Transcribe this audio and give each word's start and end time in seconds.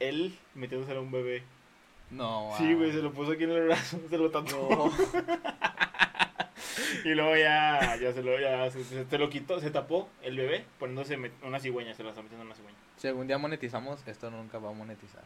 él 0.00 0.38
metiéndose 0.54 0.94
a 0.94 1.00
un 1.00 1.10
bebé. 1.10 1.42
No. 2.10 2.52
Sí, 2.56 2.70
ah. 2.70 2.74
güey, 2.74 2.92
se 2.92 2.98
lo 3.02 3.12
puso 3.12 3.32
aquí 3.32 3.44
en 3.44 3.50
el 3.50 3.64
brazo, 3.66 3.98
se 4.10 4.18
lo 4.18 4.30
tatuó. 4.30 4.68
No. 4.70 4.92
Y 7.04 7.14
luego 7.14 7.36
ya, 7.36 7.96
ya 7.96 8.12
se 8.12 8.22
lo, 8.22 8.38
ya 8.38 8.70
se, 8.70 8.82
se- 8.84 9.04
se 9.06 9.18
lo 9.18 9.30
quitó, 9.30 9.60
se 9.60 9.70
tapó 9.70 10.08
el 10.22 10.36
bebé 10.36 10.64
poniéndose 10.78 11.16
una 11.42 11.60
cigüeña, 11.60 11.94
se 11.94 12.02
la 12.02 12.10
está 12.10 12.22
metiendo 12.22 12.42
en 12.42 12.48
una 12.48 12.56
cigüeña. 12.56 12.76
Si 12.96 13.06
algún 13.08 13.26
día 13.26 13.38
monetizamos, 13.38 14.06
esto 14.06 14.30
nunca 14.30 14.58
va 14.58 14.70
a 14.70 14.72
monetizar. 14.72 15.22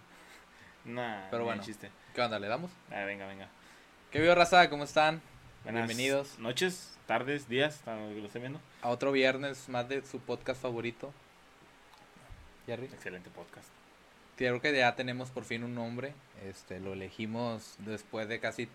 Nah, 0.84 1.28
Pero 1.30 1.44
bueno. 1.44 1.62
chiste. 1.62 1.90
¿Qué 2.14 2.20
onda? 2.20 2.38
¿Le 2.38 2.48
damos? 2.48 2.70
Ah, 2.90 3.04
venga, 3.04 3.26
venga. 3.26 3.48
¿Qué 4.10 4.20
vio, 4.20 4.34
raza? 4.34 4.68
¿Cómo 4.70 4.84
están? 4.84 5.22
Buenas 5.64 5.86
Bienvenidos. 5.86 6.38
Noches, 6.38 6.98
tardes, 7.06 7.48
días, 7.48 7.82
lo 7.86 8.26
estén 8.26 8.42
viendo. 8.42 8.60
A 8.82 8.88
otro 8.88 9.12
viernes 9.12 9.68
más 9.68 9.88
de 9.88 10.04
su 10.04 10.18
podcast 10.20 10.60
favorito. 10.60 11.12
Jerry. 12.66 12.86
Excelente 12.86 13.30
podcast. 13.30 13.68
Creo 14.48 14.58
que 14.62 14.74
ya 14.74 14.96
tenemos 14.96 15.30
por 15.30 15.44
fin 15.44 15.64
un 15.64 15.74
nombre. 15.74 16.14
Este, 16.48 16.80
lo 16.80 16.94
elegimos 16.94 17.76
después 17.80 18.26
de 18.26 18.40
casi 18.40 18.68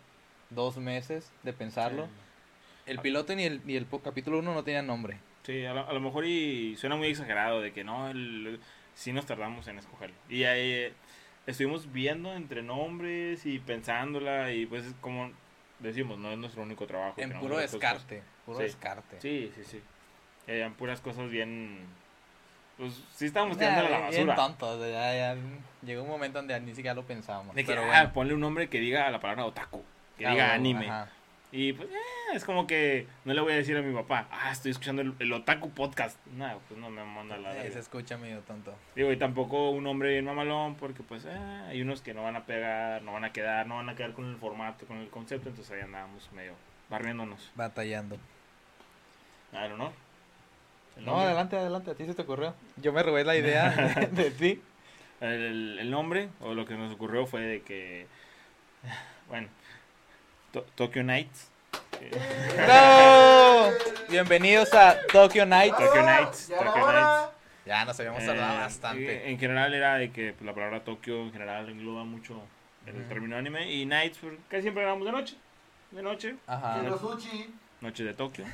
dos 0.52 0.78
meses 0.78 1.32
de 1.42 1.54
pensarlo. 1.54 2.08
El 2.86 3.00
piloto 3.00 3.36
ni 3.36 3.46
el, 3.46 3.66
ni 3.66 3.76
el 3.76 3.88
capítulo 4.04 4.38
1 4.38 4.54
no 4.54 4.64
tenían 4.64 4.86
nombre. 4.86 5.18
Sí, 5.42 5.66
a 5.66 5.74
lo, 5.74 5.90
a 5.90 5.92
lo 5.92 6.00
mejor 6.00 6.26
y 6.26 6.76
suena 6.78 6.96
muy 6.96 7.08
exagerado 7.08 7.62
de 7.62 7.74
que 7.74 7.84
no, 7.84 8.10
el, 8.12 8.60
sí 8.94 9.12
nos 9.12 9.26
tardamos 9.26 9.68
en 9.68 9.80
escogerlo. 9.80 10.16
Y 10.30 10.44
ahí 10.44 10.72
eh, 10.72 10.94
estuvimos 11.48 11.92
viendo 11.92 12.36
entre 12.36 12.62
nombres 12.62 13.48
y 13.48 13.58
pensándola 13.58 14.54
y 14.54 14.68
pues 14.68 14.86
es 14.86 14.94
como 15.02 15.32
decimos, 15.80 16.20
no 16.20 16.32
es 16.32 16.38
nuestro 16.38 16.62
único 16.62 16.86
trabajo. 16.86 17.20
En 17.20 17.40
puro 17.40 17.58
descarte. 17.58 18.22
Puro 18.46 18.60
Sí. 18.60 18.64
descarte. 18.66 19.20
Sí, 19.20 19.52
sí, 19.56 19.64
sí. 19.64 19.82
Eran 20.46 20.76
puras 20.76 21.02
cosas 21.02 21.28
bien... 21.32 21.80
Pues 22.78 23.02
sí 23.14 23.26
estábamos 23.28 23.58
tirando 23.58 23.86
a 23.86 23.90
la 23.90 24.00
basura. 24.00 24.36
tontos, 24.36 24.80
ya- 24.82 25.16
ya 25.16 25.36
llegó 25.82 26.04
un 26.04 26.10
momento 26.10 26.40
donde 26.40 26.60
ni 26.60 26.76
siquiera 26.76 26.94
lo 26.94 27.04
pensábamos. 27.04 27.56
De 27.56 27.64
que, 27.64 27.68
pero 27.68 27.84
ah, 27.84 27.88
bueno. 27.88 28.14
ponle 28.14 28.34
un 28.34 28.42
nombre 28.42 28.68
que 28.70 28.80
diga 28.80 29.10
la 29.10 29.20
palabra 29.20 29.46
otaku, 29.46 29.84
que 30.18 30.26
Ah, 30.28 30.32
diga 30.32 30.54
anime. 30.54 30.86
ajá. 30.90 31.10
Y 31.52 31.72
pues 31.72 31.88
eh, 31.90 31.96
es 32.34 32.44
como 32.44 32.68
que 32.68 33.08
no 33.24 33.34
le 33.34 33.40
voy 33.40 33.54
a 33.54 33.56
decir 33.56 33.78
a 33.78 33.82
mi 33.82 33.94
papá, 33.94 34.28
ah, 34.30 34.52
estoy 34.52 34.72
escuchando 34.72 35.02
el, 35.04 35.14
el 35.20 35.32
otaku 35.32 35.70
podcast. 35.70 36.18
No, 36.28 36.60
pues 36.68 36.78
no 36.78 36.90
me 36.90 37.02
manda 37.06 37.38
la 37.38 37.64
Eh, 37.66 37.72
se 37.72 37.80
escucha 37.80 38.18
medio 38.18 38.40
tonto. 38.42 38.76
Digo, 38.94 39.10
y 39.10 39.16
tampoco 39.16 39.70
un 39.70 39.88
hombre 39.88 40.10
bien 40.10 40.26
mamalón, 40.26 40.76
porque 40.76 41.02
pues 41.02 41.24
eh, 41.24 41.32
hay 41.70 41.82
unos 41.82 42.02
que 42.02 42.14
no 42.14 42.24
van 42.24 42.36
a 42.36 42.44
pegar, 42.46 43.04
no 43.04 43.14
van 43.14 43.24
a 43.24 43.32
quedar, 43.32 43.68
no 43.68 43.78
van 43.78 43.88
a 43.88 43.96
quedar 43.96 44.12
con 44.12 44.26
el 44.26 44.36
formato, 44.36 44.86
con 44.86 44.98
el 44.98 45.08
concepto, 45.10 45.48
entonces 45.48 45.74
ahí 45.74 45.82
andábamos 45.82 46.30
medio 46.34 46.56
barriéndonos. 46.90 47.52
Batallando. 47.56 48.18
Ver, 49.54 49.72
¿no? 49.72 49.94
No, 50.98 51.06
nombre, 51.08 51.26
adelante, 51.26 51.58
adelante, 51.58 51.92
a 51.92 51.96
ti 51.96 52.06
se 52.06 52.14
te 52.14 52.22
ocurrió. 52.22 52.54
Yo 52.78 52.94
me 52.94 53.04
robé 53.04 53.24
la 53.24 53.36
idea 53.36 53.70
de, 54.12 54.24
de 54.24 54.32
ti. 54.32 54.62
el, 55.22 55.78
el 55.80 55.92
nombre, 55.92 56.30
o 56.42 56.54
lo 56.54 56.66
que 56.66 56.76
nos 56.76 56.94
ocurrió 56.94 57.26
fue 57.26 57.42
de 57.42 57.62
que, 57.62 58.08
bueno, 59.28 59.48
To- 60.52 60.66
Tokyo 60.76 61.04
Nights. 61.04 61.50
eh, 62.02 62.12
¡No! 62.68 63.96
Bienvenidos 64.10 64.74
a 64.74 64.96
Tokyo 65.12 65.46
Night. 65.46 65.74
Tokyo 65.76 66.02
Nights, 66.04 66.48
Tokyo. 66.50 66.92
Nights. 66.92 67.30
Ya 67.66 67.84
nos 67.84 68.00
habíamos 68.00 68.22
Eh, 68.24 68.28
tardado 68.28 68.60
bastante. 68.60 69.30
En 69.30 69.40
general 69.40 69.74
era 69.74 69.96
de 69.96 70.12
que 70.12 70.34
pues, 70.34 70.46
la 70.46 70.54
palabra 70.54 70.84
Tokio 70.84 71.24
en 71.24 71.32
general 71.34 71.68
engloba 71.70 72.04
mucho 72.04 72.42
el 72.86 73.08
término 73.08 73.36
anime 73.36 73.72
y 73.72 73.86
Nights, 73.86 74.20
pues, 74.22 74.34
casi 74.48 74.62
siempre 74.64 74.84
grabamos 74.84 75.06
de 75.08 75.12
noche. 75.12 75.36
De 75.92 76.02
noche, 76.04 76.36
Ajá. 76.48 76.84
Sushi. 76.98 77.54
noche 77.82 78.04
de 78.04 78.14
Tokio. 78.14 78.46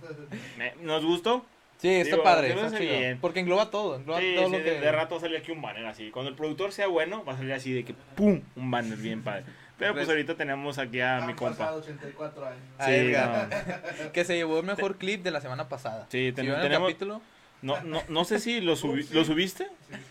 ¿Nos 0.80 1.04
gustó? 1.04 1.44
Sí, 1.78 1.88
está 1.88 2.16
Digo, 2.16 2.24
padre. 2.24 2.48
está 2.52 2.68
chido. 2.78 2.80
bien. 2.98 3.18
Porque 3.20 3.40
engloba 3.40 3.70
todo. 3.70 3.96
Engloba 3.96 4.18
Sí, 4.20 4.32
todo 4.36 4.46
sí, 4.46 4.52
lo 4.52 4.58
de, 4.58 4.64
que. 4.64 4.70
de 4.80 4.92
rato 4.92 5.20
sale 5.20 5.38
aquí 5.38 5.52
un 5.52 5.62
banner 5.62 5.86
así. 5.86 6.10
Cuando 6.10 6.28
el 6.30 6.36
productor 6.36 6.72
sea 6.72 6.88
bueno, 6.88 7.24
va 7.24 7.34
a 7.34 7.36
salir 7.36 7.52
así 7.52 7.72
de 7.72 7.84
que 7.84 7.94
¡pum! 8.16 8.40
Un 8.56 8.70
banner 8.70 8.98
bien 8.98 9.22
padre. 9.22 9.44
Pero 9.78 9.94
pues 9.94 10.08
ahorita 10.08 10.34
tenemos 10.34 10.76
aquí 10.78 11.00
a 11.00 11.20
mi 11.20 11.34
compa. 11.34 11.56
pasado 11.56 11.78
84 11.78 12.46
años. 12.46 12.58
A 12.78 12.86
Sí, 12.86 12.90
Edgar. 12.92 13.48
no. 13.48 14.12
Que 14.12 14.24
se 14.24 14.34
llevó 14.34 14.58
el 14.58 14.66
mejor 14.66 14.96
clip 14.96 15.22
de 15.22 15.30
la 15.30 15.40
semana 15.40 15.68
pasada. 15.68 16.06
Sí, 16.10 16.30
¿Sí 16.30 16.32
ten- 16.32 16.48
el 16.48 16.70
capítulo? 16.72 17.20
no, 17.62 17.80
no, 17.82 18.02
no 18.08 18.24
sé 18.24 18.40
si 18.40 18.60
lo, 18.60 18.72
subi- 18.76 19.04
Sí. 19.04 19.14
¿lo 19.14 19.24
subiste. 19.24 19.68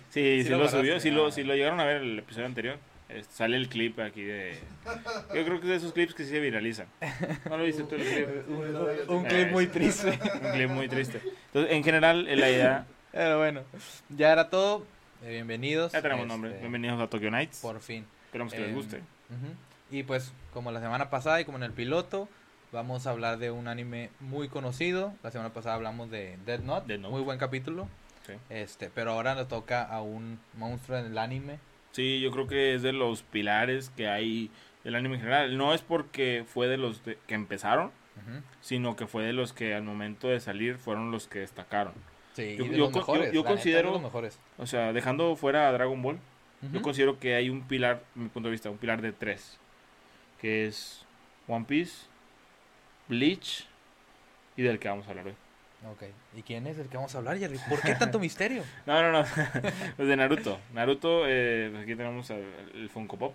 Sí, 0.09 0.39
sí, 0.39 0.43
Sí 0.45 0.49
lo 0.49 0.59
lo, 0.59 0.69
subió. 0.69 1.01
Si 1.01 1.11
lo, 1.11 1.27
ah. 1.27 1.31
si 1.33 1.43
lo 1.43 1.53
llegaron 1.53 1.81
a 1.81 1.85
ver 1.85 1.97
el 1.97 2.19
episodio 2.19 2.45
anterior, 2.45 2.77
sale 3.29 3.57
el 3.57 3.69
clip 3.69 3.99
aquí 3.99 4.23
de... 4.23 4.57
Yo 5.33 5.45
creo 5.45 5.59
que 5.59 5.65
es 5.65 5.69
de 5.69 5.75
esos 5.75 5.93
clips 5.93 6.13
que 6.13 6.23
sí 6.23 6.29
se 6.31 6.39
viralizan. 6.39 6.87
¿No 7.49 7.57
lo 7.57 7.63
viste 7.63 7.83
tú 7.83 7.95
el 7.95 8.01
clip? 8.03 8.49
Un 9.09 9.25
Eh, 9.25 9.29
clip 9.29 9.51
muy 9.51 9.67
triste. 9.67 10.09
Un 10.43 10.51
clip 10.51 10.69
muy 10.69 10.87
triste. 10.87 11.21
Entonces, 11.47 11.71
en 11.73 11.83
general, 11.83 12.27
eh, 12.27 12.35
la 12.35 12.49
idea... 12.49 12.85
Pero 13.11 13.37
bueno, 13.39 13.61
ya 14.09 14.31
era 14.31 14.49
todo. 14.49 14.85
Eh, 15.23 15.29
bienvenidos. 15.31 15.91
Ya 15.93 16.01
tenemos 16.01 16.23
Este, 16.23 16.33
nombre. 16.33 16.59
Bienvenidos 16.59 17.01
a 17.01 17.07
Tokyo 17.07 17.31
Nights. 17.31 17.59
Por 17.61 17.79
fin. 17.79 18.05
Esperamos 18.25 18.53
que 18.53 18.59
les 18.59 18.69
Em, 18.69 18.75
guste. 18.75 18.97
Ujú. 18.97 19.53
Y 19.89 20.03
pues, 20.03 20.33
como 20.53 20.71
la 20.71 20.79
semana 20.81 21.09
pasada 21.09 21.39
y 21.41 21.45
como 21.45 21.57
en 21.57 21.63
el 21.63 21.71
piloto, 21.71 22.27
vamos 22.71 23.07
a 23.07 23.11
hablar 23.11 23.39
de 23.39 23.49
un 23.49 23.67
anime 23.67 24.11
muy 24.19 24.49
conocido. 24.49 25.13
La 25.23 25.31
semana 25.31 25.51
pasada 25.53 25.75
hablamos 25.75 26.11
de 26.11 26.37
Dead 26.45 26.59
Note, 26.59 26.85
Death 26.87 26.99
Note. 26.99 27.11
muy 27.13 27.21
buen 27.23 27.39
capítulo. 27.39 27.87
Sí. 28.27 28.33
Este, 28.49 28.91
pero 28.93 29.13
ahora 29.13 29.33
nos 29.33 29.47
toca 29.47 29.83
a 29.83 30.01
un 30.01 30.39
monstruo 30.55 30.97
en 30.99 31.05
el 31.07 31.17
anime. 31.17 31.57
Sí, 31.91 32.19
yo 32.19 32.31
creo 32.31 32.47
que 32.47 32.75
es 32.75 32.81
de 32.83 32.93
los 32.93 33.23
pilares 33.23 33.89
que 33.95 34.07
hay 34.07 34.51
del 34.83 34.95
anime 34.95 35.15
en 35.15 35.21
general. 35.21 35.57
No 35.57 35.73
es 35.73 35.81
porque 35.81 36.45
fue 36.47 36.67
de 36.67 36.77
los 36.77 37.03
de- 37.03 37.17
que 37.27 37.33
empezaron, 37.35 37.91
sino 38.61 38.95
que 38.95 39.07
fue 39.07 39.23
de 39.23 39.33
los 39.33 39.53
que 39.53 39.73
al 39.73 39.83
momento 39.83 40.27
de 40.27 40.39
salir 40.39 40.77
fueron 40.77 41.11
los 41.11 41.27
que 41.27 41.39
destacaron. 41.39 41.93
Sí, 42.33 42.55
Yo- 42.57 42.65
yo 42.65 42.89
mejores. 42.91 43.33
yo 43.33 43.43
considero- 43.43 43.87
de 43.89 43.93
los 43.93 44.01
mejores. 44.03 44.39
O 44.57 44.67
sea, 44.67 44.93
dejando 44.93 45.35
fuera 45.35 45.67
a 45.67 45.71
Dragon 45.71 46.01
Ball, 46.01 46.19
yo 46.73 46.81
considero 46.81 47.19
que 47.19 47.35
hay 47.35 47.49
un 47.49 47.61
pilar, 47.67 48.03
en 48.15 48.23
mi 48.23 48.29
punto 48.29 48.47
de 48.47 48.51
vista, 48.51 48.69
un 48.69 48.77
pilar 48.77 49.01
de 49.01 49.11
tres. 49.11 49.57
Que 50.41 50.67
es 50.67 51.03
One 51.47 51.65
Piece, 51.67 52.05
Bleach 53.07 53.65
y 54.55 54.61
del 54.63 54.79
que 54.79 54.87
vamos 54.89 55.07
a 55.07 55.11
hablar 55.11 55.27
hoy. 55.27 55.35
Ok. 55.91 56.03
¿Y 56.35 56.41
quién 56.41 56.65
es 56.67 56.77
el 56.79 56.87
que 56.87 56.97
vamos 56.97 57.13
a 57.15 57.19
hablar, 57.19 57.37
Jerry? 57.37 57.59
¿Por 57.69 57.81
qué 57.81 57.93
tanto 57.99 58.19
misterio? 58.19 58.63
No, 58.85 59.01
no, 59.01 59.11
no. 59.11 59.25
pues 59.97 60.07
de 60.07 60.15
Naruto. 60.17 60.59
Naruto, 60.73 61.23
eh, 61.27 61.69
pues 61.71 61.83
aquí 61.83 61.95
tenemos 61.95 62.29
el, 62.31 62.43
el 62.73 62.89
Funko 62.89 63.17
Pop. 63.17 63.33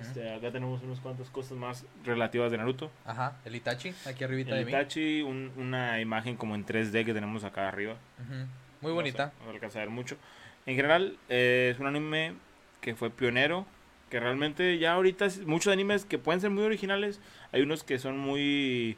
Este, 0.00 0.34
acá 0.34 0.50
tenemos 0.50 0.82
unas 0.82 0.98
cuantas 0.98 1.30
cosas 1.30 1.52
más 1.56 1.84
relativas 2.04 2.50
de 2.50 2.58
Naruto. 2.58 2.90
Ajá, 3.04 3.36
el 3.44 3.54
Itachi, 3.54 3.94
aquí 4.06 4.24
arribita 4.24 4.50
El 4.52 4.58
de 4.58 4.64
mí. 4.64 4.70
Itachi, 4.72 5.22
un- 5.22 5.52
una 5.56 6.00
imagen 6.00 6.36
como 6.36 6.54
en 6.56 6.66
3D 6.66 7.04
que 7.04 7.14
tenemos 7.14 7.44
acá 7.44 7.68
arriba. 7.68 7.94
Ujú. 8.18 8.34
Muy 8.80 8.90
No 8.90 8.94
bonita. 8.94 9.32
No, 9.44 9.50
alcanza 9.50 9.78
a 9.78 9.82
ver 9.82 9.90
mucho. 9.90 10.16
En 10.64 10.74
general, 10.74 11.16
eh, 11.28 11.70
es 11.72 11.78
un 11.78 11.86
anime 11.86 12.34
que 12.80 12.94
fue 12.96 13.10
pionero. 13.10 13.66
Que 14.10 14.20
realmente 14.20 14.78
ya 14.78 14.92
ahorita 14.92 15.26
muchos 15.46 15.72
animes 15.72 16.04
que 16.04 16.16
pueden 16.18 16.40
ser 16.40 16.50
muy 16.50 16.62
originales. 16.64 17.20
Hay 17.52 17.62
unos 17.62 17.82
que 17.84 17.98
son 17.98 18.18
muy... 18.18 18.96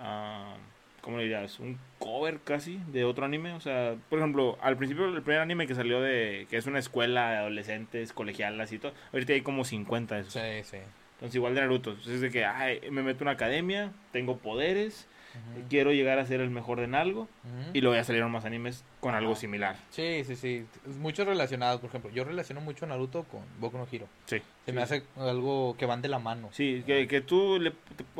ah, 0.00 0.54
¿Cómo 1.00 1.16
le 1.16 1.24
dirías? 1.24 1.58
Un 1.60 1.78
cover 1.98 2.40
casi 2.40 2.78
de 2.88 3.04
otro 3.04 3.24
anime. 3.24 3.52
O 3.52 3.60
sea, 3.60 3.96
por 4.08 4.18
ejemplo, 4.18 4.58
al 4.60 4.76
principio 4.76 5.06
el 5.06 5.22
primer 5.22 5.40
anime 5.40 5.66
que 5.66 5.74
salió 5.74 6.00
de... 6.00 6.46
Que 6.50 6.56
es 6.56 6.66
una 6.66 6.78
escuela 6.78 7.30
de 7.30 7.36
adolescentes, 7.38 8.12
colegialas 8.12 8.72
y 8.72 8.78
todo. 8.78 8.92
Ahorita 9.12 9.32
hay 9.32 9.42
como 9.42 9.64
50 9.64 10.14
de 10.14 10.20
esos. 10.20 10.32
Sí, 10.32 10.40
sí. 10.64 10.78
Entonces 11.14 11.36
igual 11.36 11.54
de 11.54 11.60
Naruto. 11.60 11.90
Entonces 11.90 12.14
es 12.14 12.20
de 12.20 12.30
que 12.30 12.44
ay, 12.44 12.80
me 12.90 13.02
meto 13.02 13.24
a 13.24 13.24
una 13.24 13.32
academia, 13.32 13.92
tengo 14.10 14.38
poderes, 14.38 15.06
Ujú. 15.54 15.66
quiero 15.68 15.92
llegar 15.92 16.18
a 16.18 16.26
ser 16.26 16.40
el 16.40 16.50
mejor 16.50 16.80
en 16.80 16.94
algo. 16.94 17.22
Ujú. 17.22 17.70
Y 17.72 17.80
luego 17.80 17.96
ya 17.96 18.04
salieron 18.04 18.30
más 18.30 18.44
animes 18.44 18.84
con 19.00 19.14
algo 19.14 19.34
similar. 19.36 19.76
Sí, 19.90 20.22
sí, 20.24 20.36
sí. 20.36 20.66
Muchos 20.98 21.26
relacionados, 21.26 21.80
por 21.80 21.88
ejemplo. 21.88 22.10
Yo 22.10 22.24
relaciono 22.24 22.60
mucho 22.60 22.86
Naruto 22.86 23.24
con 23.24 23.40
Boku 23.58 23.78
no 23.78 23.86
Hero. 23.90 24.06
Sí. 24.26 24.42
Se 24.66 24.72
me 24.72 24.82
hace 24.82 25.02
algo 25.16 25.76
que 25.78 25.86
van 25.86 26.02
de 26.02 26.08
la 26.08 26.18
mano. 26.18 26.48
Sí, 26.52 26.82
que, 26.86 27.06
que 27.08 27.20
tú, 27.20 27.58
le, 27.60 27.70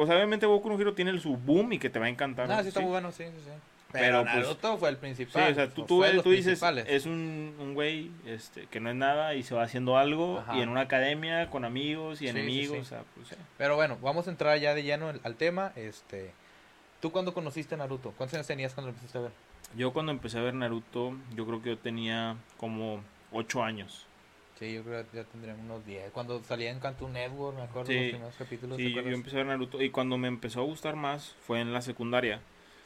sea, 0.06 0.15
obviamente 0.16 0.47
Boku 0.47 0.69
no 0.69 0.81
Hero 0.81 0.94
tiene 0.94 1.10
el- 1.10 1.20
su 1.20 1.37
boom 1.37 1.72
y 1.75 1.78
que 1.78 1.91
te 1.91 1.99
va 1.99 2.06
a 2.06 2.09
encantar. 2.09 2.50
Ah, 2.50 2.62
sí, 2.62 2.69
está 2.69 2.81
sí. 2.81 2.84
muy 2.84 2.93
bueno, 2.93 3.12
sí, 3.12 3.25
sí, 3.25 3.31
sí. 3.44 3.50
Pero, 3.93 4.22
Pero, 4.22 4.22
pues, 4.22 4.34
Naruto 4.47 4.78
fue 4.78 4.88
el 4.91 4.94
Sí, 4.94 5.00
principal. 5.00 5.50
o 5.50 5.54
sea, 5.56 5.69
tú, 5.69 5.84
tú, 5.84 6.03
de 6.03 6.12
los 6.15 6.22
tú 6.22 6.31
dices, 6.31 6.62
es 6.87 7.06
un, 7.06 7.56
un 7.59 7.75
güey 7.75 8.12
este, 8.25 8.66
que 8.66 8.78
no 8.78 8.88
es 8.88 8.94
nada 8.94 9.34
y 9.34 9.43
se 9.43 9.53
va 9.53 9.65
haciendo 9.65 9.99
algo 9.99 10.38
Ajá. 10.38 10.56
y 10.56 10.62
en 10.62 10.69
una 10.69 10.82
academia 10.82 11.50
con 11.50 11.64
amigos 11.64 12.23
y 12.23 12.26
Sí, 12.29 12.32
sí, 12.32 12.38
enemigos, 12.38 12.76
sí. 12.76 12.82
o 12.82 12.84
sea, 12.84 13.02
pues, 13.17 13.26
sí. 13.26 13.34
Pero 13.58 13.75
bueno, 13.75 13.99
vamos 14.00 14.29
a 14.29 14.31
entrar 14.31 14.56
ya 14.61 14.76
de 14.76 14.84
lleno 14.84 15.08
al, 15.08 15.20
al 15.25 15.34
tema. 15.34 15.73
Este, 15.75 16.31
¿Tú 17.00 17.11
cuándo 17.11 17.32
conociste 17.32 17.75
a 17.75 17.79
Naruto? 17.79 18.12
¿Cuántos 18.17 18.35
años 18.35 18.47
tenías 18.47 18.75
cuando 18.75 18.91
lo 18.91 18.97
empezaste 18.97 19.19
a 19.19 19.23
ver? 19.23 19.32
Yo 19.76 19.93
cuando 19.93 20.12
empecé 20.12 20.38
a 20.38 20.43
ver 20.43 20.55
Naruto, 20.55 21.14
yo 21.35 21.47
creo 21.47 21.62
que 21.62 21.70
yo 21.70 21.79
tenía 21.79 22.37
como 22.58 23.02
8 23.32 23.62
años. 23.62 24.06
Sí, 24.58 24.75
yo 24.75 24.82
creo 24.85 25.08
que 25.11 25.17
ya 25.17 25.25
tendría 25.25 25.55
unos 25.55 25.87
10. 25.87 26.11
Cuando 26.11 26.43
salía 26.43 26.70
en 26.70 26.81
Cartoon 26.81 27.14
Network, 27.14 27.56
me 27.56 27.62
acuerdo 27.62 27.87
Sí. 27.87 27.94
los 27.99 28.11
primeros 28.11 28.35
capítulos. 28.37 28.76
¿te 28.76 28.85
Sí, 28.85 28.93
yo, 28.93 29.00
empecé 29.00 29.37
a 29.37 29.38
ver 29.38 29.47
Naruto 29.47 29.81
y 29.81 29.88
cuando 29.91 30.19
me 30.19 30.29
empezó 30.29 30.61
a 30.61 30.64
gustar 30.64 30.97
más 30.97 31.35
fue 31.47 31.61
en 31.61 31.73
la 31.73 31.81
secundaria. 31.81 32.41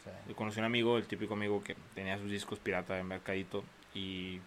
Sí. 0.04 0.10
Yo 0.28 0.36
conocí 0.36 0.60
a 0.60 0.62
un 0.62 0.66
amigo, 0.66 0.96
el 0.98 1.06
típico 1.06 1.34
amigo 1.34 1.64
que 1.64 1.74
tenía 1.94 2.16
sus 2.18 2.30
discos 2.30 2.60
pirata 2.60 2.98
en 3.00 3.06
Mercadito 3.06 3.64
y 3.94 4.38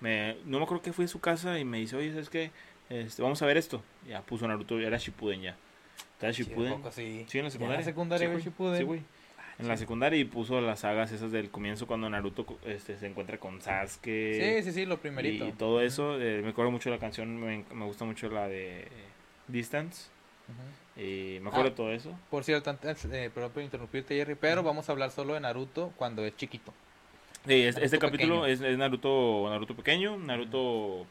me, 0.00 0.36
no 0.44 0.58
me 0.58 0.64
acuerdo 0.64 0.82
que 0.82 0.92
fui 0.92 1.06
a 1.06 1.08
su 1.08 1.20
casa 1.20 1.58
y 1.58 1.64
me 1.64 1.78
dice, 1.78 1.96
oye, 1.96 2.10
¿sabes 2.10 2.30
qué? 2.30 2.52
Este, 2.90 3.22
vamos 3.22 3.42
a 3.42 3.46
ver 3.46 3.56
esto. 3.56 3.82
Ya 4.06 4.20
puso 4.22 4.46
Naruto, 4.46 4.78
ya 4.78 4.86
era 4.86 4.98
Shippuden 4.98 5.40
ya. 5.40 5.56
Sí, 6.30 6.44
Shippuden. 6.44 6.80
sí. 6.92 7.24
Sí, 7.28 7.38
en 7.38 7.44
la 7.44 7.50
secundaria. 7.50 7.84
secundaria 7.84 8.26
sí, 8.26 8.28
ve 8.28 8.32
güey. 8.34 8.44
Shippuden. 8.44 8.78
Sí, 8.78 8.84
güey. 8.84 9.00
en 9.58 9.68
la 9.68 9.76
secundaria 9.76 10.18
y 10.18 10.24
puso 10.24 10.60
las 10.60 10.80
sagas 10.80 11.12
esas 11.12 11.30
del 11.32 11.50
comienzo 11.50 11.86
cuando 11.86 12.08
Naruto 12.10 12.46
este, 12.66 12.96
se 12.98 13.06
encuentra 13.06 13.38
con 13.38 13.60
Sasuke. 13.60 14.62
Sí, 14.62 14.62
sí, 14.64 14.72
sí, 14.72 14.86
lo 14.86 14.98
primerito. 15.00 15.46
Y, 15.46 15.52
todo 15.52 15.80
eso. 15.80 16.20
Eh, 16.20 16.40
me 16.42 16.50
acuerdo 16.50 16.70
mucho 16.70 16.90
de 16.90 16.96
la 16.96 17.00
canción, 17.00 17.36
me, 17.38 17.64
me 17.72 17.84
gusta 17.84 18.04
mucho 18.04 18.28
la 18.28 18.46
de 18.48 18.86
Distance. 19.48 20.10
Y 20.96 21.38
me 21.40 21.48
acuerdo 21.48 21.66
Ah. 21.66 21.70
de 21.70 21.76
todo 21.76 21.92
eso. 21.92 22.18
Por 22.30 22.44
cierto, 22.44 22.68
antes, 22.70 23.04
eh, 23.06 23.30
perdón 23.32 23.52
por 23.52 23.62
interrumpirte, 23.62 24.14
Jerry, 24.16 24.34
pero 24.34 24.62
vamos 24.62 24.88
a 24.88 24.92
hablar 24.92 25.10
solo 25.10 25.34
de 25.34 25.40
Naruto 25.40 25.92
cuando 25.96 26.24
es 26.24 26.36
chiquito. 26.36 26.74
Sí, 27.46 27.62
este, 27.62 27.84
este 27.84 27.98
capítulo 27.98 28.46
es 28.46 28.60
Naruto, 28.60 29.46
Naruto 29.48 29.74
pequeño, 29.74 30.18
Naruto, 30.18 31.06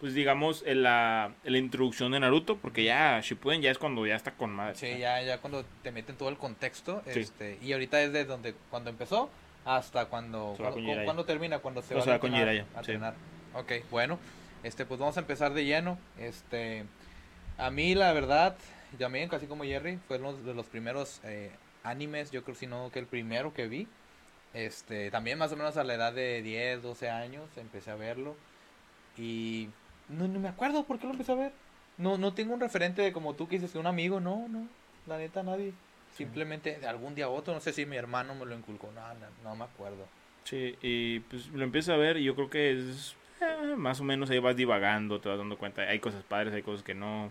pues 0.00 0.12
digamos, 0.14 0.62
en 0.66 0.82
la, 0.82 1.32
en 1.44 1.52
la 1.52 1.58
introducción 1.58 2.12
de 2.12 2.20
Naruto, 2.20 2.56
porque 2.58 2.84
ya 2.84 3.20
Shippuden 3.22 3.62
ya 3.62 3.70
es 3.70 3.78
cuando 3.78 4.06
ya 4.06 4.14
está 4.16 4.32
con 4.32 4.50
madre. 4.50 4.74
Sí, 4.74 4.98
ya, 4.98 5.22
ya 5.22 5.38
cuando 5.38 5.64
te 5.82 5.90
meten 5.90 6.16
todo 6.16 6.28
el 6.28 6.36
contexto, 6.36 7.02
Sí. 7.06 7.20
este, 7.20 7.58
y 7.62 7.72
ahorita 7.72 8.02
es 8.02 8.12
de 8.12 8.24
donde, 8.26 8.54
cuando 8.70 8.90
empezó 8.90 9.30
hasta 9.64 10.06
cuando, 10.06 10.54
cuando, 10.58 11.24
termina, 11.24 11.58
cuando 11.60 11.82
se 11.82 11.94
No, 11.94 12.00
va, 12.00 12.04
se 12.04 12.12
a 12.12 12.18
con 12.20 12.34
entrenar, 12.34 12.66
a 12.74 12.84
sí. 12.84 12.92
entrenar. 12.92 13.14
Ok, 13.54 13.72
bueno, 13.90 14.18
este, 14.62 14.84
pues 14.84 15.00
vamos 15.00 15.16
a 15.16 15.20
empezar 15.20 15.54
de 15.54 15.64
lleno, 15.64 15.98
este, 16.18 16.84
a 17.58 17.70
mí 17.70 17.94
la 17.94 18.12
verdad, 18.12 18.56
también 18.98 19.28
casi 19.30 19.46
como 19.46 19.64
Jerry, 19.64 19.98
fue 20.08 20.18
uno 20.18 20.34
de 20.34 20.52
los 20.54 20.66
primeros 20.66 21.20
eh, 21.24 21.50
animes, 21.84 22.30
yo 22.30 22.44
creo 22.44 22.54
si 22.54 22.66
no 22.66 22.90
que 22.92 22.98
el 22.98 23.06
primero 23.06 23.54
que 23.54 23.66
vi, 23.66 23.88
este, 24.52 25.10
también 25.10 25.38
más 25.38 25.52
o 25.52 25.56
menos 25.56 25.76
a 25.78 25.84
la 25.84 25.94
edad 25.94 26.12
de 26.12 26.42
10, 26.42 26.82
12 26.82 27.08
años 27.10 27.48
empecé 27.56 27.90
a 27.90 27.94
verlo, 27.96 28.36
y 29.16 29.70
no, 30.08 30.28
no 30.28 30.40
me 30.40 30.48
acuerdo 30.48 30.84
por 30.84 30.98
qué 30.98 31.06
lo 31.06 31.12
empecé 31.12 31.32
a 31.32 31.36
ver. 31.36 31.52
No, 31.98 32.18
no 32.18 32.34
tengo 32.34 32.54
un 32.54 32.60
referente 32.60 33.02
de 33.02 33.12
como 33.12 33.34
tú 33.34 33.48
que 33.48 33.56
dices 33.56 33.72
que 33.72 33.78
un 33.78 33.86
amigo, 33.86 34.20
no, 34.20 34.48
no, 34.48 34.68
la 35.06 35.18
neta 35.18 35.42
nadie. 35.42 35.72
Simplemente 36.14 36.78
de 36.78 36.86
algún 36.86 37.14
día 37.14 37.26
a 37.26 37.28
otro, 37.28 37.52
no 37.52 37.60
sé 37.60 37.72
si 37.72 37.84
mi 37.84 37.96
hermano 37.96 38.34
me 38.34 38.46
lo 38.46 38.56
inculcó, 38.56 38.90
no, 38.94 39.02
no, 39.14 39.26
no 39.44 39.56
me 39.56 39.64
acuerdo. 39.64 40.06
Sí, 40.44 40.76
y 40.80 41.20
pues 41.20 41.48
lo 41.48 41.64
empiezo 41.64 41.92
a 41.92 41.96
ver 41.96 42.16
y 42.16 42.24
yo 42.24 42.34
creo 42.34 42.48
que 42.48 42.72
es 42.72 43.16
eh, 43.40 43.76
más 43.76 44.00
o 44.00 44.04
menos 44.04 44.30
ahí 44.30 44.38
vas 44.38 44.56
divagando, 44.56 45.20
te 45.20 45.28
vas 45.28 45.38
dando 45.38 45.58
cuenta, 45.58 45.82
hay 45.82 45.98
cosas 45.98 46.22
padres, 46.22 46.54
hay 46.54 46.62
cosas 46.62 46.82
que 46.82 46.94
no, 46.94 47.30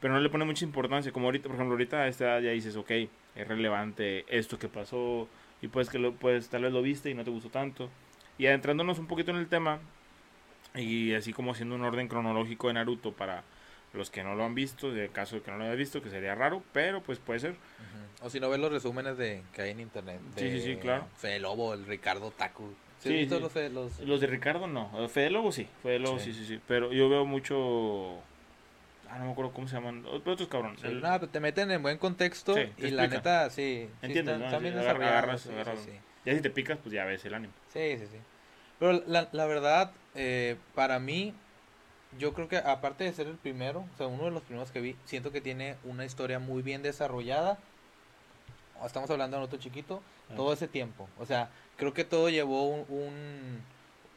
pero 0.00 0.12
no 0.12 0.20
le 0.20 0.28
pone 0.28 0.44
mucha 0.44 0.64
importancia, 0.64 1.12
como 1.12 1.26
ahorita, 1.26 1.44
por 1.44 1.54
ejemplo, 1.54 1.74
ahorita 1.74 1.98
a 1.98 2.08
esta 2.08 2.24
edad 2.24 2.40
ya 2.40 2.50
dices, 2.50 2.76
ok, 2.76 2.90
es 2.90 3.48
relevante 3.48 4.24
esto 4.28 4.58
que 4.58 4.68
pasó 4.68 5.28
y 5.62 5.68
pues 5.68 5.88
que 5.88 5.98
lo, 5.98 6.12
pues 6.12 6.48
tal 6.48 6.62
vez 6.62 6.72
lo 6.72 6.82
viste 6.82 7.08
y 7.08 7.14
no 7.14 7.24
te 7.24 7.30
gustó 7.30 7.48
tanto. 7.48 7.88
Y 8.36 8.46
adentrándonos 8.46 8.98
un 8.98 9.06
poquito 9.06 9.30
en 9.30 9.38
el 9.38 9.48
tema 9.48 9.78
y 10.74 11.14
así 11.14 11.32
como 11.32 11.52
haciendo 11.52 11.74
un 11.74 11.84
orden 11.84 12.08
cronológico 12.08 12.68
de 12.68 12.74
Naruto 12.74 13.12
para 13.12 13.42
los 13.94 14.10
que 14.10 14.22
no 14.22 14.34
lo 14.34 14.44
han 14.44 14.54
visto, 14.54 14.90
de 14.92 15.08
caso 15.08 15.36
de 15.36 15.42
que 15.42 15.50
no 15.50 15.56
lo 15.58 15.64
hayan 15.64 15.76
visto, 15.78 16.02
que 16.02 16.10
sería 16.10 16.34
raro, 16.34 16.62
pero 16.72 17.02
pues 17.02 17.18
puede 17.18 17.40
ser. 17.40 17.54
O 18.22 18.30
si 18.30 18.40
no 18.40 18.48
ves 18.50 18.58
los 18.60 18.70
resúmenes 18.72 19.16
de 19.18 19.42
que 19.52 19.62
hay 19.62 19.70
en 19.70 19.80
internet. 19.80 20.20
Sí, 20.36 20.44
de 20.44 20.60
sí, 20.60 20.66
sí, 20.74 20.76
claro. 20.76 21.06
Fede 21.16 21.38
Lobo, 21.38 21.72
el 21.74 21.86
Ricardo 21.86 22.30
Taku. 22.30 22.74
¿Sí, 22.98 23.08
Sí, 23.10 23.28
sí. 23.28 23.40
los, 23.40 23.52
Fede- 23.52 23.68
los- 23.70 24.00
Los 24.00 24.20
de 24.20 24.26
Ricardo 24.26 24.66
no, 24.66 25.08
Fede 25.08 25.30
Lobo 25.30 25.52
sí, 25.52 25.68
Fede 25.82 25.98
Lobo 25.98 26.18
sí, 26.18 26.32
Sí. 26.32 26.40
sí, 26.40 26.46
sí, 26.46 26.60
pero 26.66 26.92
yo 26.92 27.08
veo 27.08 27.24
mucho... 27.26 28.18
Ah, 29.08 29.18
no 29.18 29.26
me 29.26 29.32
acuerdo 29.32 29.52
cómo 29.52 29.68
se 29.68 29.74
llaman, 29.76 30.04
otros 30.06 30.48
cabrones. 30.48 30.80
Sí, 30.80 30.88
el- 30.88 31.00
pues 31.00 31.30
te 31.30 31.40
meten 31.40 31.70
en 31.70 31.80
buen 31.82 31.98
contexto 31.98 32.54
Sí, 32.54 32.62
y 32.78 32.90
la 32.90 33.06
neta, 33.06 33.48
sí. 33.50 33.88
sí 34.00 34.06
Entiendes, 34.06 34.38
¿no? 34.38 34.50
Sí, 34.58 34.64
desarrollados, 34.64 35.00
agarras- 35.00 35.40
sí, 35.42 35.50
agarras. 35.50 35.78
sí, 35.80 35.90
sí. 35.92 35.98
Ya 36.24 36.34
si 36.34 36.40
te 36.40 36.50
picas, 36.50 36.78
pues 36.82 36.92
ya 36.92 37.04
ves 37.04 37.24
el 37.24 37.34
anime. 37.34 37.52
Sí, 37.72 37.96
sí, 37.98 38.06
sí. 38.10 38.18
Pero 38.80 39.02
la, 39.06 39.28
la 39.32 39.46
verdad, 39.46 39.92
eh, 40.16 40.56
para 40.74 40.98
mí, 40.98 41.32
yo 42.18 42.32
creo 42.34 42.48
que 42.48 42.56
aparte 42.58 43.04
de 43.04 43.12
ser 43.12 43.26
el 43.26 43.36
primero, 43.36 43.84
o 43.94 43.96
sea, 43.98 44.06
uno 44.06 44.24
de 44.24 44.30
los 44.30 44.42
primeros 44.42 44.70
que 44.70 44.80
vi, 44.80 44.96
siento 45.04 45.30
que 45.32 45.40
tiene 45.40 45.76
una 45.84 46.04
historia 46.04 46.38
muy 46.38 46.62
bien 46.62 46.82
desarrollada. 46.82 47.58
Estamos 48.84 49.08
hablando 49.10 49.36
de 49.36 49.42
Naruto 49.42 49.56
chiquito, 49.62 50.02
Ah. 50.30 50.34
todo 50.36 50.52
ese 50.52 50.68
tiempo. 50.68 51.08
O 51.18 51.26
sea, 51.26 51.50
creo 51.76 51.94
que 51.94 52.04
todo 52.04 52.28
llevó 52.28 52.66
un, 52.68 52.84
un, 52.88 53.62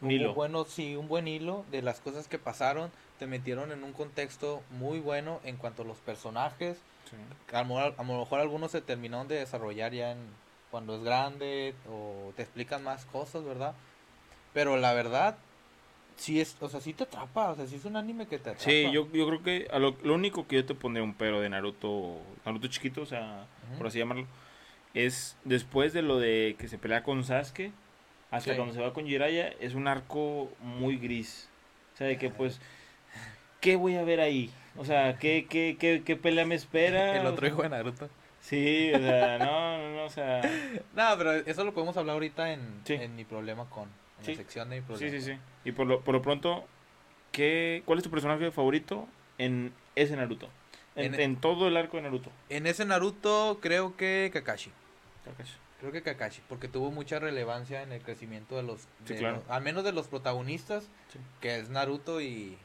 Un 0.01 0.11
hilo. 0.11 0.33
bueno, 0.33 0.65
sí, 0.65 0.95
un 0.95 1.07
buen 1.07 1.27
hilo 1.27 1.65
de 1.71 1.81
las 1.81 1.99
cosas 1.99 2.27
que 2.27 2.39
pasaron. 2.39 2.91
Te 3.19 3.27
metieron 3.27 3.71
en 3.71 3.83
un 3.83 3.93
contexto 3.93 4.61
muy 4.71 4.99
bueno 4.99 5.39
en 5.43 5.57
cuanto 5.57 5.81
a 5.83 5.85
los 5.85 5.97
personajes. 5.99 6.77
A 7.53 7.59
lo, 7.63 7.65
mejor- 7.65 7.95
a 7.97 8.03
lo 8.03 8.19
mejor 8.19 8.39
algunos 8.39 8.71
se 8.71 8.81
terminaron 8.81 9.27
de 9.27 9.35
desarrollar 9.35 9.93
ya 9.93 10.11
en, 10.11 10.19
cuando 10.71 10.95
es 10.95 11.03
grande 11.03 11.73
o 11.89 12.31
te 12.35 12.43
explican 12.43 12.83
más 12.83 13.05
cosas, 13.05 13.43
¿verdad? 13.43 13.73
Pero 14.53 14.77
la 14.77 14.93
verdad, 14.93 15.37
sí 16.19 16.39
es, 16.39 16.55
o 16.59 16.69
sea, 16.69 16.79
sí 16.81 16.93
te 16.93 17.03
atrapa, 17.03 17.49
o 17.51 17.55
sea, 17.55 17.65
sí 17.65 17.75
es 17.77 17.85
un 17.85 17.95
anime 17.95 18.27
que 18.27 18.37
te 18.37 18.49
atrapa. 18.51 18.63
Sí, 18.63 18.83
yo, 18.91 19.07
yo 19.11 19.27
creo 19.27 19.41
que 19.43 19.67
a 19.71 19.79
lo, 19.79 19.95
lo 20.03 20.13
único 20.13 20.45
que 20.47 20.57
yo 20.57 20.65
te 20.65 20.75
pondría 20.75 21.03
un 21.03 21.13
pero 21.13 21.39
de 21.41 21.49
Naruto, 21.49 22.17
Naruto 22.45 22.67
chiquito, 22.67 23.01
o 23.01 23.05
sea, 23.05 23.45
por 23.77 23.87
así 23.87 23.99
llamarlo, 23.99 24.27
es 24.93 25.37
después 25.45 25.93
de 25.93 26.01
lo 26.01 26.19
de 26.19 26.55
que 26.59 26.67
se 26.67 26.77
pelea 26.77 27.03
con 27.03 27.23
Sasuke, 27.23 27.71
hasta 28.31 28.51
Sí. 28.51 28.55
cuando 28.57 28.73
se 28.75 28.81
va 28.81 28.93
con 28.93 29.05
Jiraiya, 29.05 29.47
es 29.59 29.73
un 29.73 29.87
arco 29.87 30.51
muy 30.59 30.97
gris. 30.97 31.49
O 31.95 31.97
sea, 31.97 32.07
de 32.07 32.17
que 32.17 32.29
pues, 32.29 32.59
¿qué 33.61 33.75
voy 33.75 33.95
a 33.95 34.03
ver 34.03 34.19
ahí? 34.19 34.51
O 34.77 34.85
sea, 34.85 35.17
¿qué, 35.17 35.47
qué, 35.49 35.77
qué, 35.79 36.03
qué 36.05 36.15
pelea 36.15 36.45
me 36.45 36.55
espera? 36.55 37.17
El 37.19 37.25
otro 37.25 37.47
hijo 37.47 37.63
de 37.63 37.69
Naruto. 37.69 38.09
Sí, 38.41 38.91
o 38.93 38.99
sea, 38.99 39.37
no, 39.37 39.77
no, 39.77 39.95
no, 39.95 40.03
o 40.05 40.09
sea, 40.09 40.41
No, 40.95 41.09
pero 41.17 41.33
eso 41.33 41.63
lo 41.65 41.73
podemos 41.73 41.97
hablar 41.97 42.13
ahorita 42.13 42.53
en, 42.53 42.81
Sí. 42.85 42.93
en 42.93 43.15
mi 43.15 43.25
problema 43.25 43.69
con, 43.69 43.89
en 44.19 44.25
Sí. 44.25 44.31
la 44.31 44.37
sección 44.37 44.69
de 44.69 44.81
mi 44.81 44.97
sí, 44.97 45.09
sí, 45.09 45.21
sí. 45.21 45.33
Y 45.65 45.71
por 45.71 45.87
lo, 45.87 46.01
por 46.01 46.13
lo 46.13 46.21
pronto, 46.21 46.65
¿qué, 47.31 47.83
¿cuál 47.85 47.97
es 47.99 48.03
tu 48.03 48.09
personaje 48.11 48.51
favorito 48.51 49.07
en 49.37 49.73
ese 49.95 50.15
Naruto? 50.15 50.49
En, 50.95 51.13
En- 51.13 51.19
en 51.19 51.35
todo 51.37 51.67
el 51.67 51.77
arco 51.77 51.97
de 51.97 52.03
Naruto. 52.03 52.31
En 52.49 52.67
ese 52.67 52.85
Naruto 52.85 53.59
creo 53.61 53.95
que 53.95 54.29
Kakashi. 54.33 54.71
Kakashi. 55.25 55.53
Creo 55.79 55.91
que 55.93 56.01
Kakashi, 56.01 56.41
porque 56.49 56.67
tuvo 56.67 56.91
mucha 56.91 57.19
relevancia 57.19 57.81
en 57.83 57.93
el 57.93 58.01
crecimiento 58.01 58.57
de 58.57 58.63
los, 58.63 58.81
Sí, 59.05 59.15
claro. 59.15 59.37
los- 59.37 59.49
al 59.49 59.63
menos 59.63 59.83
de 59.85 59.93
los 59.93 60.07
protagonistas, 60.07 60.89
Sí. 61.13 61.19
que 61.39 61.55
es 61.57 61.69
Naruto 61.69 62.19
y, 62.19 62.57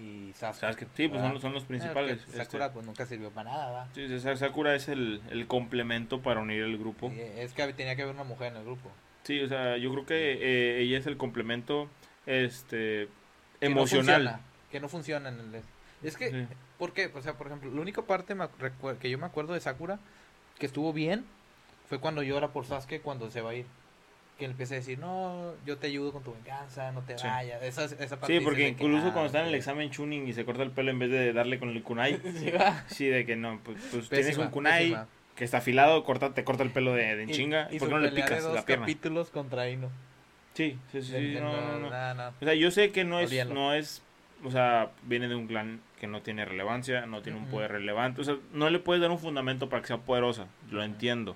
y 0.00 0.32
Sasuke. 0.34 0.60
Sasuke. 0.72 0.86
Sí, 0.96 1.08
pues 1.08 1.20
son, 1.20 1.34
los- 1.34 1.42
son 1.42 1.52
los 1.52 1.64
principales. 1.64 2.22
Sakura 2.34 2.64
este. 2.66 2.74
pues 2.74 2.86
nunca 2.86 3.04
sirvió 3.04 3.30
para 3.30 3.50
nada, 3.50 3.66
¿verdad? 3.70 3.86
Sí, 3.94 4.08
sí, 4.08 4.18
Sa- 4.20 4.36
Sakura 4.36 4.74
es 4.74 4.88
el, 4.88 5.20
el 5.30 5.46
complemento 5.46 6.22
para 6.22 6.40
unir 6.40 6.62
el 6.62 6.78
grupo. 6.78 7.10
Sí, 7.10 7.20
es 7.20 7.52
que 7.52 7.70
tenía 7.74 7.96
que 7.96 8.02
haber 8.02 8.14
una 8.14 8.24
mujer 8.24 8.52
en 8.52 8.56
el 8.58 8.64
grupo. 8.64 8.90
Sí, 9.24 9.40
o 9.40 9.48
sea, 9.48 9.76
yo 9.78 9.90
creo 9.92 10.06
que 10.06 10.32
eh, 10.40 10.80
ella 10.82 10.98
es 10.98 11.06
el 11.06 11.16
complemento 11.16 11.88
este 12.26 13.08
Que 13.60 13.68
no 13.68 13.72
emocional. 13.80 14.14
funciona, 14.22 14.40
que 14.70 14.80
no 14.80 14.88
funciona 14.88 15.28
en 15.30 15.38
el... 15.54 15.62
Es 16.02 16.16
que, 16.16 16.30
Sí. 16.30 16.46
¿por 16.78 16.92
qué? 16.92 17.10
O 17.14 17.22
sea, 17.22 17.34
por 17.34 17.46
ejemplo, 17.46 17.70
la 17.72 17.80
única 17.80 18.02
parte 18.02 18.34
me 18.34 18.46
que 19.00 19.10
yo 19.10 19.18
me 19.18 19.26
acuerdo 19.26 19.54
de 19.54 19.60
Sakura 19.60 19.98
que 20.58 20.66
estuvo 20.66 20.92
bien 20.92 21.24
fue 21.88 21.98
cuando 21.98 22.22
llora 22.22 22.48
por 22.48 22.66
Sasuke 22.66 23.00
cuando 23.00 23.30
se 23.30 23.40
va 23.40 23.50
a 23.50 23.54
ir. 23.54 23.66
Que 24.38 24.46
empieza 24.46 24.74
a 24.74 24.78
decir, 24.78 24.98
no, 24.98 25.52
yo 25.64 25.78
te 25.78 25.86
ayudo 25.86 26.10
con 26.12 26.24
tu 26.24 26.32
venganza, 26.34 26.90
no 26.90 27.02
te 27.02 27.16
Sí. 27.16 27.26
vayas. 27.26 27.62
Esa, 27.62 27.84
esa 27.84 28.18
parte 28.18 28.36
Sí, 28.38 28.44
porque 28.44 28.66
incluso 28.68 29.04
cuando 29.12 29.26
está 29.26 29.40
en 29.42 29.46
el 29.46 29.54
examen 29.54 29.90
Chunin 29.90 30.26
y 30.26 30.32
se 30.32 30.44
corta 30.44 30.64
el 30.64 30.72
pelo 30.72 30.90
en 30.90 30.98
vez 30.98 31.10
de 31.10 31.32
darle 31.32 31.58
con 31.60 31.68
el 31.70 31.82
kunai, 31.84 32.20
Sí, 32.88 33.06
de 33.06 33.24
que 33.24 33.36
no, 33.36 33.60
pues, 33.62 33.78
pues 33.92 34.08
tienes 34.08 34.36
un 34.36 34.48
kunai 34.48 34.82
pésima. 34.82 35.08
Que 35.36 35.44
está 35.44 35.58
afilado, 35.58 36.04
corta, 36.04 36.32
te 36.34 36.44
corta 36.44 36.62
el 36.62 36.70
pelo 36.70 36.92
de, 36.92 37.16
de 37.16 37.22
en 37.24 37.30
chinga, 37.30 37.68
y 37.70 37.78
¿por 37.78 37.88
qué 37.88 37.94
no 37.94 38.00
le 38.00 38.10
picas 38.12 38.42
dos 38.42 38.54
la 38.54 38.64
pierna? 38.64 38.84
capítulos 38.86 39.30
contra 39.30 39.68
Ino. 39.68 39.90
Sí, 40.54 40.78
sí, 40.92 41.02
sí, 41.02 41.10
sí, 41.12 41.34
no, 41.40 41.52
no, 41.52 41.78
no. 41.80 41.90
nada, 41.90 42.14
nada. 42.14 42.32
O 42.40 42.44
sea, 42.44 42.54
yo 42.54 42.70
sé 42.70 42.92
que 42.92 43.02
no 43.04 43.18
es, 43.18 43.32
no 43.48 43.74
es, 43.74 44.02
o 44.44 44.50
sea, 44.52 44.90
viene 45.02 45.26
de 45.26 45.34
un 45.34 45.48
clan 45.48 45.80
que 45.98 46.06
no 46.06 46.22
tiene 46.22 46.44
relevancia, 46.44 47.06
no 47.06 47.22
tiene 47.22 47.38
un 47.38 47.46
poder 47.46 47.72
relevante, 47.72 48.20
o 48.20 48.24
sea, 48.24 48.36
no 48.52 48.70
le 48.70 48.78
puedes 48.78 49.00
dar 49.02 49.10
un 49.10 49.18
fundamento 49.18 49.68
para 49.68 49.82
que 49.82 49.88
sea 49.88 49.98
poderosa, 49.98 50.46
lo 50.70 50.84
entiendo. 50.84 51.34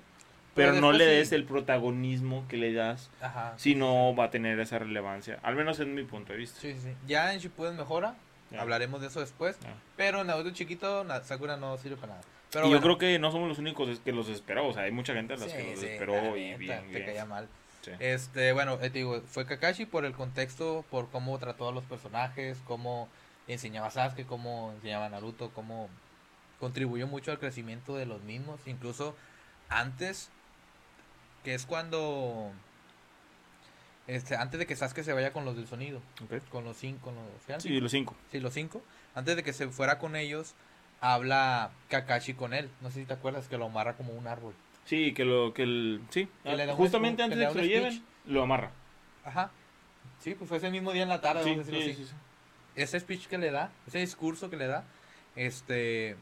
Pero 0.54 0.72
Pero, 0.72 0.80
no 0.80 0.92
le 0.92 1.04
sí. 1.04 1.10
des 1.10 1.32
el 1.32 1.44
protagonismo 1.44 2.44
que 2.48 2.56
le 2.56 2.72
das 2.72 3.10
Ajá. 3.20 3.54
si 3.56 3.74
no 3.76 4.14
va 4.16 4.24
a 4.24 4.30
tener 4.30 4.58
esa 4.60 4.78
relevancia, 4.78 5.38
al 5.42 5.54
menos 5.56 5.78
en 5.80 5.94
mi 5.94 6.02
punto 6.04 6.32
de 6.32 6.38
vista. 6.40 6.60
Sí, 6.60 6.74
sí. 6.74 6.94
Ya 7.06 7.32
en 7.32 7.38
Shippuden 7.40 7.76
mejora, 7.76 8.14
Ya. 8.50 8.60
hablaremos 8.60 9.00
de 9.00 9.06
eso 9.08 9.20
después. 9.20 9.58
Ya. 9.60 9.74
Pero 9.96 10.20
en 10.22 10.26
Naruto 10.28 10.50
chiquito, 10.50 11.06
Sakura 11.22 11.56
no 11.56 11.76
sirve 11.76 11.96
para 11.96 12.14
nada. 12.14 12.24
Pero 12.52 12.68
y 12.68 12.70
yo 12.70 12.80
creo 12.80 12.96
que 12.98 13.18
no 13.18 13.30
somos 13.30 13.48
los 13.48 13.58
únicos 13.58 14.00
que 14.00 14.12
los 14.12 14.28
esperó, 14.28 14.68
o 14.68 14.72
sea, 14.72 14.84
hay 14.84 14.90
mucha 14.90 15.12
gente 15.14 15.34
a 15.34 15.36
las 15.36 15.50
Sí, 15.50 15.56
que 15.56 15.70
los 15.70 15.80
sí, 15.80 15.86
esperó 15.86 16.36
y 16.36 16.54
bien, 16.54 16.90
te 16.92 17.04
caía 17.04 17.26
mal. 17.26 17.48
Sí. 17.82 17.90
Este, 17.98 18.52
bueno, 18.52 18.74
eh, 18.74 18.90
te 18.90 18.98
digo, 18.98 19.20
fue 19.22 19.46
Kakashi 19.46 19.86
por 19.86 20.04
el 20.04 20.12
contexto, 20.12 20.84
por 20.90 21.10
cómo 21.10 21.38
trató 21.38 21.68
a 21.68 21.72
los 21.72 21.84
personajes, 21.84 22.58
cómo 22.66 23.08
enseñaba 23.46 23.88
a 23.88 23.90
Sasuke, 23.90 24.26
cómo 24.26 24.72
enseñaba 24.76 25.06
a 25.06 25.08
Naruto, 25.10 25.50
cómo 25.50 25.88
contribuyó 26.58 27.06
mucho 27.06 27.30
al 27.30 27.38
crecimiento 27.38 27.96
de 27.96 28.06
los 28.06 28.22
mismos, 28.22 28.60
incluso 28.66 29.14
antes, 29.68 30.30
que 31.44 31.54
es 31.54 31.66
cuando, 31.66 32.50
este, 34.06 34.36
antes 34.36 34.58
de 34.58 34.66
que 34.66 34.74
Sasuke 34.74 35.04
se 35.04 35.12
vaya 35.12 35.32
con 35.32 35.44
los 35.44 35.56
del 35.56 35.66
sonido, 35.68 36.00
con 36.50 36.64
los 36.64 36.76
cinco, 36.76 37.06
con 37.06 37.14
los, 37.14 37.48
¿eran 37.48 37.60
Sí, 37.60 37.80
los 37.80 37.92
cinco. 37.92 38.16
Sí, 38.32 38.40
los 38.40 38.54
cinco. 38.54 38.82
Antes 39.14 39.36
de 39.36 39.42
que 39.42 39.52
se 39.52 39.68
fuera 39.68 39.98
con 39.98 40.16
ellos, 40.16 40.54
habla 41.00 41.70
Kakashi 41.88 42.34
con 42.34 42.54
él. 42.54 42.68
No 42.80 42.90
sé 42.90 43.00
si 43.00 43.06
te 43.06 43.14
acuerdas 43.14 43.48
que 43.48 43.56
lo 43.58 43.66
amarra 43.66 43.94
como 43.94 44.12
un 44.12 44.26
árbol. 44.26 44.54
Sí, 44.84 45.12
que 45.12 45.24
lo 45.24 45.52
que 45.52 45.62
el 45.64 46.00
sí, 46.10 46.28
Que 46.44 46.54
un 46.54 46.70
justamente 46.76 47.22
antes 47.22 47.38
que 47.38 47.44
de 47.44 47.48
que 47.50 47.54
da 47.54 47.60
lo 47.62 47.66
lleven 47.66 48.02
lo 48.26 48.42
amarra. 48.42 48.70
Ajá. 49.24 49.50
Sí, 50.20 50.34
pues 50.34 50.48
fue 50.48 50.58
ese 50.58 50.70
mismo 50.70 50.92
día 50.92 51.02
en 51.02 51.08
la 51.08 51.20
tarde, 51.20 51.44
Sí, 51.44 51.50
vamos 51.50 51.68
a 51.68 51.70
decirlo 51.70 51.84
sí, 51.84 51.90
así. 51.92 52.04
sí, 52.04 52.10
sí. 52.10 52.16
Ese 52.82 53.00
speech 53.00 53.26
que 53.26 53.38
le 53.38 53.50
da, 53.50 53.70
ese 53.86 53.98
discurso 53.98 54.50
que 54.50 54.56
le 54.56 54.66
da, 54.66 54.84
este, 55.36 56.10
e- 56.10 56.16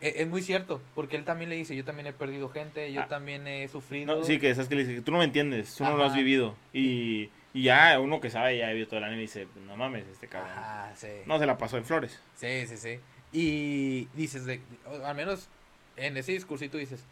es, 0.00 0.28
muy 0.28 0.42
cierto, 0.42 0.80
porque 0.94 1.16
él 1.16 1.24
también 1.24 1.50
le 1.50 1.56
dice, 1.56 1.76
yo 1.76 1.84
también 1.84 2.06
he 2.06 2.12
perdido 2.12 2.48
gente, 2.48 2.92
yo 2.92 3.02
Ah. 3.02 3.08
también 3.08 3.46
he 3.46 3.66
sufrido. 3.68 4.16
No, 4.16 4.24
sí, 4.24 4.38
que 4.38 4.50
esas 4.50 4.68
que 4.68 4.74
le 4.76 4.84
dice, 4.84 5.02
tú 5.02 5.12
no 5.12 5.18
me 5.18 5.24
entiendes, 5.24 5.74
tú 5.76 5.84
no 5.84 5.96
lo 5.96 6.04
has 6.04 6.14
vivido. 6.14 6.56
Y, 6.72 7.30
y 7.54 7.62
ya 7.64 7.98
uno 8.00 8.20
que 8.20 8.30
sabe, 8.30 8.58
ya 8.58 8.70
vio 8.70 8.86
todo 8.86 8.98
el 8.98 9.04
anime 9.04 9.22
y 9.22 9.26
dice, 9.26 9.46
no 9.66 9.76
mames, 9.76 10.06
este 10.06 10.28
cabrón. 10.28 10.52
Sí. 10.94 11.08
No 11.26 11.38
se 11.38 11.46
la 11.46 11.58
pasó 11.58 11.76
en 11.78 11.84
flores. 11.84 12.20
Sí, 12.36 12.66
sí, 12.66 12.76
sí. 12.76 13.00
Y 13.32 14.06
dices, 14.14 14.44
de, 14.46 14.60
al 15.04 15.14
menos 15.14 15.48
en 15.96 16.16
ese 16.16 16.32
discursito 16.32 16.78
dices, 16.78 17.04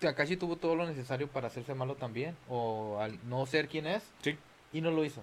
Kakashi 0.00 0.36
tuvo 0.36 0.56
todo 0.56 0.76
lo 0.76 0.86
necesario 0.86 1.28
para 1.28 1.46
hacerse 1.46 1.74
malo 1.74 1.94
también, 1.94 2.36
o 2.48 2.98
al 3.00 3.18
no 3.28 3.46
ser 3.46 3.68
quien 3.68 3.86
es, 3.86 4.02
Sí. 4.22 4.36
y 4.72 4.80
no 4.80 4.90
lo 4.90 5.04
hizo. 5.04 5.22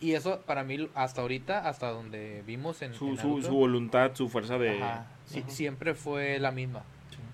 Y 0.00 0.14
eso 0.14 0.40
para 0.42 0.62
mí 0.62 0.88
hasta 0.94 1.20
ahorita, 1.22 1.68
hasta 1.68 1.90
donde 1.90 2.42
vimos 2.46 2.80
en, 2.82 2.94
Su, 2.94 3.08
en 3.08 3.16
su, 3.18 3.26
Naruto, 3.28 3.48
su 3.48 3.54
voluntad, 3.54 4.14
su 4.14 4.28
fuerza 4.28 4.56
de... 4.56 4.80
ajá, 4.82 5.06
sí- 5.26 5.40
Ajá. 5.40 5.50
siempre 5.50 5.94
fue 5.94 6.38
la 6.38 6.52
misma. 6.52 6.84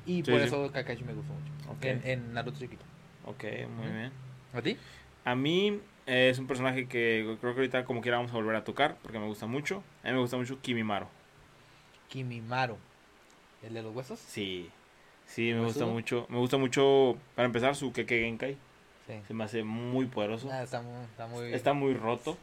Y 0.06 0.22
Sí, 0.24 0.30
por 0.30 0.40
sí. 0.40 0.46
eso 0.46 0.72
Kakashi 0.72 1.04
me 1.04 1.12
gustó 1.12 1.32
mucho. 1.34 1.52
En, 1.86 2.00
en 2.06 2.32
Naruto 2.34 2.58
chiquito. 2.58 2.82
Ok, 3.26 3.44
muy 3.76 3.86
bien. 3.90 4.10
¿A 4.54 4.62
ti? 4.62 4.76
A 5.24 5.34
mí 5.34 5.80
eh, 6.06 6.28
es 6.30 6.38
un 6.38 6.46
personaje 6.46 6.86
que 6.88 7.36
creo 7.40 7.54
que 7.54 7.60
ahorita 7.60 7.84
como 7.84 8.00
quiera 8.00 8.16
vamos 8.16 8.32
a 8.32 8.36
volver 8.36 8.56
a 8.56 8.64
tocar 8.64 8.96
porque 9.02 9.18
me 9.18 9.26
gusta 9.26 9.46
mucho. 9.46 9.82
A 10.02 10.08
mí 10.08 10.14
me 10.14 10.20
gusta 10.20 10.36
mucho 10.38 10.60
Kimimaro. 10.60 11.08
Kimimaro. 12.08 12.78
¿El 13.62 13.74
de 13.74 13.82
los 13.82 13.94
huesos? 13.94 14.18
Sí, 14.18 14.70
sí, 15.26 15.52
me 15.52 15.64
gusta 15.64 15.86
mucho. 15.86 16.26
Me 16.28 16.38
gusta 16.38 16.56
mucho, 16.58 17.16
para 17.34 17.46
empezar, 17.46 17.74
su 17.76 17.92
Keke 17.92 18.20
Genkai. 18.20 18.56
Sí. 19.06 19.14
Se 19.26 19.34
me 19.34 19.44
hace 19.44 19.64
muy 19.64 20.06
poderoso. 20.06 20.48
Ah, 20.50 20.62
está 20.62 20.80
muy... 20.80 21.04
Está 21.04 21.26
muy... 21.26 21.52
Está 21.52 21.72
muy 21.72 21.94
roto, 21.94 22.38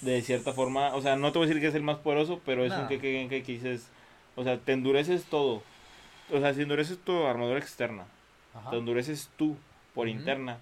de 0.00 0.22
cierta 0.22 0.52
forma. 0.52 0.94
O 0.94 1.02
sea, 1.02 1.16
no 1.16 1.32
te 1.32 1.38
voy 1.38 1.46
a 1.46 1.48
decir 1.48 1.60
que 1.60 1.68
es 1.68 1.74
el 1.74 1.82
más 1.82 1.98
poderoso, 1.98 2.40
pero 2.44 2.64
es 2.64 2.72
un. 2.72 2.88
Keke 2.88 3.12
Genkai 3.12 3.42
que 3.42 3.52
dices... 3.52 3.88
O 4.36 4.44
sea, 4.44 4.58
te 4.58 4.72
endureces 4.72 5.24
todo. 5.24 5.62
O 6.32 6.40
sea, 6.40 6.54
si 6.54 6.62
endureces 6.62 6.98
tu 6.98 7.26
armadura 7.26 7.58
externa, 7.58 8.06
Ajá. 8.54 8.70
te 8.70 8.76
endureces 8.76 9.28
tú 9.36 9.56
por 9.94 10.08
interna, 10.08 10.58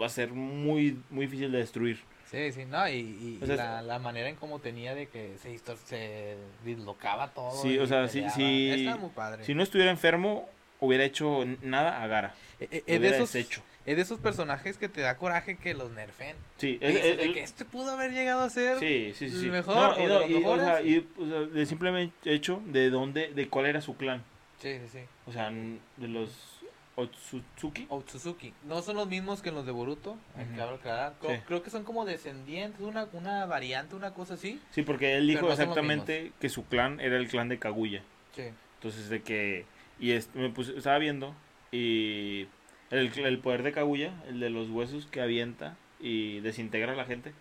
va 0.00 0.06
a 0.06 0.10
ser 0.10 0.32
muy, 0.32 1.02
muy 1.10 1.26
difícil 1.26 1.50
de 1.52 1.58
destruir. 1.58 1.98
Sí, 2.30 2.52
sí, 2.52 2.64
no, 2.66 2.86
y, 2.88 2.92
y- 2.92 3.38
O 3.42 3.46
y 3.46 3.56
la, 3.56 3.80
la 3.82 3.98
manera 3.98 4.28
en 4.28 4.36
cómo 4.36 4.58
tenía 4.58 4.94
de 4.94 5.06
que 5.08 5.36
se, 5.42 5.58
se 5.86 6.36
dislocaba 6.64 7.28
todo. 7.28 7.50
Sí, 7.62 7.78
o 7.78 7.86
sea, 7.86 8.06
sí- 8.08 8.24
sí. 8.34 8.86
Muy 9.00 9.10
padre. 9.10 9.44
Si 9.44 9.54
no 9.54 9.62
estuviera 9.62 9.90
enfermo, 9.90 10.48
hubiera 10.80 11.04
hecho 11.04 11.44
nada 11.62 12.02
a 12.02 12.06
Gara. 12.06 12.34
Eh, 12.60 12.68
eh, 12.70 12.82
de 12.86 12.98
hubiera 12.98 13.16
esos, 13.16 13.32
deshecho. 13.32 13.62
es 13.86 13.96
de 13.96 14.02
esos 14.02 14.18
personajes 14.20 14.76
que 14.76 14.88
te 14.88 15.00
da 15.00 15.16
coraje 15.16 15.56
que 15.56 15.72
los 15.74 15.90
nerfen. 15.92 16.36
Sí, 16.58 16.78
es- 16.80 17.16
de 17.16 17.32
que 17.32 17.42
este 17.42 17.64
pudo 17.64 17.92
haber 17.92 18.12
llegado 18.12 18.42
a 18.42 18.50
ser. 18.50 18.78
sí, 18.78 19.12
sí, 19.16 19.30
sí. 19.30 19.46
mejor 19.46 19.74
No, 19.74 19.90
o 19.90 20.26
y, 20.26 20.32
de 20.34 20.46
o 20.46 20.56
sea, 20.56 20.82
y, 20.82 21.08
o 21.18 21.26
sea, 21.26 21.40
de 21.40 21.66
simplemente 21.66 22.32
hecho 22.34 22.60
de 22.66 22.90
dónde, 22.90 23.28
de 23.32 23.48
cuál 23.48 23.66
era 23.66 23.80
su 23.80 23.96
clan. 23.96 24.22
Sí, 24.60 24.76
sí, 24.80 24.88
sí. 24.92 24.98
O 25.26 25.32
sea, 25.32 25.50
de 25.50 26.08
los 26.08 26.57
Otsutsuki. 27.02 27.86
Otsutsuki. 27.88 28.52
No 28.66 28.82
son 28.82 28.96
los 28.96 29.08
mismos 29.08 29.40
que 29.42 29.50
los 29.52 29.64
de 29.64 29.72
Boruto. 29.72 30.16
Creo, 30.54 31.36
Sí. 31.36 31.42
creo 31.46 31.62
que 31.62 31.70
son 31.70 31.84
como 31.84 32.04
descendientes, 32.04 32.80
una, 32.80 33.08
una 33.12 33.46
variante, 33.46 33.94
una 33.94 34.12
cosa 34.14 34.34
así. 34.34 34.60
Sí, 34.70 34.82
porque 34.82 35.16
él 35.16 35.26
dijo 35.26 35.42
no 35.46 35.52
exactamente 35.52 36.32
que 36.40 36.48
su 36.48 36.64
clan 36.66 37.00
era 37.00 37.16
el 37.16 37.28
clan 37.28 37.48
de 37.48 37.58
Kaguya. 37.58 38.02
Sí. 38.34 38.44
Entonces, 38.74 39.08
de 39.08 39.22
que. 39.22 39.64
Y 40.00 40.12
es- 40.12 40.34
me 40.34 40.50
puse, 40.50 40.76
estaba 40.76 40.98
viendo. 40.98 41.34
Y. 41.72 42.46
El, 42.90 43.12
el 43.18 43.38
poder 43.38 43.62
de 43.62 43.72
Kaguya, 43.72 44.12
el 44.28 44.40
de 44.40 44.48
los 44.50 44.70
huesos 44.70 45.06
que 45.06 45.20
avienta 45.20 45.76
y 46.00 46.40
desintegra 46.40 46.92
a 46.92 46.96
la 46.96 47.04
gente, 47.04 47.32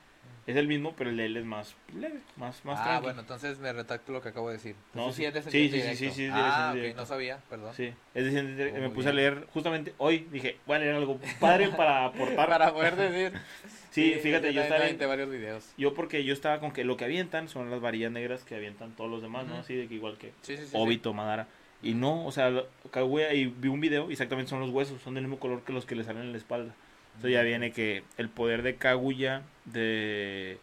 es 0.47 0.55
el 0.55 0.67
mismo, 0.67 0.95
pero 0.97 1.09
el 1.11 1.17
de 1.17 1.25
él 1.25 1.37
es 1.37 1.45
más 1.45 1.75
leve, 1.93 2.21
más, 2.37 2.63
más 2.65 2.79
ah, 2.79 2.83
tranqui. 2.83 3.03
bueno, 3.03 3.19
entonces 3.21 3.59
me 3.59 3.71
retracto 3.73 4.11
lo 4.13 4.21
que 4.21 4.29
acabo 4.29 4.47
de 4.47 4.53
decir. 4.55 4.75
No, 4.93 5.09
Entonces 5.09 5.15
sí. 5.17 5.25
es 5.25 5.29
Sí, 5.29 5.33
descendiente 5.69 5.75
sí, 5.75 5.81
sí, 5.81 5.81
directo. 5.81 6.05
sí, 6.05 6.11
sí, 6.15 6.23
es 6.25 6.31
Ah, 6.33 6.35
descendiente 6.45 6.69
ok, 6.69 6.75
directo. 6.81 7.01
no 7.01 7.05
sabía, 7.05 7.37
perdón. 7.49 7.73
Sí, 7.75 7.93
es 8.13 8.23
decir, 8.25 8.71
Oh, 8.71 8.79
me 8.79 8.87
muy 8.87 8.95
puse 8.95 9.09
a 9.09 9.13
leer 9.13 9.45
justamente 9.53 9.93
hoy, 9.97 10.27
dije, 10.31 10.57
voy 10.65 10.77
a 10.77 10.79
leer 10.79 10.95
algo 10.95 11.19
padre 11.39 11.67
para 11.77 12.05
aportar. 12.05 12.47
Para 12.47 12.73
poder 12.73 12.95
decir. 12.95 13.39
Sí, 13.89 14.13
fíjate, 14.21 14.53
yo 14.53 14.61
estaba, 14.61 14.83
aventé 14.83 15.05
varios 15.07 15.29
videos. 15.29 15.73
yo 15.75 15.93
porque 15.95 16.23
yo 16.23 16.31
estaba 16.33 16.59
con 16.59 16.71
que 16.71 16.83
lo 16.83 16.97
que 16.97 17.05
avientan 17.05 17.47
son 17.47 17.71
las 17.71 17.81
varillas 17.81 18.11
negras 18.11 18.43
que 18.43 18.53
avientan 18.55 18.91
todos 18.95 19.09
los 19.09 19.21
demás, 19.23 19.45
¿no? 19.47 19.53
Ujú. 19.53 19.61
Así 19.61 19.75
de 19.75 19.87
que 19.87 19.95
igual 19.95 20.17
que 20.19 20.27
Sí, 20.41 20.55
sí, 20.55 20.63
sí. 20.63 20.67
sí. 20.67 20.77
Obito, 20.77 21.13
Madara. 21.13 21.47
Y 21.81 21.93
no, 21.95 22.25
o 22.25 22.31
sea, 22.31 22.49
lo- 22.51 22.67
Kaguya, 22.91 23.33
y 23.33 23.45
vi 23.45 23.69
un 23.69 23.79
video, 23.81 24.09
y 24.09 24.13
exactamente 24.13 24.49
son 24.49 24.59
los 24.59 24.69
huesos, 24.69 25.01
son 25.01 25.15
del 25.15 25.23
mismo 25.23 25.39
color 25.39 25.63
que 25.63 25.73
los 25.73 25.85
que 25.87 25.95
le 25.95 26.03
salen 26.03 26.23
en 26.23 26.31
la 26.31 26.37
espalda. 26.37 26.75
Entonces 27.17 27.33
ya 27.33 27.41
viene 27.41 27.71
que 27.71 28.03
el 28.17 28.29
poder 28.29 28.61
de 28.61 28.75
Kaguya, 28.75 29.41
de 29.65 30.59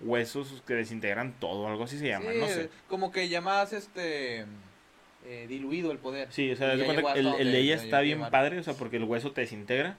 huesos 0.00 0.62
que 0.66 0.72
desintegran 0.72 1.34
todo, 1.38 1.68
algo 1.68 1.84
así 1.84 1.98
se 1.98 2.08
llama, 2.08 2.32
Sí, 2.32 2.38
no 2.38 2.48
sé. 2.48 2.70
Como 2.88 3.12
que 3.12 3.28
ya 3.28 3.42
más 3.42 3.74
este 3.74 4.46
eh, 5.26 5.46
diluido 5.46 5.92
el 5.92 5.98
poder. 5.98 6.32
Sí, 6.32 6.50
o 6.50 6.56
sea, 6.56 6.72
el, 6.72 6.80
el 6.80 7.52
de 7.52 7.58
ella 7.58 7.74
está 7.74 8.00
bien 8.00 8.30
padre, 8.30 8.58
o 8.58 8.62
sea, 8.62 8.72
porque 8.72 8.96
el 8.96 9.04
hueso 9.04 9.32
te 9.32 9.42
desintegra, 9.42 9.98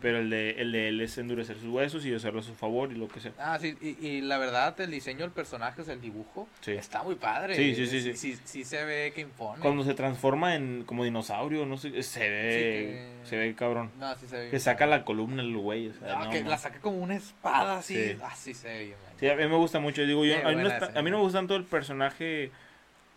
pero 0.00 0.18
el 0.18 0.30
de, 0.30 0.50
el 0.52 0.72
de 0.72 0.88
él 0.88 1.00
es 1.00 1.18
endurecer 1.18 1.56
sus 1.56 1.68
huesos 1.68 2.04
y 2.06 2.14
hacerlo 2.14 2.40
a 2.40 2.42
su 2.42 2.54
favor 2.54 2.92
y 2.92 2.94
lo 2.94 3.08
que 3.08 3.20
sea. 3.20 3.32
Ah, 3.38 3.58
sí, 3.60 3.76
y, 3.80 4.06
y 4.06 4.20
la 4.20 4.38
verdad, 4.38 4.80
el 4.80 4.90
diseño 4.90 5.20
del 5.20 5.30
personaje, 5.30 5.80
o 5.82 5.84
sea, 5.84 5.94
el 5.94 6.00
dibujo, 6.00 6.48
Sí. 6.60 6.72
está 6.72 7.02
muy 7.02 7.16
padre. 7.16 7.54
Sí, 7.56 7.74
sí, 7.74 7.86
sí, 7.86 8.00
sí. 8.00 8.14
Sí, 8.16 8.38
sí 8.44 8.64
se 8.64 8.84
ve 8.84 9.12
que 9.14 9.22
impone. 9.22 9.60
Cuando 9.60 9.82
se 9.84 9.94
transforma 9.94 10.54
en 10.54 10.84
como 10.84 11.04
dinosaurio, 11.04 11.66
no 11.66 11.76
sé, 11.78 12.02
se 12.02 12.20
ve, 12.30 13.16
que- 13.22 13.28
se 13.28 13.36
ve 13.36 13.54
cabrón. 13.54 13.90
No, 13.98 14.14
sí 14.16 14.26
se 14.28 14.36
ve 14.38 14.50
Que 14.50 14.60
saca 14.60 14.86
la 14.86 15.04
columna 15.04 15.42
el 15.42 15.56
güey, 15.56 15.88
o 15.88 15.94
sea, 15.94 16.14
No, 16.18 16.24
no, 16.26 16.30
que 16.30 16.42
no. 16.42 16.50
la 16.50 16.58
saca 16.58 16.80
como 16.80 16.98
una 16.98 17.16
espada 17.16 17.78
así. 17.78 17.94
Sí. 17.94 18.16
Ah, 18.22 18.34
se 18.36 18.52
ve 18.68 18.86
man. 18.90 19.12
Sí, 19.18 19.28
a 19.28 19.34
mí 19.34 19.46
me 19.48 19.56
gusta 19.56 19.80
mucho. 19.80 20.02
Digo, 20.06 20.24
yo, 20.24 20.34
a, 20.46 20.52
mí 20.52 20.66
está- 20.66 20.92
a 20.98 21.02
mí 21.02 21.10
no 21.10 21.16
me 21.18 21.22
gusta 21.24 21.38
tanto 21.38 21.56
el 21.56 21.64
personaje 21.64 22.50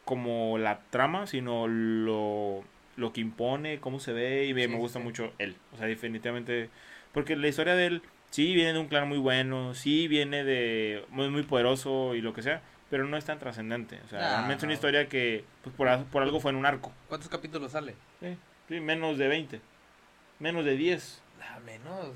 como 0.05 0.57
la 0.57 0.79
trama, 0.89 1.27
sino 1.27 1.67
lo, 1.67 2.63
lo 3.01 3.11
que 3.11 3.19
impone, 3.21 3.79
cómo 3.79 3.99
se 3.99 4.13
ve, 4.13 4.45
y 4.45 4.53
me, 4.53 4.63
Sí, 4.63 4.67
me 4.69 4.77
gusta 4.77 4.99
sí. 4.99 5.03
mucho 5.05 5.33
él. 5.39 5.55
O 5.73 5.77
sea, 5.77 5.87
definitivamente. 5.87 6.69
Porque 7.13 7.35
la 7.35 7.47
historia 7.49 7.75
de 7.75 7.87
él, 7.87 8.01
sí 8.29 8.53
viene 8.53 8.71
de 8.73 8.79
un 8.79 8.87
clan 8.87 9.09
muy 9.09 9.17
bueno, 9.17 9.73
sí 9.73 10.07
viene 10.07 10.43
de 10.45 11.03
muy, 11.09 11.29
muy 11.29 11.43
poderoso 11.43 12.15
y 12.15 12.21
lo 12.21 12.33
que 12.33 12.41
sea, 12.41 12.61
pero 12.89 13.05
no 13.05 13.17
es 13.17 13.25
tan 13.25 13.39
trascendente. 13.39 13.99
O 14.05 14.07
sea, 14.07 14.19
realmente 14.19 14.57
es 14.57 14.63
una 14.63 14.73
historia 14.73 15.09
que 15.09 15.43
pues, 15.63 15.75
por, 15.75 16.03
por 16.05 16.23
algo 16.23 16.39
fue 16.39 16.51
en 16.51 16.57
un 16.57 16.65
arco. 16.65 16.91
¿Cuántos 17.09 17.29
capítulos 17.29 17.71
sale? 17.73 17.95
Sí, 18.21 18.37
sí, 18.69 18.79
menos 18.79 19.17
de 19.17 19.27
20, 19.27 19.59
menos 20.39 20.63
de 20.63 20.77
10. 20.77 21.21
Ah, 21.41 21.59
menos. 21.65 22.09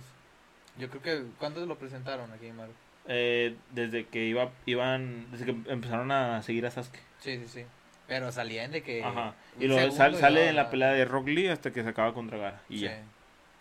Yo 0.78 0.90
creo 0.90 1.02
que, 1.02 1.24
¿cuándo 1.40 1.66
lo 1.66 1.78
presentaron 1.78 2.32
aquí 2.32 2.52
Maru? 2.52 2.72
eh, 3.08 3.56
desde 3.72 4.06
que 4.08 4.26
iba, 4.26 4.52
iban, 4.66 5.28
desde 5.32 5.46
que 5.46 5.56
empezaron 5.72 6.12
a 6.12 6.42
seguir 6.42 6.66
a 6.66 6.72
Sasuke. 6.72 7.00
Sí, 7.20 7.38
sí, 7.38 7.48
sí. 7.48 7.66
Pero 8.08 8.32
salían 8.32 8.72
de 8.72 8.84
que. 8.84 9.04
Ajá. 9.04 9.34
Y 9.60 9.68
luego 9.68 9.92
sal- 9.92 10.16
sale 10.16 10.50
en 10.50 10.56
la 10.56 10.70
pelea 10.70 10.92
de 10.92 11.06
Rock 11.06 11.28
Lee 11.28 11.48
hasta 11.48 11.72
que 11.72 11.82
se 11.84 11.90
acaba 11.90 12.14
contra 12.14 12.38
Gara. 12.38 12.62
Y 12.70 12.80
Sí. 12.80 12.86
ya. 12.86 13.02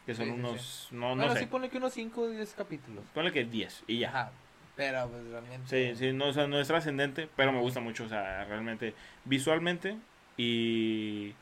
Que 0.06 0.14
son 0.14 0.26
Sí, 0.26 0.32
sí, 0.32 0.38
unos. 0.38 0.88
No, 0.90 1.16
no 1.16 1.32
sé. 1.32 1.38
sí 1.40 1.46
pone 1.46 1.70
que 1.70 1.78
unos 1.78 1.94
5 1.94 2.22
o 2.22 2.28
10 2.28 2.52
capítulos. 2.54 3.02
Ponle 3.14 3.32
que 3.32 3.44
10. 3.44 3.84
Y 3.86 4.00
ya. 4.00 4.08
Ajá. 4.10 4.30
Pero 4.76 5.08
pues 5.08 5.24
realmente. 5.28 5.94
Sí, 5.94 5.96
sí, 5.98 6.12
no, 6.12 6.26
o 6.26 6.32
sea, 6.32 6.46
no 6.46 6.60
es 6.60 6.66
trascendente, 6.68 7.28
pero 7.36 7.52
me 7.52 7.60
gusta 7.60 7.80
mucho. 7.80 8.04
O 8.04 8.08
sea, 8.08 8.44
realmente. 8.44 8.94
Visualmente 9.24 9.96
y. 10.36 11.32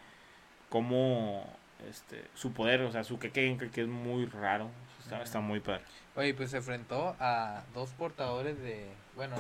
Como. 0.69 1.45
Este, 1.91 2.23
su 2.35 2.53
poder, 2.53 2.83
o 2.83 2.93
sea, 2.93 3.03
su 3.03 3.19
Kekken, 3.19 3.59
que 3.71 3.81
es 3.81 3.89
muy 3.89 4.27
raro. 4.27 4.71
Está, 5.03 5.21
está 5.23 5.41
muy 5.41 5.59
padre. 5.59 5.83
Oye, 6.15 6.33
pues 6.33 6.51
se 6.53 6.59
enfrentó 6.59 7.17
a 7.19 7.65
dos 7.75 7.91
portadores 7.91 8.57
de. 8.61 8.87
Bueno. 9.17 9.35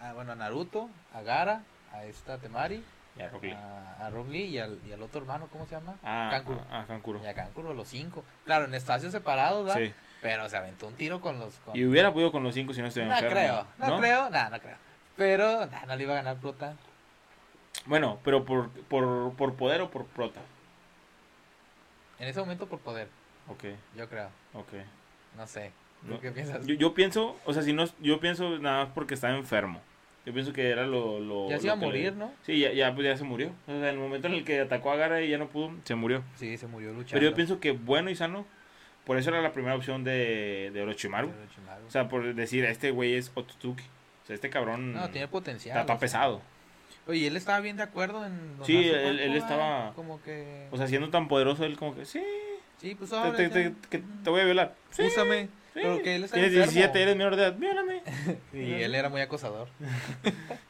A, 0.00 0.12
bueno, 0.12 0.32
a 0.32 0.34
Naruto, 0.34 0.90
a 1.14 1.22
Gara, 1.22 1.62
a 1.92 2.04
esta 2.04 2.38
Temari, 2.38 2.82
Ya, 3.16 3.28
Rock 3.28 3.42
Lee. 3.44 3.52
a, 3.52 4.06
a 4.06 4.10
Rock 4.10 4.28
Lee 4.28 4.44
y 4.44 4.58
al, 4.58 4.78
y 4.86 4.92
al 4.92 5.02
otro 5.02 5.20
hermano, 5.20 5.48
¿cómo 5.52 5.66
se 5.66 5.74
llama? 5.74 5.94
Ah, 6.02 6.28
Kankuro. 6.30 6.60
ah, 6.70 6.80
ah, 6.80 6.84
Kankuro. 6.86 7.20
Y 7.22 7.26
a 7.26 7.34
Kankuro, 7.34 7.74
los 7.74 7.88
cinco. 7.88 8.24
Claro, 8.44 8.64
en 8.64 8.74
espacios 8.74 9.12
separados, 9.12 9.64
¿verdad? 9.66 9.80
Sí. 9.80 9.92
Pero 10.22 10.48
se 10.48 10.56
aventó 10.56 10.86
un 10.86 10.94
tiro 10.94 11.20
con 11.20 11.38
los. 11.40 11.54
Con... 11.56 11.76
Y 11.76 11.84
hubiera 11.84 12.12
podido 12.12 12.30
con 12.30 12.44
los 12.44 12.54
5 12.54 12.72
si 12.74 12.80
no 12.80 12.86
estuviera 12.86 13.20
No 13.20 13.28
creo, 13.28 13.66
no, 13.78 13.98
creo, 13.98 14.30
no, 14.30 14.50
no 14.50 14.60
creo. 14.60 14.76
Pero 15.16 15.66
nah, 15.66 15.84
no 15.84 15.96
le 15.96 16.02
iba 16.04 16.12
a 16.12 16.16
ganar 16.16 16.36
Prota. 16.36 16.76
Bueno, 17.86 18.20
pero 18.22 18.44
por, 18.44 18.70
por, 18.70 19.34
por 19.34 19.54
poder 19.56 19.80
o 19.80 19.90
por 19.90 20.04
prota. 20.06 20.40
En 22.20 22.28
ese 22.28 22.38
momento 22.38 22.66
por 22.68 22.78
poder, 22.78 23.08
Ok, 23.48 23.64
yo 23.96 24.08
creo. 24.08 24.28
ok. 24.54 24.72
No 25.36 25.46
sé. 25.48 25.72
¿Tú 26.06 26.12
No, 26.14 26.20
qué 26.20 26.30
piensas? 26.30 26.64
Yo, 26.66 26.74
yo 26.74 26.94
pienso, 26.94 27.36
o 27.44 27.52
sea, 27.52 27.62
si 27.62 27.72
no, 27.72 27.84
yo 28.00 28.20
pienso 28.20 28.58
nada 28.60 28.84
más 28.84 28.94
porque 28.94 29.14
estaba 29.14 29.34
enfermo. 29.36 29.80
Yo 30.24 30.32
pienso 30.32 30.52
que 30.52 30.68
era 30.70 30.86
lo... 30.86 31.18
lo 31.18 31.50
ya 31.50 31.58
se 31.58 31.66
iba 31.66 31.74
a 31.74 31.76
que 31.78 31.80
le- 31.80 31.86
morir, 31.86 32.12
¿no? 32.14 32.32
Sí, 32.42 32.58
ya, 32.60 32.72
ya, 32.72 32.94
pues 32.94 33.04
ya 33.06 33.16
se 33.16 33.24
murió. 33.24 33.50
O 33.66 33.70
sea, 33.70 33.76
en 33.76 33.84
el 33.84 33.98
momento 33.98 34.28
en 34.28 34.34
el 34.34 34.44
que 34.44 34.60
atacó 34.60 34.92
a 34.92 34.96
Gara 34.96 35.20
y 35.20 35.28
ya 35.28 35.38
no 35.38 35.48
pudo, 35.48 35.72
se 35.84 35.94
murió. 35.96 36.22
Sí, 36.36 36.56
se 36.56 36.66
murió 36.68 36.90
luchando. 36.92 37.14
Pero 37.14 37.30
yo 37.30 37.34
pienso 37.34 37.58
que 37.58 37.72
bueno 37.72 38.08
y 38.10 38.14
sano, 38.14 38.46
por 39.04 39.18
eso 39.18 39.30
era 39.30 39.42
la 39.42 39.52
primera 39.52 39.74
opción 39.74 40.04
de, 40.04 40.70
de 40.72 40.82
Orochimaru. 40.82 41.28
Pero 41.30 41.42
Orochimaru. 41.42 41.86
O 41.86 41.90
sea, 41.90 42.08
por 42.08 42.34
decir, 42.34 42.64
este 42.64 42.92
güey 42.92 43.14
es 43.14 43.32
Otsutsuki. 43.34 43.82
O 44.22 44.26
sea, 44.26 44.34
este 44.34 44.48
cabrón 44.50 44.92
no, 44.94 45.10
tiene 45.10 45.26
potencial. 45.26 45.76
está, 45.76 45.80
está 45.80 45.92
o 45.94 45.96
sea. 45.96 46.00
pesado. 46.00 46.42
Oye, 47.08 47.26
él 47.26 47.36
estaba 47.36 47.58
bien 47.58 47.76
de 47.76 47.82
acuerdo 47.82 48.24
en. 48.24 48.58
Sí, 48.62 48.76
él- 48.88 49.18
él 49.18 49.34
estaba- 49.34 49.78
¿verdad? 49.78 49.94
Como 49.96 50.22
que. 50.22 50.68
O 50.70 50.76
sea, 50.76 50.86
siendo 50.86 51.10
tan 51.10 51.26
poderoso, 51.26 51.64
él 51.64 51.76
como 51.76 51.96
que, 51.96 52.04
sí, 52.04 52.22
sí, 52.80 52.94
pues 52.94 53.10
te, 53.10 53.16
ahora. 53.16 53.36
te- 53.36 53.48
te- 53.48 53.74
que 53.90 53.98
te 54.22 54.30
voy 54.30 54.40
a 54.40 54.44
violar. 54.44 54.76
Sí. 54.90 55.02
Úsame. 55.02 55.48
Pero 55.74 56.02
que 56.02 56.16
él 56.16 56.24
está 56.24 56.34
Tienes 56.36 56.52
enfermo. 56.52 56.72
17, 56.72 57.02
eres 57.02 57.16
menor 57.16 57.36
de 57.36 57.42
edad, 57.42 57.56
viólame. 57.56 58.02
Y 58.52 58.72
él 58.82 58.94
era 58.94 59.08
muy 59.08 59.20
acosador. 59.20 59.68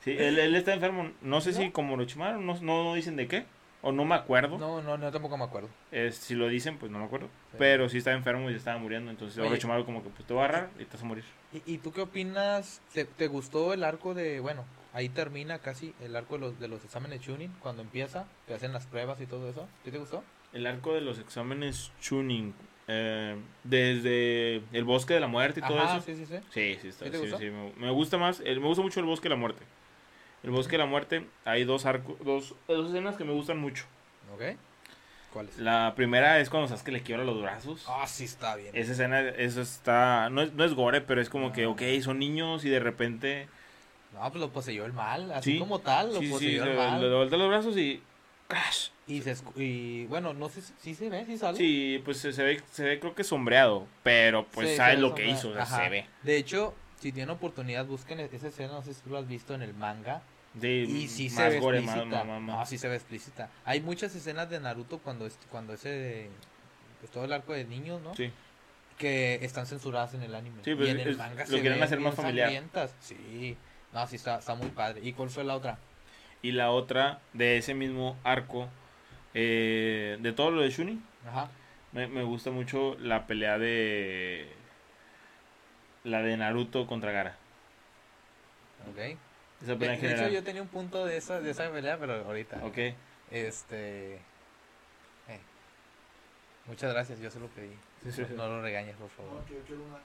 Sí, 0.00 0.12
él, 0.12 0.38
él 0.38 0.54
está 0.54 0.74
enfermo. 0.74 1.10
No 1.22 1.40
sé 1.40 1.52
si 1.52 1.70
como 1.70 1.96
lo 1.96 2.04
chimaron, 2.04 2.44
no, 2.46 2.58
no 2.60 2.94
dicen 2.94 3.16
de 3.16 3.26
qué. 3.28 3.44
O 3.84 3.90
no 3.90 4.04
me 4.04 4.14
acuerdo. 4.14 4.58
No, 4.58 4.80
no, 4.80 4.96
no, 4.96 5.10
tampoco 5.10 5.36
me 5.36 5.42
acuerdo. 5.42 5.68
Es- 5.90 6.14
si 6.14 6.36
lo 6.36 6.46
dicen, 6.46 6.78
pues 6.78 6.92
no 6.92 7.00
me 7.00 7.04
acuerdo. 7.06 7.26
Sí. 7.50 7.56
Pero 7.58 7.88
sí 7.88 7.98
estaba 7.98 8.16
enfermo 8.16 8.48
y 8.48 8.52
se 8.52 8.58
estaba 8.58 8.78
muriendo. 8.78 9.10
Entonces 9.10 9.36
Oye. 9.38 9.48
Orochimaru 9.48 9.84
como 9.84 10.04
que 10.04 10.10
pues 10.10 10.24
te 10.24 10.32
va 10.34 10.42
a 10.42 10.44
agarrar 10.44 10.70
y 10.78 10.84
te 10.84 10.92
vas 10.92 11.02
a 11.02 11.06
morir. 11.06 11.24
¿Y, 11.52 11.62
y 11.74 11.78
tú 11.78 11.90
qué 11.92 12.02
opinas? 12.02 12.80
¿Te, 12.94 13.04
te 13.04 13.26
gustó 13.26 13.72
el 13.72 13.82
arco 13.82 14.14
de, 14.14 14.38
bueno, 14.38 14.64
ahí 14.92 15.08
termina 15.08 15.58
casi 15.58 15.94
el 16.00 16.14
arco 16.14 16.34
de 16.34 16.40
los, 16.42 16.60
de 16.60 16.68
los 16.68 16.84
exámenes 16.84 17.22
tuning, 17.22 17.50
cuando 17.58 17.82
empieza, 17.82 18.26
te 18.46 18.54
hacen 18.54 18.72
las 18.72 18.86
pruebas 18.86 19.20
y 19.20 19.26
todo 19.26 19.50
eso? 19.50 19.66
¿Sí 19.84 19.90
te 19.90 19.98
gustó? 19.98 20.22
El 20.52 20.68
arco 20.68 20.94
de 20.94 21.00
los 21.00 21.18
exámenes 21.18 21.90
tuning. 22.08 22.54
Eh, 22.88 23.36
desde 23.64 24.56
el 24.72 24.84
bosque 24.84 25.14
de 25.14 25.20
la 25.20 25.28
muerte 25.28 25.60
y 25.60 25.62
todo 25.62 25.78
Ajá, 25.78 25.98
eso. 25.98 26.06
sí, 26.06 26.14
sí, 26.14 26.26
sí. 26.26 26.36
Sí, 26.50 26.76
sí, 26.80 26.88
está, 26.88 27.04
¿Sí 27.06 27.10
te 27.10 27.18
sí, 27.18 27.28
gustó? 27.28 27.36
sí, 27.38 27.44
me, 27.50 27.72
me 27.76 27.90
gusta 27.90 28.18
más, 28.18 28.40
el- 28.40 28.60
me 28.60 28.66
gusta 28.66 28.82
mucho 28.82 29.00
el 29.00 29.06
bosque 29.06 29.24
de 29.28 29.34
la 29.34 29.40
muerte. 29.40 29.64
El 30.42 30.50
bosque 30.50 30.72
de 30.72 30.78
la 30.78 30.86
muerte, 30.86 31.26
hay 31.44 31.64
dos 31.64 31.86
arcos, 31.86 32.18
dos, 32.24 32.54
dos 32.68 32.88
escenas 32.90 33.16
que 33.16 33.24
me 33.24 33.32
gustan 33.32 33.58
mucho. 33.58 33.84
¿Ok? 34.34 34.42
¿Cuáles? 35.32 35.56
La 35.58 35.94
primera 35.96 36.40
es 36.40 36.50
cuando 36.50 36.68
Sasuke 36.68 36.92
le 36.92 37.02
quiebra 37.02 37.24
los 37.24 37.40
brazos. 37.40 37.84
Ah, 37.88 38.06
sí 38.06 38.24
está 38.24 38.56
bien. 38.56 38.74
Esa 38.76 38.92
escena, 38.92 39.20
eso 39.20 39.60
está, 39.62 40.28
no 40.30 40.42
es, 40.42 40.52
no 40.52 40.64
es 40.64 40.74
gore, 40.74 41.00
pero 41.00 41.20
es 41.20 41.28
como 41.30 41.52
que, 41.52 41.66
ok, 41.66 41.82
son 42.02 42.18
niños 42.18 42.64
y 42.64 42.70
de 42.70 42.80
repente, 42.80 43.48
No, 44.12 44.20
pues 44.30 44.40
lo 44.40 44.52
poseyó 44.52 44.84
el 44.84 44.92
mal, 44.92 45.32
así 45.32 45.52
Sí, 45.52 45.58
como 45.58 45.80
tal, 45.80 46.12
lo 46.12 46.20
poseyó 46.22 46.64
le, 46.64 46.70
el 46.72 46.76
mal. 46.76 47.00
le 47.00 47.16
vuelta 47.16 47.36
los 47.36 47.48
brazos 47.48 47.76
y, 47.76 48.00
crash. 48.48 48.88
Y, 49.06 49.20
se 49.22 49.34
escu- 49.34 49.52
y 49.56 50.06
bueno, 50.06 50.32
no 50.32 50.48
sé 50.48 50.62
si 50.62 50.72
sí 50.80 50.94
se 50.94 51.08
ve, 51.10 51.24
sí 51.26 51.36
sale. 51.36 51.58
Sí, 51.58 52.00
pues 52.04 52.18
se, 52.18 52.32
se 52.32 52.42
ve, 52.44 52.62
se 52.70 52.84
ve 52.84 53.00
creo 53.00 53.14
que 53.14 53.24
sombreado, 53.24 53.86
pero 54.04 54.46
pues 54.46 54.70
Sí, 54.70 54.76
se 54.76 54.82
ve 54.82 54.96
lo 54.96 55.14
que 55.14 55.26
hizo, 55.28 55.48
o 55.50 55.52
sea, 55.54 55.66
sombreado. 55.66 55.84
se 55.84 55.90
ve. 55.90 56.06
De 56.22 56.36
hecho, 56.36 56.72
si 57.00 57.10
tienen 57.10 57.30
oportunidad, 57.30 57.84
busquen 57.84 58.20
e-, 58.20 58.28
esa 58.32 58.48
escena, 58.48 58.74
no 58.74 58.82
sé 58.82 58.94
si 58.94 59.00
tú 59.02 59.10
lo 59.10 59.18
has 59.18 59.26
visto 59.26 59.54
en 59.54 59.62
el 59.62 59.74
manga. 59.74 60.22
Y 60.62 61.08
sí 61.08 61.30
se 61.30 61.40
más 61.42 61.52
ve 61.52 61.60
gore, 61.60 61.78
explícita. 61.78 62.24
más, 62.24 62.40
más- 62.42 62.58
No, 62.58 62.66
sí 62.66 62.78
se 62.78 62.88
ve 62.88 62.94
explícita. 62.96 63.50
Hay 63.64 63.80
muchas 63.80 64.14
escenas 64.14 64.48
de 64.50 64.60
Naruto 64.60 64.98
cuando, 64.98 65.26
es, 65.26 65.36
cuando 65.50 65.72
ese... 65.74 66.28
Pues 67.00 67.10
todo 67.10 67.24
el 67.24 67.32
arco 67.32 67.54
de 67.54 67.64
niños, 67.64 68.00
¿no? 68.02 68.14
Sí. 68.14 68.30
Que 68.98 69.40
están 69.44 69.66
censuradas 69.66 70.14
en 70.14 70.22
el 70.22 70.34
anime. 70.34 70.62
Sí, 70.62 70.74
pues, 70.76 70.86
y 70.88 70.90
en 70.92 71.00
el 71.00 71.08
es- 71.08 71.16
manga 71.16 71.42
lo 71.44 71.50
se 71.50 71.60
quieren 71.60 71.82
hacer 71.82 71.98
más 71.98 72.14
familiar. 72.14 72.52
Sí. 73.00 73.56
No, 73.92 74.06
sí 74.06 74.16
está, 74.16 74.38
está 74.38 74.54
muy 74.54 74.68
padre. 74.68 75.00
¿Y 75.02 75.12
cuál 75.12 75.28
fue 75.30 75.42
la 75.42 75.56
otra? 75.56 75.78
Y 76.42 76.52
la 76.52 76.70
otra 76.70 77.20
de 77.32 77.56
ese 77.56 77.74
mismo 77.74 78.16
arco, 78.24 78.68
eh, 79.34 80.16
de 80.20 80.32
todo 80.32 80.50
lo 80.50 80.62
de 80.62 80.70
Shuni, 80.70 81.00
Ajá. 81.28 81.48
me, 81.92 82.06
me 82.08 82.22
gusta 82.22 82.50
mucho 82.50 82.96
la 83.00 83.26
pelea 83.26 83.58
de... 83.58 84.52
La 86.04 86.20
de 86.22 86.36
Naruto 86.36 86.86
contra 86.86 87.12
Gara. 87.12 87.36
Ok. 88.90 88.98
Esa 88.98 89.72
De, 89.72 89.76
pelea 89.76 89.94
en 89.94 90.00
de 90.00 90.12
hecho, 90.14 90.28
yo 90.28 90.42
tenía 90.42 90.60
un 90.62 90.68
punto 90.68 91.04
de 91.06 91.16
esa, 91.16 91.40
de 91.40 91.50
esa 91.52 91.70
pelea, 91.70 91.96
pero 91.98 92.24
ahorita. 92.24 92.58
Ok. 92.64 92.78
Este... 93.30 94.14
eh. 94.16 95.40
Muchas 96.66 96.92
gracias, 96.92 97.20
yo 97.20 97.30
se 97.30 97.38
lo 97.38 97.46
pedí. 97.48 97.74
Sí, 98.02 98.10
sí, 98.10 98.24
sí. 98.26 98.34
No 98.34 98.48
lo 98.48 98.60
regañes, 98.62 98.96
por 98.96 99.08
favor. 99.10 99.34
No, 99.34 99.44
que 99.46 99.54
yo 99.54 99.60
quiero 99.64 99.82
una. 99.84 99.98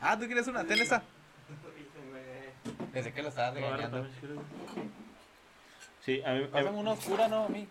Ah, 0.00 0.18
¿tú 0.18 0.26
quieres 0.26 0.46
una? 0.48 0.64
Ten 0.64 0.78
esa. 0.80 1.02
Pensé 2.92 3.12
que 3.12 3.22
lo 3.22 3.28
estabas 3.30 3.54
regañando. 3.54 4.06
Sí, 6.04 6.22
a 6.24 6.32
mí... 6.34 6.44
a- 6.44 6.50
Pásame 6.50 6.76
una 6.78 6.90
oscura, 6.92 7.28
¿no? 7.28 7.44
A 7.44 7.48
mí. 7.48 7.66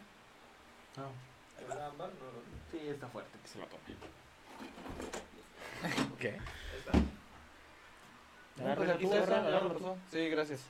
Sí, 2.72 2.80
está 2.89 3.08
fuerte 3.08 3.32
que 3.42 3.48
se 3.48 3.60
la 3.60 3.66
tome. 3.66 3.82
¿Qué? 6.20 6.38
Pues 8.58 8.98
tú, 9.00 9.70
tú. 9.80 9.96
Sí, 10.12 10.30
gracias. 10.30 10.62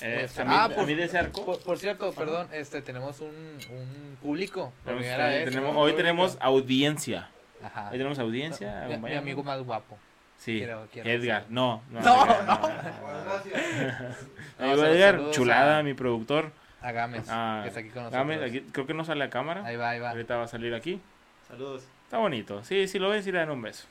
Eh, 0.00 0.22
Este, 0.24 0.42
ah, 0.46 0.64
a 0.64 0.68
por- 0.70 0.86
mí 0.86 0.94
de 0.94 1.04
ese 1.04 1.18
arco... 1.18 1.44
Por, 1.44 1.60
por 1.62 1.78
cierto, 1.78 2.12
perdón, 2.14 2.48
este 2.52 2.80
tenemos 2.80 3.20
un, 3.20 3.28
un 3.70 4.16
público. 4.22 4.72
tenemos- 4.84 5.02
vez, 5.04 5.44
tenemos- 5.44 5.70
un 5.70 5.76
hoy 5.76 5.82
público. 5.92 5.96
tenemos 5.98 6.38
audiencia. 6.40 7.28
Ajá. 7.62 7.90
Hoy 7.92 7.98
tenemos 7.98 8.18
audiencia. 8.18 8.86
Mi, 9.02 9.14
amigo 9.14 9.42
más 9.42 9.60
guapo. 9.62 9.98
Sí, 10.38 10.58
quiero- 10.58 10.88
quiero 10.90 11.10
Edgar. 11.10 11.44
No, 11.50 11.82
no. 11.90 12.00
No, 12.00 12.24
Edgar, 12.24 12.44
no. 12.46 12.58
Bueno, 13.02 13.24
gracias. 13.24 14.16
No, 14.58 14.72
Edgar, 14.86 15.14
saludos 15.14 15.36
chulada, 15.36 15.78
a- 15.78 15.82
mi 15.82 15.92
productor. 15.94 16.52
A 16.82 16.92
Gámez, 16.92 17.26
Ah, 17.28 17.60
que 17.62 17.68
está 17.68 17.80
aquí 17.80 17.88
con 17.90 18.02
nosotros. 18.04 18.42
Aquí, 18.42 18.60
creo 18.72 18.86
que 18.86 18.94
no 18.94 19.04
sale 19.04 19.24
a 19.24 19.30
cámara. 19.30 19.64
Ahí 19.64 19.76
va, 19.76 19.90
ahí 19.90 20.00
va. 20.00 20.10
Ahorita 20.10 20.36
va 20.36 20.44
a 20.44 20.48
salir 20.48 20.74
aquí. 20.74 21.00
Saludos. 21.48 21.84
Está 22.04 22.18
bonito. 22.18 22.62
Sí, 22.64 22.88
si 22.88 22.98
lo 22.98 23.08
ves, 23.08 23.26
ir 23.26 23.36
a 23.36 23.40
dar 23.40 23.50
un 23.50 23.62
beso. 23.62 23.86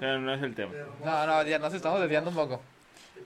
Pero 0.00 0.20
no 0.20 0.32
es 0.32 0.42
el 0.42 0.54
tema. 0.54 0.72
No, 1.04 1.26
no, 1.26 1.42
ya 1.42 1.58
nos 1.58 1.74
estamos 1.74 2.00
desviando 2.00 2.30
un 2.30 2.36
poco. 2.36 2.62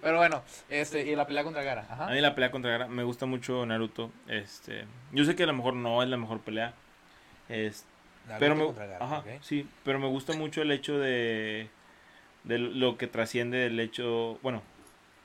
Pero 0.02 0.18
bueno, 0.18 0.42
este, 0.68 1.06
y 1.06 1.16
la 1.16 1.26
pelea 1.26 1.44
contra 1.44 1.62
Gara. 1.62 1.84
A 1.88 1.92
Ajá. 1.94 2.06
mí 2.08 2.20
la 2.20 2.34
pelea 2.34 2.50
contra 2.50 2.70
Gara 2.70 2.88
me 2.88 3.02
gusta 3.02 3.26
mucho 3.26 3.64
Naruto. 3.66 4.10
Este, 4.28 4.84
yo 5.12 5.24
sé 5.24 5.34
que 5.36 5.42
a 5.42 5.46
lo 5.46 5.52
mejor 5.52 5.74
no 5.74 6.02
es 6.02 6.08
la 6.08 6.16
mejor 6.16 6.40
pelea. 6.40 6.72
Es, 7.48 7.84
Naruto 8.26 8.40
pero 8.40 8.54
me, 8.56 8.64
contra 8.66 8.86
Gaara, 8.86 9.04
ajá, 9.04 9.24
sí, 9.42 9.68
pero 9.84 9.98
me 9.98 10.06
gusta 10.06 10.32
mucho 10.34 10.62
el 10.62 10.70
hecho 10.70 10.98
de 10.98 11.68
de 12.44 12.58
lo 12.58 12.96
que 12.96 13.06
trasciende 13.06 13.58
del 13.58 13.78
hecho, 13.80 14.38
bueno, 14.42 14.62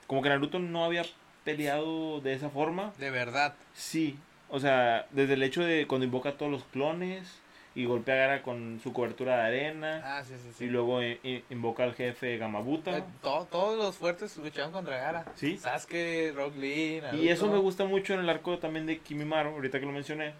como 0.06 0.22
que 0.22 0.28
Naruto 0.28 0.58
no 0.58 0.84
había 0.84 1.04
peleado 1.46 2.20
de 2.20 2.34
esa 2.34 2.50
forma. 2.50 2.92
De 2.98 3.10
verdad. 3.10 3.54
Sí, 3.74 4.18
o 4.50 4.60
sea, 4.60 5.06
desde 5.12 5.32
el 5.34 5.42
hecho 5.42 5.62
de 5.64 5.86
cuando 5.86 6.04
invoca 6.04 6.30
a 6.30 6.32
todos 6.36 6.52
los 6.52 6.64
clones 6.64 7.40
y 7.74 7.84
golpea 7.84 8.14
a 8.14 8.18
Gara 8.18 8.42
con 8.42 8.80
su 8.82 8.92
cobertura 8.92 9.36
de 9.36 9.42
arena 9.42 10.02
Ah, 10.04 10.24
sí, 10.24 10.34
sí, 10.42 10.50
sí. 10.56 10.64
y 10.64 10.68
luego 10.68 11.02
eh, 11.02 11.20
eh, 11.24 11.44
invoca 11.50 11.84
al 11.84 11.94
jefe 11.94 12.36
Gamabuta. 12.38 12.98
Eh, 12.98 13.02
to- 13.22 13.46
todos 13.50 13.76
los 13.78 13.96
fuertes 13.96 14.36
lucharon 14.38 14.72
contra 14.72 14.96
Gara. 14.96 15.24
Sí. 15.36 15.56
Sasuke, 15.58 16.32
Rock 16.34 16.56
Lee, 16.56 17.00
Naruto, 17.02 17.22
Y 17.22 17.28
eso 17.28 17.48
me 17.48 17.58
gusta 17.58 17.84
mucho 17.84 18.14
en 18.14 18.20
el 18.20 18.28
arco 18.30 18.58
también 18.58 18.86
de 18.86 18.98
Kimimaro, 18.98 19.50
ahorita 19.50 19.78
que 19.80 19.86
lo 19.86 19.92
mencioné, 19.92 20.32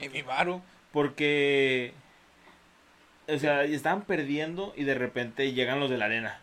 Y 0.00 0.08
Mimaru. 0.08 0.60
porque 0.92 1.92
o 3.28 3.36
sea, 3.38 3.64
estaban 3.64 4.02
perdiendo 4.02 4.72
y 4.74 4.84
de 4.84 4.94
repente 4.94 5.52
llegan 5.52 5.80
los 5.80 5.90
de 5.90 5.98
la 5.98 6.06
arena. 6.06 6.40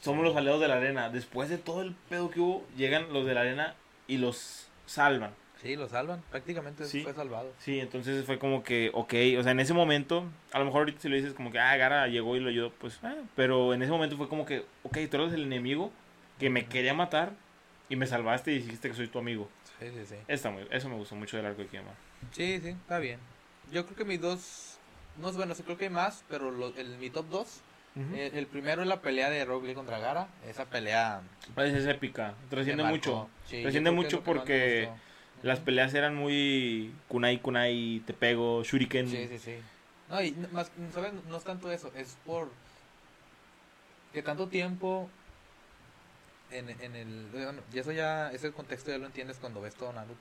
Somos 0.00 0.24
los 0.24 0.36
aliados 0.36 0.60
de 0.60 0.68
la 0.68 0.76
arena. 0.76 1.10
Después 1.10 1.48
de 1.48 1.58
todo 1.58 1.82
el 1.82 1.94
pedo 2.08 2.30
que 2.30 2.40
hubo, 2.40 2.66
llegan 2.76 3.12
los 3.12 3.26
de 3.26 3.34
la 3.34 3.40
arena 3.42 3.74
y 4.06 4.16
los 4.18 4.68
salvan. 4.86 5.32
Sí, 5.60 5.76
lo 5.76 5.88
salvan. 5.88 6.22
Prácticamente 6.30 6.84
Sí. 6.84 7.02
fue 7.02 7.14
salvado. 7.14 7.50
Sí, 7.58 7.80
entonces 7.80 8.24
fue 8.26 8.38
como 8.38 8.62
que, 8.62 8.90
ok, 8.92 9.14
o 9.38 9.42
sea, 9.42 9.52
en 9.52 9.60
ese 9.60 9.72
momento, 9.72 10.24
a 10.52 10.58
lo 10.58 10.66
mejor 10.66 10.80
ahorita 10.80 11.00
si 11.00 11.08
lo 11.08 11.16
dices 11.16 11.32
como 11.32 11.50
que, 11.50 11.58
ah, 11.58 11.74
Gara 11.76 12.06
llegó 12.08 12.36
y 12.36 12.40
lo 12.40 12.50
ayudó, 12.50 12.70
pues, 12.70 12.98
eh, 13.02 13.22
pero 13.34 13.72
en 13.72 13.82
ese 13.82 13.90
momento 13.90 14.16
fue 14.18 14.28
como 14.28 14.44
que, 14.44 14.64
ok, 14.82 14.98
tú 15.10 15.16
eres 15.16 15.32
el 15.32 15.42
enemigo 15.44 15.90
que 16.38 16.50
me 16.50 16.66
quería 16.66 16.92
matar 16.92 17.32
y 17.88 17.96
me 17.96 18.06
salvaste 18.06 18.52
y 18.52 18.58
dijiste 18.58 18.88
que 18.90 18.94
soy 18.94 19.08
tu 19.08 19.18
amigo. 19.18 19.48
Sí, 19.80 19.86
sí, 19.90 20.04
sí. 20.06 20.16
Está 20.28 20.50
muy, 20.50 20.66
eso 20.70 20.88
me 20.90 20.96
gustó 20.96 21.14
mucho 21.14 21.36
del 21.38 21.46
arco 21.46 21.62
de 21.62 21.68
Kimimaro. 21.68 21.96
Sí, 22.32 22.60
sí, 22.62 22.68
está 22.68 22.98
bien. 22.98 23.18
Yo 23.72 23.84
creo 23.86 23.96
que 23.96 24.04
mis 24.04 24.20
dos. 24.20 24.78
No 25.18 25.30
es 25.30 25.36
bueno, 25.36 25.54
sí 25.54 25.62
creo 25.62 25.78
que 25.78 25.84
hay 25.84 25.90
más, 25.90 26.24
pero 26.28 26.50
lo- 26.50 26.74
el, 26.76 26.98
mi 26.98 27.08
top 27.08 27.26
2. 27.30 27.60
El, 27.96 28.36
el 28.36 28.46
primero 28.46 28.82
es 28.82 28.88
la 28.88 29.00
pelea 29.00 29.30
de 29.30 29.44
Rock 29.44 29.64
Lee 29.64 29.74
contra 29.74 29.98
Gara. 29.98 30.28
Esa 30.48 30.64
pelea. 30.64 31.22
Pues 31.54 31.72
es 31.74 31.86
épica, 31.86 32.34
trasciende 32.50 32.84
mucho. 32.84 33.28
Sí, 33.46 33.62
Trasciende 33.62 33.90
mucho 33.90 34.22
porque. 34.22 34.88
Las 35.42 35.60
peleas 35.60 35.92
eran 35.92 36.14
muy 36.14 36.94
kunai 37.06 37.38
kunai, 37.38 38.02
te 38.06 38.14
pego, 38.14 38.64
shuriken. 38.64 39.06
Sí, 39.10 39.28
sí, 39.28 39.38
sí. 39.38 39.56
No, 40.08 40.22
y 40.22 40.32
más, 40.52 40.70
¿sabes? 40.94 41.12
No 41.28 41.36
es 41.36 41.44
tanto 41.44 41.70
eso, 41.70 41.92
es 41.94 42.16
por 42.24 42.50
que 44.14 44.22
tanto 44.22 44.48
tiempo 44.48 45.10
en, 46.50 46.70
en 46.70 46.96
el... 46.96 47.26
Bueno, 47.30 47.60
y 47.74 47.78
eso 47.78 47.92
ya, 47.92 48.30
ese 48.32 48.52
contexto 48.52 48.90
ya 48.90 48.96
lo 48.96 49.04
entiendes 49.04 49.36
cuando 49.38 49.60
ves 49.60 49.74
todo 49.74 49.92
Naruto. 49.92 50.14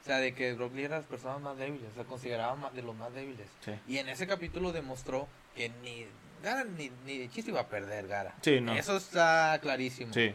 O 0.00 0.04
sea, 0.04 0.16
de 0.18 0.32
que 0.32 0.54
Rock 0.54 0.74
Lee 0.74 0.84
era 0.84 0.96
las 0.98 1.06
personas 1.06 1.40
más 1.42 1.58
débiles, 1.58 1.90
o 1.92 1.94
sea, 1.94 2.04
consideraba 2.04 2.70
de 2.70 2.82
los 2.82 2.96
más 2.96 3.12
débiles. 3.12 3.48
Sí. 3.64 3.72
Y 3.86 3.98
en 3.98 4.08
ese 4.08 4.26
capítulo 4.26 4.72
demostró 4.72 5.28
que 5.54 5.68
ni 5.82 6.06
Gara 6.42 6.64
ni, 6.64 6.90
ni 7.06 7.18
de 7.18 7.30
chiste 7.30 7.50
iba 7.50 7.60
a 7.60 7.68
perder 7.68 8.06
Gara. 8.08 8.34
Sí, 8.42 8.60
no. 8.60 8.74
Eso 8.74 8.96
está 8.96 9.58
clarísimo. 9.62 10.12
Sí. 10.12 10.34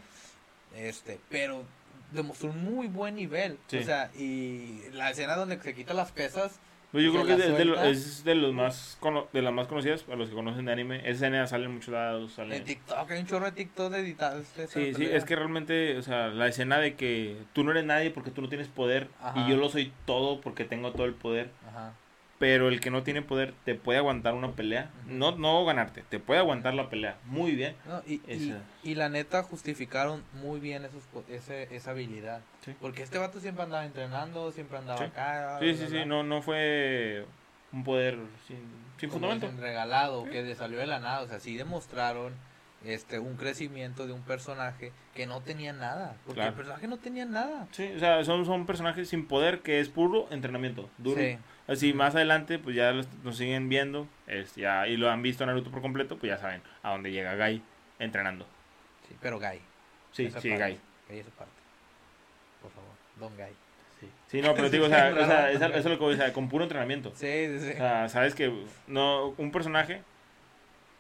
Este, 0.76 1.20
pero 1.30 1.64
demostró 2.12 2.50
un 2.50 2.64
muy 2.64 2.88
buen 2.88 3.16
nivel. 3.16 3.58
Sí. 3.68 3.78
O 3.80 3.84
sea, 3.84 4.10
y 4.18 4.82
la 4.94 5.10
escena 5.12 5.36
donde 5.36 5.60
se 5.62 5.74
quita 5.74 5.94
las 5.94 6.12
pesas, 6.12 6.60
Pues 6.92 7.04
yo 7.04 7.12
creo 7.12 7.26
que 7.26 7.34
es 7.34 7.58
de, 7.58 7.66
lo- 7.66 7.84
es 7.84 8.24
de 8.24 8.34
los 8.36 8.54
más 8.54 8.98
de 9.34 9.42
las 9.42 9.52
más 9.54 9.68
conocidas 9.68 10.04
para 10.04 10.18
los 10.18 10.30
que 10.30 10.36
conocen 10.36 10.64
de 10.66 10.72
anime. 10.72 11.00
Esa 11.00 11.10
escena 11.10 11.46
sale 11.46 11.66
en 11.66 11.74
muchos 11.74 11.90
lados, 11.90 12.32
sale. 12.34 12.56
En 12.56 12.64
TikTok, 12.64 13.12
hay 13.12 13.20
un 13.20 13.28
chorro 13.28 13.46
de 13.46 13.52
TikTok 13.52 13.94
editados. 13.96 14.46
de 14.56 14.64
esa 14.64 14.74
Sí, 14.74 14.86
sí, 14.94 14.94
pelea. 14.94 15.18
es 15.18 15.26
que 15.26 15.36
realmente, 15.36 15.98
o 15.98 16.02
sea, 16.02 16.28
la 16.28 16.48
escena 16.48 16.80
de 16.80 16.96
que 16.96 17.36
tú 17.54 17.66
no 17.66 17.72
eres 17.72 17.84
nadie 17.84 18.10
porque 18.12 18.32
tú 18.32 18.42
no 18.42 18.48
tienes 18.48 18.70
poder 18.70 19.10
Ajá. 19.22 19.38
y 19.42 19.50
yo 19.50 19.58
lo 19.58 19.68
soy 19.70 19.92
todo 20.06 20.40
porque 20.40 20.64
tengo 20.64 20.92
todo 20.94 21.06
el 21.06 21.14
poder, 21.14 21.50
Ajá. 21.70 21.94
Pero 22.40 22.68
el 22.70 22.80
que 22.80 22.92
no 22.92 23.02
tiene 23.04 23.22
poder 23.24 23.54
te 23.66 23.74
puede 23.76 23.98
aguantar 24.00 24.34
una 24.36 24.52
pelea, 24.52 24.92
no 25.08 25.36
no 25.36 25.66
ganarte, 25.66 26.04
te 26.08 26.20
puede 26.20 26.40
aguantar 26.40 26.74
la 26.76 26.90
pelea, 26.90 27.18
muy 27.26 27.54
bien. 27.56 27.76
No, 27.88 28.02
y, 28.06 28.22
y, 28.84 28.96
la 28.96 29.10
neta 29.10 29.42
justificaron 29.44 30.24
muy 30.34 30.60
bien 30.60 30.86
esos, 30.86 31.04
ese, 31.30 31.76
esa 31.76 31.92
habilidad. 31.92 32.42
Sí. 32.64 32.76
Porque 32.80 33.02
este 33.04 33.18
vato 33.18 33.40
siempre 33.40 33.64
andaba 33.64 33.86
entrenando, 33.86 34.52
siempre 34.52 34.78
andaba 34.78 35.00
Sí. 35.00 35.06
acá. 35.06 35.58
Sí, 35.60 35.66
bla, 35.66 35.74
sí, 35.74 35.86
bla, 35.92 36.00
sí, 36.04 36.06
no 36.08 36.24
no 36.24 36.42
fue 36.44 37.26
un 37.74 37.84
poder 37.84 38.18
sin, 38.48 38.58
sin 39.00 39.10
fundamento. 39.10 39.50
regalado, 39.60 40.24
que 40.26 40.44
le 40.44 40.56
salió 40.56 40.78
de 40.78 40.88
la 40.88 41.00
nada. 41.00 41.22
O 41.22 41.28
sea, 41.28 41.40
sí 41.40 41.58
demostraron 41.58 42.34
este 42.86 43.18
un 43.18 43.36
crecimiento 43.38 44.06
de 44.06 44.14
un 44.14 44.22
personaje 44.22 44.92
que 45.16 45.26
no 45.26 45.42
tenía 45.42 45.74
nada. 45.74 46.16
Porque 46.26 46.36
Claro. 46.36 46.50
el 46.52 46.56
personaje 46.56 46.88
no 46.88 46.98
tenía 46.98 47.26
nada. 47.26 47.68
Sí, 47.72 47.92
o 47.96 48.00
sea, 48.00 48.24
son, 48.24 48.46
son 48.46 48.66
personajes 48.68 49.10
sin 49.10 49.26
poder 49.28 49.62
que 49.62 49.80
es 49.80 49.90
puro 49.90 50.28
entrenamiento, 50.32 50.88
duro. 51.00 51.20
Sí. 51.20 51.38
Así 51.68 51.94
más 51.94 52.16
adelante, 52.16 52.60
pues 52.60 52.76
ya 52.76 52.92
los, 52.92 53.08
nos 53.24 53.38
siguen 53.38 53.68
viendo 53.68 54.08
este, 54.26 54.62
ya, 54.62 54.88
y 54.88 54.96
lo 54.96 55.10
han 55.10 55.22
visto 55.22 55.46
Naruto 55.46 55.70
por 55.70 55.82
completo, 55.82 56.18
pues 56.18 56.32
ya 56.32 56.38
saben 56.38 56.62
a 56.82 56.92
dónde 56.92 57.12
llega 57.12 57.36
Gai 57.36 57.62
entrenando. 58.00 58.46
Sí, 59.08 59.16
pero 59.22 59.38
Guy. 59.40 59.60
Sí, 60.12 60.26
esa 60.26 60.40
sí, 60.40 60.50
parte, 60.50 60.62
Gai. 60.62 60.80
Esa 61.10 61.30
parte. 61.32 61.54
Por 62.62 62.72
favor, 62.72 62.92
Don 63.20 63.36
Guy. 63.36 63.54
Sí. 64.00 64.10
Sí, 64.28 64.42
no, 64.42 64.54
pero 64.54 64.70
digo, 64.70 64.86
o 64.86 64.90
sea, 64.90 65.14
o 65.20 65.26
sea, 65.26 65.52
eso, 65.52 65.66
es 65.66 65.86
lo 65.86 65.98
que 65.98 66.04
voy 66.04 66.14
a 66.14 66.18
decir, 66.18 66.34
con 66.34 66.48
puro 66.48 66.64
entrenamiento. 66.64 67.12
Sí, 67.16 67.48
sí, 67.48 67.60
sí. 67.60 67.72
O 67.72 67.78
sea, 67.78 68.10
sabes 68.10 68.34
que 68.34 68.66
no 68.88 69.34
un 69.38 69.52
personaje 69.52 70.02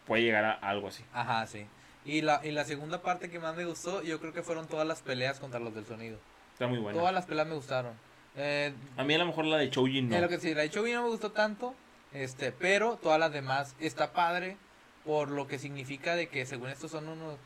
puede 0.05 0.23
llegar 0.23 0.43
a 0.43 0.53
algo 0.53 0.87
así. 0.89 1.03
Ajá, 1.13 1.45
sí. 1.47 1.65
Y 2.03 2.21
la, 2.21 2.41
y 2.43 2.51
la 2.51 2.63
segunda 2.63 3.01
parte 3.01 3.29
que 3.29 3.39
más 3.39 3.55
me 3.55 3.65
gustó, 3.65 4.01
yo 4.01 4.19
creo 4.19 4.33
que 4.33 4.41
fueron 4.41 4.67
todas 4.67 4.87
las 4.87 5.01
peleas 5.01 5.39
contra 5.39 5.59
los 5.59 5.75
del 5.75 5.85
sonido. 5.85 6.17
Está 6.53 6.67
muy 6.67 6.79
bueno. 6.79 6.97
Todas 6.97 7.13
las 7.13 7.25
peleas 7.25 7.47
me 7.47 7.55
gustaron. 7.55 7.93
Eh, 8.35 8.73
A 8.97 9.03
mí 9.03 9.13
a 9.13 9.17
lo 9.17 9.25
mejor 9.25 9.45
la 9.45 9.57
de 9.57 9.69
Choujin 9.69 10.09
no. 10.09 10.15
Es 10.15 10.21
lo 10.21 10.29
que 10.29 10.39
sí, 10.39 10.53
la 10.53 10.61
de 10.61 10.69
Chovy 10.69 10.91
no 10.93 11.03
me 11.03 11.09
gustó 11.09 11.31
tanto, 11.31 11.73
este, 12.13 12.51
pero 12.51 12.97
todas 12.97 13.19
las 13.19 13.31
demás 13.31 13.75
está 13.79 14.13
padre 14.13 14.57
por 15.05 15.29
lo 15.29 15.47
que 15.47 15.57
significa 15.57 16.15
de 16.15 16.27
que 16.27 16.45
según 16.45 16.69
esto 16.69 16.87
son 16.87 17.07
unos 17.07 17.37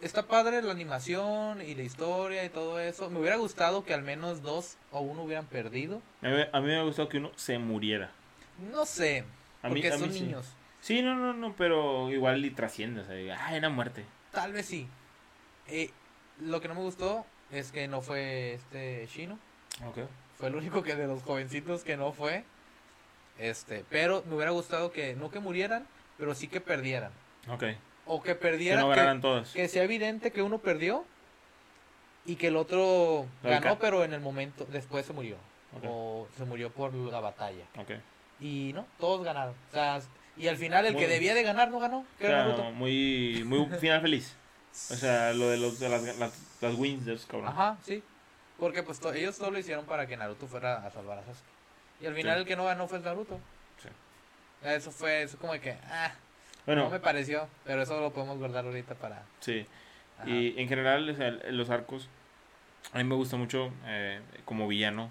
está 0.00 0.26
padre 0.26 0.60
la 0.62 0.72
animación 0.72 1.62
y 1.62 1.74
la 1.74 1.82
historia 1.82 2.44
y 2.44 2.48
todo 2.48 2.80
eso. 2.80 3.08
Me 3.10 3.18
hubiera 3.20 3.36
gustado 3.36 3.84
que 3.84 3.94
al 3.94 4.02
menos 4.02 4.42
dos 4.42 4.76
o 4.90 5.00
uno 5.00 5.22
hubieran 5.22 5.46
perdido. 5.46 6.02
A 6.22 6.28
mí, 6.28 6.36
a 6.52 6.60
mí 6.60 6.66
me 6.66 6.76
ha 6.76 6.82
gustado 6.82 7.08
que 7.08 7.18
uno 7.18 7.30
se 7.36 7.58
muriera. 7.58 8.10
No 8.72 8.84
sé, 8.86 9.24
A 9.62 9.68
mí, 9.68 9.80
porque 9.80 9.90
mí 9.92 9.98
son 9.98 10.12
sí. 10.12 10.20
niños. 10.20 10.46
Sí, 10.80 11.02
no, 11.02 11.14
no, 11.14 11.32
no, 11.32 11.54
pero 11.56 12.10
igual 12.10 12.44
y 12.44 12.50
trasciende. 12.50 13.00
O 13.00 13.04
sea, 13.04 13.38
ah, 13.40 13.56
era 13.56 13.68
muerte. 13.68 14.04
Tal 14.32 14.52
vez 14.52 14.66
sí. 14.66 14.86
Eh, 15.68 15.90
lo 16.40 16.60
que 16.60 16.68
no 16.68 16.74
me 16.74 16.80
gustó 16.82 17.26
es 17.50 17.72
que 17.72 17.88
no 17.88 18.00
fue 18.02 18.54
este 18.54 19.06
Shino. 19.06 19.38
Ok. 19.84 19.98
Fue 20.38 20.48
el 20.48 20.54
único 20.56 20.82
que 20.82 20.94
de 20.94 21.06
los 21.06 21.22
jovencitos 21.22 21.82
que 21.84 21.96
no 21.96 22.12
fue. 22.12 22.44
Este, 23.38 23.84
pero 23.90 24.22
me 24.26 24.34
hubiera 24.36 24.50
gustado 24.50 24.92
que 24.92 25.14
no 25.14 25.30
que 25.30 25.40
murieran, 25.40 25.86
pero 26.18 26.34
sí 26.34 26.48
que 26.48 26.60
perdieran. 26.60 27.10
Ok. 27.48 27.64
O 28.06 28.22
que 28.22 28.30
Que 28.30 28.34
perdieran. 28.36 28.80
no 28.80 28.90
que- 28.90 28.96
ganaran 28.96 29.20
todas. 29.20 29.50
que 29.52 29.68
sea 29.68 29.82
evidente 29.82 30.30
que 30.30 30.42
uno 30.42 30.58
perdió 30.58 31.04
y 32.24 32.36
que 32.36 32.48
el 32.48 32.56
otro 32.56 33.26
ganó, 33.42 33.78
pero 33.78 34.04
en 34.04 34.12
el 34.12 34.20
momento 34.20 34.66
después 34.70 35.04
se 35.06 35.12
murió. 35.12 35.36
Ok. 35.76 35.84
O 35.88 36.28
se 36.36 36.44
murió 36.44 36.70
por 36.70 36.94
la 36.94 37.20
batalla. 37.20 37.64
Y 38.40 38.72
no, 38.74 38.86
todos 38.98 39.24
ganaron. 39.24 39.54
O 39.70 39.72
sea, 39.72 40.00
y 40.36 40.48
al 40.48 40.56
final 40.56 40.84
el 40.86 40.92
Muy 40.94 41.02
que 41.02 41.08
debía 41.08 41.34
de 41.34 41.42
ganar 41.42 41.70
no 41.70 41.78
ganó, 41.78 42.04
muy, 42.72 43.42
muy 43.44 43.66
final 43.78 44.00
feliz. 44.02 44.36
O 44.72 44.94
sea, 44.94 45.32
lo 45.32 45.48
de, 45.48 45.56
los, 45.56 45.78
de 45.78 45.88
las, 45.88 46.02
las, 46.18 46.38
las 46.60 46.74
wins 46.74 47.24
cabrones. 47.26 47.54
Ajá, 47.54 47.78
sí. 47.82 48.02
Porque 48.58 48.82
pues 48.82 48.98
to- 49.00 49.12
ellos 49.12 49.36
todo 49.38 49.50
lo 49.50 49.58
hicieron 49.58 49.84
para 49.86 50.06
que 50.06 50.16
Naruto 50.16 50.46
fuera 50.46 50.86
a 50.86 50.90
salvar 50.90 51.18
a 51.18 51.22
Sasuke. 51.24 51.44
Y 52.00 52.06
al 52.06 52.14
final 52.14 52.34
Sí. 52.36 52.40
el 52.40 52.46
que 52.46 52.56
no 52.56 52.64
ganó 52.64 52.88
fue 52.88 52.98
Naruto. 53.00 53.38
Sí. 53.82 53.88
Eso 54.68 54.90
fue, 54.90 55.22
eso 55.22 55.38
como 55.38 55.52
que, 55.54 55.76
ah, 55.90 56.12
Bueno, 56.64 56.84
no 56.84 56.90
me 56.90 57.00
pareció. 57.00 57.48
Pero 57.64 57.82
eso 57.82 58.00
lo 58.00 58.12
podemos 58.12 58.38
guardar 58.38 58.64
ahorita 58.64 58.94
para... 58.94 59.22
sí. 59.40 59.66
ajá. 60.18 60.28
Y 60.28 60.54
en 60.58 60.68
general, 60.68 61.08
o 61.08 61.14
sea, 61.14 61.30
los 61.30 61.68
arcos, 61.70 62.08
a 62.92 62.98
mí 62.98 63.04
me 63.04 63.14
gusta 63.14 63.36
mucho 63.36 63.72
eh, 63.86 64.20
como 64.44 64.66
villano. 64.68 65.10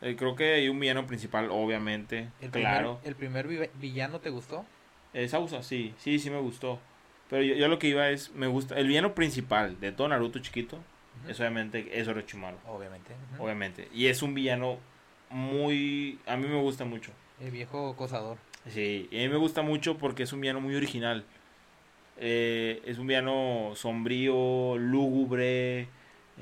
Eh, 0.00 0.16
creo 0.16 0.36
que 0.36 0.54
hay 0.54 0.68
un 0.68 0.78
villano 0.78 1.06
principal, 1.06 1.48
obviamente, 1.50 2.28
el 2.40 2.50
claro. 2.50 2.98
Primer, 3.02 3.08
¿El 3.08 3.16
primer 3.16 3.48
vi- 3.48 3.70
villano 3.80 4.20
te 4.20 4.30
gustó? 4.30 4.64
Eh, 5.14 5.28
Sausa, 5.28 5.62
sí, 5.62 5.94
sí, 5.98 6.18
sí 6.18 6.30
me 6.30 6.40
gustó. 6.40 6.78
Pero 7.30 7.42
yo, 7.42 7.54
yo 7.54 7.68
lo 7.68 7.78
que 7.78 7.86
iba 7.88 8.08
es, 8.10 8.30
me 8.32 8.46
gusta, 8.46 8.76
el 8.78 8.86
villano 8.86 9.14
principal 9.14 9.80
de 9.80 9.92
todo 9.92 10.08
Naruto 10.08 10.38
chiquito, 10.40 10.78
Es 11.28 11.38
obviamente 11.40 11.98
es 11.98 12.06
Orochimaru, 12.08 12.56
Obviamente. 12.66 13.12
obviamente. 13.38 13.88
Y 13.94 14.06
es 14.06 14.22
un 14.22 14.34
villano 14.34 14.78
muy, 15.30 16.18
a 16.26 16.36
mí 16.36 16.46
me 16.46 16.60
gusta 16.60 16.84
mucho. 16.84 17.12
El 17.40 17.50
viejo 17.50 17.90
acosador. 17.90 18.38
Sí, 18.68 19.08
y 19.10 19.18
a 19.18 19.22
mí 19.22 19.28
me 19.28 19.36
gusta 19.36 19.62
mucho 19.62 19.96
porque 19.98 20.22
es 20.22 20.32
un 20.32 20.40
villano 20.40 20.60
muy 20.60 20.74
original. 20.74 21.24
Eh, 22.16 22.80
es 22.86 22.98
un 22.98 23.06
villano 23.06 23.72
sombrío, 23.74 24.76
lúgubre, 24.78 25.88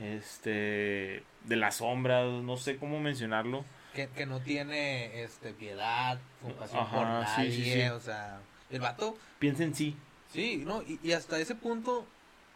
este, 0.00 1.22
de 1.44 1.56
las 1.56 1.76
sombras, 1.76 2.26
no 2.42 2.56
sé 2.56 2.76
cómo 2.76 3.00
mencionarlo. 3.00 3.64
Que, 3.94 4.08
que 4.08 4.24
no 4.26 4.40
tiene 4.40 5.22
este 5.22 5.52
piedad, 5.52 6.18
compasión 6.42 6.80
Ajá, 6.82 6.96
por 6.96 7.26
sí, 7.26 7.32
nadie. 7.36 7.50
sí, 7.52 7.64
sí. 7.72 7.82
O 7.88 8.00
sea, 8.00 8.40
el 8.70 8.80
vato, 8.80 9.16
Piensa 9.38 9.64
en 9.64 9.74
sí. 9.74 9.96
sí, 10.32 10.62
¿no? 10.64 10.82
Y, 10.82 10.98
y 11.02 11.12
hasta 11.12 11.38
ese 11.38 11.54
punto 11.54 12.06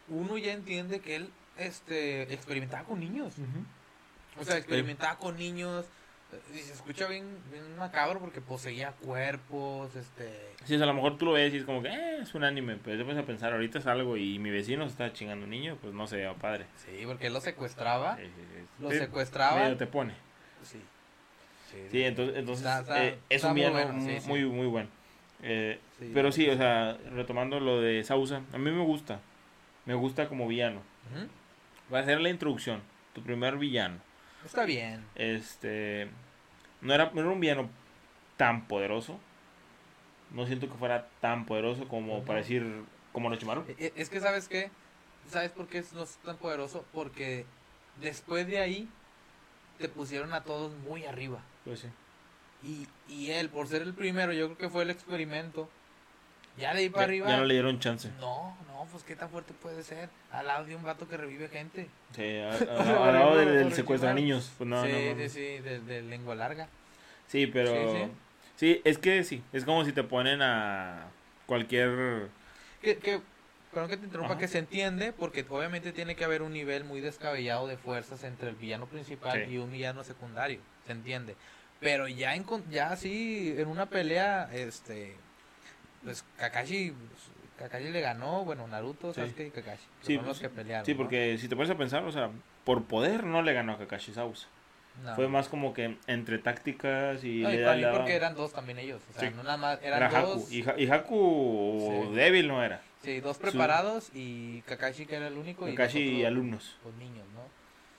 uno 0.09 0.38
ya 0.38 0.52
entiende 0.52 1.00
que 1.00 1.16
él 1.16 1.31
este, 1.59 2.23
experimentaba 2.33 2.85
con 2.85 3.01
niños. 3.01 3.35
O 4.38 4.45
sea, 4.45 4.57
experimentaba 4.59 5.16
con 5.19 5.37
niños. 5.37 5.87
Y 6.53 6.59
se 6.59 6.73
escucha 6.73 7.07
bien, 7.07 7.25
bien 7.53 7.77
macabro 7.79 8.19
porque 8.19 8.40
poseía 8.40 8.90
cuerpos, 8.92 9.95
este... 9.95 10.29
Sí, 10.64 10.75
o 10.75 10.79
sea, 10.79 10.85
a 10.85 10.88
lo 10.88 10.95
mejor 10.95 11.16
tú 11.16 11.25
lo 11.25 11.33
ves 11.33 11.55
y 11.55 11.59
es 11.59 11.64
como 11.64 11.83
que 11.83 11.88
eh, 11.88 12.19
es 12.21 12.35
un 12.35 12.42
anime, 12.42 12.77
pero 12.85 12.99
te 12.99 13.05
pones 13.05 13.23
a 13.23 13.25
pensar, 13.25 13.53
ahorita 13.53 13.79
es 13.79 13.87
algo 13.87 14.16
y 14.16 14.38
mi 14.40 14.51
vecino 14.51 14.85
se 14.85 14.90
está 14.90 15.12
chingando 15.12 15.45
un 15.45 15.51
niño, 15.51 15.79
pues 15.81 15.95
no 15.95 16.07
sé, 16.09 16.29
padre. 16.40 16.66
Sí, 16.85 17.05
porque 17.07 17.29
él 17.29 17.33
lo 17.33 17.40
secuestraba. 17.40 18.16
Sí, 18.16 18.25
sí, 18.25 18.31
sí. 18.55 18.83
Lo 18.83 18.90
secuestraba. 18.90 19.61
medio 19.62 19.77
te 19.77 19.87
pone. 19.87 20.14
Sí. 20.62 20.83
Sí, 21.90 22.03
entonces, 22.03 22.37
entonces 22.37 22.66
Está- 22.66 22.81
está- 22.81 23.05
eh, 23.07 23.19
es 23.29 23.45
un 23.45 23.55
villano 23.55 23.75
bueno, 23.75 23.92
muy, 23.92 24.21
muy, 24.27 24.45
muy 24.47 24.66
bueno. 24.66 24.88
Eh, 25.42 25.79
pero 26.12 26.33
sí, 26.33 26.49
o 26.51 26.57
sea, 26.57 26.99
retomando 27.12 27.61
lo 27.61 27.81
de 27.81 28.03
Sausa, 28.03 28.42
a 28.53 28.59
mí 28.59 28.71
me 28.71 28.83
gusta. 28.85 29.21
Me 29.85 29.95
gusta 29.95 30.29
como 30.29 30.49
villano. 30.49 30.83
Va 31.92 32.01
a 32.01 32.05
ser 32.05 32.20
la 32.20 32.29
introducción, 32.31 32.83
tu 33.14 33.22
primer 33.22 33.57
villano. 33.57 33.99
Está 34.44 34.64
bien. 34.64 35.05
Este, 35.14 36.09
no 36.81 36.92
era, 36.94 37.11
no 37.12 37.20
era 37.20 37.31
un 37.31 37.40
villano 37.40 37.68
tan 38.37 38.66
poderoso. 38.66 39.18
No 40.31 40.46
siento 40.46 40.68
que 40.68 40.75
fuera 40.75 41.09
tan 41.20 41.46
poderoso 41.46 41.88
como 41.88 42.22
para 42.25 42.40
decir, 42.40 42.85
como 43.12 43.29
Orochimaru. 43.29 43.64
E- 43.68 43.77
e- 43.87 43.92
Es 43.96 44.11
que, 44.11 44.20
¿sabes 44.20 44.49
qué? 44.49 44.70
¿Sabes 45.31 45.51
por 45.53 45.66
qué 45.68 45.83
no 45.94 46.03
es 46.03 46.16
tan 46.18 46.37
poderoso? 46.37 46.85
Porque 46.92 47.46
después 48.01 48.46
de 48.46 48.59
ahí 48.59 48.88
te 49.79 49.88
pusieron 49.88 50.33
a 50.33 50.42
todos 50.42 50.72
muy 50.79 51.05
arriba. 51.05 51.40
Pues 51.64 51.81
sí. 51.81 51.88
Y, 52.62 52.88
y 53.12 53.31
él, 53.31 53.49
por 53.49 53.68
ser 53.68 53.83
el 53.83 53.94
primero, 53.94 54.33
yo 54.33 54.46
creo 54.46 54.59
que 54.59 54.68
fue 54.68 54.83
el 54.83 54.90
experimento. 54.90 55.68
Ya 56.59 56.73
de 56.73 56.81
ahí 56.81 56.88
para 56.88 57.03
Ya, 57.05 57.09
arriba. 57.09 57.29
ya 57.29 57.37
no 57.38 57.45
le 57.45 57.55
dieron 57.55 57.79
chance. 57.81 58.11
No, 58.21 58.57
no, 58.69 58.87
pues 58.90 59.05
qué 59.05 59.14
tan 59.16 59.29
fuerte 59.31 59.53
puede 59.55 59.83
ser. 59.83 60.09
Al 60.31 60.47
lado 60.47 60.64
de 60.64 60.75
un 60.77 60.83
vato 60.83 61.09
que 61.09 61.16
revive 61.16 61.49
gente. 61.49 61.88
Sí, 62.14 62.38
a- 62.38 62.51
a- 62.51 62.57
sea, 62.59 62.69
al 63.09 63.14
lado 63.14 63.37
del, 63.37 63.49
del 63.71 64.01
de 64.01 64.14
niños. 64.14 64.53
Pues 64.57 64.69
no, 64.69 64.83
sí, 64.85 64.90
no, 64.92 65.14
no. 65.14 65.21
sí, 65.23 65.29
sí, 65.29 65.59
de, 65.59 65.81
de 65.81 66.03
lengua 66.03 66.35
larga. 66.35 66.69
Sí, 67.29 67.47
pero. 67.47 67.71
Sí, 67.71 67.99
sí. 68.05 68.11
Sí, 68.57 68.81
es 68.85 68.97
que 68.99 69.23
sí. 69.25 69.42
Es 69.53 69.64
como 69.64 69.85
si 69.85 69.92
te 69.92 70.03
ponen 70.03 70.40
a 70.42 71.09
cualquier. 71.47 72.29
Que, 72.81 72.97
que, 72.99 73.21
perdón 73.73 73.90
que 73.90 73.97
te 73.99 74.07
interrumpa, 74.07 74.33
Ajá. 74.33 74.40
que 74.40 74.49
se 74.49 74.59
entiende, 74.59 75.12
porque 75.12 75.45
obviamente 75.49 75.92
tiene 75.92 76.16
que 76.16 76.25
haber 76.25 76.40
un 76.40 76.53
nivel 76.55 76.85
muy 76.85 77.01
descabellado 77.03 77.66
de 77.66 77.77
fuerzas 77.77 78.25
entre 78.25 78.49
el 78.49 78.55
villano 78.57 78.87
principal 78.87 79.45
Sí. 79.45 79.53
y 79.55 79.59
un 79.59 79.71
villano 79.71 80.05
secundario, 80.05 80.61
se 80.87 80.92
entiende. 80.92 81.37
Pero 81.81 82.09
ya 82.09 82.35
en, 82.35 82.47
ya 82.71 82.90
así, 82.92 83.55
en 83.59 83.69
una 83.69 83.85
pelea, 83.87 84.49
este, 84.55 85.16
pues 86.07 86.25
Kakashi, 86.38 86.95
Kakashi 87.59 87.88
le 87.90 88.01
ganó, 88.01 88.45
bueno, 88.45 88.66
Naruto, 88.66 89.12
Sí. 89.12 89.21
Sasuke 89.21 89.47
y 89.47 89.51
Kakashi, 89.51 89.85
que 90.01 90.07
Sí, 90.07 90.14
los 90.16 90.25
pues, 90.25 90.38
que 90.40 90.49
pelearon. 90.49 90.87
Sí, 90.87 90.92
¿no? 90.92 90.97
porque 90.99 91.37
si 91.38 91.49
te 91.49 91.57
pones 91.57 91.71
a 91.71 91.77
pensar, 91.77 92.03
o 92.05 92.12
sea, 92.12 92.31
por 92.64 92.85
poder 92.85 93.25
no 93.25 93.42
le 93.42 93.53
ganó 93.53 93.73
a 93.75 93.79
Kakashi 93.79 94.12
Sausa. 94.14 94.47
No. 95.05 95.14
Fue 95.14 95.29
más 95.29 95.49
como 95.49 95.75
que 95.75 95.99
entre 96.07 96.38
tácticas 96.38 97.23
y 97.23 97.40
No, 97.42 97.53
y 97.53 97.57
le 97.59 97.64
para 97.64 97.77
mí 97.77 97.85
porque 97.99 98.14
eran 98.16 98.35
dos 98.35 98.53
también 98.55 98.79
ellos, 98.79 99.03
o 99.11 99.12
sea, 99.19 99.29
Sí. 99.29 99.35
no 99.37 99.42
nada 99.42 99.59
más, 99.59 99.79
eran 99.83 100.03
era 100.03 100.23
dos, 100.23 100.45
Haku. 100.45 100.49
Y, 100.51 100.62
Ha- 100.69 100.75
y 100.79 100.87
Haku 100.90 102.12
débil 102.14 102.49
no 102.49 102.62
era. 102.64 102.81
sí, 103.03 103.21
dos 103.21 103.37
preparados 103.37 104.11
y 104.14 104.62
Kakashi 104.62 105.05
que 105.05 105.16
era 105.16 105.27
el 105.29 105.35
único 105.37 105.66
Kakashi 105.66 105.99
y 105.99 106.03
y 106.03 106.09
los 106.11 106.16
otros, 106.21 106.27
alumnos. 106.29 106.77
pues, 106.83 106.95
niños, 106.95 107.27
¿no? 107.35 107.40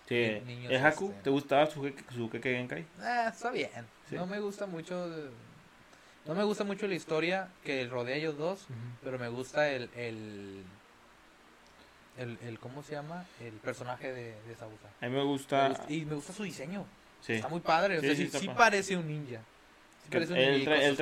Sí. 0.07 0.41
Niños, 0.45 0.71
¿El 0.71 0.83
Haku? 0.85 1.09
este. 1.09 1.21
¿Te 1.23 1.29
gustaba 1.29 1.65
su, 1.67 1.93
su 2.15 2.29
Keke 2.31 2.55
Genkai? 2.55 2.85
Ah, 3.01 3.29
está 3.31 3.51
bien. 3.51 3.69
No 4.11 4.25
me 4.25 4.39
gusta 4.39 4.65
mucho. 4.65 5.09
de- 5.09 5.29
No 6.27 6.35
me 6.35 6.43
gusta 6.43 6.63
mucho 6.63 6.87
la 6.87 6.95
historia 6.95 7.47
que 7.63 7.85
rodea 7.87 8.15
a 8.15 8.17
ellos 8.17 8.37
dos, 8.37 8.67
pero 9.03 9.17
me 9.17 9.29
gusta 9.29 9.69
el. 9.69 9.89
el, 9.95 10.63
el, 12.17 12.37
el- 12.43 12.59
¿Cómo 12.59 12.83
se 12.83 12.93
llama? 12.93 13.25
El 13.39 13.53
personaje 13.53 14.07
de, 14.11 14.23
de. 14.31 14.55
A 14.61 15.05
mí 15.05 15.11
me 15.11 15.17
Me 15.17 15.23
gusta. 15.23 15.71
y 15.89 16.05
me 16.05 16.15
gusta 16.15 16.33
su 16.33 16.43
diseño. 16.43 16.85
Sí. 17.21 17.33
Está 17.33 17.47
muy 17.47 17.59
padre. 17.61 17.97
O 17.97 18.01
Sí, 18.01 18.07
sea, 18.07 18.15
sí, 18.15 18.39
sí, 18.39 18.49
parece 18.49 18.95
un 18.97 19.07
ninja. 19.07 19.39
Parece 20.11 20.33
un 20.33 20.39
él, 20.39 20.63
trae, 20.63 20.85
él, 20.87 20.95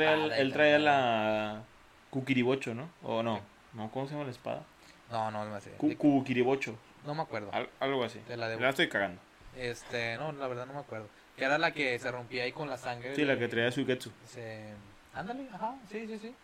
trae, 0.53 0.75
él 0.75 0.85
la 0.85 1.63
Kukiribocho, 2.09 2.73
¿no? 2.73 2.89
O 3.03 3.21
no. 3.23 3.41
No, 3.73 3.91
¿cómo 3.91 4.07
se 4.07 4.13
llama 4.13 4.25
la 4.25 4.31
espada? 4.31 4.63
No, 5.11 5.29
no, 5.31 5.45
no 5.45 5.51
me 5.51 5.59
De- 5.61 5.95
Kukiribocho. 5.97 6.77
No 7.05 7.13
me 7.13 7.21
acuerdo. 7.21 7.49
Al- 7.53 7.69
algo 7.79 8.03
así. 8.03 8.19
Te 8.27 8.35
la 8.37 8.69
estoy 8.69 8.89
cagando. 8.89 9.21
Este, 9.55 10.17
no, 10.17 10.31
la 10.31 10.47
verdad 10.47 10.65
no 10.65 10.73
me 10.73 10.79
acuerdo. 10.79 11.07
Que 11.37 11.45
era 11.45 11.57
la 11.57 11.71
que 11.71 11.97
se 11.99 12.09
rompía 12.11 12.43
ahí 12.43 12.51
con 12.51 12.69
la 12.69 12.77
sangre. 12.77 13.15
Sí, 13.15 13.23
la 13.25 13.37
que 13.37 13.47
traía 13.47 13.71
Suigetsu. 13.71 14.11
se- 14.27 14.73
Ándale, 15.15 15.47
ajá, 15.53 15.75
sí, 15.91 16.05
sí, 16.07 16.19
sí. 16.19 16.35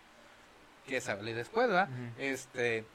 Que 0.88 1.00
sale 1.02 1.34
después, 1.34 1.68
¿verdad? 1.68 1.90
Este. 2.18 2.86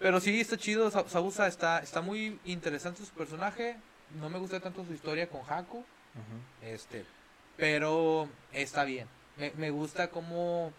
Pero 0.00 0.20
sí, 0.20 0.40
está 0.40 0.56
chido. 0.56 0.90
Sa- 0.90 1.08
Sausa 1.08 1.46
está, 1.46 1.78
está 1.80 2.00
muy 2.00 2.38
interesante 2.44 3.04
su 3.04 3.12
personaje. 3.12 3.76
No 4.20 4.28
me 4.30 4.38
gusta 4.38 4.58
tanto 4.60 4.84
su 4.84 4.92
historia 4.94 5.28
con 5.28 5.42
Haku. 5.48 5.84
Este. 6.62 7.04
Pero 7.56 8.28
está 8.52 8.84
bien. 8.84 9.06
Me, 9.36 9.52
me 9.56 9.70
gusta 9.70 10.08
como 10.10 10.72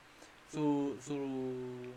su, 0.52 0.98
su. 1.06 1.94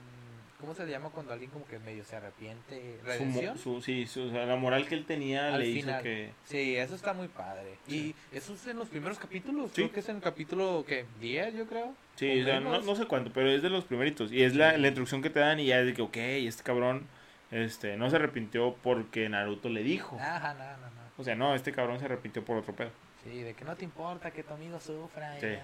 ¿Cómo 0.63 0.75
se 0.75 0.87
le 0.87 0.93
llama 0.93 1.11
cuando 1.11 1.33
alguien 1.33 1.51
como 1.51 1.67
que 1.67 1.79
medio 1.81 2.05
se 2.05 2.17
arrepiente? 2.17 2.99
¿Redención? 3.05 3.59
su- 3.59 3.83
sí, 3.83 4.07
su- 4.07 4.29
o 4.29 4.31
sea, 4.31 4.47
la 4.47 4.57
moral 4.57 4.87
que 4.87 4.95
él 4.95 5.05
tenía 5.05 5.53
Al 5.53 5.61
le 5.61 5.67
final. 5.75 5.95
hizo 5.97 6.03
que... 6.05 6.31
Sí, 6.45 6.77
eso 6.77 6.95
está 6.95 7.13
muy 7.13 7.29
padre. 7.29 7.77
Y 7.89 8.15
eso 8.33 8.55
es 8.55 8.67
en 8.69 8.79
los 8.79 8.89
primeros 8.89 9.19
capítulos. 9.19 9.67
Sí. 9.75 9.83
Creo 9.83 9.93
que 9.93 10.01
es 10.01 10.09
en 10.09 10.17
el 10.17 10.23
capítulo, 10.23 10.85
¿qué? 10.87 11.05
10, 11.21 11.55
yo 11.55 11.67
creo. 11.67 11.93
Sí, 12.17 12.39
o 12.39 12.43
o 12.43 12.45
sea, 12.47 12.61
no, 12.61 12.81
no 12.81 12.95
sé 12.97 13.07
cuánto, 13.07 13.31
pero 13.33 13.51
es 13.51 13.61
de 13.63 13.69
los 13.71 13.85
primeritos. 13.85 14.31
Y 14.33 14.43
es 14.45 14.55
la, 14.55 14.79
la 14.79 14.87
instrucción 14.87 15.21
que 15.21 15.31
te 15.31 15.41
dan 15.41 15.59
y 15.61 15.67
ya 15.67 15.81
es 15.81 15.87
de 15.87 15.95
que, 15.95 16.03
ok, 16.03 16.17
este 16.17 16.63
cabrón 16.63 17.07
este, 17.51 17.97
no 17.99 18.09
se 18.09 18.17
arrepintió 18.17 18.75
porque 18.83 19.29
Naruto 19.29 19.69
le 19.69 19.83
dijo. 19.83 20.17
Ajá, 20.21 20.55
no, 20.55 20.65
no, 20.65 20.87
no. 20.95 21.03
O 21.19 21.25
sea, 21.25 21.35
no, 21.35 21.55
este 21.55 21.73
cabrón 21.73 21.99
se 21.99 22.05
arrepintió 22.07 22.45
por 22.45 22.57
otro 22.57 22.73
pedo. 22.75 22.91
Sí, 23.25 23.43
de 23.43 23.55
que 23.55 23.65
no 23.65 23.77
te 23.77 23.85
importa 23.85 24.31
que 24.31 24.43
tu 24.43 24.55
amigo 24.55 24.81
sufra. 24.81 25.39
Sí. 25.41 25.47
eh, 25.47 25.61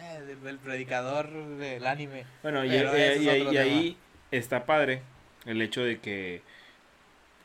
eh, 0.00 0.36
el 0.46 0.58
predicador 0.58 1.28
del 1.58 1.86
anime. 1.86 2.24
Bueno, 2.42 2.64
y, 2.64 2.70
eh, 2.72 3.16
y 3.20 3.54
y 3.54 3.56
ahí 3.58 3.96
está 4.30 4.64
padre 4.66 5.02
el 5.46 5.60
hecho 5.62 5.82
de 5.84 5.98
que, 6.00 6.42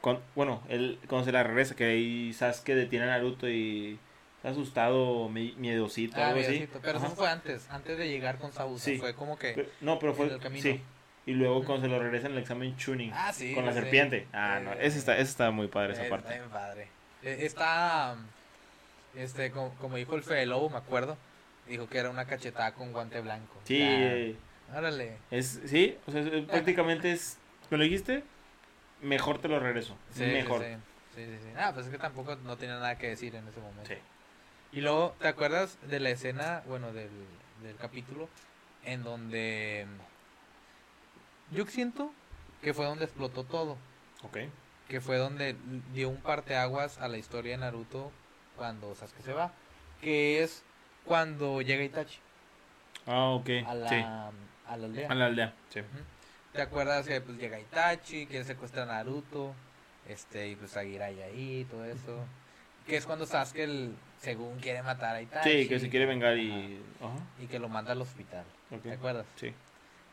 con- 0.02 0.20
bueno, 0.36 0.62
él 0.70 1.00
cuando 1.08 1.26
se 1.26 1.32
la 1.32 1.44
regresa, 1.44 1.76
que 1.76 1.86
ahí 1.86 2.34
Sasuke 2.34 2.76
detiene 2.76 3.06
a 3.06 3.10
Naruto 3.10 3.48
y 3.50 3.98
está 4.38 4.50
asustado, 4.50 5.30
mi- 5.30 5.54
miedosito, 5.58 6.18
Ah, 6.18 6.28
algo 6.30 6.40
así. 6.42 6.50
miedosito, 6.52 6.80
Pero 6.82 6.98
Ajá. 6.98 7.08
eso 7.08 7.16
fue 7.16 7.30
antes, 7.30 7.70
antes 7.70 7.98
de 7.98 8.10
llegar 8.10 8.38
con 8.38 8.52
Sausa. 8.52 8.84
Sí. 8.84 8.98
Fue 8.98 9.14
como 9.14 9.38
que. 9.38 9.54
Pero- 9.54 9.70
no, 9.82 10.00
pero 10.00 10.14
fue, 10.14 10.28
el 10.28 10.62
sí. 10.62 10.82
Y 11.26 11.32
luego 11.36 11.64
cuando 11.64 11.86
se 11.86 11.88
lo 11.88 12.00
regresa 12.00 12.28
en 12.28 12.34
el 12.34 12.40
examen 12.40 12.76
Chunin, 12.76 13.12
Ah, 13.14 13.32
sí. 13.32 13.54
con 13.54 13.66
la 13.66 13.72
serpiente. 13.72 14.28
Ah, 14.34 14.60
no, 14.62 14.74
Eh, 14.74 14.80
ese 14.82 15.00
está, 15.00 15.14
ese 15.14 15.32
está 15.32 15.52
muy 15.52 15.68
padre, 15.68 15.94
esa 15.94 16.06
eh, 16.06 16.10
parte. 16.10 16.28
Está 16.28 16.40
bien 16.40 16.52
padre. 16.52 16.88
Eh, 17.24 17.38
Está. 17.46 18.16
Este, 19.16 19.52
como, 19.52 19.70
como 19.76 19.96
dijo 19.96 20.16
el 20.16 20.24
Fede 20.24 20.46
Lobo, 20.46 20.70
me 20.70 20.78
acuerdo. 20.78 21.18
Dijo 21.68 21.88
que 21.88 21.98
era 22.00 22.10
una 22.10 22.26
cachetada 22.26 22.74
con 22.74 22.92
guante 22.92 23.22
blanco. 23.22 23.56
Sí, 23.64 23.82
O 23.82 23.86
sea, 23.86 24.40
Órale. 24.76 25.18
es, 25.32 25.60
sí, 25.66 25.98
o 26.08 26.12
sea, 26.12 26.22
es- 26.22 26.46
prácticamente 26.46 27.12
es, 27.12 27.38
me 27.70 27.78
lo 27.78 27.84
dijiste, 27.84 28.24
mejor 29.02 29.40
te 29.40 29.48
lo 29.48 29.60
regreso, 29.60 29.96
Sí, 30.14 30.24
mejor. 30.24 30.62
Sí, 30.62 30.68
sí, 31.16 31.26
sí, 31.26 31.26
sí, 31.26 31.38
sí. 31.44 31.50
Ah, 31.58 31.72
pues 31.74 31.86
es 31.88 31.92
que 31.92 31.98
tampoco 32.00 32.36
no 32.38 32.58
tenía 32.58 32.76
nada 32.76 32.98
que 32.98 33.10
decir 33.10 33.36
en 33.36 33.48
ese 33.48 33.60
momento. 33.60 33.86
Sí. 33.88 33.96
Y 34.72 34.82
luego, 34.82 35.16
¿te 35.20 35.28
acuerdas 35.28 35.78
de 35.88 36.00
la 36.00 36.10
escena, 36.10 36.64
bueno, 36.68 36.92
del, 36.94 37.10
del 37.62 37.76
capítulo, 37.78 38.28
en 38.86 39.04
donde 39.04 39.86
yo 41.52 41.66
siento 41.68 42.12
que 42.62 42.74
fue 42.74 42.86
donde 42.86 43.06
explotó 43.06 43.44
todo, 43.44 43.78
Ok. 44.24 44.38
que 44.90 45.02
fue 45.02 45.18
donde 45.18 45.56
dio 45.94 46.10
un 46.10 46.18
parteaguas 46.18 46.98
a 47.00 47.08
la 47.08 47.18
historia 47.18 47.52
de 47.52 47.58
Naruto 47.60 48.12
cuando 48.58 48.96
Sasuke 48.96 49.22
se 49.22 49.34
va, 49.34 49.52
que 50.02 50.42
es 50.44 50.64
cuando 51.06 51.62
llega 51.62 51.84
Itachi 51.84 52.20
Ah, 53.06 53.30
ok, 53.32 53.50
a 53.68 53.74
la, 53.76 53.90
sí, 53.90 53.96
a 54.68 54.78
la 54.78 54.86
aldea. 54.86 55.10
a 55.12 55.16
la 55.16 55.26
aldea, 55.28 55.54
sí. 55.70 55.82
¿Te 56.54 56.62
acuerdas 56.62 57.08
que 57.08 57.20
pues 57.22 57.38
llega 57.38 57.60
Itachi, 57.60 58.28
quiere 58.28 58.46
secuestrar 58.46 58.88
a 58.90 58.94
Naruto, 58.94 59.54
este, 60.08 60.50
y 60.50 60.56
pues 60.56 60.78
Aguirre 60.78 61.06
ahí 61.06 61.62
y 61.62 61.66
todo 61.66 61.84
eso? 61.86 62.26
Que 62.88 62.98
es 62.98 63.06
cuando 63.06 63.26
Sasuke, 63.26 63.64
el, 63.64 63.96
según 64.22 64.60
quiere 64.60 64.84
matar 64.84 65.16
a 65.16 65.22
Itachi. 65.22 65.64
Sí, 65.64 65.68
que 65.70 65.80
se 65.80 65.90
quiere 65.90 66.06
vengar 66.06 66.38
y... 66.38 66.80
Ajá, 67.02 67.16
y 67.42 67.48
que 67.48 67.58
lo 67.60 67.70
manda 67.70 67.94
al 67.94 68.02
hospital. 68.02 68.44
¿te 68.84 68.92
acuerdas? 68.92 69.26
Sí, 69.36 69.54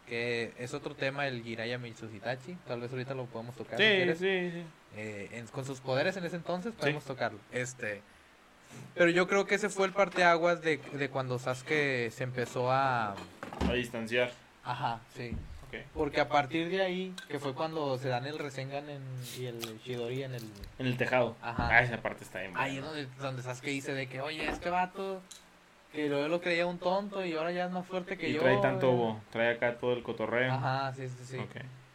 Que 0.06 0.52
es 0.58 0.72
otro 0.74 0.94
tema, 0.94 1.26
el 1.26 1.42
Jiraiya 1.42 1.78
Mitsubishi 1.78 2.18
Itachi, 2.18 2.54
tal 2.66 2.80
vez 2.80 2.90
ahorita 2.92 3.14
lo 3.14 3.26
podemos 3.26 3.54
tocar. 3.56 3.78
sí, 3.78 4.04
sí, 4.16 4.50
sí. 4.52 4.64
Eh, 4.96 5.28
en- 5.32 5.46
con 5.48 5.64
sus 5.64 5.80
poderes 5.80 6.16
en 6.16 6.24
ese 6.24 6.36
entonces 6.36 6.72
podemos 6.74 7.04
tocarlo. 7.04 7.38
Este, 7.52 8.02
pero 8.94 9.10
yo 9.10 9.26
creo 9.28 9.46
que 9.46 9.54
ese 9.56 9.68
fue 9.68 9.86
el 9.86 9.92
parteaguas 9.92 10.62
de, 10.62 10.78
de 10.78 11.08
cuando 11.10 11.38
Sasuke 11.38 12.10
se 12.10 12.22
empezó 12.24 12.70
a... 12.72 13.14
A 13.68 13.72
distanciar, 13.72 14.32
Ajá, 14.64 15.00
sí. 15.14 15.36
Porque 15.94 16.20
a 16.20 16.28
partir 16.28 16.68
de 16.68 16.82
ahí, 16.82 17.14
que 17.28 17.38
fue 17.38 17.54
cuando 17.54 17.96
se 17.96 18.08
dan 18.08 18.26
el 18.26 18.38
Resengan 18.38 18.88
en, 18.90 19.02
y 19.38 19.46
el 19.46 19.60
Shidori 19.78 20.24
en 20.24 20.34
el... 20.34 20.42
En 20.78 20.86
el 20.86 20.96
tejado. 20.96 21.36
Ajá. 21.40 21.68
Ah, 21.70 21.82
esa 21.82 21.98
parte 21.98 22.24
está 22.24 22.40
bien. 22.40 22.52
Ahí 22.56 22.78
es 22.78 22.84
donde, 22.84 23.06
donde 23.20 23.42
Sasuke 23.42 23.66
dice 23.70 23.94
de 23.94 24.08
que, 24.08 24.20
oye, 24.20 24.48
este 24.48 24.68
vato, 24.68 25.20
que 25.92 26.08
yo 26.08 26.26
lo 26.26 26.40
creía 26.40 26.66
un 26.66 26.78
tonto 26.78 27.24
y 27.24 27.34
ahora 27.34 27.52
ya 27.52 27.66
es 27.66 27.70
más 27.70 27.86
fuerte 27.86 28.18
que 28.18 28.30
Y 28.30 28.32
yo. 28.34 28.40
trae 28.40 28.58
tanto, 28.58 29.10
eh". 29.10 29.16
trae 29.30 29.54
acá 29.54 29.78
todo 29.78 29.92
el 29.92 30.02
cotorreo. 30.02 30.52
Ajá, 30.52 30.92
sí, 30.94 31.08
sí, 31.08 31.24
sí. 31.24 31.36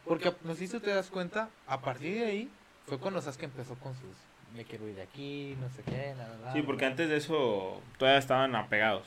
Porque 0.06 0.32
no 0.44 0.54
sé 0.54 0.66
si 0.66 0.80
te 0.80 0.94
das 0.94 1.10
cuenta, 1.10 1.50
a 1.66 1.80
partir 1.80 2.14
de 2.18 2.24
ahí 2.24 2.50
fue 2.86 2.98
cuando 2.98 3.20
Sasuke 3.20 3.44
empezó 3.44 3.74
con 3.74 3.92
sus, 3.94 4.16
me 4.54 4.64
quiero 4.64 4.88
ir 4.88 4.94
de 4.94 5.02
aquí, 5.02 5.54
no 5.60 5.68
sé 5.68 5.82
qué, 5.82 6.14
nada, 6.16 6.34
nada. 6.40 6.52
Sí, 6.54 6.62
porque 6.62 6.86
antes 6.86 7.10
de 7.10 7.16
eso 7.16 7.82
todavía 7.98 8.18
estaban 8.18 8.54
apegados. 8.56 9.06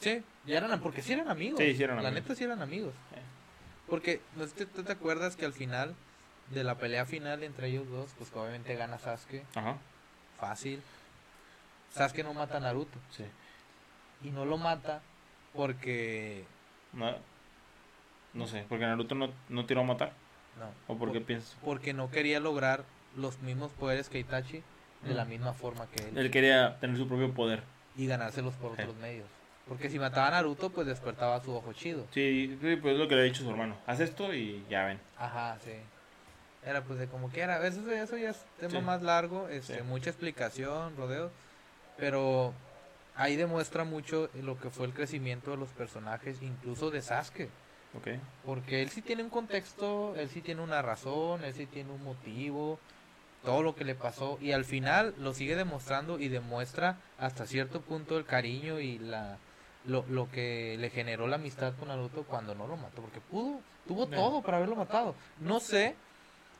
Sí, 0.00 0.22
ya 0.46 0.58
eran, 0.58 0.80
porque 0.80 1.02
sí 1.02 1.12
eran 1.12 1.28
amigos. 1.28 1.58
Sí, 1.58 1.74
sí 1.74 1.82
eran 1.82 1.96
La 2.02 2.08
amigos. 2.08 2.22
neta 2.24 2.34
sí 2.34 2.44
eran 2.44 2.62
amigos. 2.62 2.92
Porque, 3.88 4.20
no 4.36 4.46
sé 4.46 4.54
si 4.58 4.66
tú 4.66 4.82
te 4.82 4.92
acuerdas 4.92 5.34
que 5.36 5.44
al 5.46 5.52
final, 5.52 5.94
de 6.50 6.62
la 6.64 6.76
pelea 6.76 7.04
final 7.06 7.42
entre 7.42 7.68
ellos 7.68 7.88
dos, 7.88 8.10
pues 8.18 8.30
obviamente 8.34 8.74
gana 8.76 8.98
Sasuke, 8.98 9.44
Ajá, 9.54 9.76
fácil. 10.38 10.82
Sasuke 11.90 12.22
no 12.22 12.34
mata 12.34 12.58
a 12.58 12.60
Naruto. 12.60 12.98
sí. 13.10 13.24
Y 14.22 14.30
no 14.30 14.44
lo 14.44 14.56
mata 14.58 15.00
porque... 15.54 16.44
No, 16.92 17.14
no 18.34 18.46
sé, 18.48 18.64
porque 18.68 18.84
Naruto 18.84 19.14
no, 19.14 19.30
no 19.48 19.64
tiró 19.66 19.80
a 19.82 19.84
matar. 19.84 20.12
No. 20.58 20.92
¿O 20.92 20.98
por 20.98 21.12
qué 21.12 21.20
por- 21.20 21.26
piensas? 21.26 21.56
Porque 21.64 21.92
no 21.94 22.10
quería 22.10 22.40
lograr 22.40 22.84
los 23.16 23.38
mismos 23.40 23.70
poderes 23.72 24.08
que 24.08 24.18
Itachi 24.18 24.62
de 25.02 25.14
la 25.14 25.24
Mm. 25.24 25.28
misma 25.28 25.52
forma 25.54 25.86
que 25.86 26.08
él. 26.08 26.18
Él 26.18 26.30
quería 26.32 26.78
tener 26.80 26.96
su 26.96 27.06
propio 27.06 27.32
poder. 27.32 27.62
Y 27.96 28.06
ganárselos 28.06 28.54
por 28.54 28.74
Sí. 28.76 28.82
otros 28.82 28.96
medios. 28.96 29.28
Porque 29.68 29.90
si 29.90 29.98
mataba 29.98 30.28
a 30.28 30.30
Naruto, 30.30 30.70
pues 30.70 30.86
despertaba 30.86 31.42
su 31.42 31.54
ojo 31.54 31.72
chido. 31.74 32.06
Sí, 32.12 32.56
sí, 32.60 32.76
pues 32.76 32.94
es 32.94 32.98
lo 32.98 33.06
que 33.08 33.14
le 33.14 33.20
ha 33.20 33.24
dicho 33.24 33.42
su 33.42 33.50
hermano. 33.50 33.76
Haz 33.86 34.00
esto 34.00 34.32
y 34.32 34.64
ya 34.70 34.84
ven. 34.86 34.98
Ajá, 35.18 35.58
sí. 35.62 35.72
Era 36.64 36.82
pues 36.82 36.98
de 36.98 37.06
como 37.06 37.28
quiera. 37.28 37.64
Eso, 37.66 37.88
eso 37.90 38.16
ya 38.16 38.30
es 38.30 38.44
tema 38.58 38.80
Sí. 38.80 38.80
más 38.80 39.02
largo, 39.02 39.48
este, 39.48 39.76
Sí. 39.76 39.82
mucha 39.82 40.10
explicación, 40.10 40.96
rodeo. 40.96 41.30
Pero 41.98 42.54
ahí 43.14 43.36
demuestra 43.36 43.84
mucho 43.84 44.30
lo 44.42 44.58
que 44.58 44.70
fue 44.70 44.86
el 44.86 44.92
crecimiento 44.94 45.50
de 45.50 45.56
los 45.58 45.68
personajes, 45.70 46.40
incluso 46.42 46.90
de 46.90 47.02
Sasuke. 47.02 47.48
Ok. 47.96 48.08
Porque 48.44 48.82
él 48.82 48.90
sí 48.90 49.02
tiene 49.02 49.22
un 49.22 49.30
contexto, 49.30 50.14
él 50.16 50.28
sí 50.28 50.40
tiene 50.40 50.62
una 50.62 50.82
razón, 50.82 51.44
él 51.44 51.54
sí 51.54 51.66
tiene 51.66 51.90
un 51.90 52.02
motivo, 52.04 52.78
todo 53.44 53.62
lo 53.62 53.74
que 53.74 53.84
le 53.84 53.94
pasó. 53.94 54.38
Y 54.40 54.52
al 54.52 54.64
final 54.64 55.14
lo 55.18 55.32
sigue 55.34 55.56
demostrando 55.56 56.18
y 56.18 56.28
demuestra 56.28 56.96
hasta 57.18 57.46
cierto 57.46 57.80
punto 57.80 58.18
el 58.18 58.24
cariño 58.24 58.78
y 58.80 58.98
la 58.98 59.38
lo, 59.86 60.04
lo 60.08 60.30
que 60.30 60.76
le 60.78 60.90
generó 60.90 61.26
la 61.26 61.36
amistad 61.36 61.72
con 61.78 61.88
Naruto 61.88 62.24
cuando 62.24 62.54
no 62.54 62.66
lo 62.66 62.76
mató. 62.76 63.00
Porque 63.02 63.20
pudo, 63.20 63.60
tuvo 63.86 64.06
todo 64.06 64.42
para 64.42 64.58
haberlo 64.58 64.76
matado. 64.76 65.14
No 65.40 65.60
sé 65.60 65.94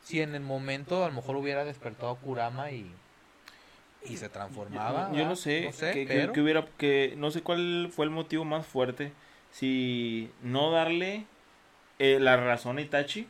si 0.04 0.20
en 0.22 0.34
el 0.34 0.40
momento 0.42 1.04
a 1.04 1.08
lo 1.08 1.14
mejor 1.14 1.36
hubiera 1.36 1.64
despertado 1.64 2.10
a 2.12 2.16
Kurama 2.18 2.70
y, 2.70 2.90
y 4.04 4.16
se 4.16 4.28
transformaba. 4.28 5.10
Yo, 5.12 5.26
no 5.26 5.36
sé, 5.36 5.62
no 5.64 5.72
sé 5.72 5.92
que, 5.92 6.06
que- 6.06 6.14
pero- 6.14 6.32
que 6.32 6.40
hubiera, 6.40 6.66
que 6.78 7.14
no 7.16 7.30
sé 7.30 7.42
cuál 7.42 7.90
fue 7.92 8.04
el 8.06 8.10
motivo 8.10 8.44
más 8.44 8.66
fuerte. 8.66 9.12
Si 9.50 10.30
no 10.42 10.70
darle 10.70 11.26
eh, 11.98 12.18
la 12.20 12.36
razón 12.36 12.78
a 12.78 12.80
Itachi 12.82 13.26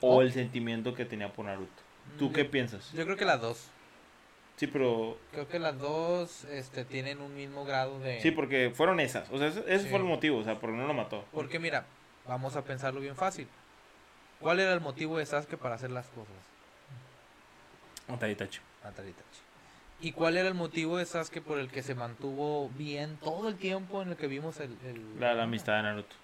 o 0.00 0.22
el 0.22 0.32
sentimiento 0.32 0.94
que 0.94 1.04
tenía 1.04 1.32
por 1.32 1.44
Naruto. 1.46 1.70
¿Tú 2.18 2.30
Mm, 2.30 2.32
qué 2.32 2.44
piensas? 2.44 2.92
Yo 2.92 3.04
creo 3.04 3.16
que 3.16 3.24
las 3.24 3.40
dos. 3.40 3.66
Sí, 4.60 4.66
pero 4.66 5.16
Creo 5.32 5.48
que 5.48 5.58
las 5.58 5.78
dos 5.78 6.44
este, 6.44 6.84
tienen 6.84 7.22
un 7.22 7.34
mismo 7.34 7.64
grado 7.64 7.98
de... 7.98 8.20
sí, 8.20 8.30
porque 8.30 8.70
fueron 8.74 9.00
esas. 9.00 9.26
O 9.30 9.38
sea, 9.38 9.46
ese, 9.46 9.60
ese 9.66 9.84
Sí. 9.84 9.88
fue 9.88 9.98
el 9.98 10.04
motivo, 10.04 10.36
o 10.36 10.44
sea, 10.44 10.60
porque 10.60 10.76
no 10.76 10.86
lo 10.86 10.92
mató. 10.92 11.24
Porque 11.32 11.58
mira, 11.58 11.86
vamos 12.28 12.56
a 12.56 12.62
pensarlo 12.62 13.00
bien 13.00 13.16
fácil. 13.16 13.48
¿Cuál 14.38 14.60
era 14.60 14.74
el 14.74 14.82
motivo 14.82 15.16
de 15.16 15.24
Sasuke 15.24 15.56
para 15.56 15.76
hacer 15.76 15.90
las 15.90 16.04
cosas? 16.08 16.34
Matar 18.06 18.28
Itachi. 18.28 18.60
Matar 18.84 19.06
a 19.06 19.08
Itachi. 19.08 19.40
¿Y 20.02 20.12
cuál 20.12 20.36
era 20.36 20.46
el 20.48 20.54
motivo 20.54 20.98
de 20.98 21.06
Sasuke 21.06 21.40
por 21.40 21.58
el 21.58 21.70
que 21.70 21.82
se 21.82 21.94
mantuvo 21.94 22.68
bien 22.76 23.16
todo 23.22 23.48
el 23.48 23.56
tiempo 23.56 24.02
en 24.02 24.10
el 24.10 24.16
que 24.16 24.26
vimos 24.26 24.60
el... 24.60 24.76
el- 24.84 25.18
La, 25.18 25.32
la 25.32 25.44
amistad 25.44 25.76
de 25.76 25.82
Naruto. 25.84 26.16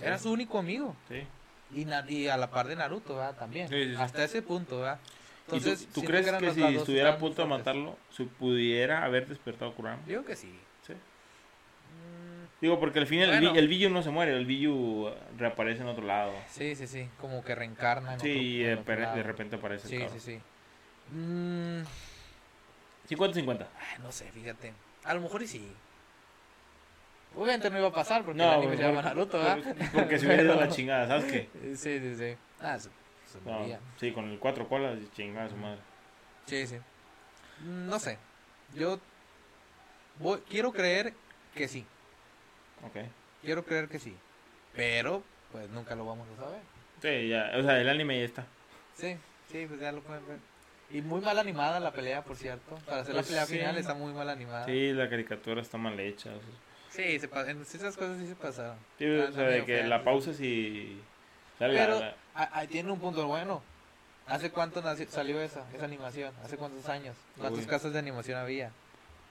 Era 0.00 0.16
su 0.18 0.32
único 0.32 0.58
amigo. 0.58 0.96
Sí. 1.08 1.22
Y, 1.74 1.86
y 2.14 2.28
a 2.28 2.38
la 2.38 2.48
par 2.50 2.66
de 2.66 2.76
Naruto, 2.76 3.16
¿verdad? 3.16 3.36
También. 3.36 3.68
Sí, 3.68 3.74
sí, 3.84 3.90
sí. 3.94 3.96
Hasta 4.00 4.24
ese 4.24 4.40
punto, 4.40 4.78
¿verdad? 4.78 4.98
¿Y 5.48 5.50
tú, 5.50 5.56
Entonces, 5.56 5.88
tú 5.94 6.02
crees 6.04 6.30
que 6.30 6.52
si 6.52 6.62
estuviera 6.76 7.10
a 7.14 7.18
punto 7.18 7.40
de 7.42 7.48
matarlo, 7.48 7.96
se 8.10 8.24
pudiera 8.24 9.02
haber 9.04 9.26
despertado 9.26 9.74
Kurama? 9.74 10.02
Digo 10.06 10.22
que 10.24 10.36
sí. 10.36 10.60
Sí. 10.86 10.92
Mm, 10.92 12.46
Digo, 12.60 12.78
porque 12.78 12.98
al 12.98 13.06
final 13.06 13.30
el, 13.30 13.36
Bueno. 13.40 13.52
Vi- 13.54 13.58
el 13.58 13.68
Billu 13.68 13.88
no 13.88 14.02
se 14.02 14.10
muere, 14.10 14.36
el 14.36 14.44
Billu 14.44 15.10
reaparece 15.38 15.80
en 15.82 15.88
otro 15.88 16.04
lado. 16.04 16.32
Sí, 16.50 16.74
sí, 16.76 16.86
sí. 16.86 17.08
Como 17.18 17.42
que 17.42 17.54
reencarna 17.54 18.14
en 18.14 18.20
Sí, 18.20 18.28
otro- 18.30 18.42
y 18.42 18.60
en 18.64 18.84
de, 18.84 18.92
otro 19.04 19.14
de 19.16 19.22
repente 19.22 19.56
aparece 19.56 19.88
Sí, 19.88 20.06
sí, 20.12 20.20
sí. 20.20 20.40
Mm, 21.14 21.80
50-50. 23.08 23.68
Ay, 23.78 24.02
no 24.02 24.12
sé, 24.12 24.30
fíjate. 24.30 24.74
A 25.04 25.14
lo 25.14 25.22
mejor 25.22 25.42
y 25.42 25.46
sí. 25.46 25.72
Obviamente 27.34 27.70
no 27.70 27.78
iba 27.78 27.88
a 27.88 27.92
pasar 27.92 28.22
porque 28.24 28.36
No, 28.38 28.48
el 28.52 28.58
anime 28.58 28.76
se 28.76 28.82
llama 28.82 29.02
Naruto, 29.02 29.38
¿verdad? 29.38 29.58
Porque, 29.92 30.18
se 30.18 30.26
hubiera 30.26 30.42
ido 30.42 30.56
la 30.56 30.68
chingada, 30.76 31.06
¿sabes 31.06 31.24
qué? 31.24 31.48
Sí, 31.76 31.98
sí, 32.00 32.16
sí. 32.16 32.36
Ah, 32.60 32.76
se, 33.32 33.38
se 33.40 33.44
No, 33.50 33.58
moría. 33.60 33.80
sí, 33.98 34.12
con 34.12 34.28
el 34.30 34.38
cuatro 34.38 34.68
colas, 34.68 34.98
chingada 35.14 35.48
su 35.48 35.56
madre. 35.56 35.80
Sí, 36.46 36.66
sí. 36.66 36.76
Mm, 37.60 37.86
No 37.88 37.98
sé. 37.98 38.18
Yo 38.74 38.98
voy- 40.18 40.40
quiero 40.48 40.72
creer 40.72 41.14
que 41.54 41.68
sí. 41.68 41.84
Ok. 42.84 42.96
Quiero 43.42 43.64
creer 43.64 43.88
que 43.88 43.98
sí. 43.98 44.16
Pero, 44.74 45.22
pues 45.52 45.68
nunca 45.70 45.94
lo 45.94 46.04
vamos 46.06 46.26
a 46.36 46.36
saber. 46.42 46.60
Sí, 47.02 47.28
ya, 47.28 47.52
o 47.56 47.62
sea, 47.62 47.80
el 47.80 47.88
anime 47.88 48.18
ya 48.18 48.24
está. 48.24 48.46
Sí, 48.94 49.16
sí, 49.50 49.66
pues 49.68 49.80
ya 49.80 49.92
lo 49.92 50.00
pueden 50.00 50.26
ver. 50.26 50.38
Y 50.90 51.02
muy 51.02 51.20
mal 51.20 51.38
animada 51.38 51.80
la 51.80 51.92
pelea, 51.92 52.22
por 52.24 52.36
cierto. 52.36 52.74
Para 52.86 53.02
hacer 53.02 53.14
la 53.14 53.20
Pues 53.20 53.28
pelea 53.28 53.46
sí. 53.46 53.56
final 53.58 53.76
está 53.76 53.94
muy 53.94 54.12
mal 54.12 54.28
animada. 54.28 54.64
Sí, 54.64 54.92
la 54.92 55.08
caricatura 55.08 55.60
está 55.60 55.76
mal 55.78 55.98
hecha. 56.00 56.30
o 56.30 56.40
sea. 56.40 56.50
Sí, 56.90 57.20
se 57.20 57.28
pa- 57.28 57.48
en 57.48 57.60
esas 57.60 57.96
cosas 57.96 58.18
sí 58.18 58.26
se 58.26 58.34
pasaron. 58.34 58.78
Sí, 58.98 59.04
Ah, 59.04 59.08
o 59.08 59.22
está 59.24 59.32
sea, 59.34 59.44
de 59.48 59.64
que 59.64 59.82
la 59.84 60.02
pausa 60.02 60.32
sí... 60.32 61.00
la- 61.66 62.14
Pero 62.36 62.68
tiene 62.68 62.92
un 62.92 63.00
punto 63.00 63.26
bueno. 63.26 63.62
¿Hace 64.26 64.50
cuánto 64.50 64.82
nació- 64.82 65.08
salió 65.08 65.40
esa, 65.40 65.64
esa 65.74 65.86
animación? 65.86 66.34
¿Hace 66.44 66.56
cuántos 66.58 66.86
años? 66.88 67.16
¿Cuántas 67.38 67.66
casas 67.66 67.92
de 67.94 67.98
animación 67.98 68.38
había? 68.38 68.70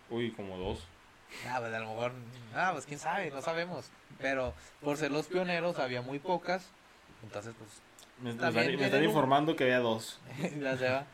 Uy, 0.10 0.32
como 0.32 0.58
dos. 0.58 0.80
Ah, 1.48 1.58
pues 1.60 1.72
a 1.74 1.80
lo 1.80 1.90
mejor. 1.90 2.13
Ah, 2.56 2.70
pues 2.74 2.86
quién 2.86 3.00
sabe, 3.00 3.30
no 3.30 3.42
sabemos. 3.42 3.86
Pero 4.20 4.54
por 4.82 4.98
ser 4.98 5.12
los 5.12 5.28
pioneros 5.28 5.78
había 5.78 6.02
muy 6.02 6.18
pocas. 6.20 6.66
Entonces, 7.22 7.54
pues. 7.58 7.70
Me, 8.22 8.32
están, 8.32 8.52
me 8.56 8.98
un- 8.98 9.04
informando 9.04 9.56
que 9.56 9.66
había 9.66 9.80
dos. 9.80 10.20
lleva. 10.80 11.06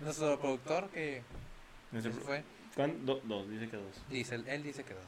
Nuestro 0.00 0.40
productor 0.40 0.88
que 0.90 1.22
se 1.92 1.98
sorpre- 2.10 2.20
fue. 2.22 2.44
¿Cuán- 2.74 3.04
do- 3.06 3.20
dos, 3.24 3.48
dice 3.48 3.68
que 3.68 3.76
dos. 3.76 4.02
Dice, 4.08 4.34
él 4.46 4.62
dice 4.64 4.82
que 4.82 4.94
dos. 4.94 5.04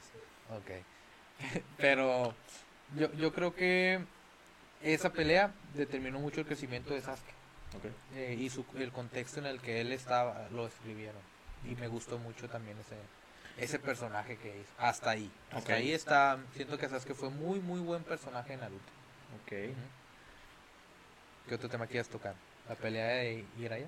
Ok. 0.57 0.71
Pero 1.77 2.33
yo, 2.95 3.11
yo 3.13 3.33
creo 3.33 3.53
que 3.55 4.05
esa 4.83 5.11
pelea 5.13 5.53
determinó 5.73 6.19
mucho 6.19 6.41
el 6.41 6.45
crecimiento 6.45 6.93
de 6.93 7.01
Sasuke. 7.01 7.33
Ok. 7.75 7.85
eh, 8.15 8.37
y 8.39 8.49
su, 8.49 8.65
el 8.75 8.91
contexto 8.91 9.39
en 9.39 9.47
el 9.47 9.59
que 9.59 9.81
él 9.81 9.91
estaba 9.91 10.47
lo 10.51 10.67
escribieron. 10.67 11.21
Y 11.65 11.75
me 11.75 11.87
gustó 11.87 12.19
mucho 12.19 12.47
también 12.49 12.77
ese, 12.79 12.95
ese 13.57 13.79
personaje 13.79 14.37
que 14.37 14.49
hizo. 14.49 14.69
Hasta 14.77 15.11
ahí. 15.11 15.31
Hasta 15.51 15.73
ahí 15.73 15.91
está. 15.91 16.37
Siento 16.55 16.77
que 16.77 16.89
Sasuke 16.89 17.15
fue 17.15 17.29
muy, 17.29 17.59
muy 17.59 17.79
buen 17.79 18.03
personaje 18.03 18.53
en 18.53 18.59
Naruto. 18.59 18.91
Ok. 19.43 19.51
¿Qué 21.47 21.55
otro 21.55 21.69
tema 21.69 21.87
quieres 21.87 22.09
tocar? 22.09 22.35
¿La 22.69 22.75
pelea 22.75 23.07
de 23.07 23.45
Jiraiya? 23.57 23.87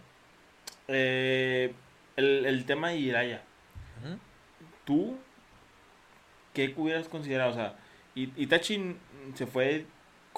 Eh, 0.88 1.73
el, 2.15 2.45
el 2.45 2.65
tema 2.65 2.89
de 2.89 2.97
Jiraya. 2.97 3.43
Ujú. 4.03 4.17
¿Tú 4.86 5.17
qué 6.53 6.73
hubieras 6.75 7.08
considerado? 7.08 7.51
O 7.51 7.53
sea, 7.53 7.75
Itachi 8.15 8.97
se 9.36 9.45
fue 9.45 9.86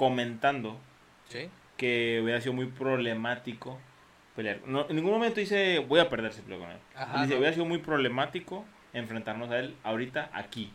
comentando 0.07 0.79
Sí. 1.27 1.49
que 1.75 2.21
hubiera 2.23 2.39
sido 2.39 2.53
muy 2.53 2.67
problemático 2.67 3.79
pelear. 4.35 4.61
No, 4.67 4.87
en 4.87 4.95
ningún 4.95 5.11
momento 5.11 5.39
dice 5.39 5.79
voy 5.79 5.99
a 5.99 6.07
perder 6.07 6.31
si 6.33 6.41
peleo 6.43 6.59
con 6.59 6.69
él. 6.69 6.77
Ajá, 6.95 7.15
Él 7.15 7.21
dice, 7.23 7.33
no. 7.33 7.39
hubiera 7.39 7.53
sido 7.53 7.65
muy 7.65 7.79
problemático 7.79 8.63
enfrentarnos 8.93 9.49
a 9.49 9.57
él 9.57 9.75
ahorita 9.83 10.29
aquí. 10.33 10.71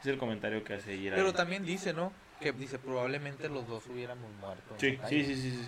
Es 0.00 0.06
el 0.06 0.16
comentario 0.16 0.64
que 0.64 0.72
hace 0.74 0.96
Jiraiya. 0.96 1.14
Pero 1.16 1.34
también 1.34 1.64
dice, 1.66 1.92
¿no? 1.92 2.10
Que 2.40 2.52
dice 2.52 2.78
probablemente 2.78 3.50
los 3.50 3.68
dos 3.68 3.86
hubiéramos 3.86 4.30
muerto. 4.40 4.74
Sí, 4.78 4.98
sí, 5.08 5.24
sí, 5.24 5.36
sí. 5.36 5.66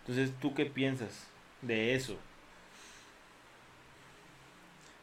Entonces, 0.00 0.32
¿tú 0.38 0.54
qué 0.54 0.66
piensas 0.66 1.26
de 1.62 1.94
eso? 1.94 2.18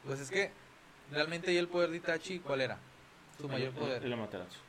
Pues 0.05 0.19
es 0.19 0.29
que 0.29 0.51
realmente 1.11 1.49
ahí 1.49 1.57
el 1.57 1.67
poder 1.67 1.89
de 1.89 1.97
Itachi, 1.97 2.39
¿cuál 2.39 2.61
era? 2.61 2.77
Su 3.39 3.49
mayor 3.49 3.71
poder. 3.73 4.05
El 4.05 4.13
Amaterasu. 4.13 4.59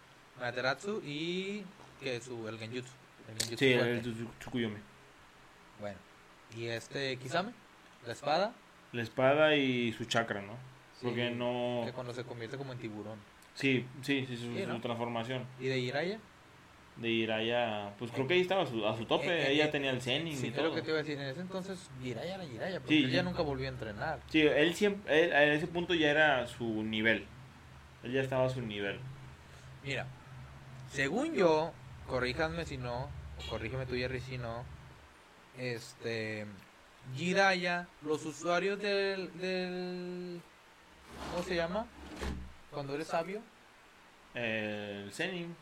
Materatsu 0.40 1.02
y 1.04 1.64
que 2.00 2.20
su 2.20 2.48
el 2.48 2.58
Genjutsu. 2.58 2.90
El 3.28 3.34
Genjutsu 3.38 3.56
Sí, 3.58 3.72
el 3.72 4.02
Tsu- 4.02 4.28
Tsukuyomi. 4.38 4.78
Bueno. 5.80 5.98
Y 6.56 6.66
este 6.66 7.16
Kisame, 7.16 7.52
la 8.06 8.12
espada, 8.12 8.52
La 8.92 9.02
espada 9.02 9.54
y 9.54 9.92
su 9.92 10.04
chakra, 10.04 10.42
¿no? 10.42 10.54
Sí, 10.98 11.06
Porque 11.06 11.30
no... 11.30 11.82
que 11.86 11.92
cuando 11.92 12.12
se 12.12 12.24
convierte 12.24 12.56
como 12.58 12.72
en 12.72 12.78
tiburón. 12.78 13.18
Sí, 13.54 13.86
sí, 14.02 14.24
sí, 14.26 14.36
su, 14.36 14.42
Sí, 14.54 14.64
transformación. 14.82 15.44
Y 15.60 15.66
de 15.66 15.80
Jiraiya, 15.80 16.18
De 16.96 17.08
Jiraiya, 17.08 17.94
pues 17.98 18.10
creo 18.10 18.26
que 18.26 18.34
ahí 18.34 18.40
estaba 18.40 18.62
a 18.62 18.66
su, 18.66 18.84
a 18.86 18.96
su 18.96 19.04
tope. 19.06 19.26
Eh, 19.28 19.42
eh, 19.48 19.52
Ella 19.52 19.66
eh, 19.66 19.68
tenía 19.68 19.90
el 19.90 20.00
Zenin 20.02 20.36
sí, 20.36 20.48
y 20.48 20.50
todo. 20.50 20.74
que 20.74 20.82
te 20.82 20.88
iba 20.90 20.98
a 20.98 21.02
decir, 21.02 21.18
en 21.18 21.28
ese 21.28 21.40
entonces 21.40 21.88
Jiraiya 22.02 22.34
era 22.34 22.44
Jiraiya, 22.44 22.80
porque 22.80 22.94
Sí, 22.94 23.04
él 23.04 23.10
ya 23.12 23.22
nunca 23.22 23.42
volvió 23.42 23.66
a 23.66 23.70
entrenar. 23.70 24.20
Sí, 24.28 24.40
él 24.42 24.74
siempre... 24.74 25.24
él- 25.24 25.32
a 25.32 25.44
ese 25.44 25.66
punto 25.66 25.94
ya 25.94 26.10
era 26.10 26.46
su 26.46 26.64
nivel. 26.82 27.26
Él 28.02 28.12
ya 28.12 28.20
estaba 28.22 28.46
a 28.46 28.50
su 28.50 28.60
nivel. 28.60 28.98
Mira, 29.84 30.06
según 30.90 31.34
yo, 31.34 31.72
corríjanme 32.10 32.66
si 32.66 32.76
no, 32.76 33.04
o 33.38 33.48
corrígeme 33.48 33.86
tú 33.86 33.94
Jerry 33.94 34.20
si 34.20 34.36
no, 34.36 34.64
este, 35.56 36.44
Jiraiya, 37.16 37.86
los 38.02 38.24
usuarios 38.26 38.80
del, 38.80 39.30
del, 39.38 40.40
¿cómo 41.32 41.44
se 41.44 41.54
llama? 41.54 41.86
Cuando 42.72 42.94
eres 42.96 43.06
sabio. 43.06 43.40
El 44.34 45.10
Zenin. 45.12 45.54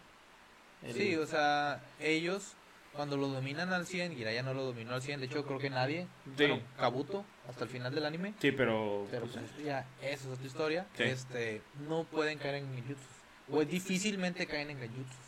el- 0.83 0.95
Sí, 0.95 1.17
o 1.17 1.27
sea, 1.27 1.83
ellos 2.01 2.55
cuando 2.95 3.17
lo 3.19 3.29
dominan 3.29 3.73
al 3.73 3.87
100, 3.87 4.17
Jiraiya 4.17 4.43
no 4.43 4.55
lo 4.55 4.65
dominó 4.65 4.95
al 4.95 5.03
100, 5.03 5.21
de 5.21 5.27
hecho 5.27 5.45
creo 5.47 5.59
que 5.59 5.71
nadie, 5.71 6.07
Sí. 6.25 6.47
bueno, 6.47 6.61
Kabuto, 6.79 7.25
hasta 7.49 7.65
el 7.65 7.71
final 7.71 7.95
del 7.95 8.07
anime, 8.07 8.33
Sí, 8.41 8.53
pero... 8.53 9.07
pero 9.11 9.27
pues, 9.27 9.37
pues 9.55 9.65
ya, 9.65 9.87
esa 10.03 10.27
es 10.29 10.35
otra 10.35 10.47
historia, 10.47 10.87
Sí. 10.97 11.03
este, 11.05 11.63
no 11.87 12.05
pueden 12.05 12.39
caer 12.39 12.57
en 12.57 12.75
genjutsus, 12.75 13.07
o 13.51 13.63
difícilmente 13.65 14.47
caen 14.47 14.71
en 14.71 14.79
genjutsus. 14.79 15.28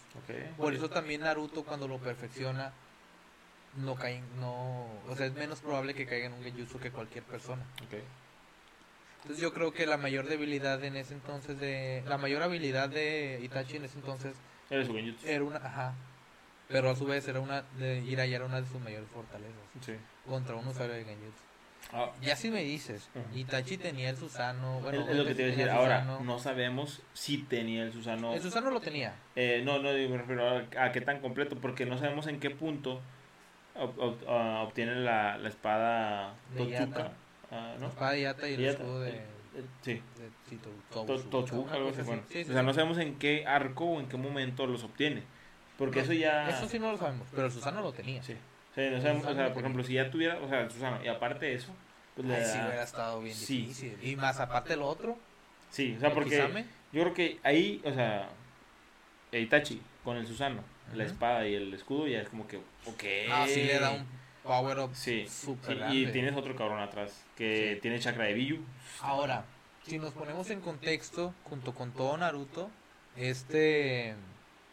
Por 0.56 0.74
eso 0.74 0.90
también 0.90 1.22
Naruto 1.22 1.64
cuando 1.64 1.88
lo 1.88 1.98
perfecciona 1.98 2.72
no 3.76 3.94
caen, 3.94 4.24
no, 4.40 4.86
o 5.08 5.14
sea, 5.16 5.26
es 5.26 5.32
menos 5.34 5.60
probable 5.60 5.94
que 5.94 6.06
caiga 6.06 6.26
en 6.26 6.32
un 6.32 6.42
genjutsu 6.42 6.78
que 6.78 6.90
cualquier 6.90 7.24
persona. 7.24 7.62
Entonces 9.22 9.40
yo 9.40 9.52
creo 9.52 9.72
que 9.72 9.86
la 9.86 9.96
mayor 9.96 10.26
debilidad 10.26 10.82
en 10.82 10.96
ese 10.96 11.14
entonces 11.14 11.60
de, 11.60 12.02
la 12.06 12.18
mayor 12.18 12.42
habilidad 12.42 12.88
de 12.88 13.38
Itachi 13.42 13.76
en 13.76 13.84
ese 13.84 13.98
entonces 13.98 14.34
Era 14.70 14.84
su 14.84 14.94
genjutsu. 14.94 15.26
era 15.26 15.44
una, 15.44 15.58
ajá, 15.58 15.94
pero 16.68 16.90
a 16.90 16.96
su 16.96 17.04
vez 17.04 17.28
era 17.28 17.40
una, 17.40 17.62
de 17.78 18.02
Jiraiya 18.02 18.36
era 18.36 18.46
una 18.46 18.60
de 18.60 18.66
sus 18.66 18.80
mayores 18.80 19.08
fortalezas 19.12 19.54
Sí. 19.84 19.94
contra 20.26 20.56
un 20.56 20.66
usuario 20.66 20.94
de 20.94 21.04
genjutsu. 21.04 21.49
Ya 22.20 22.36
si 22.36 22.50
me 22.50 22.62
dices, 22.62 23.08
Ujú. 23.14 23.38
Itachi 23.38 23.76
tenía 23.76 24.10
el 24.10 24.16
Susano, 24.16 24.80
bueno, 24.80 25.08
es, 25.08 25.16
lo 25.16 25.24
que 25.24 25.34
te 25.34 25.42
iba 25.42 25.52
a 25.52 25.56
decir. 25.56 25.70
Ahora, 25.70 26.04
no 26.20 26.38
sabemos 26.38 27.02
si 27.14 27.38
tenía 27.38 27.82
el 27.82 27.92
Susano. 27.92 28.32
el 28.34 28.40
Susano 28.40 28.70
lo 28.70 28.80
tenía. 28.80 29.14
Eh, 29.36 29.62
no, 29.64 29.78
no, 29.78 29.92
me 29.92 30.16
refiero 30.18 30.48
a, 30.48 30.84
a 30.84 30.92
qué 30.92 31.00
tan 31.00 31.20
completo, 31.20 31.56
porque 31.56 31.86
no 31.86 31.98
sabemos 31.98 32.26
en 32.26 32.38
qué 32.40 32.50
punto 32.50 33.00
ob- 33.76 33.96
ob- 33.96 34.24
ah, 34.28 34.62
obtiene 34.66 34.96
la, 34.96 35.38
la 35.38 35.48
espada. 35.48 36.34
Yata. 36.56 37.12
ah, 37.50 37.74
espada 37.80 38.12
de 38.12 38.20
Yata 38.22 38.48
y 38.48 38.54
el 38.54 38.60
Yata, 38.60 38.72
escudo 38.82 39.00
de, 39.00 39.22
sí, 39.82 40.02
Tochuka, 41.30 41.56
una 41.56 41.72
algo 41.72 41.88
así. 41.90 42.02
Bueno, 42.02 42.22
Sí, 42.28 42.44
sí, 42.44 42.50
o 42.50 42.52
sea, 42.52 42.60
sí. 42.60 42.66
no 42.66 42.74
sabemos 42.74 42.98
en 42.98 43.18
qué 43.18 43.46
arco 43.46 43.84
o 43.84 44.00
en 44.00 44.08
qué 44.08 44.16
momento 44.16 44.66
los 44.66 44.84
obtiene. 44.84 45.22
Porque 45.78 45.98
No, 46.00 46.04
eso 46.04 46.12
ya. 46.12 46.48
Eso 46.50 46.68
sí 46.68 46.78
no 46.78 46.92
lo 46.92 46.98
sabemos, 46.98 47.26
pero 47.30 47.46
el 47.46 47.52
Susano 47.52 47.80
lo 47.80 47.92
tenía. 47.92 48.22
Sí. 48.22 48.36
Sí, 48.74 48.82
no 48.82 48.96
El 48.96 49.02
sabemos, 49.02 49.26
o 49.26 49.34
sea, 49.34 49.48
lo 49.48 49.52
por 49.54 49.62
ejemplo, 49.62 49.82
si 49.82 49.94
ya 49.94 50.10
tuviera, 50.10 50.38
o 50.38 50.48
sea, 50.48 50.68
y 51.04 51.08
aparte 51.08 51.46
de 51.46 51.54
eso, 51.54 51.74
pues 52.14 52.26
le 52.28 52.34
Ay, 52.34 52.44
sí 52.44 52.58
da- 52.58 52.66
hubiera 52.66 52.82
estado 52.84 53.20
bien 53.20 53.34
Sí. 53.34 53.62
difícil. 53.66 53.98
Y 54.02 54.16
más 54.16 54.38
aparte 54.38 54.74
el 54.74 54.82
otro, 54.82 55.18
Sí, 55.70 55.94
o 55.96 56.00
sea, 56.00 56.12
porque 56.12 56.30
Kisame, 56.30 56.64
yo 56.92 57.02
creo 57.02 57.14
que 57.14 57.38
ahí, 57.44 57.80
o 57.84 57.92
sea, 57.92 58.28
Itachi 59.32 59.80
con 60.04 60.16
el 60.16 60.26
Susano, 60.26 60.62
la 60.94 61.04
espada 61.04 61.46
y 61.46 61.54
el 61.54 61.72
escudo, 61.72 62.08
ya 62.08 62.20
es 62.20 62.28
como 62.28 62.46
que, 62.48 62.56
ok. 62.56 63.04
ah, 63.30 63.46
sí 63.48 63.62
le 63.62 63.78
da 63.78 63.92
un 63.92 64.06
power 64.42 64.78
up 64.80 64.94
Sí, 64.94 65.26
y 65.92 66.06
tienes 66.06 66.36
otro 66.36 66.56
cabrón 66.56 66.80
atrás 66.80 67.24
que 67.36 67.74
Sí. 67.74 67.80
tiene 67.80 67.98
chakra 68.00 68.24
de 68.24 68.34
Biyu. 68.34 68.64
Ahora, 69.02 69.44
si 69.84 69.98
nos 69.98 70.12
ponemos 70.12 70.50
en 70.50 70.60
contexto, 70.60 71.32
junto 71.44 71.74
con 71.74 71.92
todo 71.92 72.16
Naruto, 72.16 72.70
este 73.16 74.14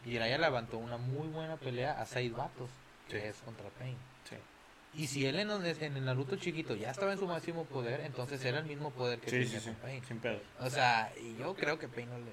Jiraiya 0.04 0.38
levantó 0.38 0.78
una 0.78 0.98
muy 0.98 1.28
buena 1.28 1.58
pelea 1.58 2.00
a 2.00 2.06
seis 2.06 2.32
vatos, 2.32 2.70
que 3.08 3.20
Sí. 3.22 3.28
es 3.28 3.38
contra 3.38 3.70
Pain. 3.70 3.98
Sí. 4.30 4.36
Y 4.94 5.08
si 5.08 5.26
él 5.26 5.40
en, 5.40 5.50
en 5.52 5.98
el 5.98 6.06
Naruto 6.06 6.36
chiquito 6.38 6.76
ya 6.76 6.90
estaba 6.92 7.12
en 7.14 7.20
su 7.20 7.28
máximo 7.28 7.66
poder, 7.66 8.02
entonces 8.02 8.44
era 8.46 8.60
el 8.60 8.66
mismo 8.66 8.92
poder 8.92 9.20
que 9.20 9.30
tenía 9.30 9.60
sí, 9.60 9.66
con 9.66 9.76
Pain. 9.76 10.04
sin 10.06 10.20
pedo. 10.20 10.40
O 10.60 10.70
sea, 10.70 11.12
y 11.22 11.36
yo 11.38 11.54
creo 11.56 11.78
que 11.78 11.88
Pain 11.88 12.10
no, 12.10 12.18
le, 12.18 12.32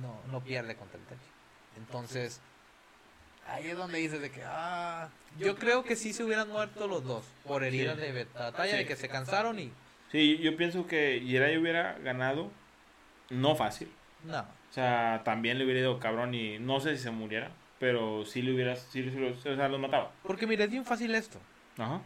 no, 0.00 0.20
no 0.30 0.40
pierde 0.44 0.76
contra 0.76 0.98
el 0.98 1.02
Itachi. 1.04 1.30
Entonces, 1.76 2.40
ahí 3.48 3.66
es 3.68 3.76
donde 3.76 3.98
dices 3.98 4.20
de 4.20 4.30
que, 4.30 4.42
ah, 4.44 5.08
yo 5.38 5.56
creo 5.56 5.82
que 5.82 5.96
sí 5.96 6.12
se 6.12 6.22
hubieran 6.22 6.48
muerto 6.48 6.86
los 6.86 7.02
dos 7.04 7.24
por 7.44 7.64
heridas 7.64 7.96
de 7.96 8.26
batalla, 8.34 8.76
de 8.76 8.86
que 8.86 8.96
se 8.96 9.08
cansaron 9.08 9.58
y 9.58 9.72
Sí, 10.12 10.38
yo 10.38 10.56
pienso 10.56 10.86
que 10.86 11.20
Jiraiya 11.24 11.58
hubiera 11.58 11.94
ganado, 11.98 12.50
no 13.30 13.56
fácil. 13.56 13.90
no. 14.24 14.40
O 14.40 14.72
sea, 14.74 15.22
también 15.24 15.58
le 15.58 15.64
hubiera 15.64 15.80
ido 15.80 16.00
cabrón 16.00 16.34
y 16.34 16.58
no 16.58 16.80
sé 16.80 16.96
si 16.96 17.02
se 17.04 17.10
muriera, 17.12 17.50
pero 17.84 18.24
sí 18.24 18.40
le 18.40 18.54
hubiera, 18.54 18.76
sí, 18.76 19.06
o 19.06 19.42
sea, 19.42 19.68
los 19.68 19.78
mataba. 19.78 20.10
Porque 20.22 20.46
mira, 20.46 20.64
es 20.64 20.70
bien 20.70 20.86
fácil 20.86 21.14
esto. 21.14 21.38
Ajá. 21.76 22.00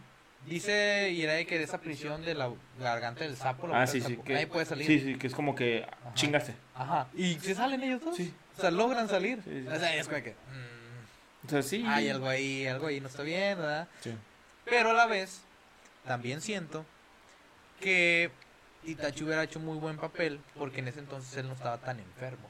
Dice 0.45 1.09
Irai 1.11 1.45
que 1.45 1.57
de 1.57 1.63
esa 1.63 1.79
prisión 1.79 2.21
de 2.25 2.35
la 2.35 2.51
garganta 2.77 3.23
del 3.23 3.37
sapo, 3.37 3.65
la 3.65 3.83
Ah, 3.83 3.87
sí, 3.87 4.01
sí. 4.01 4.11
sapo, 4.15 4.25
Que, 4.25 4.33
nadie 4.33 4.47
puede 4.47 4.65
salir. 4.65 4.85
Sí, 4.85 4.99
sí, 4.99 5.15
que 5.17 5.27
es 5.27 5.33
como 5.33 5.55
que 5.55 5.85
Ajá. 5.85 6.13
chingaste. 6.15 6.53
Ajá. 6.75 7.07
¿Y 7.15 7.35
se 7.35 7.55
salen 7.55 7.81
ellos 7.81 8.03
dos? 8.03 8.17
Sí. 8.17 8.33
O 8.57 8.59
sea, 8.59 8.71
logran 8.71 9.07
salir. 9.07 9.39
Sí. 9.45 9.65
O 9.73 9.79
sea, 9.79 9.95
es 9.95 10.09
como 10.09 10.21
que... 10.21 10.31
mm, 10.31 11.45
O 11.47 11.49
sea, 11.49 11.61
sí. 11.61 11.85
hay 11.87 12.09
algo 12.09 12.27
ahí, 12.27 12.67
algo 12.67 12.87
ahí 12.87 12.99
no 12.99 13.07
está 13.07 13.23
bien, 13.23 13.57
¿verdad? 13.57 13.87
Sí. 14.01 14.11
Pero 14.65 14.89
a 14.89 14.93
la 14.93 15.05
vez, 15.05 15.43
también 16.05 16.41
siento 16.41 16.85
que 17.79 18.31
Itachi 18.83 19.23
hubiera 19.23 19.45
hecho 19.45 19.61
muy 19.61 19.77
buen 19.77 19.95
papel 19.95 20.41
porque 20.57 20.81
en 20.81 20.89
ese 20.89 20.99
entonces 20.99 21.37
él 21.37 21.47
no 21.47 21.53
estaba 21.53 21.77
tan 21.77 22.01
enfermo. 22.01 22.49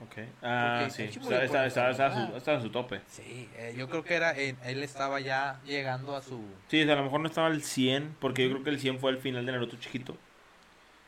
Ok. 0.00 0.18
Ah, 0.42 0.88
sí. 0.90 1.04
Itachi 1.04 1.18
Está, 1.20 1.44
está, 1.44 1.58
por 1.84 1.90
está, 1.90 2.36
está 2.36 2.56
a 2.56 2.60
su, 2.60 2.70
tope. 2.70 3.00
Sí, 3.08 3.48
eh, 3.56 3.74
yo 3.76 3.88
creo 3.88 4.04
que 4.04 4.14
era 4.14 4.36
eh, 4.38 4.54
él 4.64 4.82
estaba 4.82 5.20
ya 5.20 5.58
llegando 5.64 6.14
a 6.14 6.20
su... 6.22 6.38
Sí, 6.68 6.82
o 6.82 6.84
sea, 6.84 6.94
a 6.94 6.98
lo 6.98 7.04
mejor 7.04 7.20
no 7.20 7.28
estaba 7.28 7.46
al 7.46 7.62
100, 7.62 8.16
porque 8.20 8.44
yo 8.44 8.50
creo 8.52 8.64
que 8.64 8.70
el 8.70 8.78
100 8.80 8.98
fue 8.98 9.10
al 9.10 9.18
final 9.18 9.46
de 9.46 9.52
Naruto 9.52 9.76
chiquito. 9.78 10.16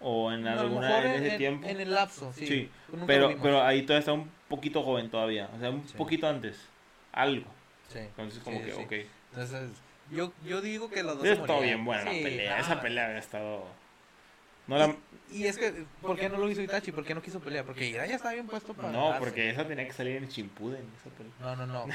O 0.01 0.33
en 0.33 0.45
lo 0.45 0.51
alguna 0.53 1.01
en 1.05 1.11
ese 1.23 1.33
en, 1.33 1.39
tiempo. 1.39 1.69
en 1.69 1.81
el 1.81 1.91
lapso, 1.93 2.33
sí. 2.33 2.71
Pero, 3.07 3.37
pero 3.43 3.63
ahí 3.63 3.83
todavía 3.83 3.99
está 3.99 4.13
un 4.13 4.31
poquito 4.49 4.83
joven 4.83 5.11
todavía. 5.11 5.51
O 5.55 5.59
sea, 5.59 5.71
un 5.71 5.87
Sí. 5.87 5.95
poquito 5.97 6.27
antes. 6.29 6.57
Algo. 7.13 7.51
Sí, 7.89 7.99
Entonces, 7.99 8.41
como 8.43 8.59
sí, 8.61 8.65
que, 8.65 8.73
sí. 8.73 8.81
ok. 8.83 8.93
Entonces, 9.33 9.71
yo, 10.11 10.33
yo 10.47 10.61
digo 10.61 10.89
que 10.89 11.03
los 11.03 11.19
dos 11.23 11.39
morían. 11.41 11.61
bien 11.63 11.85
buena 11.85 12.11
Sí, 12.11 12.19
la 12.19 12.23
pelea. 12.29 12.55
no, 12.57 12.63
Esa 12.63 12.81
pelea 12.81 13.07
había 13.07 13.19
estado. 13.19 13.65
No, 14.69 14.77
la... 14.79 14.95
Y 15.31 15.45
es 15.45 15.59
que, 15.59 15.85
¿por 16.01 16.17
qué 16.19 16.29
no 16.31 16.39
lo 16.39 16.49
hizo 16.49 16.63
Itachi? 16.63 16.91
¿Por 16.93 17.05
qué 17.05 17.15
no 17.15 17.21
quiso 17.21 17.39
pelear? 17.41 17.65
Porque 17.67 17.85
Jiraiya 17.87 18.17
estaba 18.17 18.33
bien 18.33 18.47
puesto 18.47 18.73
para 18.73 18.91
no 18.91 19.15
porque 19.19 19.51
esa 19.51 19.67
tenía 19.67 19.87
que 19.87 19.93
salir 19.93 20.17
en 20.17 20.29
Chimpuden. 20.29 20.81
Esa 20.99 21.11
pelea. 21.17 21.33
No, 21.41 21.55
no, 21.57 21.67
no. 21.67 21.87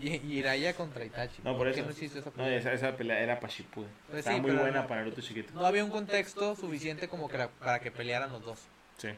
Jiraiya 0.00 0.74
contra 0.74 1.04
Itachi. 1.04 1.42
No, 1.44 1.56
por 1.56 1.68
eso. 1.68 1.84
no 1.84 1.90
hiciste 1.90 2.18
esa 2.18 2.30
No, 2.30 2.36
pelea? 2.36 2.58
esa, 2.58 2.72
esa 2.72 2.96
pelea 2.96 3.20
era 3.20 3.38
para 3.38 3.52
Shippuden. 3.52 3.90
Pues 4.08 4.18
Estaba 4.20 4.36
sí, 4.36 4.42
muy 4.42 4.50
buena 4.52 4.82
no- 4.82 4.88
para 4.88 5.02
Naruto 5.02 5.20
chiquito. 5.20 5.52
No 5.54 5.64
había 5.64 5.84
un 5.84 5.90
contexto 5.90 6.56
suficiente 6.56 7.06
como 7.08 7.28
que 7.28 7.38
para 7.60 7.78
que 7.80 7.90
pelearan 7.92 8.32
los 8.32 8.42
dos, 8.44 8.58
Sí. 8.98 9.10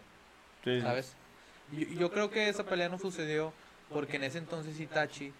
¿sabes? 0.83 1.15
Yo, 1.73 1.87
yo 1.99 2.11
creo 2.13 2.31
que 2.31 2.49
esa 2.51 2.65
pelea 2.65 2.89
no 2.91 2.99
sucedió 2.99 3.53
porque 3.91 4.17
en 4.17 4.25
ese 4.25 4.39
entonces 4.39 4.79
Itachi 4.79 5.33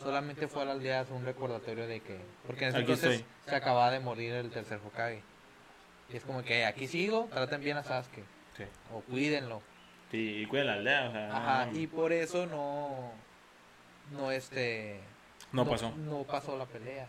solamente 0.00 0.46
fue 0.48 0.62
a 0.62 0.66
la 0.66 0.72
aldea 0.72 1.00
a 1.00 1.14
un 1.14 1.24
recordatorio 1.24 1.86
de 1.86 2.00
que... 2.00 2.18
Porque 2.46 2.64
en 2.64 2.68
ese 2.70 2.78
Aquí 2.78 2.92
entonces 2.92 3.20
estoy. 3.20 3.26
se 3.48 3.54
acababa 3.56 3.90
de 3.90 4.00
morir 4.00 4.32
el 4.34 4.50
tercer 4.50 4.78
Hokage. 4.84 5.22
Y 6.12 6.16
es 6.16 6.24
como 6.24 6.42
que 6.42 6.66
aquí 6.66 6.86
sigo, 6.86 7.28
traten 7.32 7.62
bien 7.62 7.78
a 7.78 7.82
Sasuke. 7.82 8.24
Sí. 8.56 8.64
O 8.92 9.00
cuídenlo. 9.00 9.62
Sí, 10.10 10.42
y 10.42 10.46
cuida 10.46 10.64
la 10.64 10.74
aldea. 10.74 11.08
O 11.08 11.12
sea, 11.12 11.36
Ajá, 11.36 11.70
y 11.72 11.86
por 11.86 12.12
eso 12.12 12.46
no... 12.46 13.12
No, 14.10 14.30
este... 14.30 15.00
no 15.52 15.66
pasó. 15.66 15.90
No 15.96 16.24
pasó 16.24 16.58
la 16.58 16.66
pelea. 16.66 17.08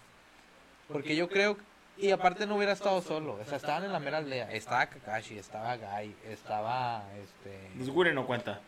Porque 0.87 1.15
yo 1.15 1.27
creo... 1.27 1.57
Y 1.97 2.11
aparte 2.11 2.47
no 2.47 2.55
hubiera 2.55 2.71
estado 2.71 3.01
solo. 3.01 3.33
O 3.33 3.45
sea, 3.45 3.57
estaban 3.57 3.83
en 3.83 3.91
la 3.91 3.99
mera 3.99 4.19
aldea. 4.19 4.51
Estaba 4.51 4.87
Kakashi, 4.87 5.37
estaba 5.37 5.75
Gai, 5.75 6.15
estaba 6.29 7.03
este... 7.21 8.13
No 8.13 8.25
cuenta. 8.25 8.61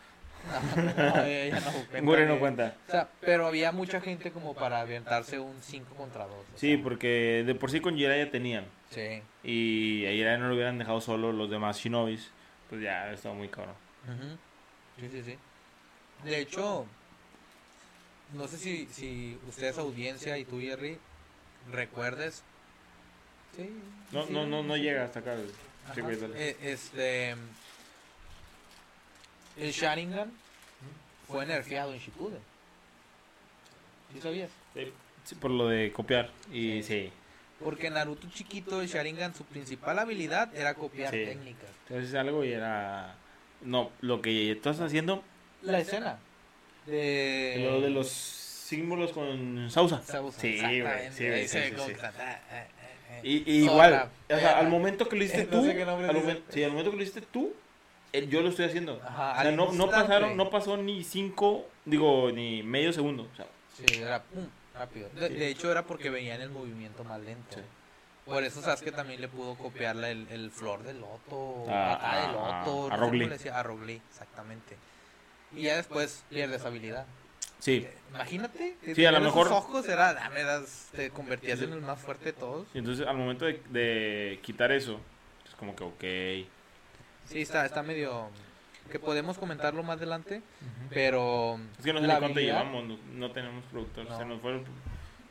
No, 0.76 1.24
ella 1.24 1.60
no 2.28 2.39
cuenta 2.39 2.66
no. 2.66 2.74
O 2.88 2.91
sea, 2.91 3.10
pero 3.22 3.48
había 3.48 3.72
mucha 3.72 4.00
gente 4.02 4.32
como 4.32 4.54
para 4.54 4.82
aventarse 4.82 5.39
un 5.39 5.56
5 5.62 5.96
contra 5.96 6.26
2. 6.26 6.36
Sí, 6.56 6.78
porque 6.78 7.43
de 7.46 7.56
por 7.56 7.72
sí 7.72 7.80
con 7.80 7.96
Jiraiya 7.96 8.32
tenían. 8.32 8.66
Sí. 8.89 9.22
Y 9.43 10.06
a 10.06 10.12
Jiraiya 10.12 10.38
no 10.38 10.48
lo 10.50 10.56
hubieran 10.56 10.78
dejado 10.78 11.02
solo 11.02 11.32
los 11.32 11.50
demás 11.50 11.78
Shinobis. 11.78 12.32
Pues 12.70 12.82
ya 12.82 13.12
estaba 13.12 13.36
muy 13.36 13.48
cabrón. 13.48 13.76
Sí, 15.00 15.10
sí, 15.12 15.24
sí. 15.24 15.38
De 16.24 16.39
hecho, 16.39 16.86
no 18.34 18.48
sé 18.48 18.58
si, 18.58 18.88
si 18.88 19.38
ustedes 19.48 19.78
audiencia 19.78 20.38
y 20.38 20.46
tú, 20.46 20.60
Jerry, 20.60 20.98
recuerdes. 21.72 22.43
Sí. 23.56 23.70
No, 24.12 24.26
sí, 24.26 24.34
no, 24.34 24.46
no, 24.46 24.64
no 24.64 24.76
sí. 24.76 24.82
llega 24.82 25.04
hasta 25.06 25.20
acá. 25.20 25.36
Sí, 25.38 25.52
Ajá. 25.91 26.02
güey, 26.02 26.18
dale. 26.18 26.50
Eh, 26.50 26.58
este. 26.62 27.36
El 29.58 29.72
Sharingan 29.72 30.32
fue 31.28 31.45
nerfeado 31.45 31.93
en 31.93 31.99
Shippuden. 31.99 32.39
¿Sí 34.14 34.22
sabías? 34.22 34.49
Sí, 34.74 34.91
sí, 35.24 35.36
por 35.36 35.51
lo 35.51 35.68
de 35.68 35.91
copiar. 35.91 36.30
Y 36.51 36.84
sí. 36.84 37.12
Porque 37.64 37.89
Naruto 37.89 38.28
chiquito, 38.30 38.82
el 38.82 38.88
Sharingan, 38.88 39.34
su 39.34 39.43
principal 39.45 39.97
habilidad 39.99 40.53
era 40.56 40.74
copiar 40.74 41.12
Sí. 41.14 41.24
técnicas. 41.26 41.70
Entonces 41.88 42.14
algo 42.16 42.43
y 42.43 42.51
era... 42.51 43.16
No, 43.62 43.91
lo 44.01 44.22
que 44.22 44.51
estás 44.51 44.80
haciendo, 44.82 45.24
La 45.62 45.80
escena 45.80 46.20
de. 46.86 47.56
lo 47.68 47.82
de 47.82 47.89
los 47.89 48.08
símbolos 48.10 49.12
con 49.12 49.70
Sausa. 49.72 50.03
Sausa, 50.03 50.39
Sí, 50.39 50.60
güey, 50.60 51.12
sí, 51.12 51.28
güey, 51.28 51.47
sí, 51.47 51.60
sí, 51.60 51.74
sí. 51.76 51.93
ah, 52.03 52.12
ah, 52.20 52.39
ah. 52.51 53.20
Y, 53.24 53.49
y 53.49 53.64
igual, 53.64 54.10
o 54.30 54.38
sea, 54.38 54.60
al 54.60 54.68
momento 54.68 55.08
que 55.10 55.16
lo 55.16 55.24
hiciste 55.24 55.45
tú, 55.51 55.64
sí, 55.64 56.64
al 56.64 56.70
momento 56.72 56.91
que 56.91 56.97
lo 56.97 57.01
hiciste 57.01 57.22
tú, 57.22 57.53
eh, 58.18 58.28
yo 58.28 58.41
lo 58.41 58.49
estoy 58.49 58.66
haciendo. 58.66 59.01
Ajá, 59.05 59.39
o 59.39 59.41
sea, 59.43 59.51
no, 59.51 59.72
no 59.72 59.89
pasaron, 59.89 60.38
no 60.38 60.49
pasó 60.49 60.78
ni 60.78 61.03
cinco, 61.03 61.66
digo, 61.86 62.32
ni 62.32 62.63
medio 62.63 62.91
segundo. 62.93 63.28
O 63.32 63.36
sea, 63.36 63.45
Sí, 63.78 63.86
era 64.01 64.22
pum, 64.24 64.47
rápido. 64.74 65.09
De, 65.09 65.28
Sí. 65.28 65.34
de 65.34 65.47
hecho, 65.49 65.70
era 65.72 65.84
porque 65.84 66.09
venían 66.09 66.41
el 66.41 66.49
movimiento 66.49 67.03
más 67.03 67.20
lento. 67.22 67.55
Sí. 67.55 67.61
Por 68.26 68.43
eso 68.43 68.61
Sasuke 68.61 68.91
también 68.91 69.22
le 69.22 69.28
pudo 69.28 69.55
copiarle 69.55 70.09
el, 70.11 70.28
el 70.32 70.49
flor 70.49 70.82
de 70.84 70.93
loto, 70.95 71.66
A- 71.70 71.97
patada 71.97 72.22
de 72.22 72.26
a- 72.28 72.32
loto, 72.32 72.91
a 72.91 72.97
no 72.97 73.28
decía, 73.30 73.59
a 73.59 73.63
Rock 73.63 73.84
Lee, 73.86 74.01
exactamente. 74.09 74.76
Y 75.55 75.63
ya 75.63 75.76
después 75.78 76.24
pierde 76.30 76.55
esa 76.55 76.68
habilidad. 76.70 77.05
sí. 77.59 77.88
Imagínate, 78.13 78.78
que 78.84 78.95
Sí, 78.95 79.05
a 79.05 79.11
lo 79.11 79.20
mejor- 79.20 79.49
ojos 79.49 79.88
era, 79.89 80.11
ah, 80.24 80.30
me 80.30 80.41
das- 80.43 80.88
te 80.95 81.09
convertías 81.09 81.61
en 81.61 81.74
el 81.74 81.82
más 81.82 81.99
fuerte 81.99 82.26
de 82.26 82.34
todos. 82.34 82.66
Y 82.74 82.78
entonces 82.80 83.05
al 83.05 83.18
momento 83.18 83.43
de, 83.45 83.61
de 83.70 84.39
quitar 84.41 84.72
eso, 84.72 84.99
es 85.47 85.53
como 85.55 85.76
que, 85.76 85.84
ok. 85.84 86.47
Sí, 87.26 87.41
está, 87.41 87.65
está 87.65 87.84
medio... 87.84 88.30
Que 88.91 88.99
podemos 88.99 89.39
comentarlo 89.39 89.82
más 89.82 89.97
adelante, 89.97 90.43
pero... 90.91 91.59
Es 91.80 91.84
que 91.86 91.91
no 91.91 91.99
sé 92.01 92.05
la 92.07 92.13
ni 92.15 92.19
cuánto 92.19 92.39
habilidad- 92.39 92.59
llevamos, 92.59 92.86
no, 92.86 92.97
no 93.13 93.32
tenemos 93.32 93.63
productor. 93.65 94.07
No. 94.07 94.17
Se 94.17 94.26
nos 94.26 94.39
fue 94.41 94.51
el, 94.51 94.61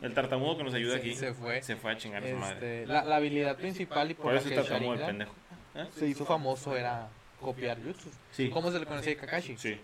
el 0.03 0.13
tartamudo 0.13 0.57
que 0.59 0.65
nos 0.65 0.75
ayuda 0.75 0.97
aquí. 0.97 1.15
se 1.15 1.33
fue. 1.35 1.63
Se 1.63 1.77
fue 1.77 1.93
a 1.93 1.97
chingar 1.97 2.25
a 2.25 2.29
su 2.29 2.35
madre. 2.35 2.83
Este, 2.83 2.93
la, 2.93 3.05
la 3.05 3.17
habilidad 3.17 3.57
principal 3.57 4.11
y 4.11 4.15
por, 4.15 4.25
Por 4.25 4.33
la 4.35 4.41
eso 4.41 4.49
que 4.49 4.57
está 4.57 4.75
el 4.75 4.83
Sharingan 4.83 5.07
pendejo. 5.07 5.33
¿Eh? 5.77 5.87
se 5.97 6.07
hizo 6.09 6.25
famoso 6.27 6.77
era 6.77 7.09
copiar 7.41 7.79
jutsus. 7.81 8.13
Sí. 8.33 8.51
¿Cómo 8.51 8.73
se 8.73 8.81
le 8.81 8.87
conocía 8.87 9.13
a 9.13 9.17
Kakashi? 9.19 9.57
Sí. 9.57 9.81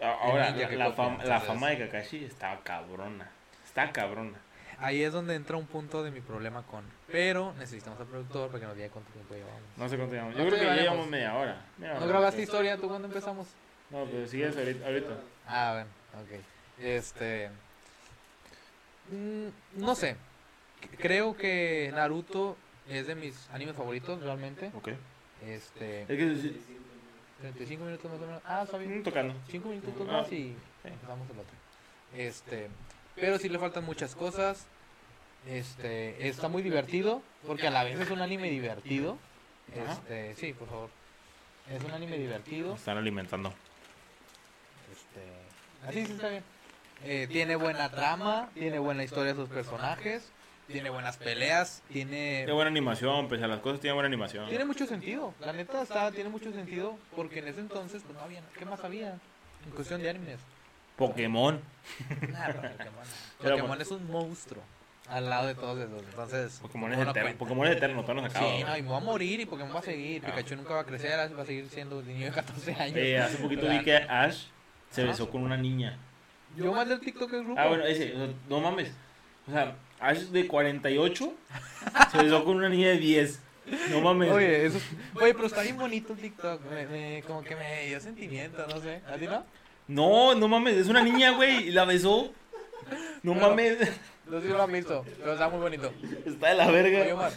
Ahora, 0.00 0.50
la, 0.50 0.68
que 0.68 0.76
la 0.76 0.84
copia, 0.86 1.04
fama, 1.04 1.24
la 1.24 1.40
fama 1.40 1.70
de 1.70 1.78
Kakashi 1.78 2.24
está 2.26 2.60
cabrona. 2.62 3.28
Está 3.66 3.90
cabrona. 3.90 4.38
Ahí 4.80 5.02
es 5.02 5.12
donde 5.12 5.34
entra 5.34 5.56
un 5.56 5.66
punto 5.66 6.04
de 6.04 6.10
mi 6.10 6.20
problema 6.20 6.62
con. 6.62 6.84
Pero 7.10 7.52
necesitamos 7.58 7.98
al 8.00 8.06
productor 8.06 8.48
para 8.48 8.60
que 8.60 8.66
nos 8.66 8.76
diga 8.76 8.88
cuánto 8.90 9.10
tiempo 9.12 9.34
llevamos. 9.34 9.60
No 9.76 9.88
sé 9.88 9.96
cuánto 9.96 10.14
llevamos. 10.14 10.34
Yo 10.34 10.38
¿Cuánto 10.42 10.56
creo 10.56 10.70
que 10.70 10.76
ya 10.76 10.82
llevamos 10.82 11.08
media 11.08 11.34
hora. 11.34 11.66
Media 11.78 11.94
¿No 11.98 12.06
grabaste 12.06 12.42
historia 12.42 12.76
tú 12.76 12.88
cuando 12.88 13.08
empezamos? 13.08 13.48
No, 13.90 14.04
pero 14.04 14.26
sigues 14.26 14.56
ahorita. 14.56 14.86
ahorita. 14.86 15.14
Ah, 15.46 15.72
bueno, 16.14 16.24
ok. 16.24 16.40
Este. 16.84 17.50
mm, 19.10 19.80
no 19.80 19.94
sé. 19.94 20.16
Creo 20.98 21.36
que 21.36 21.90
Naruto 21.94 22.56
es 22.88 23.06
de 23.08 23.14
mis 23.16 23.48
animes 23.50 23.74
favoritos 23.74 24.22
realmente. 24.22 24.70
Ok. 24.74 24.90
Este. 25.44 26.02
Es 26.02 26.08
que 26.08 26.36
sí, 26.36 26.60
35 27.40 27.84
minutos 27.84 28.10
más 28.12 28.20
o 28.20 28.26
menos. 28.26 28.42
Ah, 28.44 28.66
bien. 28.78 29.00
mm, 29.00 29.02
tocando. 29.02 29.34
5 29.48 29.68
minutos 29.68 29.92
Ah, 30.08 30.12
más 30.12 30.32
y 30.32 30.56
empezamos 30.84 31.28
el 31.30 31.38
otro. 31.38 31.54
Este. 32.16 32.68
Pero 33.20 33.38
sí 33.38 33.48
le 33.48 33.58
faltan 33.58 33.84
muchas 33.84 34.14
cosas. 34.14 34.66
Este. 35.46 36.28
Está 36.28 36.48
muy 36.48 36.62
divertido. 36.62 37.22
Porque 37.46 37.66
a 37.68 37.70
la 37.70 37.84
vez 37.84 37.98
es 38.00 38.10
un 38.10 38.20
anime 38.20 38.50
divertido. 38.50 39.18
Este. 39.74 40.34
Sí, 40.34 40.52
por 40.52 40.68
favor. 40.68 40.90
Es 41.70 41.84
un 41.84 41.90
anime 41.90 42.18
divertido. 42.18 42.74
Están 42.74 42.96
alimentando. 42.96 43.52
Este, 44.90 45.88
así 45.88 46.06
sí 46.06 46.12
está 46.12 46.28
bien. 46.28 46.42
Eh, 47.04 47.28
tiene 47.30 47.56
buena 47.56 47.90
trama, 47.90 48.50
tiene 48.54 48.78
buena 48.78 49.04
historia 49.04 49.32
de 49.32 49.38
sus 49.38 49.48
personajes, 49.48 50.32
tiene 50.66 50.90
buenas 50.90 51.16
peleas, 51.16 51.82
tiene 51.92 52.38
Tiene 52.38 52.52
buena 52.52 52.70
animación, 52.70 53.28
pese 53.28 53.44
a 53.44 53.48
las 53.48 53.60
cosas, 53.60 53.80
tiene 53.80 53.94
buena 53.94 54.08
animación. 54.08 54.48
tiene 54.48 54.64
mucho 54.64 54.86
sentido. 54.86 55.34
La 55.40 55.52
neta 55.52 55.82
está 55.82 56.10
tiene 56.10 56.30
mucho 56.30 56.52
sentido 56.52 56.98
porque 57.14 57.38
en 57.38 57.48
ese 57.48 57.60
entonces 57.60 58.02
pues 58.02 58.16
no 58.18 58.24
había, 58.24 58.42
¿qué 58.58 58.64
más 58.64 58.82
había? 58.82 59.10
En 59.64 59.70
cuestión 59.74 60.02
de 60.02 60.10
animes. 60.10 60.38
Pokémon. 60.98 61.60
Nah, 62.30 62.46
pero 62.48 62.62
Pokémon. 62.76 63.04
Pokémon 63.40 63.80
es 63.80 63.90
un 63.90 64.10
monstruo 64.10 64.62
al 65.08 65.30
lado 65.30 65.46
de 65.46 65.54
todos 65.54 65.78
esos. 65.78 66.02
Entonces, 66.02 66.58
Pokémon 66.60 66.92
es 66.92 66.98
no 66.98 67.10
eterno. 67.10 67.38
Pokémon 67.38 67.66
es 67.66 67.76
eterno, 67.76 68.02
todavía 68.02 68.22
no 68.24 68.30
se 68.30 68.36
acaba. 68.36 68.52
Sí, 68.58 68.64
no, 68.64 68.76
y 68.76 68.82
me 68.82 68.88
va 68.90 68.96
a 68.98 69.00
morir 69.00 69.40
y 69.40 69.46
Pokémon 69.46 69.74
va 69.74 69.78
a 69.78 69.82
seguir. 69.82 70.22
Ah. 70.22 70.26
Pikachu 70.34 70.56
nunca 70.56 70.74
va 70.74 70.80
a 70.80 70.84
crecer, 70.84 71.38
va 71.38 71.42
a 71.42 71.46
seguir 71.46 71.66
siendo 71.70 71.98
un 72.00 72.06
niño 72.06 72.26
de 72.26 72.32
14 72.32 72.74
años. 72.74 72.96
Eh, 72.98 73.18
hace 73.18 73.38
poquito 73.38 73.66
vi 73.68 73.82
que 73.82 73.96
Ash 73.96 74.48
se 74.90 75.04
besó 75.04 75.30
con 75.30 75.42
una 75.42 75.56
niña. 75.56 75.96
Yo 76.56 76.72
mandé 76.72 76.94
el 76.94 77.00
TikTok 77.00 77.30
del 77.30 77.44
grupo. 77.44 77.58
Ah, 77.60 77.68
bueno, 77.68 77.84
ese, 77.84 78.12
o 78.14 78.18
sea, 78.26 78.34
no 78.48 78.60
mames. 78.60 78.90
O 79.46 79.52
sea, 79.52 79.76
Ash 80.00 80.18
de 80.18 80.46
48 80.46 81.32
se 82.12 82.22
besó 82.22 82.44
con 82.44 82.56
una 82.56 82.68
niña 82.68 82.88
de 82.88 82.98
10. 82.98 83.42
No 83.90 84.00
mames. 84.00 84.30
Oye, 84.32 84.66
eso, 84.66 84.78
oye, 85.14 85.32
pero 85.34 85.46
está 85.46 85.62
bien 85.62 85.76
bonito 85.76 86.12
el 86.14 86.18
TikTok. 86.18 86.60
Me, 86.70 86.86
me- 86.86 87.22
como 87.26 87.42
que 87.44 87.54
me 87.54 87.86
dio 87.86 88.00
sentimiento, 88.00 88.66
no 88.66 88.80
sé. 88.80 89.00
¿A 89.06 89.16
ti 89.16 89.26
no? 89.26 89.44
No, 89.88 90.34
no 90.34 90.48
mames, 90.48 90.76
es 90.76 90.88
una 90.88 91.02
niña, 91.02 91.30
güey, 91.32 91.68
y 91.68 91.70
la 91.70 91.84
besó. 91.84 92.32
No 93.22 93.34
mames. 93.34 93.78
No 94.26 94.40
sé 94.40 94.46
si 94.46 94.52
lo 94.52 94.62
han 94.62 94.72
visto, 94.72 95.04
pero 95.18 95.32
está 95.32 95.48
muy 95.48 95.58
bonito. 95.60 95.90
Está 96.26 96.48
de 96.48 96.54
la 96.54 96.66
Oye, 96.68 96.82
verga. 96.82 97.14
Omar, 97.14 97.32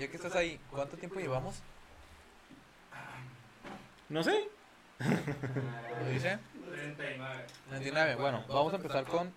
ya 0.00 0.08
que 0.08 0.16
estás 0.16 0.34
ahí, 0.34 0.58
¿cuánto 0.70 0.96
tiempo 0.96 1.20
llevamos? 1.20 1.56
No 4.08 4.22
sé. 4.22 4.48
¿Lo 4.98 6.10
dice? 6.10 6.38
39. 6.70 7.44
29. 7.70 8.14
Bueno, 8.16 8.44
vamos 8.48 8.72
a 8.72 8.76
empezar 8.76 9.04
con 9.04 9.32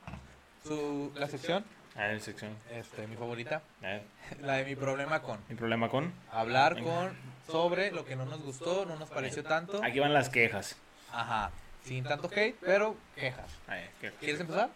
su, 0.66 1.12
la 1.16 1.28
sección, 1.28 1.66
A 1.96 2.04
ver, 2.08 2.22
sección. 2.22 2.56
este, 2.72 3.08
mi 3.08 3.16
favorita, 3.16 3.62
A 3.82 3.86
ver, 3.88 4.04
la 4.42 4.54
de 4.54 4.66
mi 4.66 4.76
problema 4.76 5.22
con. 5.22 5.40
mi 5.50 5.56
problema 5.56 5.90
con. 5.90 6.14
Hablar 6.32 6.82
con 6.82 7.12
sobre 7.52 7.92
lo 7.92 8.06
que 8.06 8.16
no 8.16 8.26
nos 8.26 8.42
gustó, 8.42 8.86
no 8.86 8.96
nos 8.96 9.10
pareció 9.10 9.44
tanto. 9.44 9.84
Aquí 9.84 10.00
van 10.00 10.14
las 10.14 10.30
quejas. 10.30 10.78
Ajá, 11.12 11.52
sin 11.86 12.04
tanto 12.04 12.30
hate, 12.34 12.56
pero 12.62 12.96
quejas. 13.16 13.52
A 13.68 13.76
ver, 13.76 13.90
quejas. 14.02 14.20
¿Quieres 14.20 14.42
empezar? 14.42 14.70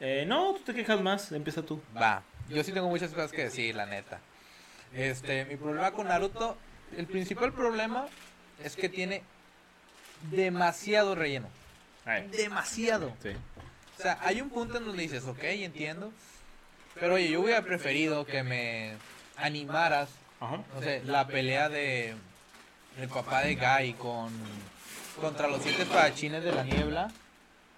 Eh, 0.00 0.24
no, 0.26 0.54
tú 0.54 0.60
te 0.60 0.74
quejas 0.74 1.00
más. 1.00 1.30
Empieza 1.32 1.62
tú. 1.62 1.80
Va, 1.96 2.22
yo 2.48 2.62
sí 2.64 2.72
tengo 2.72 2.88
muchas 2.88 3.10
cosas 3.10 3.30
que 3.32 3.44
decir, 3.44 3.74
la 3.74 3.86
neta. 3.86 4.20
Este, 4.94 5.44
mi 5.44 5.56
problema 5.56 5.92
con 5.92 6.08
Naruto, 6.08 6.56
el 6.96 7.06
principal 7.06 7.52
problema 7.52 8.06
es 8.62 8.76
que 8.76 8.88
tiene 8.88 9.22
demasiado 10.30 11.14
relleno. 11.14 11.48
Demasiado. 12.30 13.14
Sí. 13.22 13.30
O 13.98 14.02
sea, 14.02 14.18
hay 14.22 14.40
un 14.40 14.50
punto 14.50 14.78
en 14.78 14.86
donde 14.86 15.02
dices, 15.02 15.24
ok, 15.24 15.42
entiendo. 15.44 16.12
Pero 16.98 17.14
oye, 17.14 17.30
yo 17.30 17.40
hubiera 17.40 17.62
preferido 17.62 18.26
que 18.26 18.42
me 18.42 18.94
animaras, 19.36 20.10
Ajá. 20.40 20.60
no 20.74 20.82
sé, 20.82 21.02
la 21.04 21.26
pelea 21.26 21.68
de 21.68 22.14
el 22.98 23.08
papá 23.08 23.42
de 23.42 23.54
Guy 23.54 23.94
con 23.94 24.32
contra 25.20 25.48
los 25.48 25.62
siete 25.62 25.82
espadachines 25.82 26.42
de 26.44 26.52
la 26.52 26.64
niebla. 26.64 27.08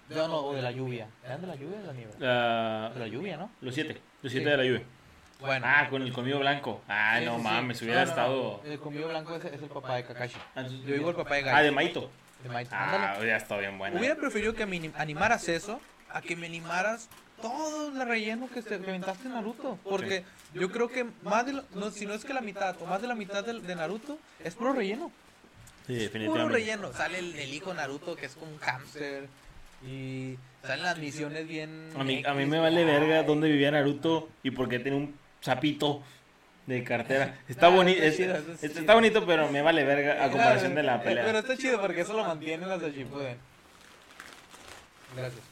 No, 0.09 0.27
no, 0.27 0.37
o 0.37 0.53
de 0.53 0.61
la 0.61 0.71
lluvia. 0.71 1.07
¿Eran 1.25 1.41
de 1.41 1.47
la 1.47 1.55
lluvia 1.55 1.77
o 1.77 1.81
de 1.81 1.87
la 1.87 1.93
niebla? 1.93 2.15
La- 2.19 2.89
De 2.93 2.99
la 2.99 3.07
lluvia, 3.07 3.37
¿no? 3.37 3.49
los 3.61 3.73
siete. 3.73 3.93
Los 4.21 4.31
siete 4.31 4.45
Sí. 4.45 4.51
de 4.51 4.57
la 4.57 4.63
lluvia. 4.63 4.83
Bueno. 5.39 5.65
Ah, 5.67 5.87
con 5.89 6.01
el 6.01 6.13
colmillo 6.13 6.39
blanco. 6.39 6.81
Ah, 6.87 7.17
Sí, 7.19 7.25
no 7.25 7.37
sí, 7.37 7.43
mames, 7.43 7.81
hubiera 7.81 8.03
No, 8.03 8.09
estado. 8.09 8.61
El 8.65 8.79
conmigo 8.79 9.07
blanco 9.09 9.35
es, 9.35 9.45
es 9.45 9.61
el 9.61 9.67
papá 9.69 9.95
de 9.95 10.03
Kakashi. 10.05 10.37
Ah, 10.55 10.61
Yo 10.63 10.93
digo 10.93 11.09
el 11.09 11.15
papá 11.15 11.35
de. 11.35 11.49
Ah, 11.49 11.61
de 11.61 11.71
Maito. 11.71 12.09
de 12.43 12.49
Might. 12.49 12.67
Ah, 12.71 13.15
hubiera 13.19 13.37
estado 13.37 13.59
bien 13.59 13.77
buena. 13.77 13.99
Hubiera 13.99 14.15
preferido 14.15 14.53
que 14.53 14.65
me 14.67 14.77
anim- 14.79 14.93
animaras 14.95 15.49
eso 15.49 15.81
a 16.11 16.21
que 16.21 16.35
me 16.35 16.45
animaras 16.45 17.09
todo 17.41 17.87
el 17.89 18.07
relleno 18.07 18.47
que 18.53 18.61
te 18.61 18.79
que 18.79 18.89
aventaste 18.89 19.27
en 19.27 19.33
Naruto. 19.33 19.79
Porque 19.83 20.23
yo 20.53 20.71
creo 20.71 20.87
que 20.89 21.05
más 21.23 21.45
de 21.47 21.53
no, 21.73 21.89
si 21.91 22.05
no 22.05 22.13
es 22.13 22.23
que 22.23 22.33
la 22.33 22.41
mitad 22.41 22.75
o 22.81 22.85
más 22.85 23.01
de 23.01 23.07
la 23.07 23.15
mitad 23.15 23.43
de, 23.43 23.59
de 23.59 23.75
Naruto 23.75 24.19
es 24.43 24.53
puro 24.53 24.73
relleno. 24.73 25.11
Sí, 25.85 25.93
Puro 25.93 25.99
definitivamente. 26.03 26.53
relleno. 26.53 26.93
Sale 26.93 27.19
el, 27.19 27.35
el 27.35 27.53
hijo 27.53 27.73
Naruto 27.73 28.15
que 28.15 28.25
es 28.25 28.35
como 28.35 28.51
un 28.51 28.57
hámster. 28.59 29.27
Y 29.85 30.37
salen 30.65 30.83
las 30.83 30.97
misiones 30.97 31.47
bien. 31.47 31.91
A 31.97 32.03
mí, 32.03 32.23
a 32.25 32.33
mí 32.33 32.45
me 32.45 32.59
vale 32.59 32.83
verga 32.85 33.19
ay. 33.19 33.25
dónde 33.25 33.49
vivía 33.49 33.69
Naruto 33.71 34.29
y 34.41 34.51
por 34.51 34.67
qué 34.69 34.79
tenía 34.79 34.97
un 34.97 35.15
sapito 35.41 36.01
de 36.65 36.83
cartera. 36.83 37.37
Está 37.47 37.67
Ah, 37.67 37.69
bonito, 37.69 37.99
chido, 38.15 38.35
es 38.35 38.63
está, 38.63 38.81
chido. 38.81 38.93
bonito, 38.95 39.25
pero 39.27 39.51
me 39.51 39.61
vale 39.61 39.83
verga 39.83 40.25
a 40.25 40.31
comparación 40.31 40.73
de 40.73 40.81
la 40.83 40.95
Eh, 40.95 41.01
Pero 41.03 41.21
pelea. 41.23 41.39
está 41.39 41.55
chido 41.57 41.79
porque 41.79 42.01
eso 42.01 42.13
lo 42.13 42.23
mantienen 42.25 42.67
las 42.67 42.81
de 42.81 42.91
Shippuden. 42.91 43.37
Gracias. 45.15 45.43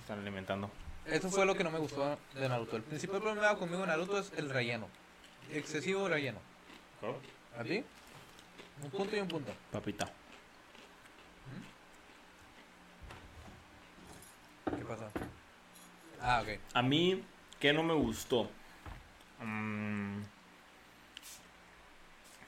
Están 0.00 0.18
alimentando. 0.20 0.70
Eso 1.06 1.30
fue 1.30 1.46
lo 1.46 1.54
que 1.54 1.62
no 1.62 1.70
me 1.70 1.78
gustó 1.78 2.18
de 2.34 2.48
Naruto. 2.48 2.76
El 2.76 2.82
principal 2.82 3.20
problema 3.20 3.54
conmigo 3.56 3.82
en 3.84 3.88
Naruto 3.88 4.18
es 4.18 4.32
el 4.36 4.50
relleno. 4.50 4.88
Excesivo 5.52 6.08
relleno. 6.08 6.38
¿A 7.58 7.62
ti? 7.62 7.84
Un 8.82 8.90
punto 8.90 9.16
y 9.16 9.20
un 9.20 9.28
punto. 9.28 9.52
Papita. 9.72 10.06
¿Qué 14.64 14.84
pasa? 14.84 15.10
Ah, 16.20 16.42
ok. 16.42 16.58
A 16.74 16.82
mí, 16.82 17.22
¿qué 17.60 17.72
no 17.72 17.82
me 17.82 17.94
gustó? 17.94 18.50
Mm, 19.40 20.22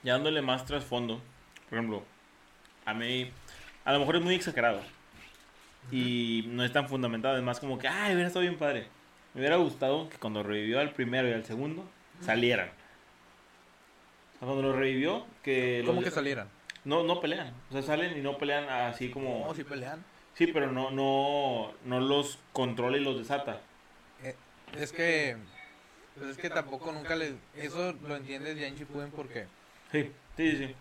ya 0.03 0.15
dándole 0.15 0.43
más 0.43 0.65
trasfondo, 0.65 1.21
por 1.69 1.79
ejemplo, 1.79 2.03
a 2.85 2.95
mí, 2.95 3.31
a 3.85 3.93
lo 3.93 4.01
mejor 4.01 4.17
es 4.17 4.23
muy 4.23 4.35
exagerado 4.35 4.81
y 5.91 6.45
no 6.49 6.65
es 6.65 6.73
tan 6.73 6.89
fundamentado, 6.89 7.37
es 7.37 7.43
más 7.43 7.61
como 7.61 7.79
que, 7.79 7.89
ay, 7.89 8.15
hubiera 8.15 8.29
estado 8.29 8.43
bien 8.43 8.59
padre. 8.59 8.89
Me 9.35 9.41
hubiera 9.41 9.57
gustado 9.57 10.09
que 10.09 10.17
cuando 10.17 10.43
revivió 10.43 10.81
al 10.81 10.93
primero 10.93 11.29
y 11.29 11.33
al 11.33 11.45
segundo, 11.45 11.89
salieran. 12.21 12.71
Cuando 14.41 14.63
lo 14.63 14.73
revivió, 14.73 15.27
que... 15.43 15.83
¿Cómo 15.85 16.01
los- 16.01 16.05
que 16.05 16.15
salieran? 16.15 16.49
No, 16.85 17.03
no 17.03 17.21
pelean. 17.21 17.53
O 17.71 17.73
sea, 17.73 17.83
salen 17.83 18.17
y 18.17 18.21
no 18.21 18.39
pelean 18.39 18.69
así 18.69 19.11
como... 19.11 19.47
No, 19.47 19.55
si 19.55 19.65
pelean. 19.65 20.05
Sí, 20.35 20.47
pero 20.47 20.71
no, 20.71 20.91
no, 20.91 21.73
no 21.85 22.01
los 22.01 22.39
controla 22.53 22.97
y 22.97 23.01
los 23.01 23.19
desata. 23.19 23.61
Es 24.77 24.93
que. 24.93 25.37
Pues 26.17 26.31
es 26.31 26.37
que 26.39 26.51
tampoco 26.51 26.93
nunca 26.93 27.17
le. 27.17 27.35
Eso 27.57 27.95
lo 28.07 28.17
entiendes 28.17 28.59
ya 28.59 28.67
en 28.67 28.77
Shippuden 28.77 29.11
porque. 29.11 29.47
Sí, 29.91 30.13
sí, 30.37 30.57
sí. 30.57 30.75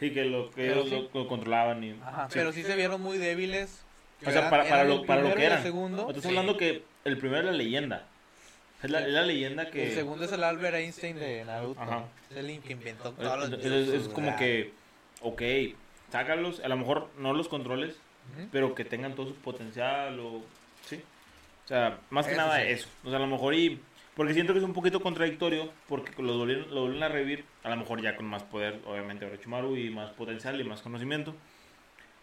Sí, 0.00 0.12
que 0.12 0.24
lo 0.24 0.50
que 0.50 0.72
ellos 0.72 0.88
sí. 0.88 1.08
lo, 1.12 1.20
lo 1.22 1.28
controlaban 1.28 1.84
y... 1.84 1.90
Ajá. 2.02 2.28
sí. 2.28 2.34
Pero 2.34 2.52
sí 2.52 2.62
se 2.62 2.74
vieron 2.74 3.00
muy 3.02 3.18
débiles. 3.18 3.84
O 4.26 4.30
sea, 4.30 4.48
para, 4.48 4.64
para, 4.68 4.84
lo, 4.84 5.04
para 5.04 5.22
lo 5.22 5.34
que 5.34 5.44
eran. 5.44 5.62
segundo. 5.62 6.08
Estás 6.08 6.22
sí. 6.22 6.28
hablando 6.28 6.56
que 6.56 6.84
el 7.04 7.18
primero 7.18 7.40
es 7.40 7.46
la 7.46 7.52
leyenda. 7.52 8.06
Es 8.82 8.90
la, 8.90 9.00
es 9.06 9.12
la 9.12 9.22
leyenda 9.22 9.70
que... 9.70 9.88
El 9.88 9.94
segundo 9.94 10.24
es 10.24 10.32
el 10.32 10.42
Albert 10.42 10.76
Einstein 10.76 11.18
de 11.18 11.44
Naruto. 11.44 11.80
Ajá. 11.80 12.04
Es 12.30 12.36
el 12.38 12.60
que 12.60 12.72
inventó 12.72 13.12
todos 13.12 13.50
los 13.50 13.60
es- 13.64 13.88
es 13.88 14.08
como 14.08 14.34
que, 14.36 14.72
ok, 15.20 15.42
sácalos, 16.10 16.60
a 16.60 16.68
lo 16.68 16.76
mejor 16.76 17.08
no 17.18 17.32
los 17.34 17.48
controles, 17.48 17.96
pero 18.52 18.74
que 18.74 18.84
tengan 18.84 19.14
todo 19.14 19.26
su 19.28 19.34
potencial 19.34 20.18
o... 20.20 20.42
Sí. 20.86 21.00
O 21.64 21.68
sea, 21.68 21.98
más 22.10 22.26
que 22.26 22.32
Eso 22.32 22.40
nada 22.40 22.56
sí. 22.60 22.66
eso. 22.68 22.88
O 23.04 23.08
sea, 23.10 23.18
a 23.18 23.20
lo 23.22 23.26
mejor 23.26 23.54
y... 23.54 23.80
Porque 24.16 24.34
siento 24.34 24.52
que 24.52 24.58
es 24.58 24.64
un 24.64 24.72
poquito 24.74 25.00
contradictorio, 25.00 25.70
porque 25.88 26.20
los 26.22 26.36
volvieron, 26.36 26.74
lo 26.74 26.82
vuelven 26.82 27.02
a 27.02 27.08
revivir, 27.08 27.44
a 27.62 27.70
lo 27.70 27.76
mejor 27.76 28.02
ya 28.02 28.16
con 28.16 28.26
más 28.26 28.42
poder, 28.42 28.80
obviamente, 28.84 29.24
Orochimaru, 29.24 29.76
y 29.76 29.88
más 29.90 30.10
potencial 30.10 30.60
y 30.60 30.64
más 30.64 30.82
conocimiento. 30.82 31.34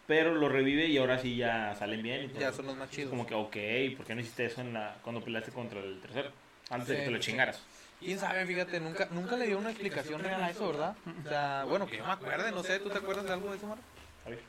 Pero 0.06 0.36
lo 0.36 0.48
revive 0.48 0.86
y 0.88 0.98
ahora 0.98 1.18
sí 1.18 1.36
ya 1.38 1.74
salen 1.76 2.02
bien. 2.04 2.32
Y. 2.36 2.40
Ya 2.40 2.52
son 2.52 2.68
los 2.68 2.78
más 2.78 2.90
chidos. 2.92 3.10
Como 3.10 3.26
que, 3.26 3.34
ok, 3.36 3.96
¿por 3.98 4.06
qué 4.06 4.16
no 4.16 4.22
hiciste 4.22 4.46
eso 4.46 4.62
en 4.62 4.74
la, 4.74 4.98
cuando 5.02 5.22
peleaste 5.22 5.52
contra 5.52 5.80
el 5.80 6.00
tercero? 6.02 6.32
Antes 6.70 6.88
de 6.90 6.94
Sí. 6.96 7.00
que 7.02 7.06
te 7.06 7.12
lo 7.12 7.20
chingaras. 7.20 7.62
Quién 8.00 8.20
sabe, 8.20 8.46
fíjate, 8.46 8.80
nunca, 8.80 9.08
nunca 9.12 9.36
le 9.38 9.48
dio 9.48 9.58
una 9.58 9.72
explicación 9.72 10.22
real 10.22 10.44
a 10.44 10.50
eso, 10.52 10.68
¿verdad? 10.68 10.96
O 11.26 11.28
sea, 11.30 11.64
bueno, 11.68 11.88
que 11.88 11.98
yo 11.98 12.06
me 12.06 12.12
acuerde, 12.12 12.52
no 12.52 12.62
sé, 12.64 12.80
¿tú 12.80 12.90
te 12.90 12.98
acuerdas 13.00 13.26
de 13.26 13.34
algo 13.34 13.50
de 13.50 13.58
eso, 13.58 13.68
Mar? 13.68 13.80
A 14.26 14.30
ver. 14.30 14.42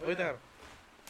Ahorita. 0.00 0.36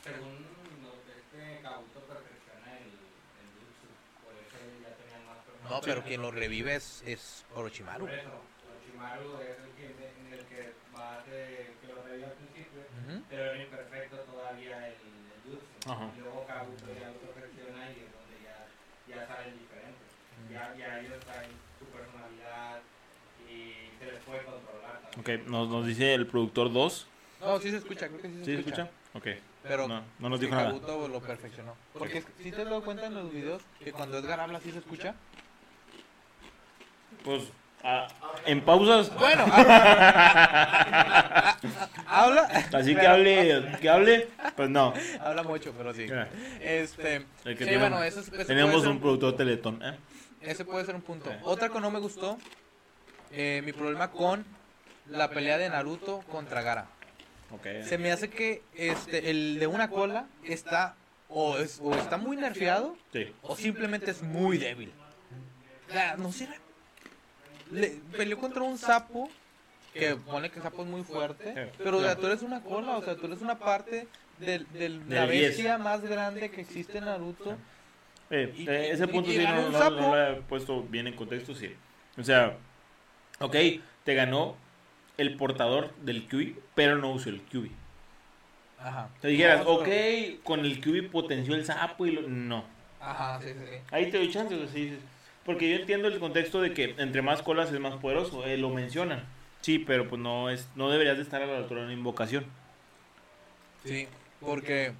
Según 0.03 0.47
lo 0.82 0.93
que 1.05 1.12
es 1.12 1.24
que 1.28 1.61
Kabuto 1.62 2.01
perfecciona 2.09 2.72
el, 2.78 2.89
el 2.89 3.49
jutsu, 3.61 3.89
por 4.24 4.32
eso 4.32 4.57
ya 4.80 4.95
tenían 4.97 5.26
más 5.26 5.45
personas. 5.45 5.70
No, 5.70 5.80
pero 5.82 6.03
quien 6.05 6.22
lo 6.22 6.30
revive 6.30 6.74
es, 6.76 7.03
es 7.05 7.45
Orochimaru. 7.55 8.07
Por 8.07 8.14
eso, 8.14 8.30
Orochimaru 8.64 9.36
es 9.43 9.59
el 9.59 9.70
que, 9.76 9.86
en 9.93 10.32
el 10.32 10.45
que 10.47 10.72
va 10.97 11.20
de, 11.24 11.74
que 11.82 11.86
lo 11.93 12.03
revivió 12.03 12.26
al 12.28 12.32
principio, 12.32 12.80
Ujú. 13.05 13.22
pero 13.28 13.43
era 13.45 13.62
imperfecto 13.62 14.16
todavía 14.20 14.89
el, 14.89 14.95
el 14.95 15.41
jutsu. 15.53 15.91
Ajá. 15.93 16.09
Y 16.16 16.20
luego 16.20 16.47
Kabuto 16.47 16.86
ya 16.99 17.09
lo 17.12 17.20
perfecciona 17.28 17.91
y 17.93 18.09
es 18.09 18.12
donde 18.16 18.36
ya, 18.41 18.57
ya 19.05 19.26
salen 19.28 19.53
diferentes. 19.53 19.68
Ya, 20.53 20.74
ya 20.78 21.01
ellos 21.01 21.20
traen 21.24 21.51
su 21.78 21.84
personalidad 21.86 22.78
y 23.49 23.99
se 23.99 24.07
les 24.12 24.22
puede 24.24 24.42
controlar 24.44 25.01
también. 25.12 25.40
Ok, 25.42 25.49
nos, 25.49 25.68
nos 25.68 25.86
dice 25.86 26.14
el 26.14 26.26
productor 26.26 26.72
2. 26.72 27.07
No, 27.40 27.59
sí 27.61 27.70
se 27.70 27.76
escucha, 27.76 28.09
creo 28.09 28.20
que 28.20 28.28
sí 28.28 28.34
se 28.38 28.44
¿Sí 28.44 28.53
se 28.55 28.59
escucha. 28.61 28.82
escucha? 28.82 28.99
Ok. 29.14 29.26
Pero 29.62 29.88
No, 29.88 30.03
no 30.18 30.28
nos 30.30 30.40
dijo 30.40 30.55
nada. 30.55 30.66
Kabuto 30.68 31.09
lo 31.09 31.20
perfeccionó. 31.20 31.74
Porque 31.92 32.22
si 32.42 32.51
te 32.51 32.62
has 32.62 32.68
dado 32.68 32.82
cuenta 32.82 33.07
en 33.07 33.14
los 33.14 33.32
videos 33.32 33.62
que 33.82 33.92
cuando 33.92 34.18
Edgar 34.18 34.40
habla 34.40 34.61
sí 34.61 34.70
se 34.72 34.78
escucha. 34.78 35.14
Pues, 37.24 37.42
ah, 37.84 38.07
en 38.46 38.61
pausas. 38.62 39.12
Bueno, 39.18 39.44
habla. 42.07 42.42
Así 42.72 42.94
que 42.94 43.07
hable, 43.07 43.66
que 43.80 43.88
hable, 43.90 44.28
pues 44.57 44.70
no. 44.70 44.94
Habla 45.20 45.42
mucho, 45.42 45.72
pero 45.76 45.92
sí. 45.92 46.07
Este, 46.61 47.26
sí, 47.44 47.76
bueno, 47.76 48.03
eso, 48.03 48.20
es- 48.20 48.46
Tenemos 48.46 48.86
un 48.86 49.01
productor 49.01 49.36
teletón, 49.36 49.82
¿eh? 49.82 49.96
Ese 50.43 50.64
puede 50.64 50.84
ser 50.84 50.95
un 50.95 51.03
punto. 51.03 51.30
Otra 51.43 51.68
que 51.68 51.80
no 51.80 51.91
me 51.91 51.99
gustó, 51.99 52.39
eh, 53.32 53.62
mi 53.64 53.72
problema 53.72 54.11
con 54.11 54.45
la 55.09 55.30
pelea 55.30 55.59
de 55.59 55.68
Naruto 55.68 56.20
contra 56.30 56.62
Gara. 56.62 56.86
Ok. 57.51 57.66
Se 57.84 57.99
me 57.99 58.12
hace 58.12 58.28
que 58.28 58.62
este, 58.74 59.30
el 59.30 59.59
de 59.59 59.66
una 59.66 59.89
cola 59.89 60.26
está 60.45 60.97
o, 61.28 61.59
es, 61.59 61.80
o 61.82 61.95
está 61.95 62.16
muy 62.16 62.36
nerfeado 62.36 62.97
Sí. 63.12 63.32
o 63.43 63.57
simplemente 63.57 64.11
es 64.11 64.22
muy 64.22 64.59
débil. 64.59 64.93
Sea, 65.91 66.16
no 66.16 66.30
sirve. 66.32 66.57
Le, 67.70 68.01
peleó 68.16 68.39
contra 68.39 68.62
un 68.62 68.78
sapo 68.78 69.30
que 69.95 70.14
pone 70.16 70.51
que 70.51 70.57
el 70.57 70.62
sapo 70.62 70.82
es 70.82 70.89
muy 70.89 71.03
fuerte, 71.03 71.55
Sí. 71.55 71.78
pero 71.82 72.16
tú 72.16 72.26
eres 72.26 72.43
una 72.43 72.62
cola, 72.62 72.97
o 72.99 73.03
sea, 73.03 73.16
tú 73.16 73.26
eres 73.26 73.41
una 73.41 73.59
parte 73.59 74.07
de 74.39 74.64
la 75.09 75.24
bestia 75.26 75.78
más 75.78 76.03
grande 76.03 76.51
que 76.51 76.61
existe 76.61 76.99
en 76.99 77.07
Naruto. 77.07 77.57
Eh, 78.31 78.53
Y- 78.57 78.68
eh, 78.68 78.91
ese 78.91 79.05
y- 79.05 79.07
punto 79.07 79.31
y 79.31 79.37
sí 79.37 79.45
no, 79.45 79.91
lo 79.91 80.16
he 80.31 80.35
puesto 80.43 80.83
bien 80.83 81.07
en 81.07 81.14
contexto, 81.14 81.55
sí. 81.55 81.74
O 82.18 82.22
sea, 82.22 82.57
ok, 83.41 83.57
te 84.05 84.14
ganó 84.14 84.57
el 85.16 85.37
portador 85.37 85.95
del 85.97 86.26
QI, 86.26 86.57
pero 86.74 86.97
no 86.99 87.11
usó 87.12 87.31
el 87.31 87.41
QI. 87.43 87.72
Ajá. 88.79 89.09
Te 89.20 89.29
dijeras, 89.29 89.64
No, 89.64 89.70
ok, 89.70 89.85
pero- 89.85 90.43
con 90.45 90.61
el 90.61 90.81
Kyuubi 90.81 91.03
potenció 91.03 91.55
el 91.57 91.64
sapo 91.64 92.07
y 92.07 92.12
lo... 92.12 92.22
No. 92.22 92.64
Ajá, 93.01 93.41
sí, 93.43 93.49
sí, 93.49 93.59
sí. 93.70 93.76
Ahí 93.91 94.11
te 94.11 94.18
doy 94.18 94.31
chances, 94.31 94.61
así 94.70 94.83
dices. 94.85 95.01
Porque 95.45 95.68
yo 95.70 95.76
entiendo 95.76 96.07
el 96.09 96.18
contexto 96.20 96.61
de 96.61 96.72
que 96.74 96.95
entre 96.99 97.22
más 97.22 97.43
colas 97.43 97.72
es 97.72 97.81
más 97.81 97.95
poderoso, 97.97 98.45
eh, 98.47 98.57
lo 98.57 98.68
mencionan. 98.70 99.24
Sí, 99.62 99.79
pero 99.81 100.07
pues 100.09 100.20
no 100.20 100.51
es 100.51 100.68
no 100.76 100.91
deberías 100.91 101.16
de 101.16 101.22
estar 101.24 101.43
a 101.43 101.47
la 101.47 101.57
altura 101.59 101.81
de 101.81 101.87
una 101.87 101.95
invocación. 101.95 102.45
Sí, 103.85 104.07
porque... 104.41 104.93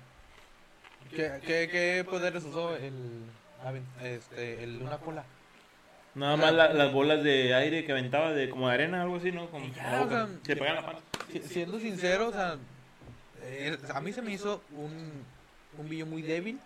¿Qué, 1.11 1.41
qué, 1.45 1.69
qué 1.71 2.05
poderes 2.09 2.45
usó 2.45 2.77
el... 2.77 2.93
Este, 4.03 4.63
el 4.63 4.79
Luna 4.79 4.99
Cola? 4.99 5.25
Nada 6.15 6.37
más 6.37 6.53
la- 6.53 6.73
las 6.73 6.93
bolas 6.93 7.23
de 7.23 7.55
aire 7.55 7.85
que 7.85 7.93
aventaba 7.93 8.33
de 8.33 8.49
como 8.51 8.69
de 8.69 8.75
arena, 8.75 9.03
algo 9.03 9.17
así, 9.17 9.31
¿no? 9.33 9.51
Como 9.51 9.65
Y 9.67 9.73
ya, 9.73 9.83
con 9.83 9.93
la 9.93 9.99
boca. 10.05 10.25
o 10.25 10.27
sea, 10.29 10.37
se 10.45 10.57
pegan 10.57 10.75
la. 10.77 10.95
Si- 11.33 11.41
Siendo 11.41 11.79
sincero, 11.81 12.29
o 12.29 12.33
sea, 12.33 12.57
eh, 13.43 13.77
a 13.95 14.01
mí 14.01 14.13
se 14.13 14.23
me 14.23 14.33
hizo 14.33 14.63
un, 14.73 15.25
un 15.77 15.89
billo 15.89 16.07
muy 16.07 16.23
débil 16.23 16.59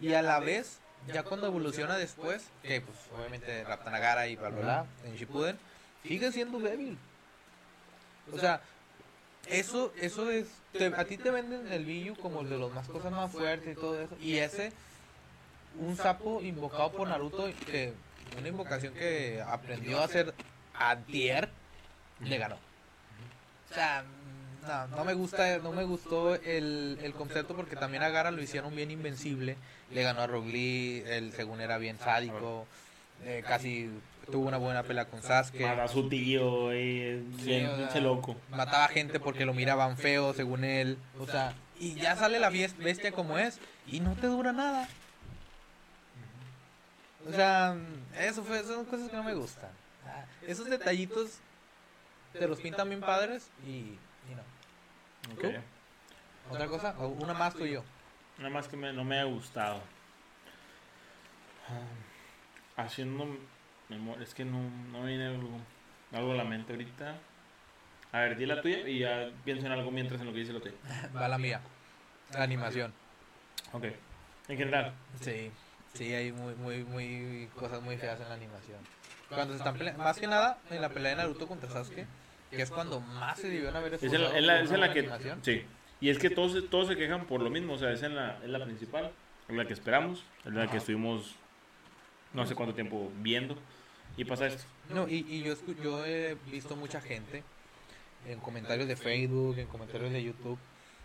y 0.00 0.12
a 0.14 0.22
la 0.22 0.40
vez, 0.40 0.78
ya 1.12 1.22
cuando 1.22 1.46
evoluciona 1.46 1.96
después, 1.96 2.48
que 2.62 2.80
pues 2.80 2.96
obviamente 3.16 3.62
Raptanagara 3.64 4.26
y 4.28 4.36
Balbola 4.36 4.86
en 5.04 5.16
Shippuden, 5.16 5.56
sigue 6.02 6.32
siendo 6.32 6.58
débil. 6.58 6.98
O 8.32 8.38
sea, 8.38 8.60
eso, 9.48 9.92
eso 10.00 10.30
es, 10.30 10.46
te- 10.72 10.86
a 10.86 11.04
ti 11.04 11.16
te 11.16 11.30
venden 11.30 11.72
el 11.72 11.84
billo 11.84 12.14
como 12.16 12.40
el 12.40 12.50
de 12.50 12.58
los 12.58 12.72
más 12.74 12.86
cosas 12.88 13.12
más 13.12 13.30
fuertes 13.30 13.76
y 13.76 13.80
todo 13.80 14.00
eso, 14.00 14.16
y 14.20 14.36
ese, 14.36 14.72
un 15.80 15.96
sapo 15.96 16.40
invocado 16.42 16.92
por 16.92 17.08
Naruto, 17.08 17.48
que 17.66 17.92
una 18.38 18.48
invocación 18.48 18.94
que 18.94 19.42
aprendió 19.46 20.00
a 20.00 20.04
hacer 20.04 20.34
antier, 20.74 21.48
le 22.24 22.38
ganó. 22.38 22.56
O 23.70 23.74
sea, 23.74 24.04
no, 24.66 24.96
no 24.96 25.04
me 25.04 25.14
gusta, 25.14 25.58
no 25.58 25.72
me 25.72 25.84
gustó 25.84 26.34
el, 26.34 26.98
el 27.02 27.12
concepto 27.12 27.54
porque 27.54 27.76
también 27.76 28.02
a 28.02 28.08
Gara 28.08 28.30
lo 28.30 28.42
hicieron 28.42 28.74
bien 28.74 28.90
invencible. 28.90 29.56
Le 29.92 30.02
ganó 30.02 30.22
a 30.22 30.26
Lee, 30.26 31.04
él 31.06 31.32
según 31.34 31.60
era 31.60 31.78
bien 31.78 31.98
sádico, 31.98 32.66
eh, 33.24 33.44
casi 33.46 33.90
tuvo 34.30 34.46
una 34.48 34.56
buena 34.58 34.82
pelea 34.82 35.06
con 35.06 35.22
Sasuke. 35.22 35.62
Para 35.62 35.84
a 35.84 35.88
su 35.88 36.08
tío, 36.08 36.72
eh, 36.72 37.22
bien, 37.44 37.66
o 37.66 37.68
sea, 37.70 37.76
pinche 37.78 38.00
loco. 38.00 38.36
Mataba 38.50 38.88
gente 38.88 39.20
porque 39.20 39.44
lo 39.44 39.54
miraban 39.54 39.96
feo, 39.96 40.32
según 40.34 40.64
él. 40.64 40.98
O 41.18 41.26
sea, 41.26 41.54
y 41.78 41.94
ya 41.94 42.16
sale 42.16 42.38
la 42.40 42.50
bestia 42.50 43.12
como 43.12 43.38
es 43.38 43.58
y 43.86 44.00
no 44.00 44.14
te 44.14 44.26
dura 44.26 44.52
nada. 44.52 44.88
O 47.28 47.32
sea, 47.32 47.76
eso 48.18 48.42
fue, 48.44 48.62
son 48.62 48.84
cosas 48.84 49.10
que 49.10 49.16
no 49.16 49.24
me 49.24 49.34
gustan. 49.34 49.70
Ah, 50.06 50.24
Esos 50.46 50.70
detallitos 50.70 51.38
te 52.32 52.46
los 52.46 52.60
pintan 52.60 52.88
bien 52.88 53.00
padres 53.00 53.48
y, 53.66 53.70
y 53.70 53.98
no. 54.34 55.34
Ok. 55.34 55.40
¿Tú? 55.40 56.54
¿Otra 56.54 56.66
cosa? 56.68 56.94
¿O 56.98 57.08
una 57.08 57.34
más 57.34 57.54
tú 57.54 57.64
y 57.64 57.72
yo? 57.72 57.82
Nada 58.38 58.50
más 58.50 58.68
que 58.68 58.76
me- 58.76 58.92
no 58.92 59.02
me 59.02 59.18
ha 59.18 59.24
gustado. 59.24 59.80
Ah, 61.68 62.82
Haciendo 62.84 63.26
memoria, 63.88 64.22
es 64.24 64.34
que 64.34 64.44
no, 64.44 64.60
no 64.92 65.00
me 65.00 65.08
viene 65.08 65.26
algo, 65.26 65.50
algo 66.12 66.32
a 66.32 66.34
la 66.36 66.44
mente 66.44 66.72
ahorita. 66.72 67.16
A 68.12 68.20
ver, 68.20 68.36
di 68.36 68.46
la 68.46 68.62
tuya 68.62 68.88
y 68.88 69.00
ya 69.00 69.30
pienso 69.44 69.66
en 69.66 69.72
algo 69.72 69.90
mientras 69.90 70.20
en 70.20 70.26
lo 70.26 70.32
que 70.32 70.38
dice 70.40 70.52
la 70.52 70.60
tuya. 70.60 70.74
Va 71.14 71.28
la 71.28 71.38
mía. 71.38 71.60
La 72.32 72.42
animación. 72.42 72.92
Ok. 73.72 73.84
En 74.48 74.56
general. 74.56 74.92
Sí, 75.20 75.50
sí, 75.94 76.12
hay 76.14 76.32
muy, 76.32 76.54
muy, 76.54 76.84
muy 76.84 77.48
cosas 77.56 77.82
muy 77.82 77.96
feas 77.96 78.20
en 78.20 78.28
la 78.28 78.34
animación. 78.34 78.78
Cuando 79.28 79.54
se 79.54 79.58
están 79.58 79.76
peleando, 79.76 80.02
más 80.02 80.18
que 80.18 80.26
nada 80.28 80.58
en 80.70 80.80
la 80.80 80.88
pelea 80.88 81.10
de 81.10 81.16
Naruto 81.16 81.46
contra 81.48 81.68
Sasuke, 81.68 82.06
que 82.50 82.62
es 82.62 82.70
cuando 82.70 83.00
más 83.00 83.38
se 83.38 83.48
debieron 83.48 83.74
haber 83.76 83.94
Es 83.94 84.02
en 84.04 84.22
la, 84.22 84.38
es 84.38 84.44
la- 84.44 84.54
por 84.56 84.64
es 84.64 84.70
en 84.70 84.80
la 84.80 84.92
que... 84.92 84.98
animación. 85.00 85.40
Sí. 85.42 85.64
Y 86.00 86.10
es 86.10 86.18
que 86.18 86.30
todos, 86.30 86.52
se- 86.52 86.62
todos 86.62 86.88
se 86.88 86.96
quejan 86.96 87.26
por 87.26 87.42
lo 87.42 87.50
mismo. 87.50 87.72
O 87.72 87.78
sea, 87.78 87.90
es 87.90 88.02
en 88.02 88.14
la, 88.14 88.38
es 88.42 88.48
la 88.48 88.64
principal. 88.64 89.10
Es 89.48 89.56
la 89.56 89.64
que 89.66 89.72
esperamos. 89.72 90.24
Es 90.44 90.52
la 90.52 90.70
que 90.70 90.76
estuvimos 90.76 91.34
no 92.32 92.46
sé 92.46 92.54
cuánto 92.54 92.74
tiempo 92.74 93.10
viendo. 93.16 93.56
Y 94.16 94.24
pasa 94.24 94.46
esto. 94.46 94.64
No, 94.90 95.08
y, 95.08 95.26
y 95.28 95.42
yo, 95.42 95.54
escu- 95.54 95.76
yo 95.82 96.04
he 96.06 96.36
visto 96.50 96.76
mucha 96.76 97.00
gente 97.00 97.42
en 98.26 98.40
comentarios 98.40 98.88
de 98.88 98.96
Facebook, 98.96 99.58
en 99.58 99.66
comentarios 99.66 100.12
de 100.12 100.22
YouTube, 100.22 100.58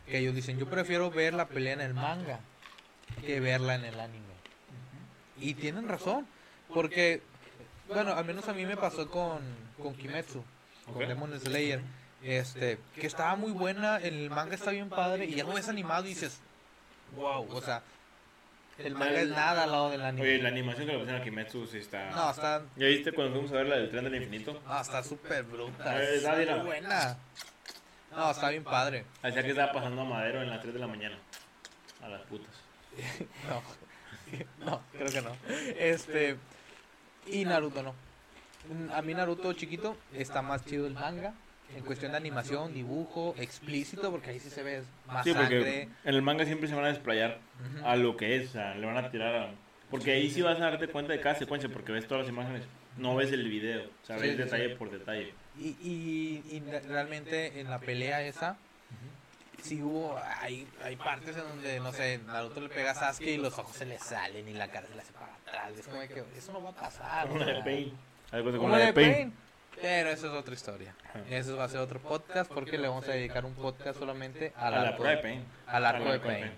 que 0.08 0.20
ellos 0.20 0.34
dicen, 0.34 0.58
yo 0.58 0.68
prefiero 0.70 1.12
ver 1.12 1.34
la 1.34 1.48
pelea 1.48 1.74
en 1.74 1.82
el 1.82 1.94
manga 1.94 2.40
que 3.26 3.40
verla 3.40 3.76
en 3.76 3.86
el 3.86 4.00
anime. 4.00 4.26
Y 5.40 5.54
tienen 5.56 5.88
razón, 5.88 6.26
porque, 6.74 7.22
bueno, 7.88 8.14
al 8.14 8.26
menos 8.26 8.48
a 8.48 8.54
mí 8.54 8.66
me 8.66 8.78
pasó 8.78 9.10
con, 9.10 9.42
con 9.82 9.94
Kimetsu, 9.96 10.44
con. 10.86 11.08
Demon 11.08 11.38
Slayer, 11.40 11.82
este, 12.24 12.80
que 12.96 13.08
estaba 13.08 13.36
muy 13.36 13.52
buena, 13.52 13.98
el 13.98 14.30
manga 14.30 14.56
está 14.56 14.72
bien 14.72 14.90
padre, 14.90 15.26
y 15.26 15.36
ya 15.36 15.44
lo 15.44 15.54
ves 15.54 15.68
animado 15.68 16.06
y 16.06 16.10
dices, 16.10 16.40
wow, 17.16 17.48
o 17.52 17.62
sea, 17.62 17.84
el 18.86 18.96
manga 18.96 19.22
es 19.22 19.30
nada 19.30 19.64
al 19.64 19.72
lado 19.72 19.90
del 19.90 20.02
anime. 20.02 20.28
Oye, 20.28 20.42
la 20.42 20.50
animación 20.50 20.86
que 20.86 20.94
le 20.94 21.00
pusieron 21.00 21.22
a 21.22 21.24
Kimetsu 21.24 21.68
sí 21.68 21.78
está... 21.78 22.10
No, 22.12 22.32
está 22.32 22.64
¿Ya 22.76 22.88
viste 22.88 23.12
cuando 23.12 23.34
fuimos 23.34 23.52
a 23.52 23.56
ver 23.56 23.68
la 23.68 23.76
del 23.78 23.90
tren 23.90 24.04
del 24.04 24.16
infinito? 24.16 24.62
No, 24.66 24.82
está 24.82 25.04
súper 25.04 25.44
bruta. 25.44 26.02
Eh, 26.02 26.18
está 26.18 26.64
buena. 26.64 27.18
No, 28.16 28.32
está 28.32 28.50
bien 28.50 28.64
padre. 28.64 29.06
Hacía 29.22 29.44
que 29.44 29.50
estaba 29.52 29.72
pasando 29.72 30.02
a 30.02 30.06
Madero 30.06 30.42
en 30.42 30.50
las 30.50 30.62
3 30.62 30.74
de 30.74 30.80
la 30.80 30.88
mañana. 30.88 31.18
A 32.02 32.10
las 32.10 32.22
putas. 32.24 32.52
No, 33.48 33.62
no, 34.66 34.82
creo 34.92 35.08
que 35.08 35.22
no. 35.22 35.36
Este. 35.78 36.38
Y 37.28 37.46
Naruto 37.46 37.84
no. 37.84 37.94
A 38.94 39.02
mí 39.02 39.14
Naruto 39.14 39.54
chiquito 39.54 39.98
está 40.14 40.42
más 40.42 40.66
chido 40.66 40.88
el 40.88 40.94
manga. 40.94 41.34
En 41.76 41.84
cuestión 41.84 42.12
de 42.12 42.18
animación, 42.18 42.74
dibujo, 42.74 43.34
explícito, 43.38 44.12
porque 44.12 44.32
ahí 44.32 44.40
sí 44.40 44.50
se 44.50 44.62
ve 44.64 44.84
más 45.08 45.24
Sí, 45.24 45.34
porque 45.34 45.56
sangre. 45.62 45.82
en 45.84 46.16
el 46.16 46.22
manga 46.22 46.46
siempre 46.46 46.68
se 46.68 46.76
van 46.76 46.86
a 46.86 46.90
desplayar 46.90 47.40
a 47.84 47.96
lo 47.96 48.18
que 48.18 48.36
es, 48.36 48.50
o 48.50 48.52
sea, 48.54 48.76
le 48.76 48.86
van 48.86 48.98
a 48.98 49.10
tirar 49.10 49.36
a... 49.36 49.52
Porque 49.90 50.12
ahí 50.12 50.30
sí 50.30 50.42
vas 50.42 50.58
a 50.60 50.70
darte 50.70 50.88
cuenta 50.88 51.12
de 51.14 51.20
cada 51.22 51.36
secuencia, 51.36 51.70
porque 51.70 51.92
ves 51.92 52.08
todas 52.08 52.26
las 52.26 52.34
imágenes, 52.34 52.64
no 52.98 53.16
ves 53.16 53.32
el 53.32 53.48
video, 53.50 53.84
o 53.84 54.06
sea, 54.06 54.18
ves 54.18 54.32
sí, 54.32 54.38
detalle 54.38 54.70
sí. 54.70 54.76
por 54.76 54.90
detalle. 54.92 55.34
Y, 55.60 55.68
y, 55.82 56.44
y 56.50 56.60
re- 56.62 56.80
realmente 56.82 57.60
en 57.60 57.70
la 57.70 57.80
pelea 57.80 58.22
esa, 58.22 58.58
sí 59.62 59.82
hubo, 59.82 60.18
hay, 60.40 60.68
hay 60.84 60.96
partes 60.96 61.36
en 61.38 61.44
donde, 61.44 61.80
no 61.80 61.92
sé, 61.92 62.20
Naruto 62.26 62.62
le 62.62 62.70
pega 62.70 62.92
a 62.92 62.96
Sasuke 62.96 63.28
y 63.32 63.38
los 63.38 63.58
ojos 63.60 63.76
se 63.76 63.86
le 63.86 64.00
salen 64.00 64.48
y 64.48 64.54
la 64.54 64.70
cara 64.70 64.88
se 64.88 64.96
le 64.96 65.02
hace 65.02 65.14
para 65.14 65.34
atrás. 65.36 65.78
Es 65.78 65.88
como 65.88 66.02
que 66.02 66.24
eso 66.38 66.52
no 66.54 66.64
va 66.64 66.70
a 66.72 66.76
pasar. 66.76 67.28
Como 67.28 67.40
la 67.40 67.54
de. 67.54 67.62
Pain. 67.64 67.94
Algo 68.32 68.50
así 68.50 68.58
Como 68.58 68.70
como 68.70 68.78
la 68.78 68.86
de 68.86 68.94
Pain. 68.94 69.12
Pain. 69.14 69.34
Pero 69.80 70.10
eso 70.10 70.28
es 70.28 70.34
otra 70.34 70.54
historia. 70.54 70.96
Eso 71.30 71.56
va 71.58 71.66
a 71.66 71.70
ser 71.70 71.80
otro 71.80 72.00
podcast 72.00 72.52
porque 72.52 72.78
le 72.78 72.88
vamos 72.88 73.08
a 73.08 73.12
dedicar 73.14 73.46
un 73.46 73.54
podcast 73.54 73.98
solamente 74.00 74.52
al 74.56 74.74
la 74.74 74.82
arco, 74.90 75.04
de 75.04 75.18
Pain. 75.18 75.46
al 75.68 75.86
arco 75.86 76.12
de 76.12 76.20
Pain. 76.20 76.52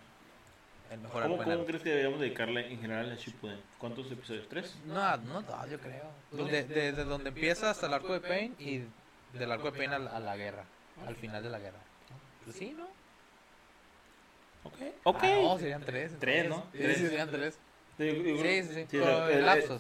El 0.91 0.99
mejor 0.99 1.24
¿Cómo, 1.24 1.41
arco 1.41 1.66
crees 1.66 1.82
que 1.84 1.89
deberíamos 1.89 2.20
dedicarle 2.20 2.72
en 2.72 2.80
general 2.80 3.11
a 3.11 3.16
Shippuden? 3.16 3.59
¿Cuántos 3.80 4.11
episodios? 4.11 4.47
¿Tres? 4.49 4.76
No, 4.86 5.18
no, 5.18 5.41
no, 5.41 5.68
yo 5.68 5.80
creo. 5.80 6.09
Desde, 6.32 6.64
desde 6.66 7.03
donde 7.05 7.30
empieza 7.30 7.70
hasta 7.70 7.88
el 7.88 7.93
arco 7.93 8.14
de 8.14 8.20
Pain 8.22 8.55
y 8.59 8.82
del 9.38 9.51
arco 9.51 9.72
de 9.72 9.78
Pain 9.78 9.91
a, 9.93 9.99
la- 9.99 10.11
a 10.11 10.20
la 10.20 10.36
guerra. 10.38 10.66
Al 11.07 11.16
final 11.16 11.41
de 11.41 11.49
la 11.49 11.59
guerra. 11.59 11.80
Pues 12.43 12.55
sí, 12.57 12.76
¿no? 12.78 12.88
Ok. 14.64 14.78
Ah, 15.22 15.39
no, 15.41 15.57
serían 15.59 15.82
tres. 15.84 16.11
Tres. 16.20 16.47
¿no? 16.49 16.68
Sí, 16.72 16.78
Tres. 16.80 16.97
serían 16.97 17.32
tres. 17.32 17.57
Sí, 17.97 18.09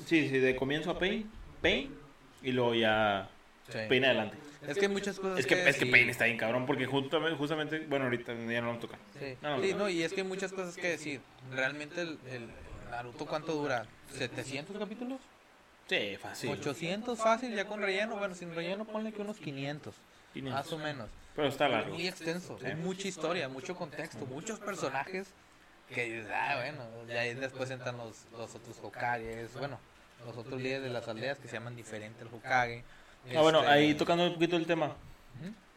sí, 0.05 0.29
sí, 0.29 0.39
de 0.39 0.55
comienzo 0.55 0.91
a 0.91 0.99
Pain, 0.99 1.29
Pain 1.61 1.95
y 2.43 2.51
luego 2.51 2.75
ya 2.75 3.29
Sí. 3.69 3.77
Pain 3.87 4.03
adelante. 4.03 4.37
Es 4.67 4.77
que 4.77 4.87
hay 4.87 4.91
muchas 4.91 5.17
cosas 5.17 5.39
Es 5.39 5.45
que, 5.47 5.53
es 5.69 5.77
que 5.77 5.85
sí. 5.85 5.91
Pain 5.91 6.09
está 6.09 6.25
bien 6.25 6.37
cabrón, 6.37 6.65
porque 6.65 6.85
justamente, 6.85 7.37
justamente 7.37 7.79
bueno, 7.87 8.05
ahorita 8.05 8.33
ya 8.33 8.59
no 8.59 8.67
vamos 8.67 8.77
a 8.79 8.81
tocar. 8.87 8.99
Sí, 9.17 9.37
No, 9.41 9.61
Sí, 9.61 9.71
no. 9.71 9.77
no, 9.79 9.89
y 9.89 10.03
es 10.03 10.11
que 10.11 10.21
hay 10.21 10.27
muchas 10.27 10.51
cosas 10.51 10.75
que 10.75 10.89
decir. 10.89 11.21
Realmente 11.51 12.01
el, 12.01 12.19
el 12.29 12.49
Naruto, 12.91 13.25
¿cuánto 13.25 13.53
dura? 13.53 13.85
¿700 14.19 14.77
capítulos? 14.77 15.21
Sí, 15.87 16.17
fácil. 16.21 16.49
800 16.51 17.17
fácil, 17.17 17.55
ya 17.55 17.65
con 17.65 17.81
relleno. 17.81 18.17
Bueno, 18.17 18.35
sin 18.35 18.53
relleno 18.53 18.83
ponle 18.85 19.13
que 19.13 19.21
unos 19.21 19.37
500, 19.37 19.95
500. 20.33 20.53
más 20.63 20.73
o 20.73 20.77
menos. 20.77 21.09
Pero 21.35 21.47
está 21.47 21.67
largo. 21.69 21.93
Muy 21.93 22.07
extenso, 22.07 22.57
Sí. 22.59 22.65
hay 22.67 22.75
mucha 22.75 23.07
historia, 23.07 23.47
mucho 23.49 23.75
contexto, 23.75 24.25
muchos 24.25 24.59
personajes 24.59 25.29
que 25.89 26.03
dices, 26.05 26.27
ah, 26.33 26.57
bueno, 26.61 26.83
ya 27.07 27.21
ahí 27.21 27.33
después 27.33 27.69
entran 27.71 27.97
los, 27.97 28.25
los 28.37 28.53
otros 28.55 28.77
Hokages, 28.81 29.53
bueno, 29.57 29.79
los 30.25 30.37
otros 30.37 30.61
líderes 30.61 30.83
de 30.83 30.89
las 30.89 31.07
aldeas 31.07 31.37
que 31.39 31.47
se 31.47 31.55
llaman 31.55 31.75
diferente 31.75 32.21
al 32.21 32.27
Hokage. 32.33 32.83
Ah, 33.35 33.41
bueno, 33.41 33.59
Este, 33.59 33.71
ahí 33.71 33.93
tocando 33.95 34.25
un 34.25 34.33
poquito 34.33 34.55
el 34.57 34.65
tema. 34.65 34.95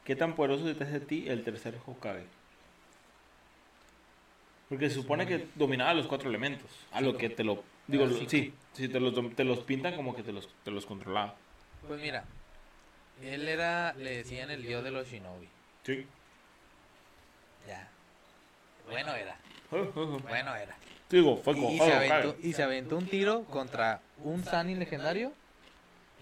¿Qué 0.04 0.14
tan 0.14 0.34
poderoso 0.34 0.72
te 0.74 0.84
hace 0.84 0.96
a 0.96 1.00
ti 1.00 1.28
el 1.28 1.42
tercer 1.42 1.78
Hokage? 1.84 2.26
Porque 4.68 4.88
se 4.88 4.96
supone 4.96 5.26
que 5.26 5.46
dominaba 5.54 5.94
los 5.94 6.06
cuatro 6.06 6.28
elementos. 6.28 6.70
A 6.92 7.00
lo 7.00 7.16
que 7.16 7.28
te 7.30 7.44
lo. 7.44 7.62
Digo, 7.86 8.04
Ah, 8.04 8.26
sí. 8.28 8.52
sí, 8.72 8.88
te 8.88 8.98
los, 8.98 9.14
te 9.36 9.44
los 9.44 9.60
pintan 9.60 9.94
como 9.94 10.14
que 10.16 10.22
te 10.24 10.32
los, 10.32 10.48
te 10.64 10.70
los 10.72 10.86
controlaba. 10.86 11.36
Pues 11.86 12.00
mira, 12.00 12.24
él 13.22 13.46
era, 13.46 13.94
le 13.94 14.16
decían 14.18 14.50
el 14.50 14.62
dios 14.62 14.82
de 14.82 14.90
los 14.90 15.06
shinobi. 15.08 15.48
Sí. 15.84 16.04
Ya. 17.68 17.88
Bueno 18.90 19.14
era, 19.14 19.36
bueno 19.70 20.54
era. 20.54 20.76
Digo, 21.10 21.36
fue 21.36 21.56
Y, 21.56 21.80
oh, 21.80 21.84
se 21.84 21.92
aventó, 21.92 22.36
y 22.42 22.52
se 22.52 22.62
aventó 22.62 22.96
un 22.96 23.06
tiro 23.06 23.44
contra 23.44 24.00
un 24.24 24.44
Sani 24.44 24.74
legendario 24.74 25.32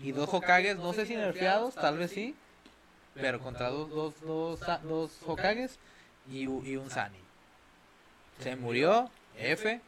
y 0.02 0.12
dos 0.12 0.28
Hokages, 0.32 0.76
no 0.78 0.92
sé 0.92 1.06
si 1.06 1.14
nerfeados, 1.16 1.74
tal 1.74 1.98
vez 1.98 2.10
sí, 2.10 2.34
pero 3.14 3.38
contra 3.40 3.68
dos, 3.70 3.90
dos, 3.90 4.14
dos, 4.22 4.60
dos 4.82 5.12
Hokages 5.26 5.78
y, 6.30 6.42
y 6.42 6.76
un 6.76 6.90
Sani. 6.90 7.18
Se 8.40 8.56
murió, 8.56 9.10
F. 9.38 9.80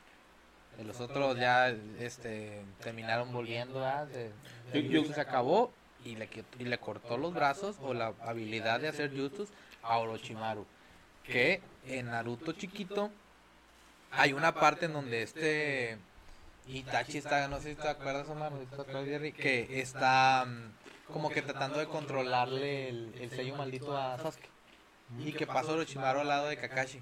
y 0.80 0.84
Los 0.84 1.00
otros 1.00 1.36
ya 1.38 1.68
este, 1.98 2.62
terminaron 2.82 3.32
volviendo. 3.32 3.84
Se, 4.12 4.30
el 4.72 4.84
Yo- 4.84 4.90
yo- 4.90 5.00
jutsu 5.00 5.14
se 5.14 5.20
acabó 5.20 5.72
y 6.04 6.14
le, 6.14 6.28
y 6.61 6.64
le 6.64 6.78
cortó 6.78 7.16
los 7.18 7.34
brazos 7.34 7.76
o 7.82 7.92
la 7.94 8.12
habilidad 8.20 8.78
de 8.80 8.88
hacer 8.88 9.11
jutsus 9.16 9.48
a 9.82 9.98
Orochimaru. 9.98 10.64
Que 11.24 11.61
en 11.88 12.07
Naruto 12.07 12.52
chiquito 12.52 13.11
hay 14.12 14.32
una 14.32 14.54
parte 14.54 14.86
en 14.86 14.92
donde 14.92 15.22
este 15.22 15.98
Itachi 16.66 17.18
está, 17.18 17.46
no 17.48 17.60
sé 17.60 17.70
si 17.70 17.74
te 17.76 17.88
acuerdas, 17.88 18.28
Omar, 18.28 18.52
¿te 18.52 18.74
acuerdas, 18.80 19.04
Jerry? 19.06 19.32
que 19.32 19.80
está 19.80 20.44
mm, 20.46 21.12
como 21.12 21.30
que 21.30 21.42
tratando 21.42 21.78
de 21.78 21.86
controlarle 21.86 22.88
el, 22.88 23.14
el 23.20 23.30
sello 23.30 23.56
maldito 23.56 23.96
a 23.96 24.18
Sasuke. 24.18 24.48
Y 25.20 25.32
que 25.32 25.46
pasa 25.46 25.70
Orochimaru 25.72 26.20
al 26.20 26.28
lado 26.28 26.48
de 26.48 26.56
Kakashi. 26.56 27.00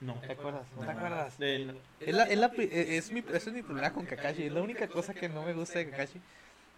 No. 0.00 0.14
¿Te 0.14 0.32
acuerdas? 0.32 0.66
¿No 0.76 0.84
te 0.84 0.90
acuerdas? 0.90 1.34
Es, 1.38 2.14
la, 2.14 2.24
es, 2.24 2.38
la 2.38 2.46
e, 2.56 2.96
es 2.96 3.12
mi, 3.12 3.22
es 3.32 3.46
mi 3.52 3.62
problema 3.62 3.92
con 3.92 4.06
Kakashi. 4.06 4.44
Es 4.46 4.52
la 4.52 4.62
única 4.62 4.88
cosa 4.88 5.12
que 5.12 5.28
no 5.28 5.42
me 5.42 5.52
gusta 5.52 5.78
de 5.78 5.90
Kakashi. 5.90 6.20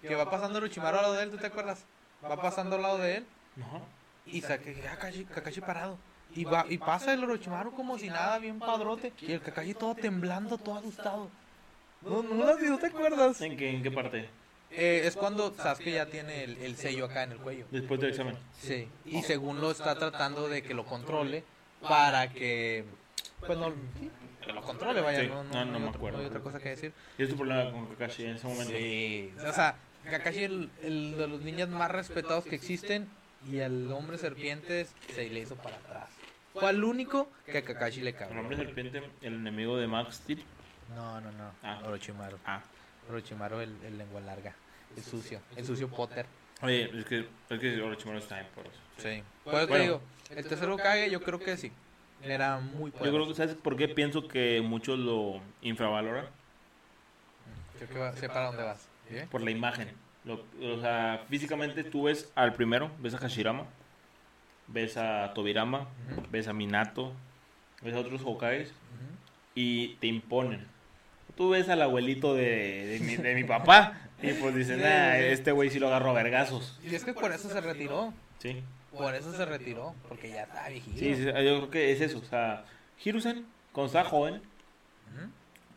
Que 0.02 0.14
va 0.16 0.28
pasando 0.30 0.58
Orochimaru 0.58 0.96
al 0.96 1.02
lado 1.02 1.14
de 1.14 1.22
él, 1.22 1.30
¿tú 1.30 1.38
te 1.38 1.46
acuerdas? 1.46 1.84
Va 2.24 2.36
pasando 2.40 2.76
al 2.76 2.82
lado 2.82 2.98
de 2.98 3.18
él 3.18 3.26
No. 3.54 3.82
y 4.26 4.40
saque 4.42 4.74
Kakashi, 4.74 5.24
Kakashi 5.26 5.60
parado. 5.60 5.96
Y 6.34 6.44
va 6.44 6.66
y 6.68 6.78
pasa 6.78 7.14
el 7.14 7.22
Orochimaru 7.22 7.72
como 7.72 7.98
si 7.98 8.08
nada, 8.08 8.38
bien 8.38 8.58
padrote. 8.58 9.12
Y 9.20 9.32
el 9.32 9.40
Kakashi 9.40 9.74
todo 9.74 9.94
temblando, 9.94 10.58
todo 10.58 10.76
asustado. 10.78 11.30
No, 12.02 12.22
no, 12.22 12.34
no, 12.34 12.56
¿no 12.58 12.78
te 12.78 12.86
acuerdas? 12.86 13.40
¿En 13.40 13.56
qué, 13.56 13.70
¿En 13.70 13.82
qué 13.82 13.90
parte? 13.90 14.28
Eh, 14.70 15.02
es 15.04 15.16
cuando 15.16 15.54
Sasuke 15.54 15.92
ya 15.92 16.06
tiene 16.06 16.44
el, 16.44 16.56
el 16.58 16.76
sello 16.76 17.06
acá 17.06 17.22
en 17.22 17.32
el 17.32 17.38
cuello. 17.38 17.66
Después 17.70 18.00
del 18.00 18.10
examen. 18.10 18.36
Sí. 18.60 18.88
Y 19.04 19.22
según 19.22 19.60
lo 19.60 19.70
está 19.70 19.94
tratando 19.96 20.48
de 20.48 20.62
que 20.62 20.74
lo 20.74 20.84
controle 20.84 21.44
para 21.80 22.30
que... 22.32 22.84
Pues 23.46 23.58
no, 23.58 23.70
sí, 23.98 24.10
que 24.44 24.52
lo 24.52 24.60
controle, 24.62 25.00
vaya. 25.00 25.20
Sí. 25.20 25.28
No, 25.28 25.44
no, 25.44 25.64
No, 25.64 25.72
no 25.72 25.80
me 25.80 25.88
acuerdo. 25.90 26.18
no 26.18 26.22
hay 26.24 26.28
otra 26.28 26.40
cosa 26.40 26.58
que 26.58 26.70
decir. 26.70 26.92
Y 27.18 27.22
es 27.22 27.28
tu 27.30 27.36
problema 27.36 27.70
con 27.70 27.86
Kakashi 27.86 28.24
en 28.24 28.36
ese 28.36 28.46
momento. 28.46 28.72
Sí, 28.76 29.32
o 29.38 29.52
sea, 29.52 29.76
Kakashi 30.10 30.44
el, 30.44 30.70
el 30.82 31.16
de 31.16 31.28
los 31.28 31.40
ninjas 31.42 31.68
más 31.68 31.90
respetados 31.90 32.44
que 32.44 32.56
existen 32.56 33.08
y 33.50 33.58
el 33.58 33.90
hombre 33.92 34.18
serpientes 34.18 34.92
se 35.14 35.28
le 35.30 35.40
hizo 35.40 35.54
para 35.56 35.76
atrás. 35.76 36.10
Fue 36.54 36.70
el 36.70 36.82
único 36.84 37.28
que 37.44 37.58
a 37.58 37.62
Kakashi 37.62 38.00
le 38.00 38.10
El 38.10 38.16
cabró. 38.16 38.40
hombre 38.40 38.56
serpiente, 38.56 39.02
el 39.22 39.34
enemigo 39.34 39.76
de 39.76 39.86
Max 39.86 40.16
Steel. 40.16 40.42
No, 40.94 41.20
no, 41.20 41.32
no. 41.32 41.50
Ah. 41.62 41.80
Orochimaru. 41.84 42.38
Ah. 42.46 42.60
Orochimaru 43.10 43.60
el, 43.60 43.76
el 43.84 43.98
lengua 43.98 44.20
larga. 44.20 44.54
El 44.96 45.02
sucio. 45.02 45.40
El 45.56 45.64
sucio 45.64 45.88
Potter. 45.88 46.26
Oye, 46.62 46.90
es 46.98 47.04
que, 47.04 47.28
es 47.50 47.60
que 47.60 47.80
Orochimaru 47.82 48.18
está 48.18 48.36
bien 48.36 48.48
por 48.54 48.66
eso. 48.66 48.78
Sí. 48.98 49.22
Te 49.44 49.50
Bueno. 49.50 49.76
digo, 49.78 50.00
el 50.30 50.46
tercero 50.46 50.76
Kage 50.76 51.10
yo 51.10 51.20
creo 51.22 51.38
que 51.38 51.56
sí. 51.56 51.72
Era 52.22 52.58
muy 52.58 52.90
Yo 52.92 52.98
creo 52.98 53.10
poderoso. 53.12 53.30
que, 53.30 53.36
¿sabes 53.36 53.54
por 53.56 53.76
qué 53.76 53.88
pienso 53.88 54.26
que 54.26 54.62
muchos 54.62 54.98
lo 54.98 55.40
infravaloran? 55.60 56.26
Creo 57.76 57.88
que 57.90 57.98
va- 57.98 58.12
sé 58.14 58.28
para 58.28 58.46
dónde 58.46 58.62
vas. 58.62 58.88
Por 59.30 59.42
la 59.42 59.50
imagen. 59.50 59.92
Lo- 60.24 60.44
o 60.74 60.80
sea, 60.80 61.24
físicamente 61.28 61.84
tú 61.84 62.04
ves 62.04 62.32
al 62.34 62.54
primero, 62.54 62.90
ves 62.98 63.14
a 63.14 63.18
Hashirama, 63.18 63.64
ves 64.66 64.96
a 64.96 65.32
Tobirama, 65.34 65.80
Ujú. 66.10 66.22
ves 66.30 66.48
a 66.48 66.52
Minato, 66.52 67.12
ves 67.82 67.94
a 67.94 67.98
otros 68.00 68.22
Hokages 68.24 68.72
y 69.54 69.94
te 69.96 70.06
imponen. 70.06 70.66
Tú 71.36 71.50
ves 71.50 71.68
al 71.68 71.82
abuelito 71.82 72.34
de, 72.34 72.86
de 72.86 73.00
mi, 73.00 73.16
de 73.16 73.34
mi 73.34 73.44
papá 73.44 74.00
y 74.22 74.32
pues 74.32 74.54
dicen, 74.54 74.82
ah, 74.84 75.18
este 75.18 75.52
güey 75.52 75.68
sí 75.70 75.78
lo 75.78 75.88
agarro 75.88 76.10
a 76.10 76.14
vergazos. 76.14 76.78
Y 76.82 76.94
es 76.94 77.04
que 77.04 77.12
por 77.12 77.30
eso 77.32 77.48
se 77.50 77.60
retiró. 77.60 78.12
Sí. 78.38 78.62
Por 78.96 79.14
eso 79.14 79.34
se 79.36 79.44
retiró. 79.44 79.94
Porque 80.08 80.30
ya 80.30 80.44
está 80.44 80.68
viejito. 80.68 80.98
Sí, 80.98 81.14
sí, 81.14 81.24
yo 81.24 81.32
creo 81.32 81.70
que 81.70 81.92
es 81.92 82.00
eso. 82.00 82.18
O 82.18 82.24
sea, 82.24 82.64
Hiruzen, 83.04 83.44
cuando 83.72 83.86
estaba 83.88 84.08
joven, 84.08 84.40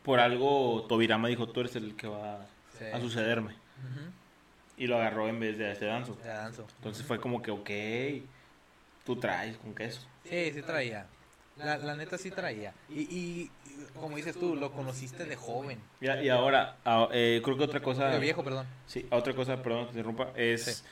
por 0.02 0.18
algo 0.20 0.86
Tobirama 0.88 1.28
dijo, 1.28 1.46
tú 1.48 1.60
eres 1.60 1.76
el 1.76 1.94
que 1.94 2.06
va 2.08 2.46
Sí. 2.78 2.86
a 2.92 2.98
sucederme. 3.00 3.54
Y 4.78 4.86
lo 4.86 4.96
agarró 4.96 5.28
en 5.28 5.38
vez 5.38 5.58
de 5.58 5.70
este 5.72 5.84
danzo. 5.84 6.16
Danzo. 6.24 6.66
Entonces 6.76 7.04
fue 7.04 7.20
como 7.20 7.42
que, 7.42 7.50
ok, 7.50 7.70
tú 9.04 9.16
traes 9.16 9.58
con 9.58 9.74
queso. 9.74 10.00
Sí, 10.24 10.52
sí 10.54 10.62
traía. 10.62 11.06
La, 11.58 11.76
la 11.76 11.94
neta 11.96 12.16
sí 12.16 12.30
traía. 12.30 12.72
Y 12.88 13.50
como 13.98 14.16
dices 14.16 14.38
tú, 14.38 14.56
lo 14.56 14.72
conociste 14.72 15.24
de 15.24 15.36
joven. 15.36 15.78
Y, 16.00 16.08
y 16.10 16.28
ahora, 16.28 16.76
ah, 16.84 17.08
eh, 17.12 17.40
creo 17.44 17.56
que 17.56 17.64
otra 17.64 17.80
cosa... 17.80 18.08
De 18.08 18.18
viejo, 18.18 18.42
perdón. 18.44 18.66
Sí, 18.86 19.06
otra 19.10 19.34
cosa, 19.34 19.62
perdón 19.62 19.86
que 19.86 19.92
te 19.92 19.98
interrumpa, 19.98 20.32
es... 20.36 20.64
Sí. 20.64 20.84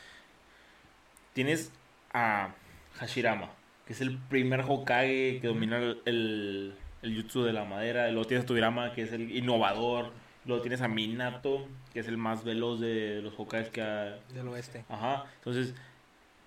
Tienes 1.32 1.70
a 2.12 2.54
Hashirama, 2.98 3.50
que 3.86 3.92
es 3.92 4.00
el 4.00 4.18
primer 4.18 4.64
Hokage 4.66 5.38
que 5.40 5.46
domina 5.46 5.78
el, 5.78 6.02
el, 6.04 6.74
el 7.02 7.16
jutsu 7.22 7.44
de 7.44 7.52
la 7.52 7.64
madera. 7.64 8.08
Luego 8.10 8.26
tienes 8.26 8.44
a 8.44 8.46
Tobirama, 8.46 8.92
que 8.92 9.02
es 9.02 9.12
el 9.12 9.30
innovador. 9.36 10.10
Luego 10.46 10.62
tienes 10.62 10.80
a 10.80 10.88
Minato, 10.88 11.68
que 11.92 12.00
es 12.00 12.08
el 12.08 12.16
más 12.16 12.42
veloz 12.42 12.80
de 12.80 13.20
los 13.22 13.38
Hokages 13.38 13.68
que 13.70 13.82
ha... 13.82 14.18
Del 14.32 14.48
oeste. 14.48 14.84
Ajá, 14.88 15.26
entonces, 15.36 15.74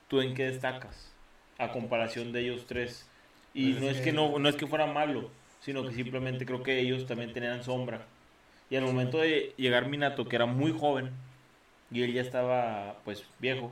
¿tú 0.07 0.19
en 0.21 0.33
qué 0.33 0.45
destacas? 0.47 1.13
A 1.57 1.71
comparación 1.71 2.31
de 2.31 2.41
ellos 2.41 2.65
tres. 2.67 3.07
Y 3.53 3.71
Pues 3.73 3.83
no 3.83 3.89
es 3.89 3.97
es 3.97 3.97
que- 3.99 4.09
que 4.09 4.13
no, 4.13 4.39
no 4.39 4.49
es 4.49 4.55
que 4.55 4.65
fuera 4.65 4.87
malo, 4.87 5.29
sino 5.61 5.87
que 5.87 5.93
simplemente 5.93 6.45
creo 6.45 6.63
que 6.63 6.79
ellos 6.79 7.07
también 7.07 7.33
tenían 7.33 7.63
sombra. 7.63 8.01
Y 8.69 8.75
al 8.75 8.83
momento 8.83 9.17
de 9.19 9.53
llegar 9.57 9.87
Minato, 9.87 10.27
que 10.27 10.35
era 10.35 10.45
muy 10.45 10.77
joven, 10.77 11.11
y 11.91 12.03
él 12.03 12.13
ya 12.13 12.21
estaba, 12.21 12.95
pues, 13.03 13.23
viejo, 13.39 13.71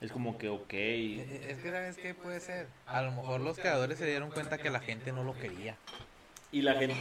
es 0.00 0.10
como 0.12 0.38
que, 0.38 0.48
ok. 0.48 0.72
Es 0.72 1.58
que, 1.58 1.70
¿sabes 1.70 1.96
qué 1.98 2.14
puede 2.14 2.40
ser? 2.40 2.66
A 2.86 3.02
lo 3.02 3.12
mejor 3.12 3.40
los 3.40 3.58
creadores 3.58 3.98
se 3.98 4.06
dieron 4.06 4.30
cuenta 4.30 4.56
que 4.58 4.70
la 4.70 4.80
gente 4.80 5.12
no 5.12 5.24
lo 5.24 5.34
quería. 5.38 5.76
Y 6.52 6.62
la 6.62 6.74
gente, 6.74 6.96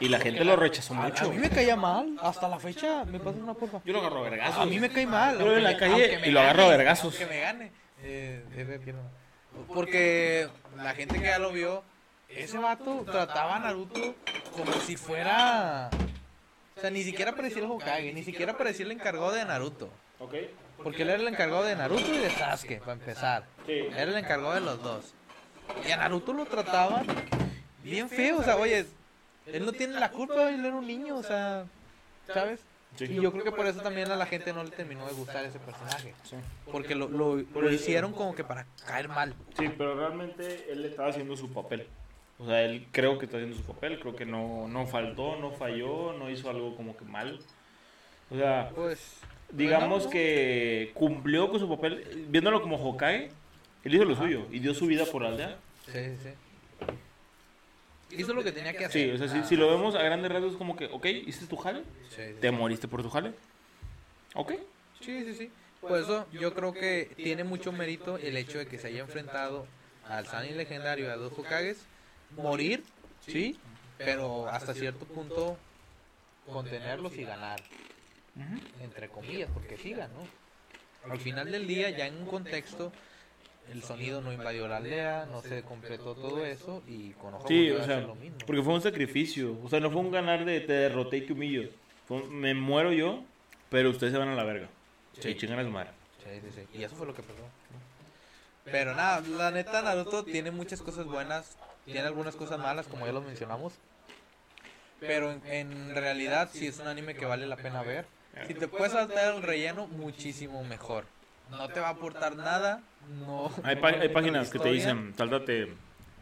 y 0.00 0.08
la 0.08 0.18
gente 0.20 0.42
lo 0.44 0.56
rechazó 0.56 0.94
A, 0.94 0.98
a 1.04 1.08
mucho. 1.08 1.30
mí 1.30 1.36
me 1.38 1.50
caía 1.50 1.76
mal. 1.76 2.16
Hasta 2.22 2.48
la 2.48 2.58
fecha. 2.58 3.04
¿Me 3.04 3.18
pasas 3.18 3.42
una 3.42 3.52
porfa? 3.52 3.82
Yo 3.84 3.92
lo 3.92 3.98
agarro 3.98 4.20
a 4.20 4.30
vergazos. 4.30 4.62
A 4.62 4.64
mí 4.64 4.80
me 4.80 4.88
cae 4.88 5.06
mal. 5.06 5.38
Yo 5.38 5.54
en 5.54 5.64
la 5.64 5.76
calle 5.76 6.20
y 6.24 6.30
lo 6.30 6.40
agarro 6.40 6.62
a 6.64 6.68
vergazos. 6.68 7.14
aunque 7.20 7.34
me 7.34 7.40
gane. 7.40 7.72
Eh, 8.02 8.42
que. 8.84 8.94
Porque 9.68 10.48
la 10.76 10.94
gente 10.94 11.18
que 11.18 11.24
ya 11.26 11.38
lo 11.38 11.52
vio, 11.52 11.82
ese 12.28 12.58
vato 12.58 13.04
trataba 13.04 13.56
a 13.56 13.58
Naruto 13.60 14.14
como 14.56 14.72
si 14.72 14.96
fuera. 14.96 15.90
O 16.76 16.80
sea, 16.80 16.90
ni 16.90 17.02
siquiera 17.02 17.34
parecía 17.34 17.62
el 17.62 17.70
Hokage, 17.70 18.12
ni 18.12 18.22
siquiera 18.22 18.56
parecía 18.56 18.84
el 18.84 18.92
encargado 18.92 19.32
de 19.32 19.44
Naruto. 19.44 19.90
Ok. 20.18 20.34
Porque 20.82 21.02
él 21.02 21.10
era 21.10 21.20
el 21.22 21.28
encargado 21.28 21.64
de 21.64 21.74
Naruto 21.74 22.14
y 22.14 22.18
de 22.18 22.30
Sasuke, 22.30 22.80
para 22.80 22.92
empezar. 22.92 23.44
Sí. 23.66 23.72
Era 23.72 24.02
el 24.02 24.16
encargado 24.16 24.54
de 24.54 24.60
los 24.60 24.82
dos. 24.82 25.14
Y 25.86 25.90
a 25.90 25.96
Naruto 25.96 26.32
lo 26.32 26.44
trataban 26.44 27.06
bien 27.82 28.08
feo, 28.08 28.38
o 28.38 28.42
sea, 28.42 28.56
oye, 28.56 28.86
él 29.46 29.64
no 29.64 29.72
tiene 29.72 29.98
la 29.98 30.10
culpa, 30.10 30.50
él 30.50 30.64
era 30.64 30.74
un 30.74 30.86
niño, 30.86 31.16
o 31.16 31.22
sea, 31.22 31.64
¿sabes? 32.32 32.60
Sí. 32.96 33.04
Y 33.04 33.20
yo 33.20 33.30
creo 33.30 33.44
que 33.44 33.52
por 33.52 33.66
eso 33.66 33.80
también 33.80 34.10
a 34.10 34.16
la 34.16 34.26
gente 34.26 34.52
no 34.52 34.64
le 34.64 34.70
terminó 34.70 35.06
de 35.06 35.12
gustar 35.12 35.44
ese 35.44 35.58
personaje. 35.58 36.14
Sí. 36.24 36.36
Porque 36.70 36.94
lo, 36.94 37.08
lo, 37.08 37.36
lo 37.36 37.72
hicieron 37.72 38.12
como 38.12 38.34
que 38.34 38.42
para 38.44 38.66
caer 38.86 39.08
mal. 39.08 39.34
Sí, 39.58 39.68
pero 39.76 39.96
realmente 39.96 40.66
él 40.70 40.84
estaba 40.84 41.08
haciendo 41.08 41.36
su 41.36 41.52
papel. 41.52 41.86
O 42.38 42.46
sea, 42.46 42.62
él 42.64 42.86
creo 42.92 43.18
que 43.18 43.24
está 43.24 43.38
haciendo 43.38 43.56
su 43.56 43.62
papel, 43.62 43.98
creo 43.98 44.14
que 44.14 44.26
no, 44.26 44.68
no 44.68 44.86
faltó, 44.86 45.36
no 45.36 45.52
falló, 45.52 46.12
no 46.12 46.30
hizo 46.30 46.50
algo 46.50 46.76
como 46.76 46.96
que 46.96 47.04
mal. 47.04 47.40
O 48.30 48.36
sea, 48.36 48.70
Pues, 48.74 49.18
digamos 49.50 49.98
bueno, 50.04 50.10
que 50.10 50.90
cumplió 50.94 51.48
con 51.50 51.58
su 51.60 51.68
papel, 51.68 52.26
viéndolo 52.28 52.60
como 52.60 52.76
Hokage, 52.76 53.30
él 53.84 53.94
hizo 53.94 54.04
lo 54.04 54.14
suyo 54.16 54.46
y 54.50 54.58
dio 54.58 54.74
su 54.74 54.86
vida 54.86 55.06
por 55.06 55.22
la 55.22 55.28
aldea. 55.28 55.56
Sí, 55.86 55.92
sí, 55.92 56.16
sí. 56.24 58.16
Hizo 58.18 58.34
lo 58.34 58.44
que 58.44 58.52
tenía 58.52 58.72
que 58.72 58.88
Sí, 58.90 59.10
hacer. 59.10 59.14
o 59.14 59.18
sea, 59.18 59.28
si, 59.28 59.48
si 59.48 59.56
lo 59.56 59.68
vemos 59.70 59.94
a 59.94 60.02
grandes 60.02 60.30
rasgos 60.30 60.52
es 60.52 60.58
como 60.58 60.76
que, 60.76 60.86
ok, 60.86 61.06
hiciste 61.06 61.46
tu 61.46 61.56
jale, 61.56 61.82
Sí, 62.10 62.22
sí. 62.28 62.34
te 62.40 62.50
moriste 62.50 62.86
por 62.86 63.02
tu 63.02 63.10
jale. 63.10 63.32
Ok. 64.34 64.52
Sí, 65.00 65.24
sí, 65.24 65.34
sí. 65.34 65.50
Por 65.80 65.98
eso 65.98 66.26
yo 66.32 66.52
creo 66.54 66.72
que 66.72 67.10
tiene 67.16 67.44
mucho 67.44 67.72
mérito 67.72 68.16
el 68.18 68.36
hecho 68.36 68.58
de 68.58 68.66
que 68.66 68.78
se 68.78 68.88
haya 68.88 69.00
enfrentado 69.00 69.66
al 70.08 70.26
Sanin 70.26 70.56
legendario 70.56 71.06
y 71.06 71.08
a 71.08 71.16
dos 71.16 71.32
Hokages. 71.36 71.84
Morir, 72.32 72.82
sí, 73.26 73.58
pero 73.98 74.48
hasta 74.48 74.74
cierto 74.74 75.04
punto 75.06 75.56
contenerlos 76.50 77.16
y 77.16 77.24
ganar. 77.24 77.60
Entre 78.82 79.08
comillas, 79.08 79.48
porque 79.52 79.76
sí 79.78 79.92
ganó. 79.92 80.26
Al 81.10 81.18
final 81.18 81.50
del 81.50 81.66
día, 81.66 81.90
ya 81.90 82.06
en 82.06 82.16
un 82.16 82.26
contexto, 82.26 82.92
el 83.72 83.82
sonido 83.82 84.20
no 84.20 84.32
invadió 84.32 84.68
la 84.68 84.76
aldea, 84.78 85.26
no 85.30 85.40
se 85.40 85.62
completó 85.62 86.14
todo 86.14 86.44
eso 86.44 86.82
y 86.86 87.10
con 87.12 87.34
ojo 87.34 87.48
Sí, 87.48 87.70
o 87.70 87.82
sea, 87.84 88.00
lo 88.00 88.14
mismo. 88.14 88.38
porque 88.46 88.62
fue 88.62 88.74
un 88.74 88.82
sacrificio. 88.82 89.56
O 89.62 89.68
sea, 89.68 89.80
no 89.80 89.90
fue 89.90 90.00
un 90.00 90.10
ganar 90.10 90.44
de 90.44 90.60
te 90.60 90.72
derroté 90.72 91.18
y 91.18 91.20
te 91.22 91.32
humillo. 91.32 91.70
Fue 92.06 92.18
un, 92.18 92.34
me 92.34 92.54
muero 92.54 92.92
yo, 92.92 93.24
pero 93.70 93.90
ustedes 93.90 94.12
se 94.12 94.18
van 94.18 94.28
a 94.28 94.34
la 94.34 94.44
verga. 94.44 94.68
Sí. 95.20 95.30
Y 95.30 95.36
chingan 95.36 95.60
a 95.60 95.64
su 95.64 95.70
madre. 95.70 95.90
Sí. 96.22 96.78
Y 96.78 96.82
eso 96.84 96.94
fue 96.96 97.06
lo 97.06 97.14
que 97.14 97.22
pasó. 97.22 97.40
Pero 98.64 98.94
nada, 98.94 99.20
la 99.20 99.50
neta 99.52 99.80
Naruto 99.80 100.24
tiene 100.24 100.50
muchas 100.50 100.82
cosas 100.82 101.06
buenas, 101.06 101.56
tiene 101.86 102.00
algunas 102.06 102.36
cosas 102.36 102.58
malas, 102.58 102.86
como 102.86 103.06
ya 103.06 103.12
lo 103.12 103.20
mencionamos. 103.22 103.72
Pero 105.00 105.30
en, 105.32 105.42
en 105.46 105.94
realidad 105.94 106.48
sí 106.52 106.66
es 106.66 106.78
un 106.78 106.88
anime 106.88 107.14
que 107.14 107.26
vale 107.26 107.46
la 107.46 107.56
pena 107.56 107.82
ver. 107.82 108.06
Si 108.46 108.54
te 108.54 108.68
puedes 108.68 108.92
saltar 108.92 109.34
el 109.34 109.42
relleno, 109.42 109.86
muchísimo 109.86 110.62
mejor. 110.64 111.04
No 111.50 111.68
te 111.68 111.80
va 111.80 111.88
a 111.88 111.90
aportar 111.92 112.36
nada, 112.36 112.82
no. 113.24 113.50
Hay, 113.62 113.76
pa- 113.76 113.88
hay 113.90 114.08
páginas 114.08 114.50
que 114.50 114.58
te 114.58 114.70
dicen, 114.70 115.14
sáltate 115.16 115.72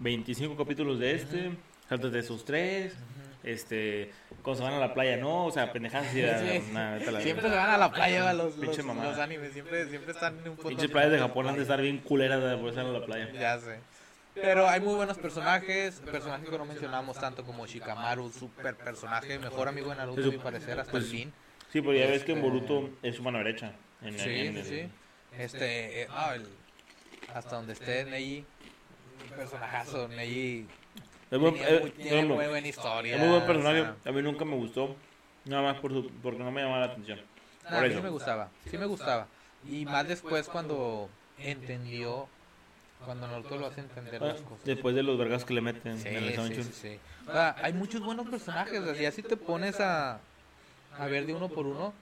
25 0.00 0.56
capítulos 0.56 0.98
de 0.98 1.14
este, 1.14 1.50
saltas 1.88 2.12
de 2.12 2.18
esos 2.20 2.44
tres, 2.44 2.94
este, 3.42 4.10
cuando 4.42 4.58
se 4.62 4.68
van 4.70 4.74
a 4.74 4.78
la 4.86 4.92
playa, 4.92 5.16
no, 5.16 5.46
o 5.46 5.50
sea, 5.50 5.72
pendejadas 5.72 6.08
Sí. 6.12 6.20
la 6.72 6.98
Siempre 7.20 7.48
se 7.48 7.56
van 7.56 7.70
a 7.70 7.78
la 7.78 7.90
playa 7.90 8.32
los, 8.34 8.54
Pinche 8.54 8.82
los, 8.82 9.18
animes, 9.18 9.52
siempre, 9.52 9.88
siempre 9.88 10.12
están 10.12 10.34
en 10.40 10.48
un 10.50 10.56
punto. 10.56 10.68
Pinches 10.68 10.90
playas 10.90 11.12
de 11.12 11.18
Japón 11.18 11.48
han 11.48 11.56
de 11.56 11.62
estar 11.62 11.80
bien 11.80 11.98
culeras 11.98 12.42
de 12.42 12.56
por 12.58 12.68
estar 12.68 12.84
a 12.84 12.90
la 12.90 13.04
playa. 13.04 13.30
Ya 13.32 13.58
sé. 13.58 13.78
Pero 14.35 14.68
hay 14.68 14.80
muy 14.80 14.95
buenos 14.95 15.16
personajes, 15.18 16.01
personajes 16.01 16.49
que 16.49 16.59
no 16.59 16.64
mencionamos 16.64 17.16
tanto 17.18 17.45
como 17.45 17.66
Shikamaru, 17.66 18.30
super 18.32 18.76
personaje, 18.76 19.39
mejor 19.39 19.68
amigo 19.68 19.91
de 19.91 19.97
Naruto 19.97 20.22
a 20.22 20.30
mi 20.32 20.39
parecer 20.39 20.78
hasta 20.80 20.91
pues, 20.91 21.05
el 21.05 21.11
fin. 21.11 21.32
Sí, 21.72 21.80
pero 21.80 21.95
ya 21.95 22.07
ves 22.07 22.24
que 22.24 22.32
en 22.32 22.39
Este- 22.39 22.51
Boruto 22.51 22.91
es 23.03 23.14
su 23.16 23.22
mano 23.22 23.39
derecha. 23.39 23.72
En, 24.03 24.18
Sí, 24.18 24.28
en 24.30 24.57
el- 24.57 24.64
sí. 24.64 24.89
Este, 25.39 26.03
eh, 26.03 26.09
ah, 26.11 26.35
el- 26.35 26.49
hasta 27.35 27.57
donde 27.57 27.72
esté 27.72 28.05
Neji, 28.05 28.45
un 29.30 29.37
personajazo, 29.37 30.09
Neji 30.09 30.66
Es, 31.30 31.39
tiene, 31.41 31.47
eh, 31.68 31.80
muy, 31.80 31.91
tiene 31.93 32.11
ejemplo, 32.11 32.35
muy 32.37 32.47
buena 32.47 32.68
historia. 32.68 33.14
es 33.14 33.20
muy 33.20 33.28
buen 33.30 33.43
o 33.43 33.47
personaje. 33.47 33.80
sea, 33.80 33.97
A 34.05 34.12
mí 34.12 34.22
nunca 34.22 34.45
me 34.45 34.57
gustó. 34.57 34.95
Nada 35.47 35.62
más 35.62 35.80
por 35.80 35.93
su, 35.93 36.09
porque 36.22 36.39
no 36.43 36.51
me 36.51 36.62
llamaba 36.62 36.87
la 36.87 36.93
atención. 36.93 37.20
Por 37.64 37.74
a 37.74 37.80
mí 37.80 37.87
eso. 37.89 37.97
sí 37.97 38.03
me 38.03 38.11
gustaba, 38.11 38.51
sí 38.70 38.78
me 38.78 38.87
gustaba. 38.87 39.26
Y 39.68 39.85
más 39.85 40.07
después 40.07 40.49
cuando 40.49 41.09
entendió, 41.39 42.28
cuando 43.05 43.26
Naruto 43.28 43.57
lo 43.57 43.66
hace 43.66 43.80
entender 43.80 44.20
Ah, 44.22 44.26
las 44.26 44.40
cosas. 44.40 44.64
Después 44.64 44.94
de 44.94 45.02
los 45.02 45.18
vergas 45.18 45.44
que 45.44 45.55
le 45.55 45.61
meten 45.61 45.98
Sí, 45.98 46.09
en 46.09 46.16
el 46.16 46.34
sí, 46.34 46.62
sí, 46.62 46.70
sí. 46.72 46.98
O 47.28 47.32
sea, 47.32 47.57
hay 47.62 47.72
muchos 47.72 48.00
buenos 48.02 48.28
personajes, 48.28 48.80
o 48.80 48.84
sea, 48.84 48.94
ya 48.94 49.11
si 49.12 49.22
te 49.22 49.36
pones 49.36 49.80
a, 49.80 50.20
a 50.98 51.07
ver 51.07 51.26
de 51.26 51.34
uno 51.34 51.48
por 51.48 51.66
uno, 51.66 51.92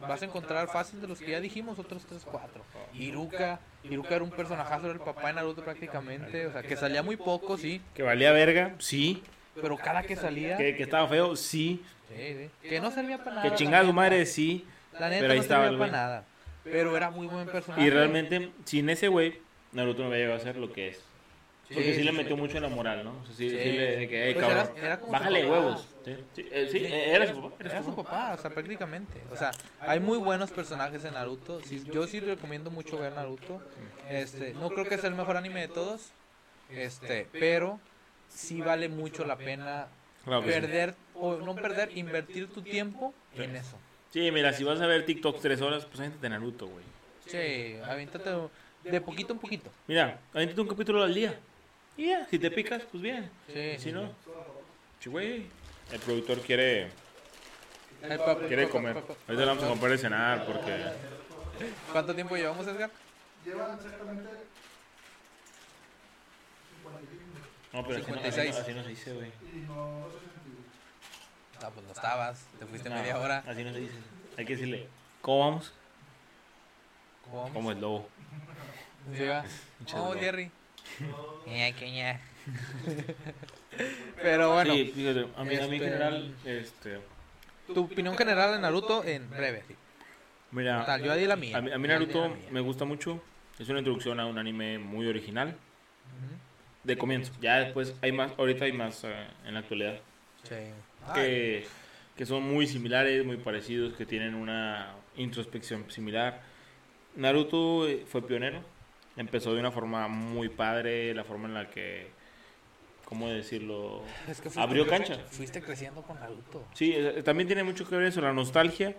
vas 0.00 0.20
a 0.22 0.24
encontrar 0.26 0.68
fácil 0.68 1.00
de 1.00 1.08
los 1.08 1.18
que 1.18 1.30
ya 1.32 1.40
dijimos, 1.40 1.78
otros 1.78 2.04
3, 2.06 2.22
4. 2.30 2.62
Iruka, 2.94 3.60
Iruka 3.84 4.14
era 4.16 4.24
un 4.24 4.30
personajazo, 4.30 4.86
era 4.86 4.94
el 4.94 5.00
papá 5.00 5.28
de 5.28 5.34
Naruto 5.34 5.62
prácticamente, 5.64 6.46
o 6.46 6.52
sea, 6.52 6.62
que 6.62 6.76
salía 6.76 7.02
muy 7.02 7.16
poco, 7.16 7.56
sí, 7.58 7.80
Que 7.94 8.02
valía 8.02 8.32
verga, 8.32 8.74
sí. 8.78 9.22
pero 9.60 9.76
cada 9.76 10.02
que 10.02 10.16
salía, 10.16 10.56
Que, 10.56 10.76
que 10.76 10.82
estaba 10.82 11.06
feo, 11.08 11.36
sí. 11.36 11.82
sí, 12.08 12.14
sí, 12.62 12.68
que 12.68 12.80
no 12.80 12.90
servía 12.90 13.18
para 13.18 13.36
nada. 13.36 13.48
Que 13.50 13.54
chingada 13.56 13.84
su 13.84 13.92
madre, 13.92 14.26
sí. 14.26 14.64
La 14.98 15.08
neta 15.10 15.20
pero 15.20 15.32
ahí 15.32 15.38
no 15.38 15.42
estaba 15.42 15.64
servía 15.64 15.78
para 15.78 15.92
nada, 15.92 16.24
pero 16.64 16.96
era 16.96 17.10
muy 17.10 17.26
buen 17.26 17.46
personaje. 17.46 17.82
Y 17.84 17.90
realmente, 17.90 18.50
sin 18.64 18.88
ese 18.90 19.08
güey, 19.08 19.38
Naruto 19.72 20.00
no 20.02 20.06
había 20.08 20.18
llegado 20.18 20.36
a 20.38 20.42
ser 20.42 20.56
lo 20.56 20.72
que 20.72 20.88
es. 20.88 21.02
Porque 21.68 21.82
sí, 21.92 21.94
sí, 21.94 22.02
le 22.04 22.12
sí. 22.12 22.16
metió 22.16 22.36
mucho 22.36 22.56
en 22.58 22.62
la 22.62 22.68
moral, 22.68 23.02
¿no? 23.02 23.10
O 23.22 23.26
sea, 23.26 23.34
sí, 23.34 23.50
Sí. 23.50 23.56
sí 23.60 23.72
le 23.72 23.96
de 23.96 24.08
que, 24.08 24.26
"Ey, 24.28 24.34
Pues 24.34 24.46
cabrón, 24.46 24.70
era- 24.76 24.86
era 24.86 24.96
como 25.00 25.06
su 25.08 25.12
bájale 25.12 25.50
huevos. 25.50 25.88
Sí, 26.04 26.16
sí, 26.34 26.48
eh, 26.52 26.68
sí, 26.70 26.78
eh, 26.84 27.10
era 27.12 27.26
su 27.26 27.42
papá. 27.42 27.56
Era 27.58 27.82
su 27.82 27.96
papá. 27.96 28.34
o 28.34 28.38
sea, 28.40 28.50
prácticamente. 28.50 29.20
O 29.32 29.36
sea, 29.36 29.50
hay 29.80 29.98
muy 29.98 30.18
buenos 30.18 30.52
personajes 30.52 31.04
en 31.04 31.14
Naruto. 31.14 31.60
Sí, 31.62 31.82
yo 31.92 32.06
sí 32.06 32.20
recomiendo 32.20 32.70
mucho 32.70 32.98
ver 32.98 33.12
Naruto. 33.14 33.60
Este, 34.08 34.54
no 34.54 34.68
creo 34.70 34.84
que 34.84 34.96
sea 34.96 35.08
el 35.08 35.16
mejor 35.16 35.36
anime 35.36 35.62
de 35.62 35.68
todos, 35.68 36.12
este, 36.70 37.26
pero 37.32 37.80
sí 38.28 38.60
vale 38.60 38.88
mucho 38.88 39.24
la 39.24 39.36
pena 39.36 39.88
Claro 40.24 40.42
que 40.44 40.52
sí. 40.52 40.60
perder 40.60 40.94
o 41.14 41.34
no 41.36 41.56
perder, 41.56 41.96
invertir 41.98 42.48
tu 42.48 42.62
tiempo 42.62 43.12
en 43.34 43.56
eso. 43.56 43.76
Sí, 44.12 44.30
mira, 44.30 44.52
si 44.52 44.62
vas 44.62 44.80
a 44.80 44.86
ver 44.86 45.04
TikTok 45.04 45.40
tres 45.40 45.60
horas, 45.60 45.84
pues 45.84 45.98
aviéntate 45.98 46.28
Naruto, 46.28 46.68
güey. 46.68 46.84
Sí, 47.26 47.76
aviéntate 47.84 48.30
de 48.90 49.00
poquito 49.00 49.32
en 49.32 49.38
poquito. 49.38 49.70
Mira, 49.86 50.18
aviéntate 50.32 50.60
un 50.60 50.68
capítulo 50.68 51.02
al 51.02 51.14
día. 51.14 51.38
Y 51.96 52.06
ya, 52.08 52.26
si 52.28 52.38
te 52.38 52.50
picas, 52.50 52.82
pues 52.90 53.02
bien. 53.02 53.30
Sí, 53.52 53.58
Y 53.58 53.78
si 53.78 53.92
no, 53.92 54.10
sí. 55.00 55.08
güey. 55.10 55.46
El 55.92 56.00
productor 56.00 56.40
quiere, 56.40 56.88
pa- 58.00 58.38
quiere 58.46 58.68
comer. 58.68 58.96
Ahorita 58.96 59.32
le 59.32 59.44
vamos 59.46 59.64
a 59.64 59.68
comprar 59.68 59.92
de 59.92 59.98
cenar 59.98 60.44
porque... 60.44 60.84
¿Cuánto 61.92 62.14
tiempo 62.14 62.36
llevamos, 62.36 62.66
Edgar? 62.66 62.90
Llevan 63.44 63.76
exactamente 63.76 64.28
55 66.82 67.22
No, 67.72 67.86
pero 67.86 67.98
así 68.02 68.10
no, 68.10 68.16
así 68.18 68.30
56. 68.32 68.54
no, 68.54 68.60
así 68.60 68.74
no 68.74 68.82
se 68.82 68.88
dice, 68.88 69.12
güey. 69.14 69.28
y 69.54 69.56
no. 69.66 70.06
Ah, 71.62 71.70
pues 71.72 71.86
no 71.86 71.92
estabas, 71.92 72.44
te 72.58 72.66
fuiste 72.66 72.88
No, 72.90 72.96
media 72.96 73.18
hora. 73.18 73.42
Así 73.46 73.64
no 73.64 73.72
se 73.72 73.80
dice. 73.80 73.94
Hay 74.36 74.44
que 74.44 74.52
decirle, 74.54 74.86
¿cómo 75.22 75.38
vamos? 75.40 75.72
¿Cómo 77.24 77.36
vamos? 77.38 77.52
Como 77.54 77.70
el 77.72 77.80
lobo. 77.80 78.08
Sí, 79.14 79.24
va. 79.24 79.44
Pinche 79.78 79.96
Oh. 79.98 80.14
Jerry. 80.18 80.50
Pero 84.22 84.52
bueno, 84.54 84.72
sí, 84.74 84.92
fíjate, 84.94 85.26
a 85.36 85.44
mí, 85.44 85.54
a 85.54 85.54
mí 85.54 85.54
en 85.54 85.72
este- 85.74 85.78
general, 85.78 86.34
este... 86.44 86.98
tu 87.72 87.84
opinión 87.84 88.16
general 88.16 88.52
de 88.52 88.58
Naruto 88.60 89.04
en 89.04 89.28
breve. 89.30 89.62
sí. 89.68 89.74
Mira, 90.52 90.84
Tal, 90.86 91.00
yo 91.00 91.06
ya 91.08 91.14
di 91.16 91.26
la 91.26 91.36
mía. 91.36 91.58
a 91.58 91.60
mí, 91.60 91.70
a 91.72 91.78
mí 91.78 91.88
Naruto 91.88 92.28
mía. 92.28 92.38
me 92.50 92.60
gusta 92.60 92.84
mucho. 92.84 93.20
Es 93.58 93.68
una 93.68 93.78
introducción 93.80 94.20
a 94.20 94.26
un 94.26 94.38
anime 94.38 94.78
muy 94.78 95.06
original. 95.06 95.56
De 96.84 96.96
comienzo. 96.96 97.32
Ya 97.40 97.58
después 97.58 97.94
hay 98.00 98.12
más, 98.12 98.30
ahorita 98.38 98.64
hay 98.64 98.72
más 98.72 99.02
eh, 99.04 99.12
en 99.44 99.54
la 99.54 99.60
actualidad. 99.60 99.98
Sí. 100.44 100.54
Que, 101.14 101.66
que 102.16 102.26
son 102.26 102.44
muy 102.44 102.66
similares, 102.68 103.24
muy 103.26 103.36
parecidos, 103.38 103.92
que 103.94 104.06
tienen 104.06 104.34
una 104.36 104.94
introspección 105.16 105.90
similar. 105.90 106.40
Naruto 107.16 107.88
eh, 107.88 108.04
fue 108.06 108.24
pionero. 108.26 108.62
Empezó 109.16 109.54
de 109.54 109.60
una 109.60 109.70
forma 109.70 110.08
muy 110.08 110.48
padre, 110.48 111.14
la 111.14 111.24
forma 111.24 111.48
en 111.48 111.54
la 111.54 111.70
que, 111.70 112.08
¿cómo 113.04 113.28
decirlo? 113.28 114.02
Es 114.28 114.40
que 114.40 114.50
Abrió 114.56 114.84
cre- 114.86 114.90
cancha. 114.90 115.16
Fuiste 115.30 115.62
creciendo 115.62 116.02
con 116.02 116.18
Naruto. 116.20 116.64
Sí, 116.74 116.92
eh, 116.94 117.22
también 117.24 117.46
tiene 117.46 117.64
mucho 117.64 117.88
que 117.88 117.96
ver 117.96 118.06
eso, 118.06 118.20
la 118.20 118.32
nostalgia 118.32 118.94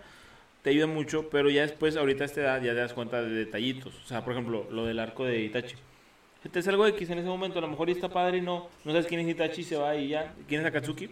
te 0.62 0.70
ayuda 0.70 0.88
mucho, 0.88 1.28
pero 1.30 1.50
ya 1.50 1.62
después, 1.62 1.96
ahorita 1.96 2.24
a 2.24 2.26
esta 2.26 2.40
edad, 2.40 2.60
ya 2.62 2.72
te 2.72 2.78
das 2.80 2.92
cuenta 2.92 3.22
de 3.22 3.30
detallitos. 3.30 3.94
O 4.04 4.08
sea, 4.08 4.24
por 4.24 4.32
ejemplo, 4.32 4.66
lo 4.72 4.84
del 4.86 4.98
arco 4.98 5.24
de 5.24 5.40
Itachi. 5.42 5.76
Si 6.42 6.48
te 6.48 6.58
es 6.58 6.66
algo 6.68 6.84
X 6.86 7.08
en 7.10 7.18
ese 7.18 7.28
momento, 7.28 7.58
a 7.58 7.62
lo 7.62 7.68
mejor 7.68 7.88
ya 7.88 7.94
está 7.94 8.08
padre 8.08 8.38
y 8.38 8.40
no, 8.40 8.68
no 8.84 8.90
sabes 8.92 9.06
quién 9.06 9.20
es 9.20 9.28
Itachi, 9.28 9.62
se 9.62 9.76
va 9.76 9.94
y 9.94 10.08
ya. 10.08 10.34
¿Quién 10.48 10.60
es 10.62 10.66
Akatsuki? 10.66 11.04
Eh, 11.04 11.10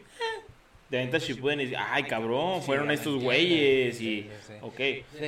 De 0.91 0.99
aventas 0.99 1.23
Shippuden 1.23 1.61
y 1.61 1.65
dices, 1.67 1.79
ay 1.81 2.03
cabrón, 2.05 2.61
Sí, 2.61 2.67
fueron 2.67 2.91
estos 2.91 3.23
güeyes 3.23 4.01
y... 4.01 4.29
Ok. 4.63 4.81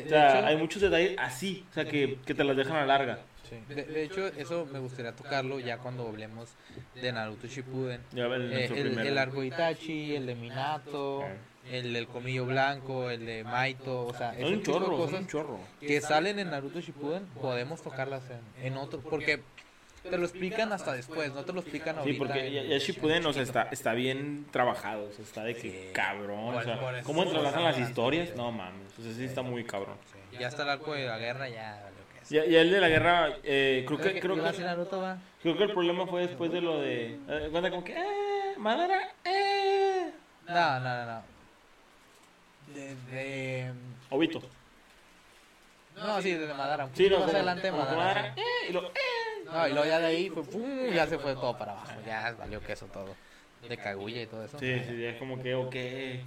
O 0.05 0.09
sea, 0.09 0.47
hay 0.47 0.57
muchos 0.57 0.83
detalles 0.83 1.16
así, 1.18 1.64
o 1.70 1.74
sea, 1.74 1.85
que, 1.85 2.18
que 2.26 2.35
te 2.35 2.43
las 2.45 2.57
dejan 2.57 2.76
a 2.76 2.87
la 2.87 3.18
larga. 3.57 3.74
De, 3.74 3.82
de 3.84 4.03
hecho, 4.05 4.26
eso 4.26 4.66
me 4.72 4.78
gustaría 4.78 5.12
tocarlo 5.14 5.61
ya 5.61 5.78
cuando 5.78 6.07
hablemos 6.09 6.49
de 6.94 7.12
Naruto 7.12 7.46
Shippuden. 7.46 8.01
Ya 8.12 8.24
el, 8.26 8.53
Eh, 8.53 8.64
el, 8.66 8.99
el 8.99 9.18
arco 9.18 9.40
de 9.40 9.46
Itachi, 9.49 10.14
el 10.16 10.26
de 10.26 10.34
Minato, 10.34 11.24
el 11.70 11.92
del 11.92 12.07
colmillo 12.07 12.46
blanco, 12.46 13.11
el 13.11 13.26
de 13.26 13.44
Maito, 13.44 14.07
o 14.07 14.14
sea, 14.14 14.32
ese 14.34 14.44
un 14.46 14.62
tipo 14.62 14.72
de 14.78 14.84
chorro, 14.86 14.96
cosas 14.96 15.20
un 15.20 15.26
chorro. 15.26 15.59
que 15.80 16.01
salen 16.01 16.38
en 16.38 16.51
Naruto 16.51 16.80
Shippuden, 16.80 17.26
podemos 17.40 17.82
tocarlas 17.82 18.22
en, 18.30 18.66
en 18.66 18.76
otro, 18.78 19.01
porque 19.01 19.42
te 20.09 20.16
lo 20.16 20.24
explican 20.24 20.72
hasta 20.72 20.92
después, 20.94 21.34
no 21.34 21.44
te 21.44 21.53
lo 21.53 21.61
explican 21.61 21.99
ahorita. 21.99 22.12
Sí, 22.14 22.18
porque 22.18 22.51
ya, 22.53 22.62
ya 22.62 22.78
Shippuden, 22.78 23.26
o 23.26 23.32
sea, 23.34 23.42
está, 23.42 23.62
está 23.70 23.92
bien 23.92 24.46
trabajado, 24.51 25.09
o 25.09 25.12
sea, 25.12 25.22
está 25.24 25.44
de 25.44 25.55
que 25.57 25.70
Sí. 25.88 25.90
cabrón, 25.92 26.55
o 26.55 26.62
sea, 26.62 27.03
¿cómo 27.03 27.24
entrelazan 27.24 27.64
las 27.64 27.78
historias? 27.78 28.28
sí. 28.28 28.34
No 28.36 28.51
mames, 28.51 28.99
o 28.99 29.03
sea, 29.03 29.12
sí 29.12 29.24
está 29.24 29.42
muy 29.42 29.64
cabrón. 29.64 29.96
Sí, 30.30 30.38
Ya 30.38 30.49
está 30.49 30.62
el 30.62 30.70
arco 30.70 30.94
de 30.94 31.05
la 31.07 31.18
guerra, 31.18 31.49
ya 31.51 31.88
Ya, 32.31 32.45
ya 32.45 32.61
el 32.61 32.70
de 32.70 32.81
la 32.81 32.89
guerra, 32.89 33.37
eh, 33.43 33.85
creo 33.87 33.99
que, 33.99 34.20
creo 34.20 34.35
que, 34.37 34.61
Naruto 34.62 35.01
va. 35.01 35.16
creo 35.43 35.57
que 35.57 35.64
el 35.64 35.72
problema 35.72 36.07
fue 36.07 36.26
después 36.26 36.53
de 36.53 36.61
lo 36.61 36.79
de, 36.81 37.18
eh, 37.29 37.49
cuenta 37.51 37.70
como 37.70 37.83
que, 37.85 37.93
eh, 37.93 38.55
madera, 38.59 39.12
eh, 39.24 40.11
No, 40.47 40.81
no, 40.81 40.81
no, 40.81 41.07
no. 41.07 41.22
De, 42.74 42.95
de... 43.11 43.72
Obito. 44.11 44.43
No, 45.97 46.20
sí, 46.20 46.33
desde 46.33 46.55
Madara. 46.55 46.89
Sí, 46.93 47.09
no, 47.09 47.20
más 47.20 47.35
adelante 47.35 47.70
como 47.70 47.83
Madara. 47.83 47.99
Madara, 47.99 48.35
eh, 48.37 48.68
y 48.68 48.72
lo, 48.72 48.87
eh. 48.89 48.93
No, 49.47 49.66
y 49.66 49.72
luego 49.72 49.87
ya 49.89 49.99
de 49.99 50.07
ahí 50.07 50.29
fue, 50.29 50.45
¡pum! 50.45 50.93
ya 50.93 51.07
se 51.07 51.18
fue 51.18 51.35
todo 51.35 51.57
para 51.57 51.72
abajo. 51.72 51.93
Ya 52.07 52.35
valió 52.39 52.61
queso 52.61 52.87
todo. 52.87 53.16
De 53.66 53.76
Kaguya 53.76 54.22
y 54.22 54.26
todo 54.26 54.44
eso. 54.44 54.59
Sí, 54.59 54.78
sí, 54.86 55.04
es 55.04 55.16
como 55.16 55.42
que, 55.42 55.54
ok, 55.54 55.74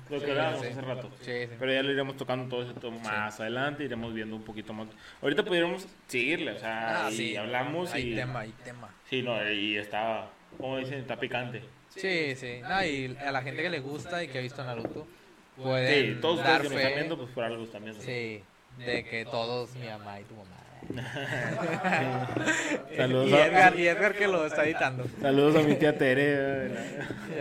lo 0.10 0.20
que 0.22 0.32
hablábamos 0.32 0.62
sí. 0.62 0.68
hace 0.68 0.82
rato. 0.82 1.10
Sí, 1.22 1.32
sí. 1.48 1.50
Pero 1.58 1.74
ya 1.74 1.82
lo 1.84 1.92
iremos 1.92 2.18
tocando 2.18 2.48
todo 2.50 2.64
eso 2.70 2.92
más 2.92 3.40
adelante, 3.40 3.84
iremos 3.86 4.14
viendo 4.14 4.36
un 4.36 4.44
poquito 4.44 4.74
más. 4.74 4.88
Ahorita 5.22 5.44
pudiéramos 5.44 5.88
seguirle, 6.08 6.52
o 6.52 6.60
sea, 6.60 7.06
Ah, 7.08 7.12
y 7.12 7.16
sí. 7.16 7.36
hablamos 7.36 7.94
Hay 7.94 8.14
y... 8.14 8.16
tema, 8.16 8.42
hay 8.42 8.52
tema. 8.64 8.94
Sí, 9.10 9.22
no, 9.22 9.50
y 9.52 9.78
está, 9.78 10.30
como 10.58 10.78
dicen, 10.78 11.00
está 11.00 11.20
picante. 11.20 11.62
Sí, 11.90 12.36
sí. 12.36 12.60
No, 12.62 12.84
y 12.86 13.16
a 13.26 13.32
la 13.32 13.42
gente 13.42 13.62
que 13.62 13.70
le 13.70 13.80
gusta 13.80 14.24
y 14.24 14.28
que 14.28 14.40
ha 14.40 14.42
visto 14.42 14.64
Naruto, 14.64 15.08
pueden 15.56 16.16
Sí, 16.16 16.22
todos 16.22 16.40
dar 16.40 16.62
que 16.62 16.70
nos 16.70 16.78
están 16.78 16.96
viendo, 16.96 17.18
pues 17.18 17.30
por 17.32 17.44
algo 17.44 17.66
viendo. 17.66 18.02
Sí, 18.02 18.44
de 18.78 19.04
que 19.04 19.26
todos, 19.26 19.74
mi 19.76 19.88
mamá 19.88 20.20
y 20.20 20.24
tu 20.24 20.36
mamá. 20.36 20.58
Saludos, 22.98 23.30
y, 23.30 23.34
a, 23.34 23.46
Edgar, 23.48 23.80
y 23.80 23.88
Edgar 23.88 24.14
que 24.16 24.28
lo 24.28 24.46
está 24.46 24.66
editando. 24.66 25.06
saludos 25.22 25.56
a 25.56 25.60
mi 25.68 25.76
tía 25.76 25.98
Tere, 25.98 26.24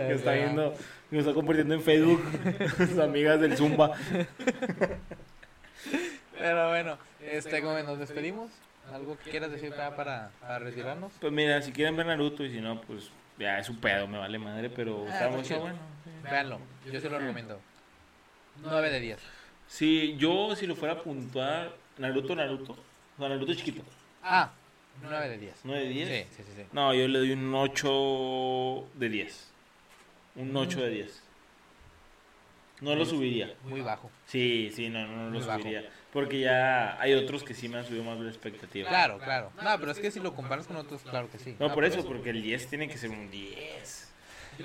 que 0.07 0.13
está 0.13 0.35
Ya. 0.35 0.43
viendo, 0.45 0.73
que 1.09 1.15
nos 1.17 1.25
está 1.25 1.33
compartiendo 1.33 1.73
en 1.75 1.81
Facebook, 1.81 2.23
sus 2.77 2.97
amigas 2.99 3.39
del 3.41 3.57
Zumba. 3.57 3.91
Pero 6.37 6.69
bueno, 6.69 6.97
este, 7.21 7.61
como 7.61 7.77
nos 7.79 7.99
despedimos. 7.99 8.49
¿Algo 8.93 9.17
que 9.23 9.29
quieras 9.29 9.51
decir 9.51 9.69
para, 9.69 9.95
para, 9.95 10.31
para 10.41 10.59
retirarnos? 10.59 11.13
Pues 11.21 11.31
mira, 11.31 11.61
si 11.61 11.71
quieren 11.71 11.95
ver 11.95 12.07
Naruto 12.07 12.43
y 12.43 12.51
si 12.51 12.59
no, 12.59 12.81
pues 12.81 13.09
ya 13.39 13.57
es 13.59 13.69
un 13.69 13.79
pedo, 13.79 14.05
me 14.07 14.17
vale 14.17 14.37
madre, 14.37 14.69
pero 14.69 15.05
Ah, 15.07 15.13
está 15.13 15.29
muy 15.29 15.43
chido. 15.43 15.61
bueno. 15.61 15.77
Véanlo, 16.23 16.59
yo 16.91 16.99
se 16.99 17.09
lo 17.09 17.17
recomiendo. 17.19 17.59
9 18.63 18.89
de 18.89 18.99
10. 18.99 19.19
Sí, 19.67 20.15
yo 20.17 20.55
si 20.57 20.67
lo 20.67 20.75
fuera 20.75 20.95
a 20.95 21.03
puntuar, 21.03 21.71
Naruto, 21.99 22.35
Naruto, 22.35 22.75
Naruto 23.17 23.53
chiquito. 23.53 23.83
Ah, 24.23 24.51
9 25.01 25.29
de 25.29 25.37
10. 25.37 25.55
9 25.63 25.83
de 25.83 25.89
10. 25.89 26.07
Sí, 26.07 26.25
sí, 26.37 26.43
sí. 26.43 26.51
sí. 26.57 26.63
No, 26.71 26.93
yo 26.93 27.07
le 27.07 27.19
doy 27.19 27.31
un 27.33 27.53
8 27.53 28.87
de 28.95 29.09
10. 29.09 29.51
Un 30.35 30.55
8 30.55 30.81
de 30.81 30.89
10. 30.89 31.23
No 32.81 32.95
lo 32.95 33.05
subiría. 33.05 33.53
Muy 33.63 33.81
bajo. 33.81 34.09
Sí, 34.25 34.71
sí, 34.75 34.89
no, 34.89 35.05
no, 35.05 35.29
no 35.29 35.39
lo 35.39 35.45
bajo. 35.45 35.59
subiría. 35.61 35.89
Porque 36.11 36.39
ya 36.39 36.99
hay 36.99 37.13
otros 37.13 37.43
que 37.43 37.53
sí 37.53 37.69
me 37.69 37.77
han 37.77 37.85
subido 37.85 38.03
más 38.03 38.19
la 38.19 38.29
expectativa. 38.29 38.89
Claro, 38.89 39.19
claro. 39.19 39.51
No, 39.63 39.79
pero 39.79 39.91
es 39.91 39.99
que 39.99 40.11
si 40.11 40.19
lo 40.19 40.33
comparas 40.33 40.67
con 40.67 40.75
otros, 40.75 41.01
claro 41.03 41.29
que 41.31 41.37
sí. 41.37 41.55
No, 41.59 41.73
por 41.73 41.85
eso, 41.85 42.03
porque 42.05 42.31
el 42.31 42.41
10 42.41 42.67
tiene 42.67 42.87
que 42.89 42.97
ser 42.97 43.11
un 43.11 43.29
10. 43.29 44.11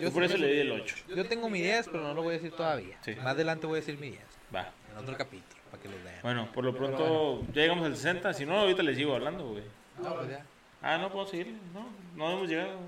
Yo 0.00 0.12
por 0.12 0.24
eso 0.24 0.36
le 0.36 0.48
doy 0.48 0.58
el 0.58 0.72
8. 0.72 0.96
Yo 1.14 1.26
tengo 1.26 1.48
mi 1.48 1.60
10, 1.60 1.88
pero 1.88 2.02
no 2.02 2.14
lo 2.14 2.22
voy 2.22 2.34
a 2.34 2.38
decir 2.38 2.52
todavía. 2.52 2.98
Más 3.18 3.34
adelante 3.34 3.66
voy 3.66 3.78
a 3.78 3.80
decir 3.80 3.98
mi 3.98 4.10
10. 4.10 4.22
Va. 4.54 4.72
En 4.92 4.98
otro 4.98 5.16
capítulo, 5.16 5.55
para 5.70 5.82
que 5.82 5.88
lo 5.88 5.96
vean. 6.04 6.16
Bueno, 6.22 6.48
por 6.52 6.64
lo 6.64 6.76
pronto 6.76 7.42
ya 7.52 7.62
llegamos 7.62 7.84
al 7.86 7.96
60. 7.96 8.32
Si 8.34 8.46
no, 8.46 8.58
ahorita 8.60 8.82
les 8.82 8.96
sigo 8.96 9.14
hablando, 9.14 9.48
güey. 9.48 9.62
No, 10.02 10.14
pues 10.14 10.28
ya. 10.30 10.44
Ah, 10.82 10.98
no 10.98 11.10
puedo 11.10 11.26
seguir. 11.26 11.54
No, 11.74 11.86
no 12.14 12.30
hemos 12.32 12.48
llegado. 12.48 12.78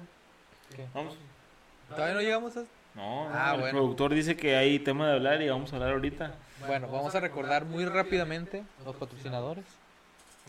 ¿Qué? 0.74 0.87
Vamos. 0.95 1.16
¿Todavía 1.91 2.14
no 2.14 2.20
llegamos 2.20 2.57
a...? 2.57 2.61
No, 2.95 3.29
no, 3.29 3.35
Ah, 3.35 3.53
el 3.55 3.61
bueno. 3.61 3.79
productor 3.79 4.12
dice 4.14 4.37
que 4.37 4.57
hay 4.57 4.79
tema 4.79 5.07
de 5.09 5.14
hablar 5.14 5.41
y 5.41 5.49
vamos 5.49 5.72
a 5.72 5.76
hablar 5.76 5.93
ahorita. 5.93 6.35
Bueno, 6.66 6.89
vamos 6.89 7.14
a 7.14 7.20
recordar 7.20 7.64
muy 7.64 7.85
rápidamente 7.87 8.62
los 8.85 8.97
patrocinadores. 8.97 9.64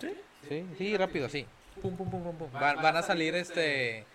¿Sí? 0.01 0.13
Sí, 0.47 0.65
sí, 0.77 0.97
rápido, 0.97 1.29
sí. 1.29 1.45
Pum, 1.81 1.95
pum, 1.95 2.09
pum, 2.09 2.23
pum, 2.23 2.35
pum. 2.35 2.51
Van, 2.51 2.81
van 2.81 2.97
a 2.97 3.01
salir 3.03 3.35
este... 3.35 4.05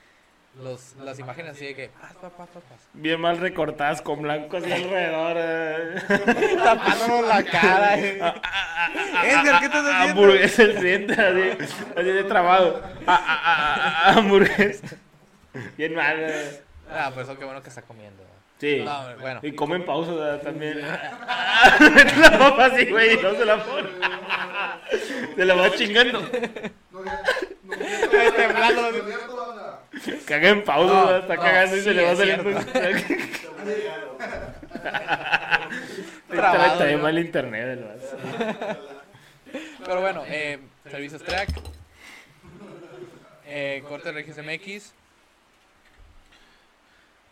Los, 0.63 0.95
las 1.03 1.19
imágenes 1.19 1.53
así 1.53 1.67
de 1.67 1.75
que... 1.75 1.89
Pas, 1.89 2.15
pas, 2.15 2.31
pas. 2.33 2.49
Bien 2.93 3.21
mal 3.21 3.39
recortadas 3.39 4.01
con 4.01 4.23
blanco 4.23 4.57
así 4.59 4.71
alrededor. 4.73 5.37
eh. 5.37 6.57
Tapándonos 6.63 7.27
la 7.27 7.43
cara. 7.43 7.99
eh. 7.99 8.19
Edgar, 9.25 9.59
¿qué 9.59 9.67
estás 9.67 9.85
haciendo? 9.85 10.23
Hamburguesa 10.23 10.63
el 10.63 10.75
cliente, 10.77 11.13
así, 11.15 11.73
así 11.97 12.09
de 12.09 12.25
trabado. 12.25 12.81
Ah, 13.07 13.21
ah, 13.27 13.43
ah, 13.45 13.55
ah, 13.77 14.03
ah, 14.07 14.13
hamburguesa. 14.19 14.97
Bien 15.77 15.95
mal. 15.95 16.17
eh. 16.21 16.63
Ah, 16.91 17.11
pues 17.13 17.27
eso 17.29 17.37
qué 17.37 17.45
bueno 17.45 17.61
que 17.63 17.69
está 17.71 17.83
comiendo. 17.83 18.23
Sí. 18.61 18.83
No, 18.85 19.01
hombre, 19.01 19.17
bueno. 19.17 19.41
Y 19.43 19.53
come 19.53 19.77
en 19.77 19.85
pausa 19.85 20.41
también. 20.41 20.77
Mete 21.81 22.17
la 22.21 22.39
papa 22.39 22.67
así, 22.67 22.87
güey, 22.87 23.21
no 23.21 23.35
se 23.35 23.45
la 23.45 23.65
pone. 23.65 23.89
Se 25.35 25.45
la 25.45 25.55
va 25.55 25.71
chingando. 25.73 26.21
No, 26.93 27.01
no, 27.03 27.11
abierto, 28.87 29.37
banda. 29.37 29.54
Caga 30.27 30.49
en 30.49 30.65
pausa, 30.65 30.93
No, 30.93 31.17
está 31.17 31.37
no, 31.37 31.43
cagando 31.43 31.77
y 31.77 31.81
se 31.81 31.95
le 31.95 32.05
va 32.05 32.17
saliendo. 32.17 32.51
Está 32.51 32.89
bien 36.87 37.01
mal 37.03 37.19
internet, 37.19 37.79
el 37.79 37.85
vato. 37.85 38.07
Pero 39.85 40.01
bueno, 40.01 40.25
eh, 40.27 40.59
servicios 40.91 41.23
track. 41.23 41.51
Eh, 43.47 43.85
corte 43.89 44.11
Regis 44.11 44.39
MX. 44.39 44.93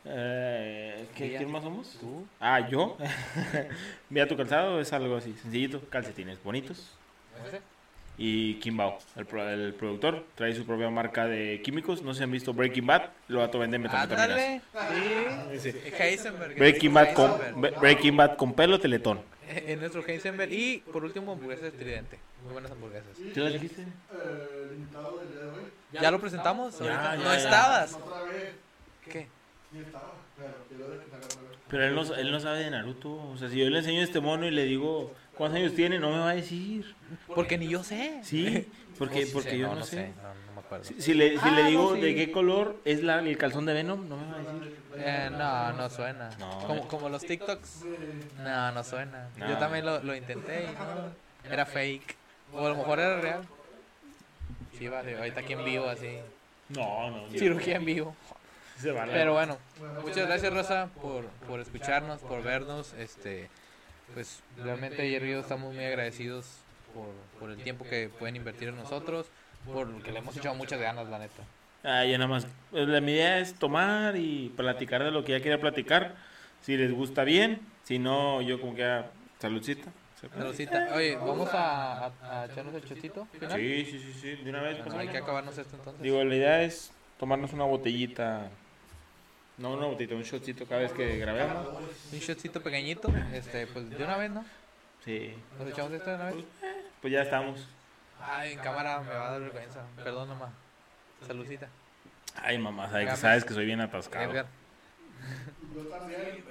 Eh, 0.05 1.07
¿qué-. 1.17 1.37
¿Quién 1.37 1.51
más 1.51 1.63
somos? 1.63 1.97
Tú. 2.01 2.27
Ah, 2.41 2.69
yo. 2.69 2.97
Mira 4.11 4.27
tu 4.27 4.37
calzado, 4.37 4.81
es 4.81 4.93
algo 4.93 5.17
así, 5.17 5.33
sencillito. 5.35 5.81
Calcetines 5.89 6.43
bonitos. 6.43 6.91
¿Ese? 7.47 7.61
Y 8.19 8.55
Kimbao, 8.57 8.99
el, 9.17 9.25
pro- 9.27 9.49
el 9.49 9.73
productor, 9.75 10.25
trae 10.35 10.55
su 10.55 10.65
propia 10.67 10.91
marca 10.91 11.27
de 11.27 11.61
químicos. 11.63 12.03
No 12.03 12.13
se 12.15 12.23
han 12.25 12.31
visto 12.31 12.53
Breaking 12.53 12.87
Bad, 12.87 13.03
lo 13.29 13.39
vato 13.41 13.59
vende 13.59 13.79
metanfetaminas. 13.79 14.63
Ándale. 14.75 15.59
Sí. 15.59 15.73
Heisenberg. 15.99 16.55
Breaking 16.57 16.93
Bad, 16.95 17.15
con, 17.15 17.31
Heisenberg. 17.41 17.81
Breaking 17.81 18.17
Bad 18.17 18.37
con 18.37 18.53
pelo 18.55 18.79
teletón. 18.79 19.21
En 19.49 19.81
nuestro 19.81 20.07
Heisenberg. 20.07 20.53
Y 20.53 20.79
por 20.93 21.05
último, 21.05 21.33
hamburguesas 21.33 21.65
de 21.65 21.71
tridente. 21.73 22.19
Muy 22.45 22.53
buenas 22.53 22.71
hamburguesas. 22.71 23.17
¿Qué 23.33 23.41
las 23.41 23.53
dijiste? 23.55 23.83
Eh. 23.83 23.87
¿Ya 25.93 26.11
lo 26.11 26.21
presentamos? 26.21 26.79
Ya, 26.79 26.85
Ahorita. 26.85 27.17
ya, 27.17 27.25
no 27.25 27.33
ya. 27.33 27.39
estabas. 27.39 27.99
¿Qué? 29.11 29.27
Sí. 29.73 29.79
Pero 31.69 31.85
él 31.87 31.95
no, 31.95 32.15
él 32.15 32.31
no 32.31 32.41
sabe 32.41 32.59
de 32.65 32.71
Naruto. 32.71 33.15
O 33.31 33.37
sea, 33.39 33.49
si 33.49 33.59
yo 33.59 33.69
le 33.71 33.79
enseño 33.79 34.03
este 34.03 34.21
mono 34.21 34.47
y 34.47 34.51
le 34.51 34.65
digo 34.65 35.15
cuántos 35.43 35.61
años 35.61 35.75
tiene, 35.75 35.99
no 35.99 36.11
me 36.11 36.19
va 36.19 36.31
a 36.31 36.35
decir. 36.35 36.95
Porque 37.35 37.59
ni 37.59 37.69
yo 37.69 37.83
sé. 37.85 38.21
Sí, 38.23 38.69
porque, 38.99 39.27
No, 39.27 39.33
porque 39.33 39.59
yo 39.59 39.67
no, 39.69 39.75
no, 39.75 39.81
no 39.81 39.87
sé. 39.87 40.13
No, 40.23 40.35
no 40.47 40.53
me 40.55 40.61
acuerdo. 40.61 40.85
Si, 40.85 41.01
si 41.03 41.15
le, 41.15 41.31
si 41.33 41.39
Ah, 41.43 41.51
le 41.51 41.63
no, 41.65 41.69
digo 41.69 41.95
sí. 41.97 42.01
de 42.01 42.15
qué 42.15 42.33
color 42.33 42.77
es 42.85 43.03
la, 43.03 43.19
el 43.21 43.37
calzón 43.39 43.67
de 43.67 43.73
Venom, 43.75 44.09
no 44.09 44.17
me 44.17 44.27
va 44.27 44.35
a 44.37 44.39
decir. 44.39 44.77
Eh, 44.97 45.29
no, 45.33 45.73
no 45.73 45.91
suena. 45.91 46.31
No. 46.39 46.59
Como, 46.67 46.89
como 46.89 47.09
los 47.09 47.23
TikToks. 47.23 47.85
No, 48.43 48.73
no 48.73 48.85
suena. 48.85 49.29
No. 49.37 49.49
Yo 49.49 49.59
también 49.59 49.85
lo, 49.85 50.03
lo 50.03 50.15
intenté 50.15 50.65
y 50.65 50.67
no. 50.67 51.51
Era 51.53 51.67
fake. 51.67 52.17
O 52.53 52.67
a 52.67 52.69
lo 52.69 52.77
mejor 52.77 53.01
era 53.01 53.21
real. 53.21 53.43
Sí, 54.79 54.89
vale. 54.89 55.17
Ahorita 55.17 55.41
aquí 55.41 55.53
en 55.55 55.65
vivo, 55.65 55.89
así. 55.89 56.19
No, 56.69 57.11
no. 57.11 57.31
Cirugía 57.31 57.77
en 57.77 57.85
vivo. 57.85 58.17
Pero 58.83 59.35
bueno, 59.35 59.59
muchas 60.03 60.27
gracias 60.27 60.53
Rosa 60.53 60.89
por, 61.01 61.25
por 61.47 61.61
escucharnos, 61.61 62.21
por 62.21 62.43
vernos. 62.43 62.93
Este, 62.95 63.49
pues 64.15 64.43
realmente 64.57 65.09
Jerry 65.09 65.29
y 65.29 65.33
yo 65.33 65.41
estamos 65.41 65.75
muy 65.75 65.85
agradecidos 65.85 66.47
por, 66.95 67.09
por 67.41 67.51
el 67.51 67.63
tiempo 67.63 67.85
que 67.85 68.09
pueden 68.19 68.37
invertir 68.37 68.69
en 68.69 68.77
nosotros, 68.77 69.27
porque 69.65 70.13
le 70.13 70.19
hemos 70.19 70.37
echado 70.37 70.55
muchas 70.55 70.81
ganas, 70.81 71.09
la 71.09 71.19
neta. 71.19 71.43
Ah, 71.85 72.05
ya 72.05 72.17
nada 72.19 72.29
más. 72.29 72.47
Pues, 72.71 72.87
La 72.89 73.01
mi 73.01 73.13
idea 73.13 73.39
es 73.39 73.55
tomar 73.55 74.17
y 74.17 74.53
platicar 74.57 75.03
de 75.03 75.11
lo 75.11 75.25
que 75.25 75.33
ya 75.33 75.41
quiera 75.41 75.59
platicar. 75.59 76.15
Si 76.61 76.77
les 76.77 76.93
gusta 76.93 77.25
bien, 77.25 77.61
si 77.83 77.99
no, 77.99 78.41
yo 78.43 78.61
como 78.61 78.75
que 78.75 78.85
ah, 78.85 79.07
saludcita. 79.41 79.91
Saludcita. 80.33 80.91
Oye, 80.95 81.17
¿vamos 81.17 81.49
a, 81.53 82.07
a- 82.07 82.13
a 82.43 82.45
echarnos 82.47 82.73
el 82.77 82.85
chocito 82.85 83.27
final? 83.39 83.59
Sí, 83.59 83.85
sí, 83.85 83.99
sí, 83.99 84.13
sí. 84.21 84.45
De 84.45 84.51
una 84.51 84.63
vez. 84.63 84.75
Bueno, 84.77 84.85
pásame. 84.85 85.03
hay 85.03 85.09
que 85.09 85.19
acabarnos 85.19 85.59
esto 85.59 85.75
entonces. 85.77 86.01
Digo, 86.03 86.23
la 86.23 86.37
idea 86.37 86.63
es 86.63 86.93
tomarnos 87.19 87.53
una 87.53 87.65
botellita. 87.65 88.49
No 89.59 89.75
una 89.75 89.87
botellita, 89.87 90.15
un 90.15 90.23
shotcito 90.23 90.67
cada 90.67 90.81
vez 90.83 90.93
que 90.93 91.19
grabemos. 91.19 91.69
Un 92.13 92.19
shotcito 92.19 92.63
pequeñito, 92.63 93.13
este, 93.33 93.67
pues 93.67 93.91
de 93.91 94.03
una 94.03 94.17
vez, 94.17 94.31
¿no? 94.31 94.45
Sí. 95.05 95.35
¿Nos 95.59 95.69
echamos 95.69 95.93
esto 95.93 96.11
de 96.11 96.17
una 96.17 96.25
vez? 96.31 96.45
Pues 97.01 97.13
ya 97.13 97.23
estamos. 97.23 97.69
Ay, 98.21 98.53
en 98.53 98.59
cámara 98.61 99.01
me 99.01 99.13
va 99.13 99.29
a 99.29 99.31
dar 99.33 99.41
vergüenza. 99.41 99.85
Perdón, 99.97 100.29
mamá. 100.29 100.53
Saludcita. 101.27 101.69
Ay, 102.37 102.59
mamá, 102.59 102.89
sabes 102.89 103.01
que, 103.01 103.05
Gamas. 103.07 103.21
sabes 103.21 103.45
que 103.45 103.55
soy 103.55 103.67
bien 103.67 103.81
atascado. 103.81 104.31
Edgar. 104.31 104.47
Yo 105.75 105.83
también. 105.83 106.45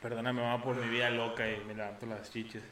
Perdóname, 0.00 0.42
mamá, 0.42 0.62
por 0.62 0.76
mi 0.76 0.88
vida 0.88 1.08
loca 1.10 1.48
y 1.50 1.64
me 1.64 1.74
levanto 1.74 2.06
las 2.06 2.30
chiches. 2.30 2.62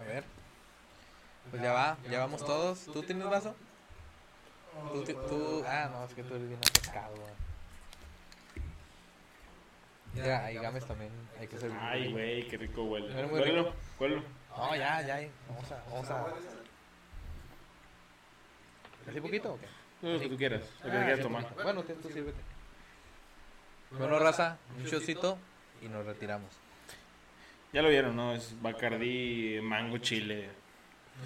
A 0.00 0.04
ver. 0.04 0.24
Pues 1.50 1.62
ya 1.62 1.72
va, 1.72 1.96
ya 2.10 2.18
vamos 2.20 2.44
todos. 2.44 2.84
¿Tú 2.86 3.02
tienes 3.02 3.28
vaso? 3.28 3.54
Tú, 5.28 5.64
ah, 5.66 5.88
no, 5.92 6.04
es 6.04 6.14
que 6.14 6.22
tú 6.24 6.34
eres 6.34 6.48
bien 6.48 6.58
atascado, 6.58 7.14
güey. 7.14 7.32
Ya, 10.14 10.44
ahí 10.44 10.54
Games 10.56 10.84
también 10.86 11.10
hay 11.40 11.46
que 11.48 11.58
servir. 11.58 11.76
Ay, 11.80 12.12
güey, 12.12 12.46
qué 12.48 12.56
rico 12.56 12.84
huele. 12.84 13.06
Huélelo, 13.26 13.64
rico. 13.64 13.74
huélelo. 13.98 14.22
No, 14.56 14.76
ya, 14.76 15.02
ya, 15.02 15.28
vamos 15.48 15.72
a, 15.72 15.82
vamos 15.90 16.10
a. 16.10 16.26
¿Así 19.10 19.20
poquito 19.20 19.54
o 19.54 19.58
qué? 19.60 19.66
Lo 20.02 20.20
que 20.20 20.28
tú 20.28 20.36
quieras, 20.36 20.62
lo 20.84 20.90
que 20.90 20.96
Ah, 20.96 21.04
quieras 21.04 21.20
tomar. 21.20 21.54
Bueno, 21.62 21.82
tú 21.82 21.94
tú 21.94 22.08
sírvete. 22.08 22.38
Bueno, 23.90 24.18
raza, 24.18 24.58
un 24.76 24.84
shotcito 24.84 25.38
y 25.82 25.88
nos 25.88 26.04
retiramos. 26.06 26.50
Ya 27.72 27.82
lo 27.82 27.88
vieron, 27.88 28.14
¿no? 28.14 28.32
Es 28.34 28.54
Bacardi, 28.62 29.58
mango, 29.62 29.98
chile. 29.98 30.48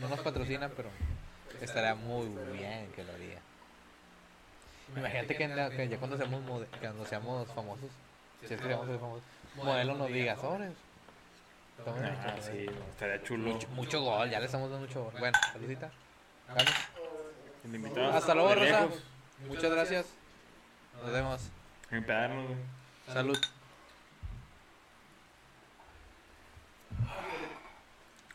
No 0.01 0.09
nos 0.09 0.21
patrocinan, 0.21 0.71
pero 0.77 0.89
estaría 1.61 1.95
muy 1.95 2.27
bien 2.53 2.91
que 2.95 3.05
lo 3.05 3.13
haría. 3.13 3.39
Imagínate 4.97 5.37
que, 5.37 5.45
en 5.45 5.57
la- 5.57 5.71
que 5.71 5.89
ya 5.89 5.99
cuando 5.99 6.17
seamos, 6.17 6.43
cuando 6.81 7.05
seamos 7.07 7.49
famosos, 7.53 7.91
si 8.41 8.47
es 8.47 8.61
que 8.61 8.67
seamos 8.69 8.87
famosos, 9.01 9.25
modelo 9.57 9.95
nos 9.95 10.09
diga 10.09 10.37
sobres. 10.37 10.73
Ah, 11.87 12.35
sí, 12.41 12.67
estaría 12.91 13.23
chulo. 13.23 13.51
mucho, 13.53 13.69
mucho 13.69 14.01
gol, 14.03 14.29
ya 14.31 14.41
le 14.41 14.47
estamos 14.47 14.71
dando 14.71 14.87
mucho 14.87 15.05
gol. 15.05 15.13
Bueno, 15.19 15.39
saludita. 15.53 15.91
Vamos. 16.49 18.15
Hasta 18.15 18.35
luego, 18.35 18.55
Rosa. 18.55 18.89
Muchas 19.47 19.71
gracias. 19.71 20.07
Nos 21.03 21.13
vemos. 21.13 21.41
Salud. 23.13 23.39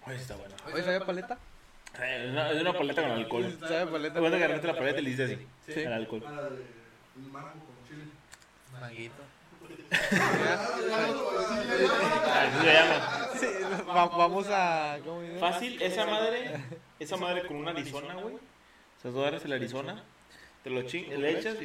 Ay, 0.06 0.16
está 0.18 0.36
bueno. 0.36 0.56
Oye, 0.74 0.84
¿sabe 0.84 1.02
paleta? 1.02 1.38
Eh, 2.00 2.24
Es 2.26 2.32
una, 2.32 2.52
es 2.52 2.62
una 2.62 2.74
paleta 2.74 3.02
con 3.04 3.12
alcohol. 3.12 3.58
¿Sabe 3.60 3.88
paleta? 3.88 4.20
Cuenta 4.20 4.38
que 4.38 4.44
agarraste 4.44 4.68
la 4.68 4.76
paleta 4.76 5.00
y 5.00 5.04
le 5.04 5.10
hiciste 5.12 5.24
así. 5.36 5.48
Sí. 5.68 5.80
El 5.82 5.94
alcohol. 5.94 6.22
Para 6.24 6.44
de 6.50 6.64
mango 7.32 7.50
con 7.50 7.88
chile. 7.88 8.04
Manguito. 8.80 9.24
Así 11.24 12.58
se 12.62 12.74
llama. 12.74 13.28
Sí, 13.40 13.48
va- 13.88 14.06
vamos 14.08 14.48
a. 14.50 14.98
¿cómo 15.06 15.22
dice? 15.22 15.40
Fácil, 15.40 15.82
esa 15.82 16.06
madre, 16.06 16.64
esa 17.00 17.18
madre 17.18 17.46
con 17.48 17.58
una 17.58 17.72
Arizona, 17.72 18.16
güey. 18.16 18.36
Esas 19.00 19.14
dos 19.14 19.28
horas 19.28 19.46
el 19.46 19.54
Arizona, 19.54 20.04
te 20.64 20.70
lo 20.70 20.82
ching, 20.84 21.10
le 21.20 21.38
echas 21.40 21.56
y 21.56 21.62